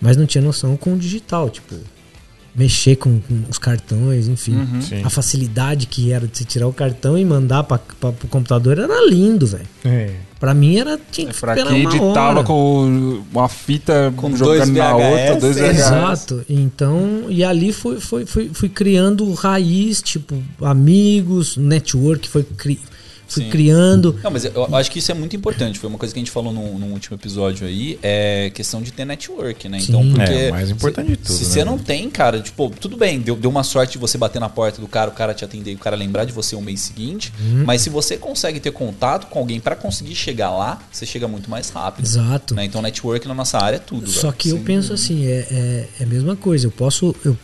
mas 0.00 0.16
não 0.16 0.26
tinha 0.26 0.42
noção 0.42 0.76
com 0.76 0.94
o 0.94 0.98
digital, 0.98 1.50
tipo, 1.50 1.74
mexer 2.58 2.96
com, 2.96 3.20
com 3.20 3.42
os 3.48 3.56
cartões, 3.56 4.26
enfim. 4.26 4.56
Uhum. 4.56 4.80
A 5.04 5.10
facilidade 5.10 5.86
que 5.86 6.10
era 6.12 6.26
de 6.26 6.36
você 6.36 6.44
tirar 6.44 6.66
o 6.66 6.72
cartão 6.72 7.16
e 7.16 7.24
mandar 7.24 7.62
para 7.62 7.80
o 8.02 8.28
computador 8.28 8.78
era 8.78 9.08
lindo, 9.08 9.46
velho. 9.46 9.66
É. 9.84 10.10
Pra 10.40 10.54
mim 10.54 10.78
era 10.78 10.98
tinha 11.10 11.28
que 11.28 11.36
É 11.36 11.40
Pra 11.40 11.54
quem 11.54 11.80
uma 11.86 11.90
editava 11.90 12.38
hora. 12.38 12.44
com 12.44 13.22
uma 13.32 13.48
fita 13.48 14.12
Com 14.16 14.36
jogando 14.36 14.72
na 14.72 14.96
outra, 14.96 15.36
dois 15.36 15.56
VHS. 15.56 15.78
Exato. 15.78 16.44
Então, 16.48 17.24
e 17.28 17.42
ali 17.42 17.72
foi, 17.72 18.00
foi, 18.00 18.26
foi, 18.26 18.50
fui 18.52 18.68
criando 18.68 19.32
raiz, 19.34 20.02
tipo, 20.02 20.40
amigos, 20.60 21.56
network, 21.56 22.28
foi, 22.28 22.42
cri, 22.42 22.78
fui 23.28 23.44
Sim. 23.44 23.50
criando. 23.50 24.18
Não, 24.22 24.30
mas 24.30 24.44
eu 24.44 24.58
eu 24.66 24.76
acho 24.76 24.90
que 24.90 24.98
isso 24.98 25.10
é 25.10 25.14
muito 25.14 25.36
importante. 25.36 25.78
Foi 25.78 25.88
uma 25.88 25.98
coisa 25.98 26.12
que 26.12 26.18
a 26.18 26.22
gente 26.22 26.30
falou 26.30 26.52
no, 26.52 26.86
último 26.86 27.16
episódio 27.16 27.66
aí. 27.66 27.98
É 28.02 28.50
questão 28.50 28.82
de 28.82 28.92
ter 28.92 29.04
network, 29.04 29.68
né? 29.68 29.78
Então, 29.80 30.02
Sim. 30.02 30.14
porque. 30.14 30.32
É, 30.32 30.48
o 30.48 30.52
mais 30.52 30.70
importante 30.70 31.08
de 31.08 31.16
tudo, 31.16 31.32
Se 31.32 31.44
né, 31.44 31.50
você 31.50 31.64
não 31.64 31.78
tem, 31.78 32.08
cara, 32.10 32.40
tipo, 32.40 32.70
tudo 32.80 32.96
bem, 32.96 33.20
deu, 33.20 33.36
deu 33.36 33.50
uma 33.50 33.62
sorte 33.62 33.92
de 33.92 33.98
você 33.98 34.18
bater 34.18 34.40
na 34.40 34.48
porta 34.48 34.80
do 34.80 34.88
cara, 34.88 35.10
o 35.10 35.14
cara 35.14 35.34
te 35.34 35.44
atender 35.44 35.72
e 35.72 35.74
o 35.74 35.78
cara 35.78 35.96
lembrar 35.96 36.24
de 36.24 36.32
você 36.32 36.56
o 36.56 36.60
mês 36.60 36.80
seguinte. 36.80 37.32
Uhum. 37.40 37.64
Mas 37.64 37.82
se 37.82 37.90
você 37.90 38.16
consegue 38.16 38.58
ter 38.58 38.72
contato 38.72 39.26
com 39.26 39.38
alguém 39.38 39.60
pra 39.60 39.76
conseguir 39.76 40.14
chegar 40.14 40.50
lá, 40.50 40.80
você 40.90 41.06
chega 41.06 41.28
muito 41.28 41.50
mais 41.50 41.70
rápido. 41.70 42.04
Exato. 42.04 42.54
né? 42.54 42.64
Então, 42.64 42.82
network 42.82 43.26
na 43.28 43.34
nossa 43.34 43.58
área 43.58 43.76
é 43.76 43.80
tudo. 43.80 44.08
Só 44.08 44.28
velho. 44.28 44.34
que 44.34 44.48
eu 44.50 44.58
Sim. 44.58 44.64
penso 44.64 44.92
assim, 44.92 45.26
é, 45.26 45.46
é, 45.50 45.88
é 46.00 46.04
a 46.04 46.06
mesma 46.06 46.34
coisa. 46.34 46.66
Eu 46.66 46.70
posso, 46.70 47.14
eu, 47.24 47.36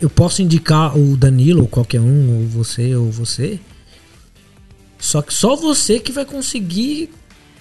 eu 0.00 0.10
posso 0.10 0.42
indicar 0.42 0.96
o 0.96 1.16
Danilo, 1.16 1.62
ou 1.62 1.68
qualquer 1.68 2.00
um, 2.00 2.40
ou 2.40 2.46
você, 2.48 2.94
ou 2.94 3.10
você. 3.10 3.60
Só 5.06 5.22
que 5.22 5.32
só 5.32 5.54
você 5.54 6.00
que 6.00 6.10
vai 6.10 6.24
conseguir 6.24 7.10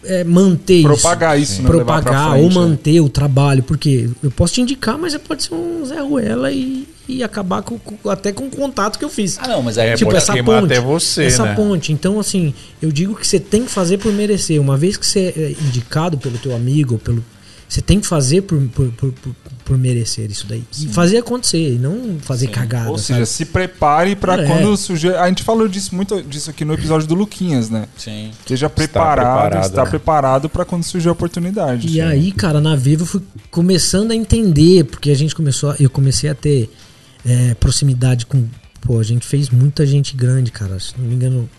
é, 0.04 0.24
manter 0.24 0.78
isso. 0.78 0.88
Propagar 0.88 1.40
isso, 1.40 1.62
né? 1.62 1.70
Levar 1.70 1.86
pra 1.86 2.12
propagar 2.12 2.32
frente, 2.32 2.44
ou 2.44 2.50
né? 2.50 2.56
manter 2.56 3.00
o 3.02 3.08
trabalho, 3.10 3.62
porque 3.62 4.10
eu 4.24 4.32
posso 4.32 4.56
te 4.56 4.62
indicar, 4.62 4.98
mas 4.98 5.16
pode 5.18 5.44
ser 5.44 5.54
um 5.54 5.86
Zé 5.86 6.00
Ruela 6.02 6.52
e, 6.52 6.88
e 7.08 7.24
acabar 7.24 7.62
com, 7.62 7.78
com- 7.78 8.10
até 8.10 8.32
com 8.32 8.48
o 8.48 8.50
contato 8.50 8.98
que 8.98 9.06
eu 9.06 9.10
fiz. 9.10 9.38
Ah, 9.40 9.48
não, 9.48 9.62
mas 9.62 9.78
aí 9.78 9.90
É, 9.90 9.94
tipo, 9.96 10.10
pode 10.10 10.18
essa 10.24 10.34
ponte. 10.44 10.66
até 10.66 10.80
você, 10.82 11.24
essa 11.26 11.44
né? 11.44 11.54
ponte. 11.56 11.94
Então, 11.94 12.20
assim, 12.20 12.52
eu 12.82 12.92
digo 12.92 13.14
que 13.16 13.28
você 13.28 13.40
tem 13.40 13.64
que 13.64 13.70
fazer 13.72 14.00
por 14.00 14.12
merecer. 14.12 14.60
Uma 14.60 14.76
vez 14.76 14.98
que 14.98 15.06
você 15.06 15.32
é 15.38 15.52
indicado 15.68 16.18
pelo 16.18 16.38
teu 16.40 16.56
amigo, 16.56 16.94
ou 16.96 17.00
pelo. 17.00 17.24
Você 17.70 17.80
tem 17.82 18.00
que 18.00 18.08
fazer 18.08 18.42
por, 18.42 18.60
por, 18.70 18.88
por, 18.94 19.12
por- 19.12 19.36
por 19.66 19.78
merecer 19.78 20.30
isso 20.32 20.46
daí. 20.48 20.64
E 20.80 20.88
fazer 20.90 21.18
acontecer, 21.18 21.74
e 21.74 21.78
não 21.78 22.18
fazer 22.22 22.48
cagada. 22.48 22.90
Ou 22.92 22.98
sabe? 22.98 23.20
seja, 23.20 23.26
se 23.26 23.46
prepare 23.46 24.16
pra 24.16 24.42
É. 24.42 24.46
quando 24.48 24.78
surgir. 24.78 25.16
A 25.16 25.28
gente 25.28 25.42
falou 25.44 25.68
disso 25.68 25.94
muito 25.96 26.22
disso 26.22 26.50
aqui 26.52 26.64
no 26.64 26.74
episódio 26.76 27.08
do 27.08 27.16
Luquinhas, 27.16 27.70
né? 27.70 27.88
Sim. 27.98 28.30
Esteja 28.40 28.70
preparado, 28.70 29.66
está 29.66 29.84
preparado 29.86 30.48
para 30.48 30.64
quando 30.64 30.84
surgir 30.84 31.10
a 31.10 31.12
oportunidade. 31.12 31.88
E 31.88 32.00
aí, 32.00 32.32
cara, 32.32 32.62
na 32.62 32.76
Vivo 32.76 33.02
eu 33.02 33.08
fui 33.08 33.22
começando 33.52 34.12
a 34.12 34.16
entender, 34.16 34.86
porque 34.86 35.10
a 35.10 35.16
gente 35.16 35.34
começou, 35.36 35.72
a- 35.72 35.76
eu 35.80 35.90
comecei 35.90 36.30
a 36.30 36.36
ter 36.36 36.70
é, 37.28 37.56
proximidade 37.56 38.28
com, 38.28 38.46
pô, 38.82 39.00
a 39.00 39.04
gente 39.04 39.26
fez 39.26 39.50
muita 39.50 39.84
gente 39.84 40.16
grande, 40.16 40.52
cara. 40.52 40.80
Se 40.80 40.94
não 40.96 41.06
me 41.08 41.16
engano, 41.16 41.50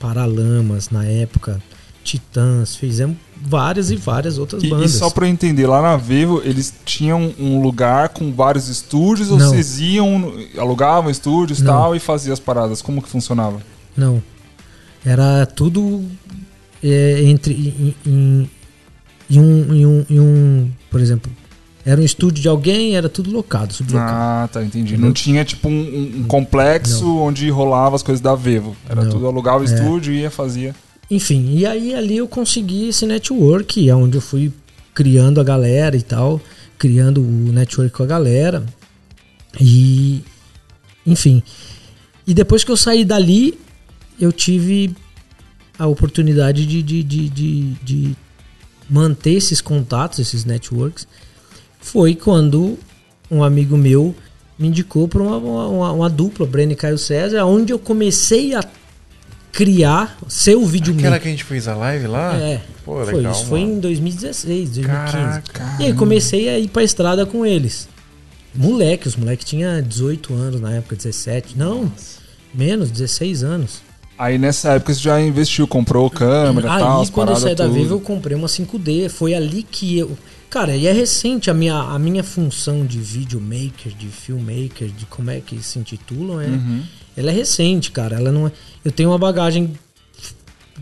Paralamas 0.00 0.90
na 0.90 1.04
época, 1.04 1.60
Titãs, 2.04 2.76
fizemos 2.76 3.16
várias 3.40 3.90
e 3.90 3.96
várias 3.96 4.38
outras 4.38 4.62
E, 4.62 4.66
e 4.66 4.70
bandas. 4.70 4.92
só 4.92 5.10
pra 5.10 5.26
eu 5.26 5.30
entender, 5.30 5.66
lá 5.66 5.80
na 5.82 5.96
Vivo, 5.96 6.40
eles 6.44 6.72
tinham 6.84 7.32
um 7.38 7.60
lugar 7.62 8.10
com 8.10 8.32
vários 8.32 8.68
estúdios 8.68 9.30
ou 9.30 9.38
Não. 9.38 9.48
vocês 9.48 9.78
iam, 9.80 10.32
alugavam 10.58 11.10
estúdios 11.10 11.60
e 11.60 11.64
Não. 11.64 11.72
tal 11.72 11.96
e 11.96 11.98
faziam 11.98 12.32
as 12.32 12.40
paradas? 12.40 12.82
Como 12.82 13.00
que 13.02 13.08
funcionava? 13.08 13.60
Não. 13.96 14.22
Era 15.04 15.46
tudo 15.46 16.04
é, 16.82 17.22
entre 17.24 17.54
em, 17.54 17.94
em- 18.10 18.50
em 19.30 19.40
um, 19.40 19.74
em, 19.74 19.86
um, 19.86 20.06
em 20.08 20.20
um, 20.20 20.70
por 20.90 21.00
exemplo, 21.00 21.30
era 21.84 22.00
um 22.00 22.04
estúdio 22.04 22.42
de 22.42 22.48
alguém, 22.48 22.96
era 22.96 23.08
tudo 23.08 23.30
locado, 23.30 23.72
sublocado. 23.72 24.12
Ah, 24.12 24.48
tá, 24.52 24.62
entendi. 24.62 24.92
Entendeu? 24.92 25.06
Não 25.06 25.12
tinha 25.12 25.44
tipo 25.44 25.68
um, 25.68 26.20
um- 26.20 26.24
complexo 26.24 27.16
onde 27.18 27.48
rolava 27.50 27.96
as 27.96 28.02
coisas 28.02 28.20
da 28.20 28.34
Vivo. 28.34 28.76
Era 28.88 29.04
Não. 29.04 29.10
tudo 29.10 29.26
alugava 29.26 29.60
o 29.60 29.62
É. 29.62 29.64
estúdio 29.66 30.12
e 30.12 30.20
ia 30.20 30.30
fazia. 30.30 30.74
Enfim, 31.10 31.56
e 31.56 31.66
aí 31.66 31.94
ali 31.94 32.18
eu 32.18 32.28
consegui 32.28 32.88
esse 32.88 33.06
network, 33.06 33.88
é 33.88 33.94
onde 33.94 34.18
eu 34.18 34.20
fui 34.20 34.52
criando 34.94 35.40
a 35.40 35.44
galera 35.44 35.96
e 35.96 36.02
tal, 36.02 36.40
criando 36.76 37.22
o 37.22 37.52
network 37.52 37.92
com 37.92 38.02
a 38.02 38.06
galera. 38.06 38.66
E 39.60 40.22
enfim. 41.06 41.42
E 42.26 42.34
depois 42.34 42.62
que 42.62 42.70
eu 42.70 42.76
saí 42.76 43.04
dali, 43.04 43.58
eu 44.20 44.30
tive 44.30 44.94
a 45.78 45.86
oportunidade 45.86 46.66
de, 46.66 46.82
de, 46.82 47.02
de, 47.02 47.28
de, 47.28 47.72
de 47.82 48.16
manter 48.90 49.34
esses 49.34 49.60
contatos, 49.60 50.18
esses 50.18 50.44
networks, 50.44 51.06
foi 51.80 52.14
quando 52.14 52.78
um 53.30 53.42
amigo 53.42 53.76
meu 53.76 54.14
me 54.58 54.68
indicou 54.68 55.06
para 55.06 55.22
uma, 55.22 55.36
uma, 55.38 55.92
uma, 55.92 56.10
dupla, 56.10 56.44
Breno 56.44 56.72
e 56.72 56.76
Caio 56.76 56.98
César, 56.98 57.44
onde 57.44 57.72
eu 57.72 57.78
comecei 57.78 58.54
a 58.54 58.62
criar 59.52 60.16
seu 60.28 60.64
vídeo 60.64 60.94
Aquela 60.96 61.18
que 61.18 61.28
a 61.28 61.30
gente 61.30 61.44
fez 61.44 61.66
a 61.68 61.74
live 61.74 62.06
lá? 62.06 62.36
É. 62.36 62.60
Pô, 62.84 63.04
foi, 63.04 63.14
legal, 63.14 63.32
isso 63.32 63.46
foi 63.46 63.60
mano. 63.60 63.74
em 63.74 63.80
2016, 63.80 64.70
2015. 64.70 65.12
Caraca. 65.12 65.76
E 65.80 65.86
aí 65.86 65.92
comecei 65.94 66.48
a 66.48 66.58
ir 66.58 66.68
pra 66.68 66.82
estrada 66.82 67.26
com 67.26 67.44
eles. 67.44 67.88
Moleque, 68.54 69.06
os 69.06 69.16
moleques 69.16 69.46
tinham 69.46 69.82
18 69.82 70.34
anos 70.34 70.60
na 70.60 70.72
época, 70.72 70.96
17. 70.96 71.56
Não, 71.56 71.90
menos, 72.54 72.90
16 72.90 73.42
anos. 73.42 73.82
Aí 74.18 74.36
nessa 74.36 74.70
época 74.70 74.92
você 74.92 75.00
já 75.00 75.20
investiu, 75.20 75.66
comprou 75.68 76.10
câmera 76.10 76.66
e 76.66 76.70
Aí, 76.70 76.78
tal, 76.80 77.02
as 77.02 77.10
quando 77.10 77.28
eu 77.30 77.36
saí 77.36 77.54
da. 77.54 77.68
Vivo, 77.68 77.94
eu 77.94 78.00
comprei 78.00 78.36
uma 78.36 78.48
5D. 78.48 79.08
Foi 79.08 79.32
ali 79.32 79.62
que 79.62 79.98
eu. 79.98 80.18
Cara, 80.50 80.74
e 80.74 80.86
é 80.86 80.92
recente 80.92 81.50
a 81.50 81.54
minha, 81.54 81.74
a 81.76 81.98
minha 81.98 82.24
função 82.24 82.84
de 82.84 82.98
videomaker, 82.98 83.92
de 83.96 84.08
filmmaker, 84.08 84.88
de 84.88 85.06
como 85.06 85.30
é 85.30 85.40
que 85.40 85.62
se 85.62 85.78
intitulam, 85.78 86.40
é, 86.40 86.46
Uhum. 86.46 86.82
Ela 87.18 87.30
é 87.30 87.34
recente, 87.34 87.90
cara. 87.90 88.16
Ela 88.16 88.30
não 88.30 88.46
é, 88.46 88.52
eu 88.84 88.92
tenho 88.92 89.10
uma 89.10 89.18
bagagem 89.18 89.72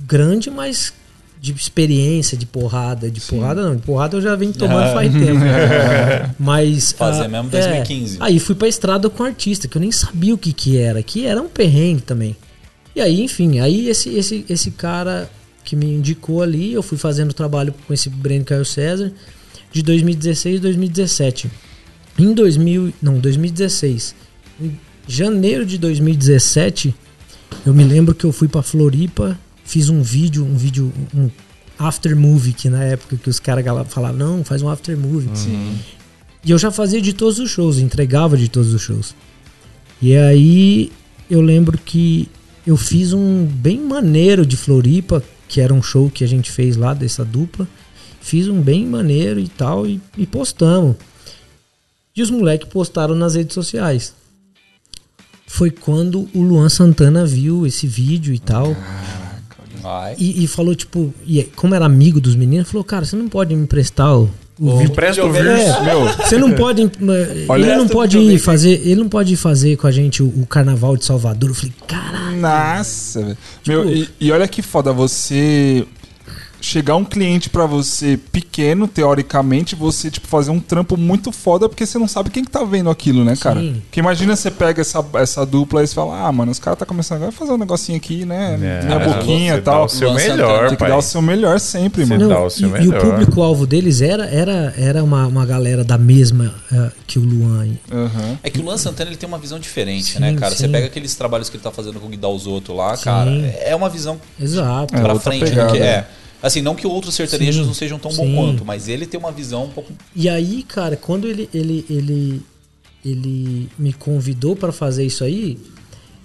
grande, 0.06 0.50
mas 0.50 0.92
de 1.40 1.52
experiência, 1.52 2.36
de 2.36 2.44
porrada. 2.44 3.10
De 3.10 3.20
porrada 3.20 3.62
não, 3.62 3.76
de 3.76 3.82
porrada 3.82 4.16
eu 4.16 4.20
já 4.20 4.34
venho 4.34 4.52
tomando 4.54 4.92
faz 4.92 5.12
tempo. 5.12 5.40
Mas. 6.38 6.92
Fazer 6.92 7.24
ah, 7.24 7.28
mesmo 7.28 7.48
é, 7.48 7.60
2015. 7.60 8.18
aí 8.20 8.38
fui 8.38 8.54
pra 8.54 8.68
estrada 8.68 9.08
com 9.08 9.22
artista, 9.22 9.68
que 9.68 9.76
eu 9.76 9.80
nem 9.80 9.92
sabia 9.92 10.34
o 10.34 10.38
que 10.38 10.52
que 10.52 10.76
era, 10.76 11.02
que 11.02 11.26
era 11.26 11.40
um 11.40 11.48
perrengue 11.48 12.02
também. 12.02 12.36
E 12.94 13.00
aí, 13.00 13.22
enfim, 13.22 13.60
aí 13.60 13.88
esse, 13.88 14.08
esse, 14.10 14.44
esse 14.48 14.70
cara 14.70 15.30
que 15.62 15.76
me 15.76 15.86
indicou 15.86 16.42
ali, 16.42 16.72
eu 16.72 16.82
fui 16.82 16.96
fazendo 16.96 17.34
trabalho 17.34 17.74
com 17.86 17.92
esse 17.92 18.08
Breno 18.08 18.44
Caio 18.44 18.64
César 18.64 19.12
de 19.70 19.82
2016 19.82 20.56
e 20.56 20.60
2017. 20.60 21.50
Em 22.18 22.32
2000, 22.32 22.94
não, 23.02 23.18
2016. 23.18 24.14
Em 24.60 24.78
janeiro 25.06 25.64
de 25.64 25.78
2017, 25.78 26.94
eu 27.64 27.72
me 27.72 27.84
lembro 27.84 28.14
que 28.14 28.24
eu 28.24 28.32
fui 28.32 28.48
pra 28.48 28.62
Floripa, 28.62 29.38
fiz 29.64 29.88
um 29.88 30.02
vídeo, 30.02 30.44
um 30.44 30.56
vídeo, 30.56 30.92
um 31.14 31.30
after 31.78 32.16
movie, 32.16 32.52
que 32.52 32.68
na 32.68 32.82
época 32.82 33.16
que 33.16 33.28
os 33.28 33.38
caras 33.38 33.64
falavam, 33.88 34.16
não, 34.16 34.44
faz 34.44 34.62
um 34.62 34.68
after 34.68 34.96
movie. 34.96 35.28
E 36.44 36.50
eu 36.50 36.58
já 36.58 36.70
fazia 36.70 37.00
de 37.00 37.12
todos 37.12 37.38
os 37.38 37.50
shows, 37.50 37.78
entregava 37.78 38.36
de 38.36 38.48
todos 38.48 38.72
os 38.72 38.80
shows. 38.80 39.14
E 40.00 40.16
aí 40.16 40.92
eu 41.28 41.40
lembro 41.40 41.76
que 41.78 42.28
eu 42.66 42.76
fiz 42.76 43.12
um 43.12 43.44
bem 43.44 43.80
maneiro 43.80 44.44
de 44.44 44.56
Floripa, 44.56 45.22
que 45.48 45.60
era 45.60 45.72
um 45.72 45.82
show 45.82 46.10
que 46.10 46.24
a 46.24 46.26
gente 46.26 46.50
fez 46.50 46.76
lá 46.76 46.94
dessa 46.94 47.24
dupla. 47.24 47.66
Fiz 48.20 48.48
um 48.48 48.60
bem 48.60 48.84
maneiro 48.84 49.38
e 49.38 49.48
tal, 49.48 49.86
e, 49.86 50.00
e 50.16 50.26
postamos. 50.26 50.96
E 52.14 52.22
os 52.22 52.30
moleques 52.30 52.68
postaram 52.68 53.14
nas 53.14 53.34
redes 53.34 53.54
sociais. 53.54 54.14
Foi 55.46 55.70
quando 55.70 56.28
o 56.34 56.42
Luan 56.42 56.68
Santana 56.68 57.24
viu 57.24 57.66
esse 57.66 57.86
vídeo 57.86 58.34
e 58.34 58.38
tal. 58.38 58.76
Vai. 59.80 60.14
E, 60.18 60.42
e 60.44 60.46
falou, 60.46 60.74
tipo, 60.74 61.14
e 61.26 61.42
como 61.54 61.74
era 61.74 61.84
amigo 61.86 62.20
dos 62.20 62.34
meninos, 62.34 62.68
falou, 62.68 62.82
cara, 62.84 63.04
você 63.04 63.14
não 63.14 63.28
pode 63.28 63.54
me 63.54 63.62
emprestar 63.62 64.16
o, 64.18 64.28
o 64.58 64.64
Me 64.64 64.72
vídeo. 64.78 64.92
empresta 64.92 65.24
o 65.24 65.28
É. 65.36 65.42
vírus. 65.42 65.82
Meu, 65.84 66.04
Você 66.16 66.38
não 66.38 66.52
pode. 66.52 66.82
eh, 66.84 67.44
Olha 67.48 67.66
ele 67.66 67.76
não 67.76 67.88
pode 67.88 68.16
videomaker. 68.16 68.44
fazer. 68.44 68.70
Ele 68.84 68.96
não 68.96 69.08
pode 69.08 69.36
fazer 69.36 69.76
com 69.76 69.86
a 69.86 69.92
gente 69.92 70.22
o, 70.22 70.26
o 70.26 70.46
carnaval 70.46 70.96
de 70.96 71.04
Salvador. 71.04 71.50
Eu 71.50 71.54
falei, 71.54 71.72
caralho. 71.86 72.40
Nossa, 72.40 73.22
velho. 73.22 73.38
Meu, 73.66 73.86
Tipo- 73.86 73.96
e, 74.20 74.26
e 74.26 74.32
olha 74.32 74.48
que 74.48 74.62
foda 74.62 74.92
você 74.92 75.86
chegar 76.60 76.96
um 76.96 77.04
cliente 77.04 77.48
pra 77.50 77.66
você 77.66 78.18
pequeno, 78.32 78.88
teoricamente, 78.88 79.74
você 79.74 80.10
tipo 80.10 80.26
fazer 80.26 80.50
um 80.50 80.58
trampo 80.60 80.96
muito 80.96 81.30
foda 81.32 81.68
porque 81.68 81.86
você 81.86 81.98
não 81.98 82.08
sabe 82.08 82.30
quem 82.30 82.44
que 82.44 82.50
tá 82.50 82.64
vendo 82.64 82.90
aquilo, 82.90 83.24
né, 83.24 83.36
cara? 83.36 83.60
Sim. 83.60 83.82
Porque 83.86 84.00
imagina 84.00 84.34
você 84.34 84.50
pega 84.50 84.80
essa, 84.80 85.04
essa 85.14 85.44
dupla 85.46 85.82
e 85.82 85.86
você 85.86 85.94
fala: 85.94 86.26
"Ah, 86.26 86.32
mano, 86.32 86.50
os 86.52 86.58
caras 86.58 86.78
tá 86.78 86.86
começando 86.86 87.16
agora 87.16 87.30
a 87.30 87.32
fazer 87.32 87.52
um 87.52 87.58
negocinho 87.58 87.96
aqui, 87.98 88.24
né? 88.24 88.54
É, 88.60 88.84
Minha 88.84 88.98
boquinha 88.98 89.54
você 89.54 89.58
e 89.58 89.62
tal". 89.62 89.78
dá 89.80 89.84
o 89.84 89.88
seu 89.88 90.08
Santana. 90.12 90.28
melhor, 90.36 90.60
Tem 90.60 90.70
que 90.70 90.76
pai. 90.76 90.88
dar 90.90 90.96
o 90.96 91.02
seu 91.02 91.22
melhor 91.22 91.60
sempre, 91.60 92.04
Você 92.06 92.16
mano. 92.16 92.28
dá 92.28 92.40
o 92.42 92.50
seu 92.50 92.68
e, 92.68 92.70
e 92.70 92.74
o 92.88 92.90
melhor. 92.92 93.00
público-alvo 93.00 93.66
deles 93.66 94.00
era, 94.00 94.26
era, 94.26 94.74
era 94.76 95.04
uma, 95.04 95.26
uma 95.26 95.46
galera 95.46 95.84
da 95.84 95.98
mesma 95.98 96.54
eh, 96.72 96.90
que 97.06 97.18
o 97.18 97.22
Luan. 97.22 97.68
Aham. 97.92 98.38
É 98.42 98.50
que 98.50 98.58
o 98.60 98.62
Luan 98.64 98.76
Santana 98.78 99.10
ele 99.10 99.16
tem 99.16 99.28
uma 99.28 99.38
visão 99.38 99.58
diferente, 99.58 100.14
Sim, 100.14 100.20
né, 100.20 100.34
cara? 100.34 100.54
Você 100.54 100.66
sim. 100.66 100.72
pega 100.72 100.86
aqueles 100.86 101.14
trabalhos 101.14 101.48
que 101.48 101.56
ele 101.56 101.62
tá 101.62 101.70
fazendo 101.70 102.00
com 102.00 102.06
o 102.06 102.10
Guidal 102.10 102.36
Zoto 102.38 102.72
lá, 102.72 102.96
Sim. 102.96 103.04
cara, 103.04 103.30
é 103.60 103.74
uma 103.74 103.88
visão 103.88 104.18
Exato. 104.40 104.94
É, 104.94 105.00
pra 105.00 105.12
outra 105.12 105.30
frente, 105.30 105.44
né? 105.44 105.50
pegada. 105.50 105.72
Que 105.72 105.78
é. 105.78 106.06
Assim, 106.46 106.62
não 106.62 106.74
que 106.74 106.86
outros 106.86 107.14
sertanejos 107.14 107.62
Sim. 107.62 107.66
não 107.66 107.74
sejam 107.74 107.98
tão 107.98 108.12
bom 108.12 108.34
quanto, 108.34 108.64
mas 108.64 108.88
ele 108.88 109.04
tem 109.06 109.18
uma 109.18 109.32
visão 109.32 109.64
um 109.64 109.68
pouco. 109.70 109.92
E 110.14 110.28
aí, 110.28 110.62
cara, 110.62 110.96
quando 110.96 111.26
ele, 111.26 111.48
ele, 111.52 111.84
ele, 111.90 112.42
ele 113.04 113.68
me 113.78 113.92
convidou 113.92 114.54
pra 114.54 114.70
fazer 114.72 115.04
isso 115.04 115.24
aí, 115.24 115.58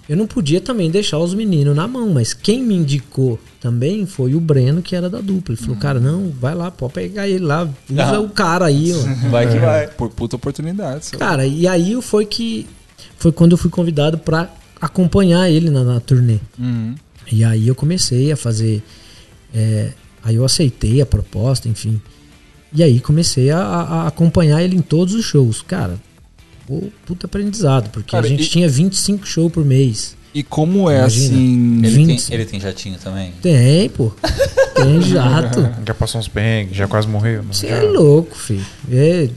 eu 0.08 0.16
não 0.16 0.26
podia 0.26 0.60
também 0.60 0.90
deixar 0.90 1.18
os 1.18 1.32
meninos 1.32 1.74
na 1.74 1.86
mão, 1.88 2.10
mas 2.10 2.34
quem 2.34 2.62
me 2.62 2.74
indicou 2.74 3.38
também 3.60 4.04
foi 4.04 4.34
o 4.34 4.40
Breno, 4.40 4.82
que 4.82 4.94
era 4.96 5.08
da 5.08 5.20
dupla. 5.20 5.54
Ele 5.54 5.62
falou, 5.62 5.76
cara, 5.76 6.00
não, 6.00 6.28
vai 6.30 6.54
lá, 6.54 6.70
pode 6.70 6.92
pegar 6.92 7.28
ele 7.28 7.44
lá, 7.44 7.68
usa 7.90 8.02
Ah. 8.16 8.20
o 8.20 8.28
cara 8.28 8.66
aí, 8.66 8.92
ó. 8.92 8.98
Vai 9.30 9.50
que 9.50 9.58
vai. 9.58 9.86
Por 9.88 10.10
puta 10.10 10.36
oportunidade. 10.36 11.06
seu. 11.06 11.18
Cara, 11.18 11.46
e 11.46 11.66
aí 11.66 12.00
foi 12.02 12.26
que 12.26 12.66
foi 13.16 13.30
quando 13.32 13.52
eu 13.52 13.58
fui 13.58 13.70
convidado 13.70 14.18
pra 14.18 14.50
acompanhar 14.80 15.48
ele 15.48 15.70
na, 15.70 15.84
na 15.84 16.00
turnê. 16.00 16.38
Uhum. 16.58 16.94
E 17.30 17.44
aí 17.44 17.68
eu 17.68 17.74
comecei 17.74 18.32
a 18.32 18.36
fazer. 18.36 18.82
é, 19.54 19.92
aí 20.24 20.36
eu 20.36 20.44
aceitei 20.44 21.00
a 21.00 21.06
proposta, 21.06 21.68
enfim. 21.68 22.00
E 22.74 22.82
aí 22.82 23.00
comecei 23.00 23.50
a, 23.50 23.58
a- 23.58 24.06
acompanhar 24.08 24.62
ele 24.62 24.76
em 24.76 24.80
todos 24.82 25.14
os 25.14 25.24
shows. 25.24 25.60
Cara, 25.62 25.98
pô, 26.66 26.82
puta 27.06 27.26
aprendizado, 27.26 27.90
porque 27.90 28.10
Cara, 28.12 28.24
a 28.24 28.28
gente 28.28 28.44
e- 28.44 28.48
tinha 28.48 28.68
25 28.68 29.26
shows 29.26 29.52
por 29.52 29.64
mês. 29.64 30.16
E 30.34 30.42
como 30.42 30.88
é 30.88 30.98
Imagina. 31.00 31.34
assim. 31.34 31.78
Ele 31.84 31.88
20. 32.06 32.24
tem, 32.26 32.34
ele 32.34 32.44
tem 32.46 32.58
jatinho 32.60 32.96
também. 33.02 33.32
Tem, 33.42 33.90
pô. 33.90 34.10
Tem 34.74 35.00
jato. 35.04 35.68
Já 35.86 35.92
passou 35.92 36.18
uns 36.20 36.28
perrengues, 36.28 36.74
já 36.74 36.88
quase 36.88 37.06
morreu. 37.06 37.42
Você 37.42 37.68
Já. 37.68 37.74
é 37.76 37.82
louco, 37.82 38.34
filho. 38.34 38.64
É, 38.90 39.28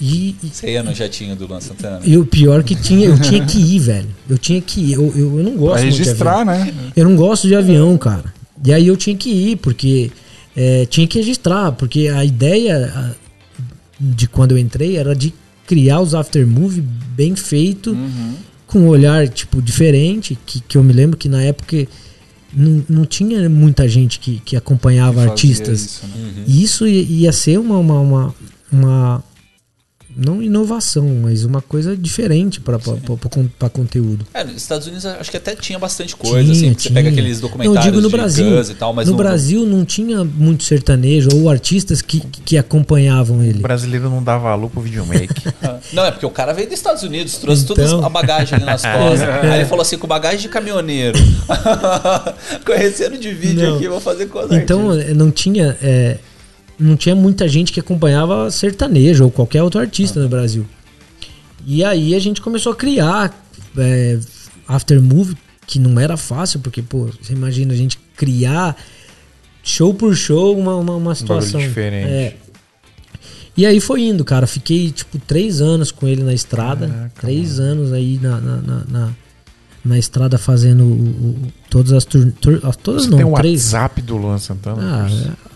e, 0.00 0.34
e- 0.42 0.48
Você 0.50 0.70
ia 0.70 0.82
no 0.82 0.94
jatinho 0.94 1.36
do 1.36 1.46
Luan 1.46 1.60
Santana? 1.60 2.00
e 2.04 2.16
o 2.16 2.24
pior 2.24 2.62
que 2.62 2.74
tinha, 2.74 3.06
eu 3.08 3.18
tinha 3.20 3.44
que 3.44 3.58
ir, 3.58 3.78
velho. 3.80 4.08
Eu 4.30 4.38
tinha 4.38 4.60
que 4.62 4.80
ir. 4.80 4.92
Eu, 4.94 5.12
eu, 5.14 5.38
eu 5.40 5.44
não 5.44 5.56
gosto 5.56 5.72
Pra 5.74 5.82
muito 5.82 5.92
de 5.96 6.02
registrar, 6.04 6.40
avião. 6.48 6.64
né? 6.64 6.92
Eu 6.96 7.04
não 7.06 7.14
gosto 7.16 7.46
de 7.46 7.54
avião, 7.54 7.98
cara. 7.98 8.32
E 8.64 8.72
aí 8.72 8.86
eu 8.86 8.96
tinha 8.96 9.16
que 9.16 9.30
ir, 9.30 9.56
porque 9.56 10.10
é, 10.56 10.84
tinha 10.86 11.06
que 11.06 11.18
registrar, 11.18 11.72
porque 11.72 12.08
a 12.08 12.24
ideia 12.24 13.14
de 14.00 14.28
quando 14.28 14.52
eu 14.52 14.58
entrei 14.58 14.96
era 14.96 15.14
de 15.14 15.32
criar 15.66 16.00
os 16.00 16.14
aftermovie 16.14 16.80
bem 17.16 17.34
feito, 17.36 17.90
Uhum. 17.92 18.34
com 18.66 18.80
um 18.80 18.88
olhar, 18.88 19.28
tipo, 19.28 19.60
diferente, 19.62 20.38
que, 20.46 20.60
que 20.60 20.76
eu 20.76 20.82
me 20.84 20.92
lembro 20.92 21.16
que 21.16 21.28
na 21.28 21.42
época 21.42 21.86
não, 22.52 22.84
não 22.88 23.04
tinha 23.06 23.48
muita 23.48 23.86
gente 23.88 24.18
que, 24.18 24.40
que 24.44 24.56
acompanhava 24.56 25.14
Fazia 25.20 25.30
artistas. 25.32 25.80
isso, 25.84 26.06
né? 26.06 26.14
Uhum. 26.16 26.44
E 26.46 26.62
isso 26.62 26.86
ia, 26.86 27.02
ia 27.02 27.32
ser 27.32 27.58
uma, 27.58 27.78
uma, 27.78 28.00
uma, 28.00 28.34
uma- 28.72 29.24
não 30.18 30.42
inovação, 30.42 31.08
mas 31.22 31.44
uma 31.44 31.62
coisa 31.62 31.96
diferente 31.96 32.60
para 32.60 32.76
conteúdo. 33.70 34.26
É, 34.34 34.42
nos 34.42 34.56
Estados 34.56 34.86
Unidos 34.88 35.06
acho 35.06 35.30
que 35.30 35.36
até 35.36 35.54
tinha 35.54 35.78
bastante 35.78 36.16
coisa, 36.16 36.52
Tinha, 36.52 36.52
assim, 36.52 36.74
que 36.74 36.82
você 36.82 36.88
pega 36.90 37.08
tinha. 37.08 37.12
aqueles 37.20 37.40
documentários 37.40 37.74
Não, 37.76 37.82
eu 37.82 37.90
digo 37.92 38.02
no 38.02 38.08
de 38.08 38.16
Brasil. 38.16 38.60
E 38.62 38.74
tal, 38.74 38.92
mas 38.92 39.06
no 39.06 39.12
não- 39.12 39.16
Brasil 39.16 39.64
não 39.64 39.84
tinha 39.84 40.24
muito 40.24 40.64
sertanejo 40.64 41.28
ou 41.34 41.48
artistas 41.48 42.02
que, 42.02 42.20
que 42.44 42.58
acompanhavam 42.58 43.38
O 43.38 43.42
ele. 43.44 43.60
brasileiro 43.60 44.10
não 44.10 44.22
dá 44.22 44.36
valor 44.36 44.68
pro 44.70 44.80
videomake. 44.80 45.28
Não, 45.92 46.04
é 46.04 46.10
porque 46.10 46.26
o 46.26 46.30
cara 46.30 46.52
veio 46.52 46.66
dos 46.68 46.76
Estados 46.76 47.02
Unidos, 47.02 47.36
trouxe 47.36 47.64
toda 47.64 47.82
Então. 47.82 48.04
a 48.04 48.08
bagagem 48.08 48.56
ali 48.56 48.64
nas 48.64 48.82
costas. 48.84 49.22
Aí 49.44 49.60
ele 49.60 49.64
falou 49.64 49.82
assim, 49.82 49.96
com 49.96 50.06
bagagem 50.06 50.40
de 50.40 50.48
caminhoneiro. 50.48 51.18
Conhecendo 52.64 53.18
de 53.18 53.32
vídeo 53.32 53.62
Não. 53.70 53.76
aqui, 53.76 53.88
vou 53.88 54.00
fazer 54.00 54.26
coisa 54.26 54.54
Então 54.54 54.94
não 55.14 55.30
tinha 55.30 55.76
é, 55.82 56.18
não 56.78 56.96
tinha 56.96 57.14
muita 57.14 57.48
gente 57.48 57.72
que 57.72 57.80
acompanhava 57.80 58.50
sertanejo 58.50 59.24
ou 59.24 59.30
qualquer 59.30 59.62
outro 59.62 59.80
artista 59.80 60.20
no 60.22 60.28
Brasil. 60.28 60.64
E 61.66 61.82
aí 61.84 62.14
a 62.14 62.18
gente 62.18 62.40
começou 62.40 62.72
a 62.72 62.76
criar 62.76 63.34
é, 63.76 64.18
aftermovie 64.66 65.36
que 65.66 65.78
não 65.78 65.98
era 66.00 66.16
fácil 66.16 66.60
porque 66.60 66.80
pô 66.80 67.08
você 67.20 67.32
imagina 67.32 67.74
a 67.74 67.76
gente 67.76 67.98
criar 68.16 68.76
show 69.62 69.92
por 69.92 70.14
show 70.16 70.56
uma, 70.58 70.76
uma, 70.76 70.94
uma 70.96 71.14
situação 71.14 71.60
diferente. 71.60 72.08
É. 72.08 72.36
E 73.56 73.66
aí 73.66 73.80
foi 73.80 74.02
indo, 74.02 74.24
cara. 74.24 74.46
Fiquei, 74.46 74.90
tipo, 74.92 75.18
três 75.18 75.60
anos 75.60 75.90
com 75.90 76.06
ele 76.06 76.22
na 76.22 76.32
estrada. 76.32 76.86
Caraca, 76.86 77.12
três 77.20 77.58
anos 77.58 77.92
aí 77.92 78.18
na, 78.22 78.40
na, 78.40 78.56
na, 78.62 78.84
na- 78.88 79.12
na 79.84 79.98
estrada 79.98 80.38
fazendo 80.38 80.84
o- 80.84 80.92
o- 81.30 81.52
todas 81.68 81.92
as 81.92 82.04
tur, 82.04 82.32
tur- 82.40 82.60
ah, 82.62 82.72
Todas 82.72 83.04
Você 83.04 83.10
não, 83.10 83.16
tem 83.18 83.26
um 83.26 83.34
três. 83.34 83.72
WhatsApp 83.72 84.00
do 84.02 84.16
Luan 84.16 84.38
Santana? 84.38 84.80
Ah, 84.80 85.47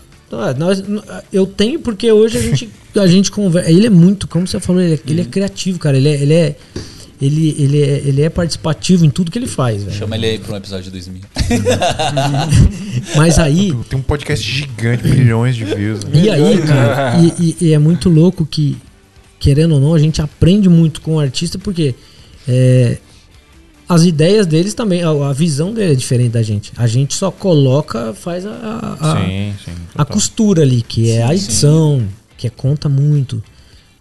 nós, 0.57 0.83
eu 1.31 1.45
tenho 1.45 1.79
porque 1.79 2.11
hoje 2.11 2.37
a 2.37 2.41
gente, 2.41 2.69
a 2.95 3.07
gente 3.07 3.31
conversa. 3.31 3.69
Ele 3.71 3.87
é 3.87 3.89
muito, 3.89 4.27
como 4.27 4.47
você 4.47 4.59
falou, 4.59 4.81
ele 4.81 4.95
é, 4.95 4.99
ele 5.11 5.21
é 5.21 5.25
criativo, 5.25 5.79
cara. 5.79 5.97
Ele 5.97 6.09
é, 6.09 6.21
ele 6.21 6.33
é, 6.33 6.55
ele, 7.21 7.55
ele, 7.57 7.81
é, 7.81 8.01
ele 8.05 8.21
é 8.21 8.29
participativo 8.29 9.05
em 9.05 9.09
tudo 9.09 9.31
que 9.31 9.39
ele 9.39 9.47
faz, 9.47 9.83
velho. 9.83 9.95
Chama 9.97 10.15
ele 10.17 10.25
aí 10.25 10.39
pra 10.39 10.53
um 10.53 10.57
episódio 10.57 10.85
de 10.85 10.91
2000. 10.91 11.21
Mas 13.15 13.39
aí, 13.39 13.73
Tem 13.89 13.97
um 13.99 14.01
podcast 14.03 14.45
gigante, 14.49 15.07
milhões 15.07 15.55
de 15.55 15.65
views. 15.65 16.03
né? 16.03 16.11
E 16.13 16.29
aí, 16.29 16.61
cara, 16.61 17.17
e, 17.19 17.33
e- 17.61 17.67
e 17.67 17.73
é 17.73 17.79
muito 17.79 18.09
louco 18.09 18.45
que, 18.45 18.77
querendo 19.39 19.75
ou 19.75 19.79
não, 19.79 19.93
a 19.93 19.99
gente 19.99 20.21
aprende 20.21 20.67
muito 20.69 21.01
com 21.01 21.15
o 21.15 21.19
artista 21.19 21.57
porque 21.57 21.95
é, 22.47 22.97
as 23.93 24.03
ideias 24.03 24.45
deles 24.47 24.73
também, 24.73 25.03
a, 25.03 25.09
a 25.09 25.33
visão 25.33 25.73
dele 25.73 25.93
é 25.93 25.95
diferente 25.95 26.31
da 26.31 26.41
gente. 26.41 26.71
A 26.75 26.87
gente 26.87 27.13
só 27.13 27.29
coloca, 27.31 28.13
faz 28.13 28.45
a, 28.45 28.49
a, 28.51 29.11
a- 29.13 29.15
Sim, 29.17 29.53
sim. 29.63 29.71
a 29.95 30.03
costura 30.05 30.61
ali, 30.63 30.81
que 30.81 31.11
é 31.11 31.23
a 31.23 31.27
Sim, 31.29 31.33
edição, 31.33 32.07
que 32.37 32.47
é, 32.47 32.49
conta 32.49 32.87
muito. 32.89 33.41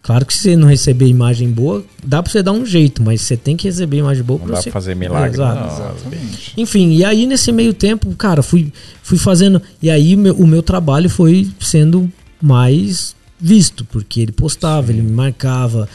Claro 0.03 0.27
que 0.27 0.35
se 0.35 0.41
você 0.43 0.57
não 0.57 0.67
receber 0.67 1.07
imagem 1.07 1.49
boa, 1.51 1.85
dá 2.05 2.21
pra 2.21 2.33
você 2.33 2.43
dar 2.43 2.51
um 2.51 2.67
jeito, 2.67 3.01
mas 3.01 3.21
você 3.21 3.37
tem 3.37 3.57
que 3.57 3.69
receber 3.69 3.99
imagem 3.99 4.25
boa 4.25 4.39
Não 4.41 4.47
pra 4.47 4.57
dá 4.57 4.61
você 4.63 4.71
pra 4.71 4.81
fazer 4.81 4.97
milagre. 4.97 5.37
Exato. 5.37 5.61
não. 5.61 5.67
Exatamente. 5.95 6.53
enfim, 6.57 6.91
e 6.95 7.05
aí 7.05 7.25
nesse 7.25 7.53
meio 7.53 7.73
tempo, 7.73 8.13
cara, 8.17 8.43
fui, 8.43 8.73
fui 9.01 9.17
fazendo. 9.17 9.63
E 9.81 9.89
aí 9.89 10.17
meu- 10.17 10.35
o 10.35 10.45
meu 10.47 10.61
trabalho 10.61 11.09
foi 11.09 11.49
sendo 11.61 12.11
mais 12.43 13.15
visto, 13.41 13.85
porque 13.85 14.21
ele 14.21 14.33
postava, 14.33 14.91
ele 14.91 15.03
me 15.03 15.13
marcava, 15.13 15.89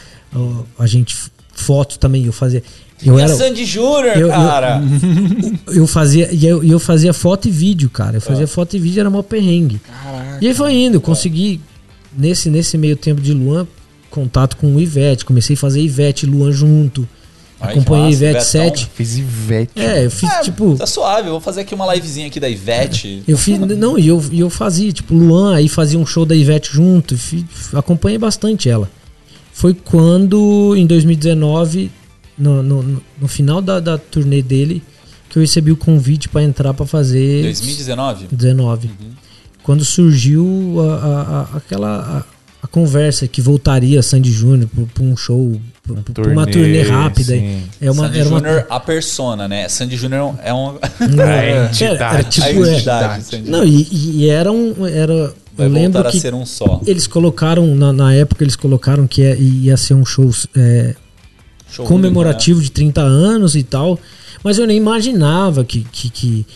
a 0.78 0.86
gente, 0.86 1.14
fotos 1.52 1.98
também, 1.98 2.24
eu 2.24 2.32
fazia. 2.32 2.62
Eu 3.04 3.18
e 3.18 3.22
era. 3.22 3.32
a 3.32 3.36
Sandy 3.36 3.64
Júnior, 3.64 4.06
eu- 4.16 4.20
eu- 4.22 4.28
cara. 4.28 4.80
Eu 5.68 5.86
fazia, 5.86 6.28
e 6.32 6.44
eu, 6.46 6.64
eu 6.64 6.78
fazia 6.80 7.12
foto 7.12 7.46
e 7.46 7.50
vídeo, 7.50 7.88
cara. 7.90 8.16
Eu 8.16 8.20
fazia 8.20 8.46
foto 8.46 8.74
e 8.76 8.78
vídeo, 8.80 9.00
era 9.00 9.10
mó 9.10 9.22
perrengue. 9.22 9.80
Caraca. 9.80 10.38
E 10.40 10.48
aí 10.48 10.54
foi 10.54 10.72
indo, 10.74 10.96
eu 10.96 11.00
consegui, 11.00 11.60
nesse, 12.16 12.48
nesse 12.50 12.76
meio 12.78 12.96
tempo 12.96 13.20
de 13.20 13.32
Luan, 13.34 13.66
contato 14.10 14.56
com 14.56 14.74
o 14.74 14.80
Ivete. 14.80 15.24
Comecei 15.24 15.54
a 15.54 15.56
fazer 15.58 15.80
Ivete 15.82 16.24
e 16.26 16.28
Luan 16.28 16.50
junto. 16.50 17.06
Ai, 17.60 17.72
Acompanhei 17.72 18.06
massa, 18.06 18.16
Ivete 18.16 18.30
Ivetão. 18.36 18.76
7. 18.76 18.90
Fiz 18.94 19.18
Ivete. 19.18 19.70
É, 19.80 20.06
eu 20.06 20.10
fiz 20.10 20.30
É, 20.30 20.40
tipo. 20.40 20.74
Tá 20.76 20.86
suave, 20.86 21.26
eu 21.28 21.32
vou 21.32 21.40
fazer 21.40 21.60
aqui 21.62 21.74
uma 21.74 21.92
livezinha 21.94 22.26
aqui 22.28 22.40
da 22.40 22.48
Ivete. 22.48 23.22
Eu 23.28 23.36
fiz. 23.36 23.58
Não, 23.58 23.98
e 23.98 24.08
eu, 24.08 24.24
e 24.32 24.40
eu 24.40 24.48
fazia, 24.48 24.90
tipo, 24.92 25.12
Luan, 25.14 25.54
aí 25.54 25.68
fazia 25.68 25.98
um 25.98 26.06
show 26.06 26.24
da 26.24 26.34
Ivete 26.34 26.70
junto. 26.72 27.14
e 27.14 27.18
fi- 27.18 27.44
acompanhei 27.74 28.16
bastante 28.18 28.68
ela. 28.70 28.88
Foi 29.52 29.74
quando, 29.74 30.74
em 30.76 30.86
2019, 30.86 31.90
no, 32.38 32.62
no, 32.62 33.02
no- 33.20 33.28
final 33.28 33.60
da, 33.60 33.80
da 33.80 33.98
turnê 33.98 34.40
dele, 34.42 34.82
que 35.28 35.38
eu 35.38 35.40
recebi 35.42 35.70
o 35.72 35.76
convite 35.76 36.28
pra 36.28 36.42
entrar 36.42 36.72
pra 36.74 36.86
fazer. 36.86 37.42
2019? 37.42 38.26
19. 38.30 38.90
Quando 39.62 39.84
surgiu 39.84 40.76
a, 40.80 40.94
a- 40.94 41.40
a- 41.52 41.56
aquela. 41.58 42.24
A, 42.34 42.38
a 42.60 42.66
conversa 42.66 43.28
que 43.28 43.40
voltaria 43.40 44.02
Sandy 44.02 44.32
Júnior 44.32 44.68
pra, 44.74 44.82
pra 44.92 45.04
um 45.04 45.16
show, 45.16 45.60
pra, 46.12 46.28
uma 46.32 46.44
turnê 46.44 46.82
rápida. 46.82 47.34
sim. 47.34 47.62
É 47.80 47.88
uma, 47.88 48.06
Sandy 48.06 48.18
era 48.18 48.28
uma, 48.28 48.38
Júnior, 48.40 48.66
a 48.68 48.80
persona, 48.80 49.46
né? 49.46 49.68
Sandy 49.68 49.96
Júnior 49.96 50.34
é 50.42 50.52
um... 50.52 50.70
A 50.70 51.04
entidade. 51.04 51.84
Era- 51.84 52.14
era 52.14 52.24
tipo, 52.24 52.46
a 52.46 52.68
é. 52.68 52.74
entidade. 52.74 53.24
Sandy 53.24 53.48
Não, 53.50 53.64
e, 53.64 53.86
e 53.92 54.28
era 54.28 54.50
um. 54.50 54.84
Era, 54.86 55.32
Vai 55.56 55.66
eu 55.68 55.70
lembro 55.72 56.02
que 56.10 56.16
a 56.18 56.20
ser 56.20 56.34
um 56.34 56.44
só. 56.44 56.80
eles 56.84 57.06
colocaram, 57.06 57.64
na, 57.76 57.92
na 57.92 58.12
época, 58.12 58.42
eles 58.42 58.56
colocaram 58.56 59.06
que 59.06 59.20
ia, 59.22 59.36
ia 59.36 59.76
ser 59.76 59.94
um 59.94 60.04
show 60.04 60.28
é, 60.56 60.96
Show 61.70 61.86
comemorativo 61.86 62.60
de 62.62 62.70
30 62.70 63.00
anos 63.00 63.54
e 63.54 63.62
tal. 63.62 63.98
Mas 64.42 64.58
eu 64.58 64.66
nem 64.66 64.76
imaginava 64.76 65.64
que, 65.64 65.84
que, 65.90 66.08
que, 66.10 66.46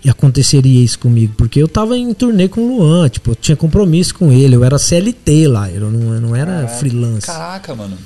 que 0.00 0.08
aconteceria 0.10 0.82
isso 0.84 0.98
comigo. 0.98 1.34
Porque 1.36 1.60
eu 1.62 1.68
tava 1.68 1.96
em 1.96 2.12
turnê 2.14 2.48
com 2.48 2.60
o 2.62 2.78
Luan, 2.78 3.08
tipo, 3.08 3.30
eu 3.30 3.34
tinha 3.36 3.56
compromisso 3.56 4.14
com 4.14 4.32
ele, 4.32 4.56
eu 4.56 4.64
era 4.64 4.78
CLT 4.78 5.48
lá, 5.48 5.70
eu 5.70 5.90
não, 5.90 6.14
eu 6.14 6.20
não 6.20 6.36
era 6.36 6.66
freelance. 6.68 7.26
Caraca, 7.26 7.74
mano. 7.74 7.96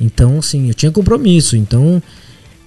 Então, 0.00 0.38
assim, 0.38 0.68
eu 0.68 0.74
tinha 0.74 0.92
compromisso. 0.92 1.56
Então, 1.56 2.02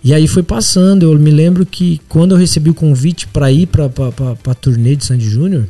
e 0.03 0.13
aí 0.13 0.27
foi 0.27 0.43
passando. 0.43 1.03
Eu 1.03 1.17
me 1.19 1.31
lembro 1.31 1.65
que 1.65 2.01
quando 2.09 2.31
eu 2.31 2.37
recebi 2.37 2.69
o 2.69 2.73
convite 2.73 3.27
pra 3.27 3.51
ir 3.51 3.67
pra, 3.67 3.87
pra 3.89 4.53
turnê 4.55 4.95
de 4.95 5.05
Sandy 5.05 5.29
Júnior, 5.29 5.67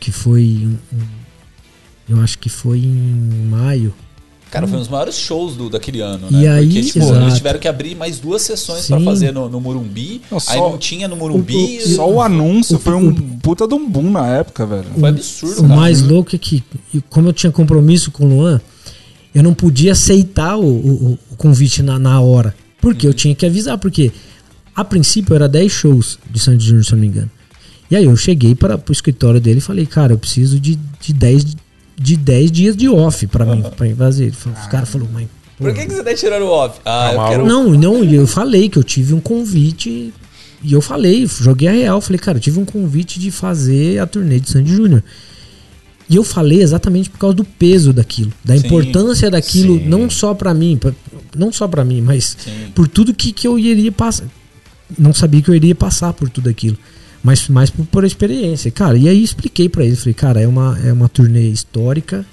que 0.00 0.10
foi. 0.10 0.42
em- 0.42 0.78
eu 2.08 2.20
acho 2.20 2.38
que 2.38 2.48
foi 2.48 2.78
em 2.78 3.46
maio. 3.48 3.94
Cara, 4.54 4.68
foi 4.68 4.76
um 4.76 4.80
dos 4.80 4.88
maiores 4.88 5.16
shows 5.18 5.56
do, 5.56 5.68
daquele 5.68 6.00
ano, 6.00 6.28
E 6.30 6.34
né? 6.34 6.48
aí, 6.48 6.66
Porque, 6.66 6.82
tipo, 6.82 6.98
exato. 7.00 7.20
eles 7.22 7.34
tiveram 7.34 7.58
que 7.58 7.66
abrir 7.66 7.96
mais 7.96 8.18
duas 8.20 8.40
sessões 8.42 8.86
pra 8.86 8.98
Sim. 8.98 9.04
fazer 9.04 9.32
no, 9.32 9.48
no 9.48 9.60
Morumbi. 9.60 10.22
Não, 10.30 10.38
aí 10.46 10.58
não 10.60 10.78
tinha 10.78 11.08
no 11.08 11.16
Morumbi. 11.16 11.78
O- 11.78 11.88
Só 11.88 12.08
o 12.10 12.22
anúncio 12.22 12.76
o- 12.76 12.78
foi 12.78 12.94
um 12.94 13.12
puta 13.40 13.66
de 13.66 13.74
um 13.74 13.90
boom 13.90 14.10
na 14.12 14.26
época, 14.28 14.64
velho. 14.64 14.84
Foi 14.98 15.08
absurdo, 15.08 15.58
O 15.64 15.68
cara. 15.68 15.80
mais 15.80 16.00
louco 16.02 16.36
é 16.36 16.38
que, 16.38 16.62
e 16.94 17.00
como 17.10 17.28
eu 17.28 17.32
tinha 17.32 17.50
compromisso 17.50 18.12
com 18.12 18.24
o 18.26 18.28
Luan, 18.28 18.60
eu 19.34 19.42
não 19.42 19.52
podia 19.52 19.90
aceitar 19.90 20.56
o, 20.56 20.64
o- 20.64 21.18
o 21.32 21.36
convite 21.36 21.82
na, 21.82 21.98
na 21.98 22.20
hora. 22.20 22.54
Porque 22.80 23.06
eu 23.08 23.12
tinha 23.12 23.34
que 23.34 23.44
avisar, 23.44 23.76
porque 23.78 24.12
a 24.76 24.84
princípio 24.84 25.34
era 25.34 25.48
10 25.48 25.72
shows 25.72 26.16
de 26.30 26.38
Sandy 26.38 26.64
Júnior, 26.64 26.84
se 26.84 26.92
eu 26.92 26.96
não 26.96 27.00
me 27.02 27.08
engano. 27.08 27.30
E 27.90 27.96
aí 27.96 28.04
eu 28.04 28.16
cheguei 28.16 28.54
para 28.54 28.76
o 28.88 28.92
escritório 28.92 29.40
dele 29.40 29.58
e 29.58 29.60
falei, 29.60 29.84
cara, 29.84 30.12
eu 30.12 30.18
preciso 30.18 30.60
de, 30.60 30.78
de 31.00 31.12
10 31.12 31.44
de 31.96 32.16
10 32.16 32.50
dias 32.52 32.76
de 32.76 32.88
off 32.88 33.26
pra 33.26 33.44
mim, 33.46 33.62
pra 33.76 33.86
mim 33.86 33.94
fazer. 33.94 34.24
Ele 34.24 34.32
falou- 34.32 34.58
Os 34.60 34.66
caras 34.66 34.88
falaram, 34.88 35.10
mas. 35.12 35.28
Por 35.56 35.72
que, 35.72 35.86
que 35.86 35.92
você 35.94 36.02
tá 36.02 36.14
tirando 36.14 36.42
o 36.42 36.48
off? 36.50 36.80
Ah, 36.84 37.10
eu 37.12 37.16
maluco. 37.16 37.30
quero. 37.30 37.46
Não, 37.46 37.70
não, 37.74 38.04
eu 38.04 38.26
falei 38.26 38.68
que 38.68 38.76
eu 38.78 38.82
tive 38.84 39.14
um 39.14 39.20
convite. 39.20 40.12
E 40.62 40.72
eu 40.72 40.80
falei, 40.80 41.26
joguei 41.26 41.68
a 41.68 41.72
real. 41.72 42.00
Falei, 42.00 42.18
cara, 42.18 42.38
eu 42.38 42.42
tive 42.42 42.58
um 42.58 42.64
convite 42.64 43.20
de 43.20 43.30
fazer 43.30 43.98
a 44.00 44.06
turnê 44.06 44.40
de 44.40 44.50
Sandy 44.50 44.72
Júnior. 44.74 45.02
E 46.08 46.16
eu 46.16 46.24
falei 46.24 46.60
exatamente 46.62 47.08
por 47.08 47.18
causa 47.18 47.34
do 47.36 47.44
peso 47.44 47.90
daquilo, 47.92 48.30
da 48.44 48.56
Sim, 48.58 48.66
importância 48.66 49.30
daquilo, 49.30 49.78
sim. 49.78 49.86
não 49.88 50.10
só 50.10 50.34
pra 50.34 50.52
mim, 50.52 50.76
pra- 50.76 50.92
não 51.34 51.50
só 51.50 51.66
pra 51.66 51.82
mim, 51.82 52.02
mas 52.02 52.36
Sim. 52.38 52.50
por 52.74 52.86
tudo 52.86 53.14
que, 53.14 53.32
que 53.32 53.46
eu 53.48 53.58
iria 53.58 53.90
passar. 53.90 54.26
Não 54.98 55.14
sabia 55.14 55.40
que 55.40 55.48
eu 55.50 55.54
iria 55.54 55.74
passar 55.74 56.12
por 56.12 56.28
tudo 56.28 56.48
aquilo, 56.50 56.76
mas 57.24 57.48
mais 57.48 57.70
por, 57.70 57.86
por 57.86 58.04
experiência. 58.04 58.70
Cara, 58.70 58.98
e 58.98 59.08
aí 59.08 59.24
expliquei 59.24 59.66
pra 59.66 59.82
ele, 59.82 59.96
falei, 59.96 60.12
cara, 60.12 60.40
é 60.42 60.46
uma, 60.46 60.78
é 60.84 60.92
uma 60.92 61.08
turnê 61.08 61.48
histórica, 61.48 62.24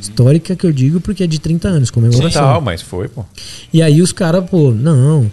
histórica 0.00 0.54
que 0.54 0.64
eu 0.64 0.70
digo 0.70 1.00
porque 1.00 1.24
é 1.24 1.26
de 1.26 1.40
30 1.40 1.68
anos, 1.68 1.90
comemoração. 1.90 2.30
Total, 2.30 2.60
mas 2.60 2.80
foi, 2.80 3.08
pô. 3.08 3.24
E 3.72 3.82
aí 3.82 4.00
os 4.00 4.12
caras, 4.12 4.48
pô, 4.48 4.70
não. 4.70 5.30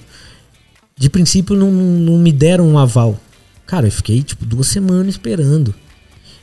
De 0.98 1.10
princípio 1.10 1.56
não, 1.56 1.72
não 1.72 2.18
me 2.18 2.32
deram 2.32 2.68
um 2.68 2.78
aval. 2.78 3.20
Cara, 3.68 3.86
eu 3.88 3.92
fiquei 3.92 4.24
tipo 4.24 4.46
duas 4.46 4.68
semanas 4.68 5.10
esperando. 5.10 5.76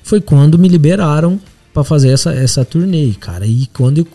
Foi 0.04 0.20
quando 0.20 0.58
me 0.58 0.68
liberaram 0.68 1.40
pra 1.74 1.82
fazer 1.82 2.10
essa, 2.10 2.32
essa 2.32 2.64
turnê, 2.64 3.12
cara. 3.18 3.46
E 3.46 3.66
quando 3.72 3.98
eu. 3.98 4.08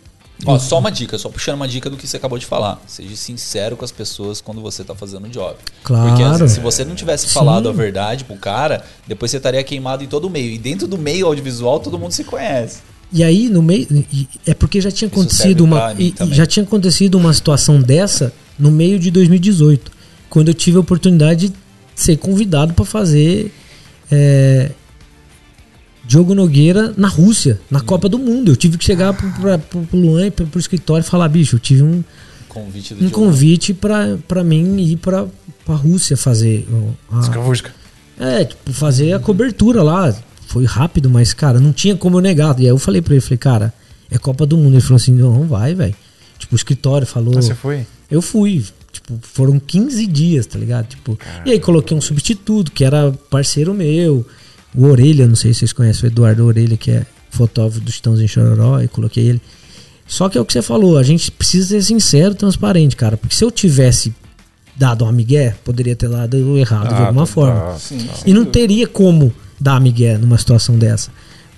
Ó, 0.45 0.59
só 0.59 0.79
uma 0.79 0.91
dica, 0.91 1.17
só 1.17 1.29
puxando 1.29 1.55
uma 1.55 1.67
dica 1.67 1.89
do 1.89 1.95
que 1.95 2.05
você 2.07 2.17
acabou 2.17 2.37
de 2.37 2.45
falar. 2.45 2.81
Seja 2.87 3.15
sincero 3.15 3.77
com 3.77 3.85
as 3.85 3.91
pessoas 3.91 4.41
quando 4.41 4.61
você 4.61 4.83
tá 4.83 4.93
fazendo 4.93 5.25
o 5.25 5.29
job. 5.29 5.55
Claro. 5.83 6.09
Porque 6.09 6.23
assim, 6.23 6.47
se 6.47 6.59
você 6.59 6.83
não 6.83 6.93
tivesse 6.93 7.27
Sim. 7.27 7.33
falado 7.33 7.69
a 7.69 7.71
verdade 7.71 8.25
pro 8.25 8.35
cara, 8.35 8.83
depois 9.07 9.31
você 9.31 9.37
estaria 9.37 9.63
queimado 9.63 10.03
em 10.03 10.07
todo 10.07 10.25
o 10.25 10.29
meio. 10.29 10.51
E 10.51 10.57
dentro 10.57 10.87
do 10.87 10.97
meio 10.97 11.25
audiovisual, 11.27 11.79
todo 11.79 11.97
mundo 11.97 12.11
se 12.11 12.23
conhece. 12.25 12.79
E 13.13 13.23
aí, 13.23 13.47
no 13.47 13.61
meio. 13.63 13.87
É 14.45 14.53
porque 14.53 14.81
já 14.81 14.91
tinha 14.91 15.07
Isso 15.07 15.19
acontecido 15.19 15.63
uma. 15.63 15.93
e- 15.97 16.13
já 16.31 16.45
tinha 16.45 16.63
acontecido 16.63 17.15
uma 17.15 17.33
situação 17.33 17.79
dessa 17.81 18.33
no 18.59 18.69
meio 18.71 18.99
de 18.99 19.09
2018. 19.11 19.91
Quando 20.29 20.49
eu 20.49 20.53
tive 20.53 20.77
a 20.77 20.81
oportunidade 20.81 21.49
de 21.49 21.55
ser 21.95 22.17
convidado 22.17 22.73
pra 22.73 22.83
fazer. 22.83 23.53
é, 24.11 24.71
Diogo 26.07 26.35
Nogueira 26.35 26.93
na 26.97 27.07
Rússia, 27.07 27.59
na. 27.69 27.81
Copa 27.81 28.07
do 28.07 28.17
Mundo. 28.19 28.51
Eu 28.51 28.55
tive 28.55 28.77
que 28.77 28.85
chegar 28.85 29.13
pro, 29.13 29.29
pra, 29.31 29.57
pro, 29.57 29.81
pro 29.81 29.97
Luan 29.99 30.27
e 30.27 30.31
pro, 30.31 30.45
pro 30.45 30.59
escritório 30.59 31.03
e 31.05 31.07
falar, 31.09 31.27
bicho, 31.29 31.55
eu 31.55 31.59
tive 31.59 31.81
um, 31.83 32.03
Convite 32.47 32.93
um 32.93 32.97
Diogo. 32.97 33.13
convite 33.15 33.73
pra, 33.73 34.17
pra 34.27 34.43
mim 34.43 34.77
ir 34.81 34.97
pra, 34.97 35.25
pra 35.65 35.75
Rússia 35.75 36.15
fazer. 36.15 36.67
a- 37.11 37.19
Escavusca. 37.19 37.73
é, 38.19 38.45
tipo, 38.45 38.71
fazer 38.71 39.13
a 39.13 39.19
cobertura 39.19 39.81
lá. 39.83 40.15
Foi 40.47 40.63
rápido, 40.63 41.09
mas, 41.09 41.33
cara, 41.33 41.59
não 41.59 41.73
tinha 41.73 41.95
como 41.95 42.17
eu 42.17 42.21
negar. 42.21 42.55
E 42.59 42.63
aí 42.63 42.67
eu 42.67 42.77
falei 42.77 43.01
pra 43.01 43.13
ele, 43.13 43.21
falei, 43.21 43.37
cara, 43.37 43.73
é 44.09 44.17
Copa 44.17 44.45
do 44.45 44.55
Mundo. 44.57 44.73
Ele 44.75 44.81
falou 44.81 44.97
assim, 44.97 45.11
não, 45.13 45.45
vai, 45.47 45.73
velho. 45.73 45.95
Tipo, 46.37 46.53
o 46.53 46.55
escritório 46.55 47.05
falou. 47.07 47.37
Ah, 47.37 47.41
você 47.41 47.55
foi? 47.55 47.85
Eu 48.09 48.21
fui. 48.21 48.63
Tipo, 48.91 49.19
foram 49.21 49.59
15 49.59 50.05
dias, 50.07 50.45
tá 50.45 50.57
ligado? 50.57 50.87
Tipo, 50.87 51.19
e 51.45 51.51
aí 51.51 51.59
coloquei 51.59 51.97
um 51.97 51.99
substituto, 52.01 52.71
que 52.71 52.85
era 52.85 53.11
parceiro 53.29 53.73
meu. 53.73 54.25
O 54.75 54.85
Orelha, 54.85 55.27
não 55.27 55.35
sei 55.35 55.53
se 55.53 55.59
vocês 55.59 55.73
conhecem, 55.73 56.05
o 56.05 56.11
Eduardo 56.11 56.45
Orelha, 56.45 56.75
que 56.77 56.91
é 56.91 57.05
fotógrafo 57.29 57.79
do 57.79 57.91
Chitãozinho 57.91 58.27
Chororó, 58.27 58.81
e 58.81 58.87
coloquei 58.87 59.25
ele. 59.27 59.41
Só 60.07 60.29
que 60.29 60.37
é 60.37 60.41
o 60.41 60.45
que 60.45 60.53
você 60.53 60.61
falou, 60.61 60.97
a 60.97 61.03
gente 61.03 61.31
precisa 61.31 61.67
ser 61.69 61.81
sincero, 61.81 62.35
transparente, 62.35 62.95
cara. 62.95 63.17
Porque 63.17 63.35
se 63.35 63.43
eu 63.43 63.49
tivesse 63.51 64.13
dado 64.75 65.03
uma 65.03 65.11
migué, 65.11 65.55
poderia 65.63 65.95
ter 65.95 66.09
dado 66.09 66.57
errado 66.57 66.89
de 66.89 66.93
Ah, 66.93 67.07
alguma 67.07 67.25
total. 67.25 67.27
forma. 67.27 67.79
Sim, 67.79 68.07
E 68.25 68.33
não 68.33 68.45
teria 68.45 68.85
como 68.87 69.33
dar 69.59 69.79
migué 69.81 70.17
numa 70.17 70.37
situação 70.37 70.77
dessa. 70.77 71.09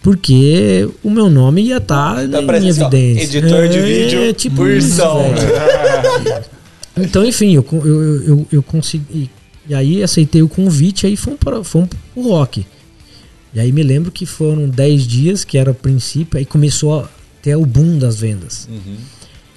Porque 0.02 0.88
o 1.04 1.10
meu 1.10 1.30
nome 1.30 1.64
ia 1.64 1.78
estar 1.78 2.16
Tá 2.30 2.42
em 2.42 2.46
parecendo 2.46 2.72
assim, 2.72 2.84
ó, 2.84 2.88
evidência. 2.88 3.38
editor 3.40 3.68
de 3.68 3.80
vídeo, 3.82 4.34
tipo 4.34 4.56
Bursão. 4.58 5.22
isso. 5.34 6.50
Então, 7.00 7.24
enfim, 7.24 7.54
eu, 7.54 7.64
eu, 7.72 8.24
eu, 8.24 8.48
eu 8.54 8.64
consegui. 8.64 9.30
E 9.70 9.76
aí 9.76 10.02
aceitei 10.02 10.42
o 10.42 10.50
convite, 10.50 11.06
aí 11.06 11.16
fomos 11.16 11.38
para 11.40 11.64
fomos 11.64 11.90
pro 12.14 12.24
rock. 12.24 12.66
E 13.58 13.60
aí 13.60 13.72
me 13.72 13.82
lembro 13.82 14.12
que 14.12 14.24
foram 14.24 14.70
10 14.70 15.08
dias, 15.08 15.44
que 15.44 15.58
era 15.58 15.72
o 15.72 15.74
princípio, 15.74 16.38
aí 16.38 16.46
começou 16.46 17.00
a 17.00 17.10
ter 17.42 17.56
o 17.56 17.66
boom 17.66 17.98
das 17.98 18.20
vendas. 18.20 18.70
Uhum. 18.70 18.98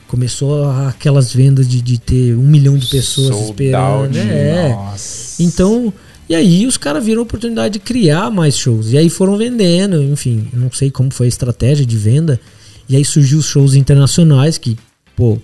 Começou 0.09 0.71
aquelas 0.71 1.35
vendas 1.35 1.69
de, 1.69 1.83
de 1.83 2.01
ter 2.01 2.35
um 2.35 2.47
milhão 2.47 2.79
de 2.79 2.87
pessoas 2.87 3.29
Sold 3.29 3.51
esperando. 3.51 4.17
out, 4.17 4.19
É. 4.19 4.71
Nossa. 4.71 5.43
Então, 5.43 5.93
e 6.27 6.35
aí 6.35 6.67
os 6.67 6.79
caras 6.79 7.05
viram 7.05 7.21
a 7.21 7.25
oportunidade 7.25 7.75
de 7.75 7.79
criar 7.79 8.31
mais 8.31 8.57
shows. 8.57 8.91
E 8.91 8.97
aí 8.97 9.11
foram 9.11 9.37
vendendo, 9.37 10.03
enfim, 10.03 10.49
não 10.51 10.73
sei 10.73 10.91
como 10.91 11.13
foi 11.13 11.27
a 11.27 11.29
estratégia 11.29 11.85
de 11.85 11.99
venda. 11.99 12.41
E 12.89 12.97
aí 12.97 13.05
surgiu 13.05 13.39
os 13.39 13.45
shows 13.45 13.75
internacionais, 13.75 14.57
que, 14.57 14.79
pô, 15.15 15.39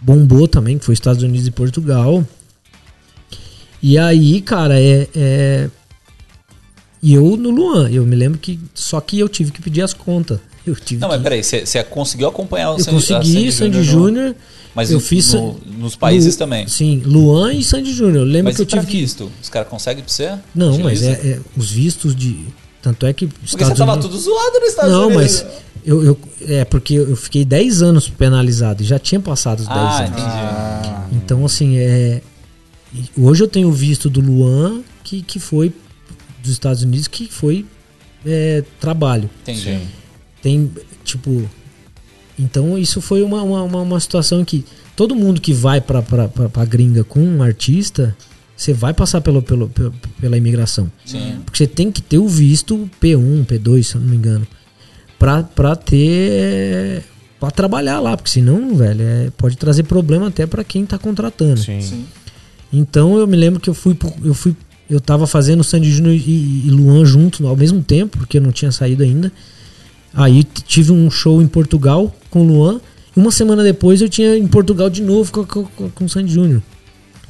bombou 0.00 0.48
também, 0.48 0.78
que 0.78 0.84
foi 0.86 0.94
Estados 0.94 1.22
Unidos 1.22 1.46
e 1.46 1.50
Portugal. 1.50 2.26
E 3.82 3.98
aí, 3.98 4.40
cara, 4.40 4.80
é. 4.80 5.06
é... 5.14 5.68
E 7.02 7.14
eu 7.14 7.36
no 7.36 7.50
Luan, 7.50 7.90
eu 7.90 8.06
me 8.06 8.14
lembro 8.14 8.38
que. 8.38 8.60
Só 8.74 9.00
que 9.00 9.18
eu 9.18 9.28
tive 9.28 9.50
que 9.50 9.60
pedir 9.60 9.82
as 9.82 9.92
contas. 9.92 10.38
Eu 10.64 10.76
tive 10.76 11.00
Não, 11.00 11.08
que... 11.08 11.14
mas 11.16 11.22
peraí, 11.24 11.42
você 11.42 11.66
você 11.66 11.82
conseguiu 11.82 12.28
acompanhar 12.28 12.70
o 12.70 12.74
Eu 12.74 12.84
Sandy, 12.84 13.12
a 13.12 13.16
consegui 13.18 13.50
Sandy 13.50 13.82
Júnior 13.82 13.84
Júnior. 13.84 14.36
Mas 14.76 14.92
eu 14.92 15.00
fiz 15.00 15.32
no- 15.34 15.58
nos 15.76 15.96
países 15.96 16.36
também. 16.36 16.68
Sim, 16.68 17.02
Luan 17.04 17.52
e 17.52 17.64
Sandy 17.64 17.92
Júnior. 17.92 18.18
Eu 18.18 18.24
lembro 18.24 18.44
Mas 18.44 18.54
que 18.56 18.62
eu 18.62 18.66
tive 18.66 18.86
que. 18.86 19.00
visto? 19.00 19.28
Os 19.42 19.48
caras 19.48 19.66
conseguem 19.68 20.04
pra 20.04 20.12
você? 20.14 20.38
Não, 20.54 20.78
mas 20.78 21.02
é, 21.02 21.10
é 21.10 21.40
os 21.56 21.68
vistos 21.72 22.14
de. 22.14 22.46
Tanto 22.80 23.04
é 23.06 23.12
que. 23.12 23.26
Porque 23.26 23.44
você 23.48 23.56
Estados 23.56 23.76
tava 23.76 23.92
Unidos- 23.94 24.08
tudo 24.12 24.22
zoado 24.22 24.60
nos 24.60 24.68
Estados 24.68 24.92
Não, 24.92 25.06
Unidos. 25.08 25.42
mas. 25.42 25.46
Eu, 25.84 26.04
eu, 26.04 26.18
é 26.42 26.64
porque 26.64 26.94
eu 26.94 27.16
fiquei 27.16 27.44
10 27.44 27.82
anos 27.82 28.08
penalizado 28.08 28.84
e 28.84 28.86
já 28.86 29.00
tinha 29.00 29.20
passado 29.20 29.58
os 29.60 29.66
10 29.66 29.78
Ah, 29.80 29.96
anos. 29.98 30.10
entendi. 30.12 30.26
Ah, 30.28 31.06
Então, 31.12 31.44
assim, 31.44 31.76
é. 31.76 32.22
Hoje 33.18 33.42
eu 33.42 33.48
tenho 33.48 33.72
visto 33.72 34.08
do 34.08 34.20
Luan, 34.20 34.82
que, 35.02 35.22
que 35.22 35.40
foi 35.40 35.72
dos 36.42 36.50
Estados 36.52 36.82
Unidos, 36.82 37.08
que 37.08 37.28
foi 37.30 37.64
é, 38.26 38.62
trabalho. 38.80 39.28
Entendi. 39.42 39.78
Tem, 40.42 40.70
tipo. 41.04 41.48
Então, 42.38 42.76
isso 42.78 43.00
foi 43.00 43.22
uma, 43.22 43.42
uma, 43.42 43.62
uma, 43.62 43.80
uma 43.82 44.00
situação 44.00 44.44
que 44.44 44.64
todo 44.96 45.14
mundo 45.14 45.40
que 45.40 45.52
vai 45.52 45.80
pra, 45.80 46.02
pra, 46.02 46.28
pra, 46.28 46.48
pra 46.48 46.64
gringa 46.64 47.04
com 47.04 47.20
um 47.20 47.42
artista, 47.42 48.16
você 48.56 48.72
vai 48.72 48.92
passar 48.94 49.20
pelo, 49.20 49.42
pelo, 49.42 49.68
pelo- 49.68 49.94
pela 50.20 50.36
imigração. 50.36 50.90
Sim. 51.04 51.40
Porque 51.44 51.58
você 51.58 51.66
tem 51.66 51.92
que 51.92 52.00
ter 52.02 52.18
o 52.18 52.26
visto 52.26 52.88
P1, 53.00 53.44
P2, 53.46 53.82
se 53.82 53.94
eu 53.96 54.00
não 54.00 54.08
me 54.08 54.16
engano. 54.16 54.46
Pra, 55.18 55.42
pra 55.42 55.76
ter. 55.76 57.04
Pra 57.38 57.50
trabalhar 57.50 58.00
lá. 58.00 58.16
Porque 58.16 58.30
senão, 58.30 58.74
velho, 58.76 59.02
é, 59.02 59.30
pode 59.36 59.56
trazer 59.56 59.82
problema 59.84 60.28
até 60.28 60.46
pra 60.46 60.64
quem 60.64 60.86
tá 60.86 60.98
contratando. 60.98 61.60
Sim. 61.60 61.80
sim. 61.80 62.04
Então 62.72 63.16
eu 63.18 63.26
me 63.26 63.36
lembro 63.36 63.60
que 63.60 63.68
eu 63.70 63.74
fui. 63.74 63.94
pro- 63.94 64.12
Eu 64.24 64.34
fui. 64.34 64.56
Eu 64.92 65.00
tava 65.00 65.26
fazendo 65.26 65.64
Sandy 65.64 65.90
Júnior 65.90 66.14
e, 66.14 66.66
e 66.66 66.70
Luan 66.70 67.04
junto 67.04 67.46
ao 67.46 67.56
mesmo 67.56 67.82
tempo, 67.82 68.18
porque 68.18 68.36
eu 68.38 68.42
não 68.42 68.52
tinha 68.52 68.70
saído 68.70 69.02
ainda. 69.02 69.32
Aí 70.14 70.44
tive 70.44 70.92
um 70.92 71.10
show 71.10 71.40
em 71.40 71.46
Portugal 71.46 72.14
com 72.30 72.42
o 72.42 72.44
Luan. 72.46 72.80
E 73.16 73.18
uma 73.20 73.30
semana 73.30 73.62
depois 73.62 74.00
eu 74.02 74.08
tinha 74.08 74.36
em 74.36 74.46
Portugal 74.46 74.90
de 74.90 75.00
novo 75.02 75.32
com, 75.32 75.44
com, 75.44 75.64
com, 75.64 75.88
com 75.90 76.04
o 76.04 76.08
Sandy 76.08 76.32
Júnior. 76.32 76.62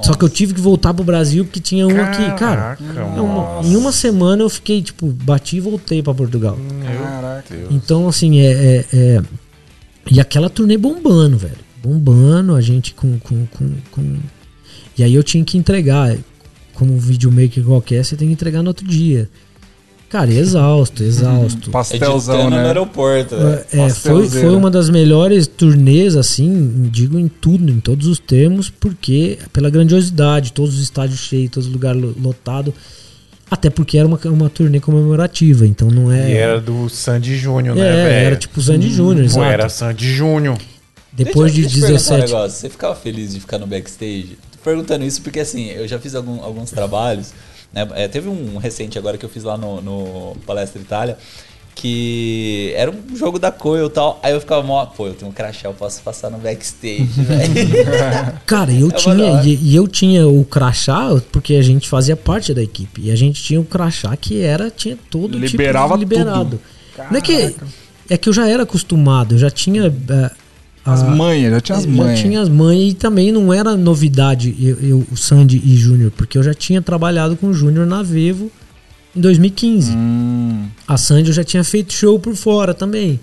Só 0.00 0.14
que 0.14 0.24
eu 0.24 0.28
tive 0.28 0.54
que 0.54 0.60
voltar 0.60 0.92
pro 0.92 1.04
Brasil 1.04 1.44
porque 1.44 1.60
tinha 1.60 1.86
um 1.86 2.00
aqui. 2.02 2.24
Cara, 2.36 2.74
Caraca, 2.76 3.04
uma- 3.20 3.60
em 3.64 3.76
uma 3.76 3.92
semana 3.92 4.42
eu 4.42 4.50
fiquei, 4.50 4.82
tipo, 4.82 5.06
bati 5.06 5.58
e 5.58 5.60
voltei 5.60 6.02
pra 6.02 6.12
Portugal. 6.12 6.58
Caraca. 6.82 7.54
Então, 7.70 8.08
assim, 8.08 8.40
é, 8.40 8.50
é- 8.52 8.86
é- 8.92 9.22
E 10.10 10.18
aquela 10.18 10.50
turnê 10.50 10.76
bombando, 10.76 11.38
velho. 11.38 11.58
Bombando, 11.80 12.56
a 12.56 12.60
gente 12.60 12.92
com, 12.94 13.18
com, 13.20 13.46
com, 13.46 13.70
com- 13.92 14.16
E 14.98 15.04
aí 15.04 15.14
eu 15.14 15.22
tinha 15.22 15.44
que 15.44 15.56
entregar. 15.56 16.16
Como 16.82 16.94
um 16.94 16.98
videomaker 16.98 17.62
qualquer, 17.64 18.04
você 18.04 18.16
tem 18.16 18.26
que 18.28 18.34
entregar 18.34 18.60
no 18.62 18.68
outro 18.68 18.84
dia. 18.86 19.28
Cara, 20.10 20.30
e 20.30 20.36
exausto, 20.38 21.02
exausto. 21.02 21.70
Pastelzão, 21.70 22.34
Editando 22.34 22.50
no 22.56 22.62
né? 22.62 22.66
aeroporto. 22.68 23.34
né? 23.36 23.62
É, 23.72 23.88
foi, 23.88 24.28
foi 24.28 24.54
uma 24.54 24.70
das 24.70 24.90
melhores 24.90 25.46
turnês, 25.46 26.16
assim, 26.16 26.88
digo 26.90 27.18
em 27.18 27.28
tudo, 27.28 27.70
em 27.72 27.80
todos 27.80 28.06
os 28.06 28.18
termos, 28.18 28.68
porque 28.68 29.38
pela 29.52 29.70
grandiosidade, 29.70 30.52
todos 30.52 30.74
os 30.74 30.82
estádios 30.82 31.20
cheios, 31.20 31.50
todos 31.52 31.66
os 31.68 31.72
lugares 31.72 32.02
lo- 32.02 32.14
lotados. 32.20 32.74
Até 33.50 33.70
porque 33.70 33.96
era 33.96 34.06
uma, 34.08 34.18
uma 34.24 34.50
turnê 34.50 34.80
comemorativa, 34.80 35.66
então 35.66 35.88
não 35.88 36.10
é. 36.10 36.30
E 36.30 36.34
era 36.34 36.60
do 36.60 36.88
Sandy 36.88 37.36
Júnior, 37.36 37.76
né, 37.76 37.86
É, 37.86 37.92
velho? 38.04 38.26
era 38.26 38.36
tipo 38.36 38.60
Sandy 38.60 38.90
Júnior, 38.90 39.16
Pô, 39.26 39.32
exato. 39.32 39.44
era 39.44 39.68
Sandy 39.68 40.12
Júnior. 40.12 40.58
Depois 41.12 41.52
Deixa- 41.54 41.68
de 41.70 41.80
deixa 41.80 41.94
eu 41.94 41.98
te 41.98 42.02
perguntar 42.04 42.16
17. 42.16 42.32
Um 42.32 42.36
negócio. 42.36 42.58
Você 42.60 42.68
ficava 42.70 42.94
feliz 42.96 43.32
de 43.34 43.40
ficar 43.40 43.58
no 43.58 43.66
backstage? 43.66 44.36
Perguntando 44.64 45.04
isso 45.04 45.20
porque 45.22 45.40
assim, 45.40 45.66
eu 45.70 45.86
já 45.88 45.98
fiz 45.98 46.14
algum- 46.14 46.42
alguns 46.42 46.70
trabalhos. 46.70 47.32
né? 47.72 47.88
É, 47.94 48.06
teve 48.08 48.28
um 48.28 48.56
recente 48.58 48.98
agora 48.98 49.16
que 49.18 49.24
eu 49.24 49.28
fiz 49.30 49.42
lá 49.44 49.56
no, 49.56 49.80
no 49.80 50.36
Palestra 50.46 50.80
Itália. 50.80 51.16
Que 51.74 52.72
era 52.76 52.90
um 52.90 53.16
jogo 53.16 53.38
da 53.38 53.50
Coil 53.50 53.86
e 53.86 53.90
tal. 53.90 54.20
Aí 54.22 54.32
eu 54.34 54.40
ficava 54.40 54.62
mó, 54.62 54.84
pô, 54.84 55.06
eu 55.06 55.14
tenho 55.14 55.30
um 55.30 55.34
crachá, 55.34 55.68
eu 55.68 55.72
posso 55.74 56.02
passar 56.02 56.30
no 56.30 56.36
backstage, 56.38 57.04
velho. 57.16 57.54
Cara, 58.46 58.70
eu 58.72 58.88
É 58.88 58.92
tinha. 58.92 59.42
E, 59.42 59.54
e 59.56 59.74
eu 59.74 59.88
tinha 59.88 60.28
o 60.28 60.44
crachá, 60.44 61.08
porque 61.32 61.54
a 61.54 61.62
gente 61.62 61.88
fazia 61.88 62.14
parte 62.14 62.52
da 62.52 62.62
equipe. 62.62 63.00
E 63.04 63.10
a 63.10 63.16
gente 63.16 63.42
tinha 63.42 63.58
o 63.60 63.64
crachá 63.64 64.14
que 64.16 64.42
era, 64.42 64.70
tinha 64.70 64.98
todo 65.10 65.38
Liberava 65.38 65.96
tipo 65.96 66.10
de 66.10 66.14
liberado. 66.16 66.50
tudo. 66.50 66.60
Não 67.10 67.18
é 67.18 67.20
que. 67.22 67.56
É 68.10 68.18
que 68.18 68.28
eu 68.28 68.32
já 68.34 68.46
era 68.46 68.64
acostumado, 68.64 69.34
eu 69.34 69.38
já 69.38 69.50
tinha. 69.50 69.92
É, 70.86 70.90
As 70.90 71.02
a- 71.02 71.06
manhas, 71.06 71.52
já 71.52 71.60
tinha 71.60 71.78
as 71.78 71.84
eu 71.84 71.90
manhas. 71.90 72.18
Já 72.18 72.24
tinha 72.24 72.40
as 72.40 72.48
manhas 72.48 72.92
e 72.92 72.94
também 72.94 73.30
não 73.32 73.52
era 73.52 73.76
novidade 73.76 74.54
eu, 74.60 74.76
eu, 74.80 75.06
o 75.10 75.16
Sandy 75.16 75.60
e 75.64 75.76
Júnior, 75.76 76.10
porque 76.16 76.36
eu 76.38 76.42
já 76.42 76.54
tinha 76.54 76.82
trabalhado 76.82 77.36
com 77.36 77.48
o 77.48 77.54
Júnior 77.54 77.86
na 77.86 78.02
Vevo 78.02 78.50
em 79.14 79.20
2015. 79.20 79.92
Hum, 79.92 80.66
A 80.88 80.96
Sandy 80.96 81.28
eu 81.28 81.34
já 81.34 81.44
tinha 81.44 81.62
feito 81.64 81.92
show 81.92 82.18
por 82.18 82.34
fora 82.34 82.74
também. 82.74 83.20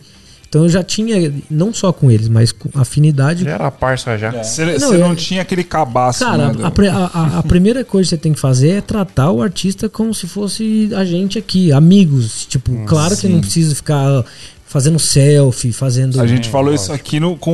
Então 0.47 0.63
eu 0.63 0.69
já 0.69 0.81
tinha, 0.83 1.31
não 1.47 1.71
só 1.71 1.93
com 1.93 2.09
eles, 2.09 2.27
mas 2.27 2.51
com 2.51 2.69
afinidade. 2.79 3.43
Já 3.43 3.51
era 3.51 3.69
parça 3.69 4.17
já. 4.17 4.31
Você 4.43 4.65
Não, 4.65 4.79
você 4.79 4.95
eu- 4.95 4.99
não 4.99 5.13
tinha 5.15 5.43
aquele 5.43 5.63
cabaço, 5.63 6.25
Cara, 6.25 6.51
né, 6.51 6.63
a, 6.91 6.95
a- 7.13 7.37
a- 7.37 7.43
primeira 7.43 7.83
coisa 7.85 8.07
que 8.07 8.15
você 8.15 8.17
tem 8.17 8.33
que 8.33 8.39
fazer 8.39 8.69
é 8.69 8.81
tratar 8.81 9.29
o 9.31 9.43
artista 9.43 9.87
como 9.87 10.11
se 10.11 10.25
fosse 10.25 10.89
a 10.95 11.05
gente 11.05 11.37
aqui, 11.37 11.71
amigos. 11.71 12.47
Tipo, 12.47 12.71
Hum, 12.71 12.85
claro 12.87 13.15
que 13.15 13.27
não 13.27 13.41
precisa 13.41 13.75
ficar 13.75 14.25
fazendo 14.69 14.99
selfie, 14.99 15.73
fazendo. 15.73 16.21
A 16.21 16.27
gente 16.27 16.47
falou 16.47 16.67
lógico. 16.69 16.83
isso 16.83 16.93
aqui 16.93 17.19
no, 17.19 17.35
com 17.35 17.51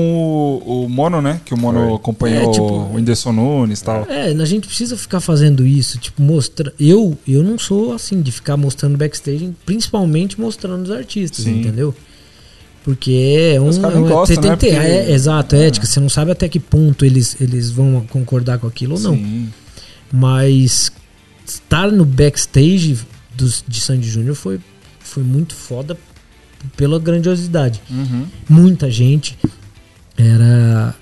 o, 0.66 0.84
o 0.84 0.90
Mono, 0.90 1.22
né? 1.22 1.40
Que 1.46 1.54
o 1.54 1.58
Mono 1.58 1.80
Foi. 1.88 1.96
acompanhou 1.96 2.50
É, 2.50 2.52
tipo, 2.52 2.66
o 2.66 2.94
Whindersson 2.94 3.32
Nunes 3.32 3.80
e 3.80 3.84
tal. 3.86 4.04
É, 4.10 4.32
a 4.32 4.46
gente 4.46 4.68
precisa 4.68 4.98
ficar 4.98 5.22
fazendo 5.22 5.66
isso, 5.66 5.98
tipo, 5.98 6.22
mostra. 6.22 6.74
Eu, 6.78 7.18
eu 7.26 7.42
não 7.42 7.58
sou 7.58 7.94
assim 7.94 8.22
de 8.22 8.34
ficar 8.34 8.58
mostrando 8.58 8.98
backstage, 8.98 9.50
principalmente 9.66 10.40
mostrando 10.40 10.84
os 10.84 10.92
artistas, 10.92 11.46
Sim. 11.46 11.62
entendeu? 11.62 11.96
Porque 12.84 13.54
é 13.56 13.62
um. 13.62 13.70
Os 13.70 13.78
caras 13.78 13.96
é 13.96 14.00
um- 14.00 14.08
gostam, 14.08 14.36
tem- 14.36 14.42
tem 14.42 14.52
né? 14.52 14.58
que 14.58 14.66
ter- 14.68 14.74
Porque- 14.76 14.88
é, 14.88 15.12
exato, 15.14 15.56
é 15.56 15.68
ética. 15.68 15.86
Você 15.88 16.00
não 16.02 16.10
sabe 16.10 16.32
até 16.32 16.50
que 16.50 16.60
ponto 16.60 17.04
eles, 17.06 17.38
eles 17.40 17.72
vão 17.72 18.06
concordar 18.10 18.60
com 18.60 18.68
aquilo 18.68 18.96
ou 18.96 19.00
não. 19.00 19.16
Sim. 19.16 19.50
Mas 20.12 20.92
estar 21.48 21.92
no 21.92 22.06
backstage 22.06 23.00
dos, 23.34 23.64
de 23.68 23.80
Sandy 23.82 24.08
Júnior 24.08 24.36
foi, 24.36 24.60
foi 25.00 25.24
muito 25.24 25.56
foda 25.56 25.98
pela 26.76 27.00
grandiosidade. 27.00 27.82
Uhum. 27.90 28.26
Muita 28.50 28.90
gente. 28.90 29.38
Era. 30.18 30.96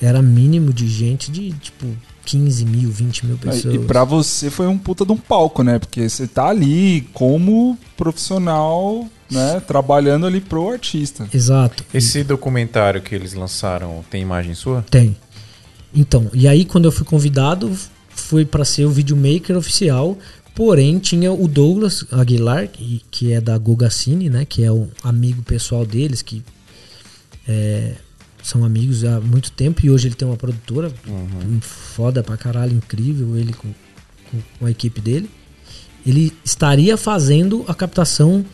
Era 0.00 0.22
mínimo 0.22 0.72
de 0.72 0.86
gente 0.86 1.30
de 1.30 1.50
tipo 1.54 1.86
15 2.24 2.64
mil, 2.66 2.90
20 2.90 3.26
mil 3.26 3.38
pessoas. 3.38 3.74
E 3.74 3.78
pra 3.78 4.04
você 4.04 4.50
foi 4.50 4.66
um 4.66 4.76
puta 4.76 5.04
de 5.04 5.12
um 5.12 5.16
palco, 5.16 5.62
né? 5.62 5.78
Porque 5.78 6.08
você 6.08 6.26
tá 6.26 6.48
ali 6.48 7.08
como 7.12 7.76
profissional, 7.96 9.08
né? 9.30 9.60
Trabalhando 9.66 10.26
ali 10.26 10.40
pro 10.40 10.70
artista. 10.70 11.26
Exato. 11.32 11.84
Esse 11.92 12.22
documentário 12.22 13.00
que 13.00 13.14
eles 13.14 13.32
lançaram 13.32 14.04
tem 14.10 14.22
imagem 14.22 14.54
sua? 14.54 14.84
Tem. 14.90 15.16
Então, 15.94 16.30
e 16.34 16.46
aí 16.46 16.66
quando 16.66 16.84
eu 16.84 16.92
fui 16.92 17.06
convidado, 17.06 17.74
foi 18.10 18.44
pra 18.44 18.64
ser 18.64 18.84
o 18.84 18.90
videomaker 18.90 19.56
oficial. 19.56 20.18
Porém, 20.58 20.98
tinha 20.98 21.32
o 21.32 21.46
Douglas 21.46 22.04
Aguilar, 22.10 22.66
que, 22.66 23.00
que 23.12 23.32
é 23.32 23.40
da 23.40 23.56
Gogacine, 23.56 24.28
né? 24.28 24.44
Que 24.44 24.64
é 24.64 24.72
um 24.72 24.88
amigo 25.04 25.40
pessoal 25.42 25.86
deles, 25.86 26.20
que 26.20 26.42
é, 27.46 27.94
são 28.42 28.64
amigos 28.64 29.04
há 29.04 29.20
muito 29.20 29.52
tempo. 29.52 29.86
E 29.86 29.88
hoje 29.88 30.08
ele 30.08 30.16
tem 30.16 30.26
uma 30.26 30.36
produtora 30.36 30.92
um 31.06 31.60
foda 31.60 32.24
pra 32.24 32.36
caralho, 32.36 32.72
incrível, 32.76 33.36
ele 33.36 33.52
com, 33.52 33.68
com, 34.32 34.38
com 34.58 34.66
a 34.66 34.70
equipe 34.72 35.00
dele. 35.00 35.30
Ele 36.04 36.32
estaria 36.44 36.96
fazendo 36.96 37.64
a 37.68 37.74
captação 37.74 38.44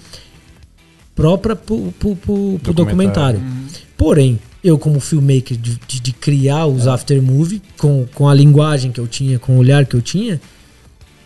própria 1.14 1.56
pro, 1.56 1.90
pro, 1.98 2.14
pro- 2.16 2.59
pro 2.62 2.72
Documentário. 2.74 3.40
documentário. 3.40 3.81
Porém, 3.97 4.39
eu 4.62 4.78
como 4.78 5.01
filmmaker 5.01 5.56
de, 5.56 5.81
de, 5.89 6.01
de 6.01 6.12
criar 6.12 6.66
os 6.66 6.86
aftermovie 6.86 7.62
com, 7.78 8.06
com 8.14 8.28
a 8.28 8.35
linguagem 8.35 8.93
que 8.93 9.01
eu 9.01 9.06
tinha, 9.09 9.39
com 9.39 9.55
o 9.55 9.59
olhar 9.59 9.86
que 9.86 9.94
eu 9.97 10.02
tinha, 10.02 10.39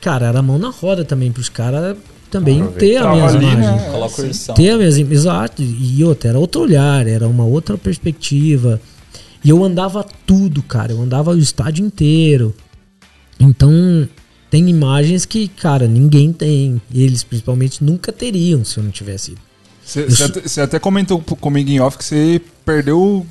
cara, 0.00 0.26
era 0.26 0.42
mão 0.42 0.58
na 0.58 0.70
roda 0.70 1.04
também 1.04 1.32
pros 1.32 1.48
caras 1.48 1.96
também 2.30 2.66
ter 2.72 2.98
a 2.98 3.10
ali, 3.10 3.18
imagem. 3.18 3.56
né? 3.56 3.88
Coloca 3.90 4.22
urção. 4.22 4.54
Ter 4.54 4.70
a 4.70 4.76
minha 4.76 4.88
exato, 4.88 5.62
e 5.62 6.04
outra, 6.04 6.30
era 6.30 6.38
outro 6.38 6.60
olhar, 6.62 7.06
era 7.06 7.26
uma 7.26 7.44
outra 7.44 7.76
perspectiva. 7.78 8.80
E 9.42 9.48
eu 9.50 9.64
andava 9.64 10.04
tudo, 10.26 10.62
cara, 10.62 10.92
eu 10.92 11.00
andava 11.00 11.30
o 11.30 11.38
estádio 11.38 11.84
inteiro. 11.86 12.54
Então, 13.40 14.08
tem 14.50 14.68
imagens 14.68 15.24
que, 15.24 15.48
cara, 15.48 15.86
ninguém 15.86 16.32
tem. 16.32 16.80
Eles, 16.92 17.22
principalmente, 17.22 17.82
nunca 17.84 18.12
teriam 18.12 18.64
se 18.64 18.78
eu 18.78 18.84
não 18.84 18.90
tivesse 18.90 19.32
ido. 19.32 19.40
Você 19.84 20.22
até, 20.22 20.40
você 20.42 20.60
até 20.60 20.78
comentou 20.78 21.20
comigo 21.20 21.70
em 21.70 21.80
off 21.80 21.96
que 21.96 22.04
você 22.04 22.42
perdeu 22.64 23.26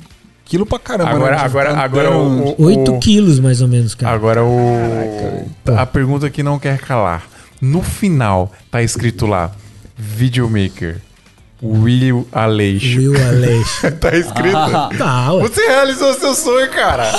Aquilo 0.48 0.64
pra 0.64 0.78
caramba. 0.78 1.10
Agora, 1.10 1.36
né? 1.36 1.42
agora, 1.42 1.70
Andando- 1.72 1.82
agora 1.84 2.10
o, 2.10 2.48
o- 2.58 2.64
8 2.64 2.94
o- 2.94 2.98
quilos, 2.98 3.38
mais 3.38 3.60
ou 3.60 3.68
menos, 3.68 3.94
cara. 3.94 4.14
Agora 4.14 4.42
o. 4.42 5.46
a 5.76 5.84
pergunta 5.84 6.30
que 6.30 6.42
não 6.42 6.58
quer 6.58 6.78
calar. 6.78 7.24
No 7.60 7.82
final, 7.82 8.50
tá 8.70 8.82
escrito 8.82 9.26
lá: 9.26 9.52
Videomaker. 9.96 11.02
Will 11.62 12.26
Aleixo. 12.32 12.98
Will 12.98 13.14
Aleixo. 13.28 13.90
tá 14.00 14.16
escrito. 14.16 14.96
Tá, 14.96 15.32
ué. 15.34 15.42
Você 15.42 15.66
realizou 15.66 16.14
seu 16.14 16.34
sonho, 16.34 16.70
cara. 16.70 17.12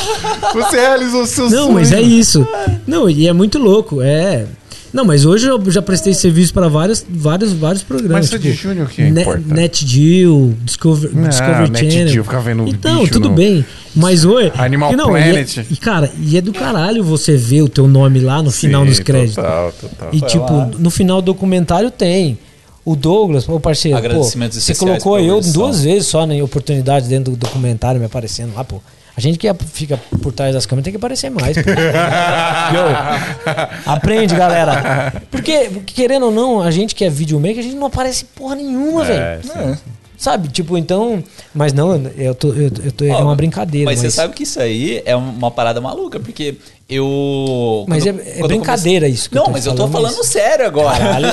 Você 0.54 0.80
realizou 0.80 1.28
seu 1.28 1.50
sonho. 1.50 1.62
Não, 1.62 1.72
mas 1.74 1.92
é 1.92 2.02
isso. 2.02 2.48
Não, 2.88 3.08
e 3.10 3.28
é 3.28 3.34
muito 3.34 3.60
louco. 3.60 4.02
É. 4.02 4.46
Não, 4.92 5.06
mas 5.06 5.24
hoje 5.26 5.48
eu 5.48 5.72
já 5.72 5.82
prestei 5.82 6.14
serviço 6.14 6.52
para 6.54 6.68
vários, 6.68 7.06
vários, 7.08 7.54
vários 7.54 7.84
programas. 7.84 8.12
Mas 8.18 8.30
você 8.30 8.36
é 8.36 8.40
de 8.40 8.52
Júnior, 8.54 8.88
o 8.88 8.90
que 8.90 9.04
Ne- 9.04 9.22
importa? 9.22 9.42
NetGeo, 9.54 10.58
Discover, 10.64 11.12
Não, 11.14 11.30
Discovery 11.30 11.70
NetGeo, 11.70 11.92
Channel. 12.08 12.24
ficar 12.24 12.40
vendo 12.40 12.68
Então, 12.68 13.00
bicho 13.02 13.14
tudo 13.14 13.30
no- 13.30 13.36
bem. 13.36 13.66
Mas 13.96 14.26
oi. 14.26 14.52
Animal 14.58 14.94
e 14.94 14.96
não, 14.96 15.16
e 15.18 15.22
é- 15.22 15.30
Planet. 15.32 15.58
E, 15.70 15.78
cara, 15.78 16.12
e 16.20 16.38
é 16.38 16.42
do 16.42 16.52
caralho 16.54 17.04
você 17.04 17.38
ver 17.38 17.62
o 17.62 17.70
teu 17.70 17.88
nome 17.88 18.20
lá 18.20 18.42
no 18.42 18.52
final 18.52 18.82
Sim, 18.84 18.90
nos 18.90 19.00
créditos. 19.00 19.36
Total, 19.36 19.72
total. 19.74 20.10
E 20.12 20.22
tipo, 20.22 20.66
no 20.80 20.90
final 20.90 21.22
do 21.22 21.26
documentário 21.26 21.90
tem. 21.92 22.38
O 22.86 22.96
Douglas, 22.96 23.48
ô 23.48 23.60
parceiro, 23.60 24.02
pô, 24.02 24.24
você 24.24 24.74
colocou 24.74 25.20
eu 25.20 25.40
duas 25.42 25.84
vezes 25.84 26.08
só 26.08 26.26
em 26.26 26.42
oportunidades 26.42 27.08
dentro 27.08 27.32
do 27.34 27.38
documentário 27.38 28.00
me 28.00 28.06
aparecendo 28.08 28.56
lá, 28.56 28.64
pô. 28.64 28.82
A 29.20 29.22
gente 29.22 29.38
que 29.38 29.50
é- 29.50 29.54
fica 29.54 30.00
por 30.24 30.32
trás 30.32 30.54
das 30.54 30.66
câmeras 30.66 30.86
tem 30.86 30.94
que 30.94 30.98
aparecer 30.98 31.30
mais. 31.30 31.58
aprende, 33.86 34.34
galera. 34.34 35.22
Porque, 35.30 35.70
querendo 35.88 36.28
ou 36.28 36.32
não, 36.32 36.62
a 36.62 36.72
gente 36.72 36.96
que 36.96 37.04
é 37.04 37.10
videomaker, 37.10 37.60
a 37.60 37.64
gente 37.64 37.76
não 37.76 37.88
aparece 37.88 38.24
porra 38.24 38.56
nenhuma, 38.56 39.04
velho. 39.04 39.20
É, 39.20 39.42
sim. 39.44 39.60
É. 39.60 39.78
Sabe? 40.18 40.48
Tipo, 40.48 40.78
então. 40.78 41.22
Mas 41.54 41.74
não, 41.74 42.02
eu 42.16 42.34
tô. 42.34 42.54
Eu, 42.54 42.72
eu 42.82 42.92
tô 42.94 43.04
é 43.04 43.18
uma 43.18 43.36
brincadeira. 43.36 43.92
Mas, 43.92 44.00
você 44.00 44.10
sabe 44.10 44.34
que 44.34 44.44
isso 44.44 44.58
aí 44.58 45.04
é 45.06 45.18
uma 45.18 45.52
parada 45.52 45.82
maluca, 45.82 46.18
porque 46.18 46.56
eu. 46.90 47.86
Mas 47.88 48.04
quando- 48.04 48.20
é- 48.20 48.30
é 48.30 48.34
quando 48.40 48.48
brincadeira 48.48 49.08
isso 49.08 49.30
que 49.30 49.38
eu 49.38 49.44
Não, 49.44 49.52
mas 49.52 49.66
eu 49.66 49.76
tô 49.76 49.88
falando, 49.88 50.24
sério 50.24 50.66
agora. 50.66 50.98
Caralho. 50.98 51.28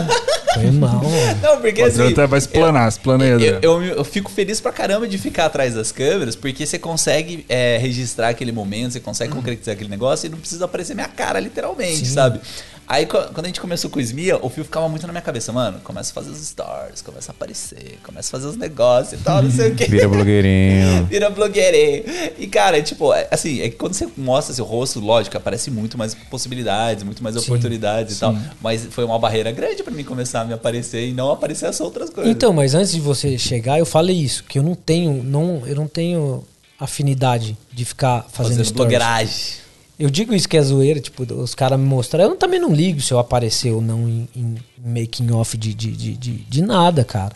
Foi 0.54 0.70
mal. 0.70 1.02
Não, 1.42 1.60
porque 1.60 1.82
O 1.82 1.86
assim. 1.86 2.08
até 2.12 2.26
vai 2.26 2.38
explanar, 2.38 2.88
explana 2.88 3.24
aí, 3.24 3.30
Eu, 3.30 3.58
eu, 3.62 3.82
eu 3.84 4.04
fico 4.04 4.30
feliz 4.30 4.60
pra 4.60 4.72
caramba 4.72 5.06
de 5.06 5.18
ficar 5.18 5.46
atrás 5.46 5.74
das 5.74 5.92
câmeras, 5.92 6.34
porque 6.34 6.64
você 6.64 6.78
consegue 6.78 7.44
é, 7.48 7.76
registrar 7.78 8.28
aquele 8.28 8.52
momento, 8.52 8.92
você 8.92 9.00
consegue 9.00 9.32
concretizar 9.32 9.74
aquele 9.74 9.90
negócio 9.90 10.26
e 10.26 10.30
não 10.30 10.38
precisa 10.38 10.64
aparecer 10.64 10.94
minha 10.94 11.08
cara, 11.08 11.38
literalmente, 11.40 11.98
Sim. 12.06 12.14
sabe? 12.14 12.40
Aí 12.88 13.04
quando 13.06 13.44
a 13.44 13.46
gente 13.46 13.60
começou 13.60 13.90
com 13.90 13.98
o 13.98 14.02
Smia, 14.02 14.38
o 14.40 14.48
fio 14.48 14.62
ficava 14.62 14.88
muito 14.88 15.06
na 15.06 15.12
minha 15.12 15.22
cabeça, 15.22 15.52
mano, 15.52 15.80
começa 15.80 16.12
a 16.12 16.14
fazer 16.14 16.30
os 16.30 16.38
stories, 16.38 17.02
começa 17.02 17.32
a 17.32 17.34
aparecer, 17.34 17.98
começa 18.02 18.28
a 18.28 18.30
fazer 18.30 18.46
os 18.46 18.56
negócios 18.56 19.20
e 19.20 19.24
tal, 19.24 19.42
não 19.42 19.50
sei 19.50 19.72
o 19.72 19.74
quê. 19.74 19.86
Vira 19.86 20.08
blogueirinho. 20.08 21.06
Vira 21.10 21.30
blogueirinho. 21.30 22.04
E, 22.38 22.46
cara, 22.46 22.78
é 22.78 22.82
tipo, 22.82 23.12
é, 23.12 23.26
assim, 23.30 23.60
é 23.60 23.68
que 23.68 23.76
quando 23.76 23.94
você 23.94 24.08
mostra 24.16 24.54
seu 24.54 24.64
rosto, 24.64 25.00
lógico, 25.00 25.36
aparece 25.36 25.70
muito 25.70 25.98
mais 25.98 26.14
possibilidades, 26.14 27.02
muito 27.02 27.22
mais 27.22 27.36
oportunidades 27.36 28.16
e 28.16 28.20
tal. 28.20 28.36
Mas 28.60 28.86
foi 28.90 29.04
uma 29.04 29.18
barreira 29.18 29.50
grande 29.50 29.82
pra 29.82 29.92
mim 29.92 30.04
começar 30.04 30.42
a 30.42 30.44
me 30.44 30.52
aparecer 30.52 31.08
e 31.08 31.12
não 31.12 31.30
aparecer 31.30 31.66
as 31.66 31.80
outras 31.80 32.08
coisas. 32.10 32.30
Então, 32.30 32.52
mas 32.52 32.74
antes 32.74 32.92
de 32.92 33.00
você 33.00 33.36
chegar, 33.36 33.78
eu 33.78 33.86
falei 33.86 34.16
isso, 34.16 34.44
que 34.44 34.58
eu 34.58 34.62
não 34.62 34.74
tenho, 34.74 35.22
não, 35.24 35.62
eu 35.66 35.74
não 35.74 35.88
tenho 35.88 36.44
afinidade 36.78 37.56
de 37.72 37.84
ficar 37.84 38.26
fazendo 38.30 38.32
fazendo 38.32 38.64
stories. 38.64 38.72
blogueiragem. 38.72 39.65
Eu 39.98 40.10
digo 40.10 40.34
isso 40.34 40.48
que 40.48 40.56
é 40.56 40.62
zoeira, 40.62 41.00
tipo, 41.00 41.22
os 41.34 41.54
caras 41.54 41.78
me 41.78 41.86
mostraram. 41.86 42.30
Eu 42.30 42.36
também 42.36 42.60
não 42.60 42.72
ligo 42.72 43.00
se 43.00 43.12
eu 43.12 43.18
aparecer 43.18 43.72
ou 43.72 43.80
não 43.80 44.06
em, 44.06 44.28
em 44.36 44.56
making 44.84 45.32
off 45.32 45.56
de, 45.56 45.72
de, 45.72 45.90
de, 45.92 46.16
de, 46.16 46.32
de 46.32 46.62
nada, 46.62 47.02
cara. 47.02 47.34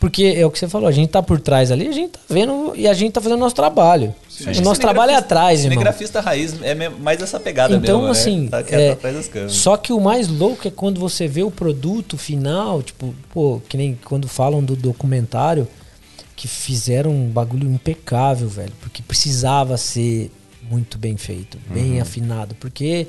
Porque 0.00 0.34
é 0.36 0.44
o 0.44 0.50
que 0.50 0.58
você 0.58 0.66
falou, 0.66 0.88
a 0.88 0.92
gente 0.92 1.10
tá 1.10 1.22
por 1.22 1.38
trás 1.38 1.70
ali, 1.70 1.86
a 1.86 1.92
gente 1.92 2.10
tá 2.10 2.18
vendo 2.28 2.72
e 2.74 2.88
a 2.88 2.92
gente 2.92 3.12
tá 3.12 3.20
fazendo 3.20 3.38
o 3.38 3.40
nosso 3.40 3.54
trabalho. 3.54 4.12
Acho 4.44 4.60
O 4.60 4.64
nosso 4.64 4.80
trabalho 4.80 5.12
é 5.12 5.14
atrás, 5.14 5.60
irmão. 5.60 5.74
Cinegrafista 5.74 6.20
raiz 6.20 6.60
é 6.60 6.74
mais 6.88 7.22
essa 7.22 7.38
pegada 7.38 7.76
Então, 7.76 7.98
mesmo, 7.98 8.10
assim, 8.10 8.40
né? 8.40 8.48
Tá 8.48 8.62
quieto 8.64 8.80
é, 8.80 8.96
câmeras. 8.96 9.52
só 9.52 9.76
que 9.76 9.92
o 9.92 10.00
mais 10.00 10.26
louco 10.26 10.66
é 10.66 10.72
quando 10.72 10.98
você 10.98 11.28
vê 11.28 11.44
o 11.44 11.52
produto 11.52 12.18
final, 12.18 12.82
tipo, 12.82 13.14
pô, 13.32 13.62
que 13.68 13.76
nem 13.76 13.96
quando 14.04 14.26
falam 14.26 14.60
do 14.60 14.74
documentário, 14.74 15.68
que 16.34 16.48
fizeram 16.48 17.12
um 17.12 17.28
bagulho 17.28 17.70
impecável, 17.70 18.48
velho, 18.48 18.72
porque 18.80 19.04
precisava 19.04 19.76
ser 19.76 20.32
muito 20.72 20.96
bem 20.98 21.16
feito, 21.18 21.58
bem 21.70 22.00
afinado, 22.00 22.54
porque 22.58 23.06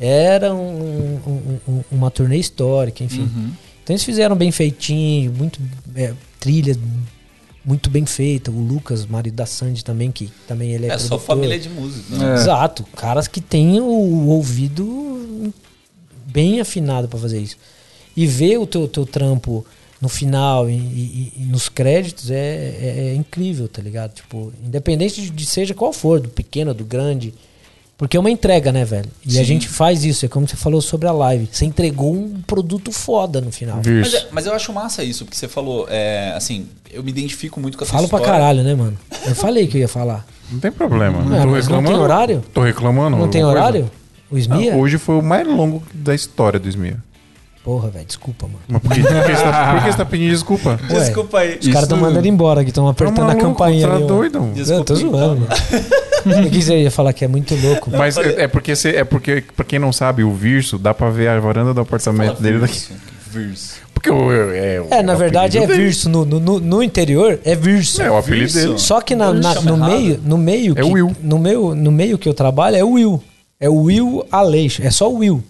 era 0.00 0.52
um- 0.52 1.20
um- 1.26 1.58
um- 1.68 1.84
uma 1.92 2.10
turnê 2.10 2.36
histórica, 2.38 3.04
enfim. 3.04 3.30
Então 3.84 3.94
eles 3.94 4.02
fizeram 4.04 4.34
bem 4.36 4.50
feitinho, 4.50 5.32
muito 5.32 5.60
é, 5.94 6.12
trilha 6.40 6.76
muito 7.64 7.88
bem 7.90 8.04
feita. 8.06 8.50
O 8.50 8.58
Lucas, 8.60 9.06
marido 9.06 9.34
da 9.34 9.46
Sandy 9.46 9.84
também, 9.84 10.10
que 10.10 10.30
também 10.46 10.72
ele 10.72 10.86
é, 10.86 10.90
É 10.90 10.98
só 10.98 11.16
produtor. 11.16 11.26
família 11.36 11.58
de 11.58 11.68
música. 11.68 12.14
É. 12.14 12.18
Né? 12.18 12.34
Exato. 12.34 12.82
Caras 12.96 13.28
que 13.28 13.40
têm 13.40 13.78
o, 13.80 13.84
o 13.84 14.26
ouvido 14.28 15.52
bem 16.26 16.60
afinado 16.60 17.06
pra 17.08 17.18
fazer 17.18 17.40
isso. 17.40 17.56
E 18.16 18.26
ver 18.26 18.58
o 18.58 18.66
teu, 18.66 18.88
teu 18.88 19.04
trampo 19.06 19.64
no 20.00 20.08
final 20.08 20.68
e, 20.70 20.74
e- 20.74 21.32
e 21.38 21.42
nos 21.44 21.68
créditos 21.68 22.30
é, 22.30 22.36
é- 22.36 23.08
é 23.10 23.14
incrível, 23.14 23.66
tá 23.68 23.82
ligado? 23.82 24.12
Tipo, 24.14 24.52
independente 24.64 25.20
de, 25.20 25.30
de 25.30 25.46
seja 25.46 25.74
qual 25.74 25.92
for, 25.92 26.20
do 26.20 26.28
pequeno, 26.28 26.72
do 26.72 26.84
grande. 26.84 27.34
Porque 27.96 28.16
é 28.16 28.20
uma 28.20 28.30
entrega, 28.30 28.70
né, 28.70 28.84
velho? 28.84 29.08
E 29.26 29.30
a 29.38 29.40
Sim. 29.40 29.44
gente 29.44 29.68
faz 29.68 30.04
isso, 30.04 30.24
é 30.24 30.28
como 30.28 30.46
você 30.46 30.54
falou 30.54 30.80
sobre 30.80 31.08
a 31.08 31.12
live. 31.12 31.48
Você 31.50 31.64
entregou 31.64 32.14
um 32.14 32.40
produto 32.46 32.92
foda 32.92 33.40
no 33.40 33.50
final. 33.50 33.80
Mas, 33.84 34.14
é- 34.14 34.28
mas 34.30 34.46
eu 34.46 34.52
acho 34.52 34.72
massa 34.72 35.02
isso, 35.02 35.24
porque 35.24 35.36
você 35.36 35.48
falou, 35.48 35.84
é, 35.90 36.32
assim, 36.36 36.68
eu 36.92 37.02
me 37.02 37.10
identifico 37.10 37.58
muito 37.58 37.76
com 37.76 37.82
a 37.82 37.86
sua 37.88 37.96
Falo 37.96 38.08
pra 38.08 38.18
história. 38.20 38.38
caralho, 38.40 38.62
né, 38.62 38.72
mano? 38.76 38.96
Eu 39.26 39.34
falei 39.34 39.66
que 39.66 39.76
eu 39.76 39.80
ia 39.80 39.88
falar. 39.88 40.24
Não 40.48 40.60
tem 40.60 40.70
problema. 40.70 41.18
Ah, 41.18 41.22
tô 41.22 41.28
mas 41.28 41.40
não 41.40 41.52
reclamando. 41.54 41.88
tem 41.88 41.96
horário? 41.98 42.44
Tô 42.54 42.62
reclamando. 42.62 43.16
Não 43.16 43.28
tem 43.28 43.44
horário? 43.44 43.90
O 44.30 44.36
Ah, 44.36 44.38
Smia? 44.38 44.76
hoje 44.76 44.96
foi 44.96 45.16
o 45.18 45.22
mais 45.22 45.44
longo 45.44 45.82
da 45.92 46.14
história 46.14 46.60
do 46.60 46.68
Smia. 46.68 47.02
Porra, 47.68 47.90
velho, 47.90 48.06
desculpa, 48.06 48.46
mano. 48.46 48.60
Mas 48.66 48.80
por 48.80 48.92
que, 48.94 49.02
por 49.02 49.24
que 49.26 49.36
você 49.36 49.42
tá, 49.42 49.72
por 49.74 49.82
que 49.84 49.90
você 49.92 49.98
tá 49.98 50.04
pedindo 50.06 50.30
desculpa? 50.30 50.80
Ué, 50.90 50.98
Desculpa 51.00 51.38
aí. 51.40 51.58
Os 51.60 51.66
caras 51.66 51.82
estão 51.82 51.98
mandando 51.98 52.26
embora 52.26 52.60
aqui, 52.62 52.70
estão 52.70 52.88
apertando 52.88 53.16
Tá 53.16 53.22
a 53.24 53.26
maluco, 53.26 53.44
campainha 53.46 53.86
tá 53.86 53.94
ali. 53.94 54.04
ó. 54.04 54.06
doido? 54.06 54.52
Eu 54.56 54.84
tô 54.84 54.94
Desculpa, 54.94 55.18
zoando, 55.18 55.40
mano. 55.42 56.46
O 56.46 56.50
que 56.50 56.62
você 56.62 56.78
ia 56.78 56.90
falar 56.90 57.12
que 57.12 57.26
é 57.26 57.28
muito 57.28 57.54
louco? 57.56 57.90
Mas 57.90 58.16
é, 58.16 58.44
é 58.44 58.48
porque 58.48 58.74
você, 58.74 58.96
é 58.96 59.04
porque, 59.04 59.44
pra 59.54 59.66
quem 59.66 59.78
não 59.78 59.92
sabe, 59.92 60.24
o 60.24 60.32
Virso 60.32 60.78
dá 60.78 60.94
pra 60.94 61.10
ver 61.10 61.28
a 61.28 61.38
varanda 61.38 61.74
do 61.74 61.80
apartamento 61.82 62.40
dele 62.40 62.58
daqui. 62.58 62.72
Verso, 62.88 62.94
verso. 63.30 63.74
Porque 63.92 64.08
o, 64.10 64.32
é, 64.32 64.82
É, 64.88 65.02
na 65.02 65.14
verdade 65.14 65.58
é. 65.58 65.66
Virso. 65.66 66.08
No, 66.08 66.24
no, 66.24 66.58
no- 66.58 66.82
interior 66.82 67.38
é 67.44 67.54
Virso. 67.54 68.00
É 68.00 68.10
o 68.10 68.16
apelido 68.16 68.50
Virso. 68.50 68.66
dele. 68.66 68.78
Só 68.78 69.02
que 69.02 69.14
na, 69.14 69.26
Eu 69.26 69.34
na- 69.34 69.54
no, 69.60 69.76
errado. 69.76 69.90
meio, 69.90 70.20
no 70.24 70.38
meio. 70.38 70.72
É 70.72 70.82
que, 70.82 70.88
Will. 70.90 71.14
No, 71.22 71.38
meu, 71.38 71.74
no 71.74 71.92
meio 71.92 72.16
que 72.16 72.26
eu 72.26 72.32
trabalho 72.32 72.76
é 72.76 72.82
o 72.82 72.92
Will. 72.92 73.22
É 73.60 73.68
o 73.68 73.74
Will 73.82 74.24
Aleixo. 74.32 74.82
É 74.82 74.90
só 74.90 75.10
o 75.12 75.16
Will. 75.18 75.44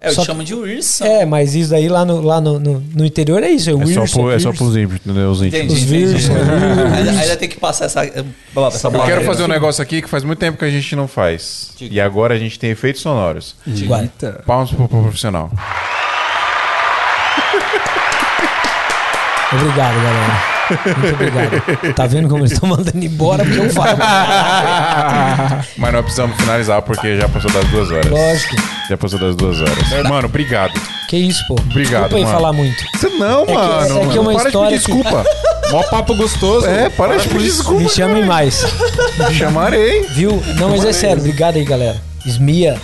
É, 0.00 0.10
eu 0.10 0.12
Só 0.14 0.22
te 0.22 0.26
chamo 0.26 0.44
de 0.44 0.54
Wilson. 0.54 1.04
É, 1.04 1.26
mas 1.26 1.56
isso 1.56 1.70
daí 1.70 1.88
lá 1.88 2.04
no, 2.04 2.20
lá 2.20 2.40
no, 2.40 2.60
no, 2.60 2.80
no 2.94 3.04
interior 3.04 3.42
é 3.42 3.50
isso. 3.50 3.68
É, 3.68 3.72
É 3.72 3.76
Wilson, 3.76 4.06
só, 4.06 4.20
pro, 4.20 4.30
é 4.30 4.38
só 4.38 4.52
pros 4.52 4.76
íntimos, 4.76 5.00
entendeu? 5.04 5.28
Os. 5.28 5.42
Entendi, 5.42 5.72
Os. 5.72 5.80
Virso, 5.82 6.30
ainda, 7.20 7.36
tem 7.36 7.48
que 7.48 7.58
passar 7.58 7.86
essa, 7.86 8.04
essa 8.04 8.18
Eu 8.86 8.90
barreira. 8.92 9.06
quero 9.06 9.24
fazer 9.24 9.42
um 9.42 9.48
negócio 9.48 9.82
aqui 9.82 10.00
que 10.00 10.08
faz 10.08 10.22
muito 10.22 10.38
tempo 10.38 10.56
que 10.56 10.64
a 10.64 10.70
gente 10.70 10.94
não 10.94 11.08
faz. 11.08 11.72
Diga. 11.76 11.94
E 11.96 12.00
agora 12.00 12.34
a 12.34 12.38
gente 12.38 12.60
tem 12.60 12.70
efeitos 12.70 13.02
sonoros. 13.02 13.56
Eita. 13.66 14.44
Palmas 14.46 14.70
pro 14.70 14.88
pro 14.88 15.02
profissional. 15.02 15.50
Obrigado, 19.52 19.94
galera. 19.96 20.57
Muito 20.70 21.14
obrigado. 21.14 21.94
Tá 21.94 22.06
vendo 22.06 22.28
como 22.28 22.40
eles 22.42 22.52
estão 22.52 22.68
mandando 22.68 23.04
embora 23.04 23.44
porque 23.44 23.58
eu 23.60 23.70
falo. 23.70 23.98
Mas 25.76 25.92
nós 25.92 26.02
precisamos 26.02 26.36
finalizar 26.36 26.82
porque 26.82 27.16
já 27.18 27.28
passou 27.28 27.50
das 27.50 27.64
duas 27.68 27.90
horas. 27.90 28.06
Lógico. 28.10 28.56
Já 28.88 28.96
passou 28.96 29.18
das 29.18 29.36
duas 29.36 29.60
horas. 29.60 30.08
Mano, 30.08 30.26
obrigado. 30.26 30.72
Que 31.08 31.16
isso, 31.16 31.42
pô. 31.46 31.54
Obrigado, 31.54 32.02
Desculpa 32.02 32.18
mano. 32.26 32.32
falar 32.38 32.52
muito. 32.52 32.84
Você 32.94 33.08
não, 33.10 33.46
que- 33.46 33.52
mano. 33.54 34.02
é 34.02 34.06
que 34.12 34.18
é 34.18 34.20
uma 34.20 34.34
para 34.34 34.46
história 34.48 34.78
de 34.78 34.84
pedir 34.84 35.02
desculpa. 35.02 35.24
Mó 35.70 35.82
papo 35.84 36.14
gostoso. 36.14 36.66
É, 36.66 36.88
para 36.88 37.18
de 37.18 37.28
pedir 37.28 37.44
desculpa. 37.44 37.82
Me 37.82 37.88
chamem 37.88 38.24
mais. 38.24 38.64
Me 39.18 39.34
chamarei. 39.34 40.02
Viu? 40.10 40.42
Não, 40.58 40.70
mas 40.70 40.84
é 40.84 40.92
sério. 40.92 41.18
Obrigado 41.18 41.56
aí, 41.56 41.64
galera. 41.64 41.96
Esmia. 42.24 42.78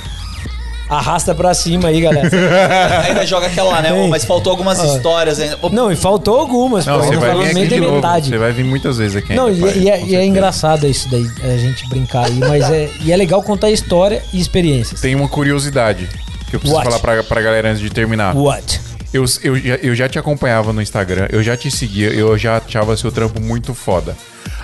Arrasta 0.88 1.34
pra 1.34 1.54
cima 1.54 1.88
aí, 1.88 2.00
galera. 2.00 2.28
Ainda 3.08 3.26
joga 3.26 3.46
aquela 3.46 3.70
lá, 3.70 3.82
né? 3.82 3.92
Ô, 3.92 4.06
mas 4.08 4.24
faltou 4.24 4.50
algumas 4.50 4.78
Ah. 4.78 4.86
histórias 4.86 5.40
ainda. 5.40 5.58
Ô, 5.62 5.68
Não, 5.70 5.90
e 5.90 5.96
faltou 5.96 6.38
algumas, 6.38 6.84
Não, 6.84 6.98
pô. 6.98 7.04
você 7.04 7.12
Não 7.14 7.20
vai 7.20 7.30
falou 7.30 7.44
vir 7.46 7.54
nem 7.54 7.64
aqui 7.64 7.80
novo. 7.80 7.94
metade. 7.96 8.28
Você 8.28 8.38
vai 8.38 8.52
vir 8.52 8.64
muitas 8.64 8.98
vezes 8.98 9.16
aqui 9.16 9.34
Não, 9.34 9.46
ainda, 9.46 9.58
e, 9.68 9.72
pai, 9.72 9.72
e 9.72 9.78
é, 9.78 9.82
e 9.82 9.88
é 9.88 9.98
certeza. 10.00 10.24
engraçado 10.24 10.86
isso 10.86 11.08
daí, 11.10 11.26
a 11.42 11.56
gente 11.56 11.88
brincar 11.88 12.26
aí, 12.26 12.34
mas 12.34 12.70
é, 12.70 12.90
e 13.00 13.12
é 13.12 13.16
legal 13.16 13.42
contar 13.42 13.70
história 13.70 14.22
e 14.32 14.40
experiências. 14.40 15.00
Tem 15.00 15.14
uma 15.14 15.28
curiosidade 15.28 16.08
que 16.50 16.56
eu 16.56 16.60
preciso 16.60 16.76
What? 16.76 16.84
falar 16.88 17.00
pra, 17.00 17.22
pra 17.24 17.40
galera 17.40 17.70
antes 17.70 17.80
de 17.80 17.88
terminar. 17.90 18.36
What? 18.36 18.80
Eu, 19.12 19.24
eu, 19.42 19.56
já- 19.56 19.76
eu 19.76 19.94
já 19.94 20.08
te 20.08 20.18
acompanhava 20.18 20.72
no 20.72 20.82
Instagram, 20.82 21.28
eu 21.30 21.42
já 21.42 21.56
te 21.56 21.70
seguia, 21.70 22.08
eu 22.08 22.36
já 22.36 22.58
achava 22.58 22.96
seu 22.96 23.10
trampo 23.12 23.40
muito 23.40 23.72
foda. 23.72 24.16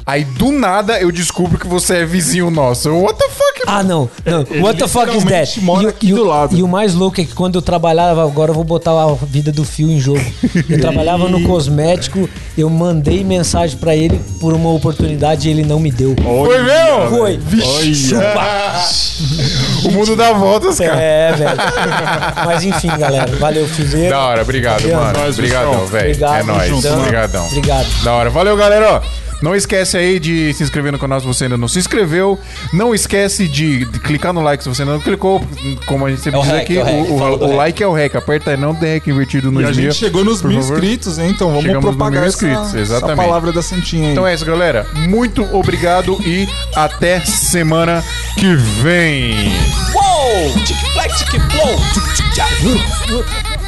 Aí 0.06 0.24
do 0.24 0.50
nada 0.50 0.98
eu 1.00 1.12
descubro 1.12 1.58
que 1.58 1.66
você 1.68 1.98
é 1.98 2.04
vizinho 2.06 2.50
nosso. 2.50 2.90
What 2.90 3.18
the 3.18 3.28
fuck? 3.28 3.60
Ah, 3.66 3.82
não. 3.82 4.08
não. 4.24 4.62
What 4.62 4.78
the 4.78 4.88
fuck 4.88 5.14
is 5.16 5.24
that? 5.24 5.60
mora 5.60 5.82
E 5.82 5.86
o- 5.86 5.88
aqui 5.88 6.08
e 6.08 6.12
do 6.14 6.24
lado. 6.24 6.56
E 6.56 6.62
o 6.62 6.68
mais 6.68 6.94
louco 6.94 7.20
é 7.20 7.24
que 7.24 7.34
quando 7.34 7.56
eu 7.56 7.62
trabalhava, 7.62 8.24
agora 8.24 8.50
eu 8.50 8.54
vou 8.54 8.64
botar 8.64 8.90
a 8.92 9.14
vida 9.26 9.52
do 9.52 9.64
fio 9.64 9.90
em 9.90 10.00
jogo. 10.00 10.20
Eu 10.68 10.80
trabalhava 10.80 11.28
no 11.28 11.42
cosmético, 11.46 12.28
eu 12.56 12.68
mandei 12.70 13.22
mensagem 13.22 13.76
pra 13.76 13.94
ele 13.94 14.20
por 14.40 14.52
uma 14.54 14.70
oportunidade 14.70 15.46
e 15.48 15.50
ele 15.50 15.64
não 15.64 15.78
me 15.78 15.90
deu. 15.92 16.16
Foi 16.22 16.62
mesmo? 16.62 17.08
Foi. 17.10 17.40
Olha. 17.62 17.94
Chupa. 17.94 18.80
O 19.84 19.90
mundo 19.92 20.16
dá 20.16 20.32
voltas, 20.32 20.78
cara. 20.78 21.00
É, 21.00 21.32
velho. 21.32 21.56
Mas 22.46 22.64
enfim, 22.64 22.88
galera. 22.98 23.30
Valeu, 23.36 23.66
Fizeiro. 23.68 24.10
Da 24.10 24.20
hora, 24.20 24.42
obrigado, 24.42 24.82
mano. 24.88 25.28
Obrigadão, 25.28 25.86
velho. 25.86 26.24
É 26.24 26.42
nóis. 26.42 26.84
Obrigadão. 26.84 27.46
Obrigado. 27.46 27.86
Da 28.02 28.12
hora. 28.14 28.30
Valeu, 28.30 28.56
galera. 28.56 29.02
Não 29.42 29.54
esquece 29.54 29.96
aí 29.96 30.18
de 30.20 30.52
se 30.54 30.62
inscrever 30.62 30.92
no 30.92 30.98
canal 30.98 31.20
se 31.20 31.26
você 31.26 31.44
ainda 31.44 31.56
não 31.56 31.68
se 31.68 31.78
inscreveu. 31.78 32.38
Não 32.72 32.94
esquece 32.94 33.48
de, 33.48 33.84
de 33.86 33.98
clicar 34.00 34.32
no 34.32 34.40
like 34.42 34.62
se 34.62 34.68
você 34.68 34.82
ainda 34.82 34.94
não 34.94 35.00
clicou. 35.00 35.42
Como 35.86 36.04
a 36.06 36.10
gente 36.10 36.20
sempre 36.22 36.38
É 36.38 36.42
o 36.42 36.44
diz 36.44 36.52
hack, 36.52 36.62
aqui, 36.62 36.78
é 36.78 36.82
o 36.82 36.84
hack, 36.84 36.94
o, 36.94 37.12
o- 37.12 37.16
o 37.16 37.46
hack. 37.46 37.56
like 37.56 37.82
é 37.82 37.86
o 37.86 37.92
hack. 37.92 38.14
Aperta 38.16 38.50
aí, 38.50 38.56
não 38.56 38.74
tem 38.74 38.94
hack 38.94 39.06
invertido 39.06 39.50
no 39.50 39.60
E 39.60 39.64
a 39.64 39.68
mil. 39.68 39.74
gente 39.74 39.94
chegou 39.94 40.24
nos 40.24 40.42
mil 40.42 40.60
favor. 40.60 40.74
inscritos, 40.82 41.18
hein? 41.18 41.30
Então 41.30 41.48
vamos 41.48 41.62
Chegamos 41.64 41.84
nos 41.84 41.94
propagar 41.96 42.20
mil 42.20 42.28
essa, 42.28 42.36
inscritos, 42.46 42.74
exatamente. 42.74 43.12
essa 43.20 43.28
palavra 43.28 43.52
da 43.52 43.62
Santinha 43.62 44.06
aí. 44.06 44.12
Então 44.12 44.26
é 44.26 44.34
isso, 44.34 44.44
galera. 44.44 44.86
Muito 44.94 45.42
obrigado 45.56 46.18
e 46.26 46.48
até 46.74 47.20
semana 47.20 48.04
que 48.38 48.54
vem. 48.82 49.52
Uou! 49.94 50.52
Tic-flac, 50.64 51.16
tic-flow! 51.16 51.76
Tchuc-tchuc-tchac. 51.94 53.59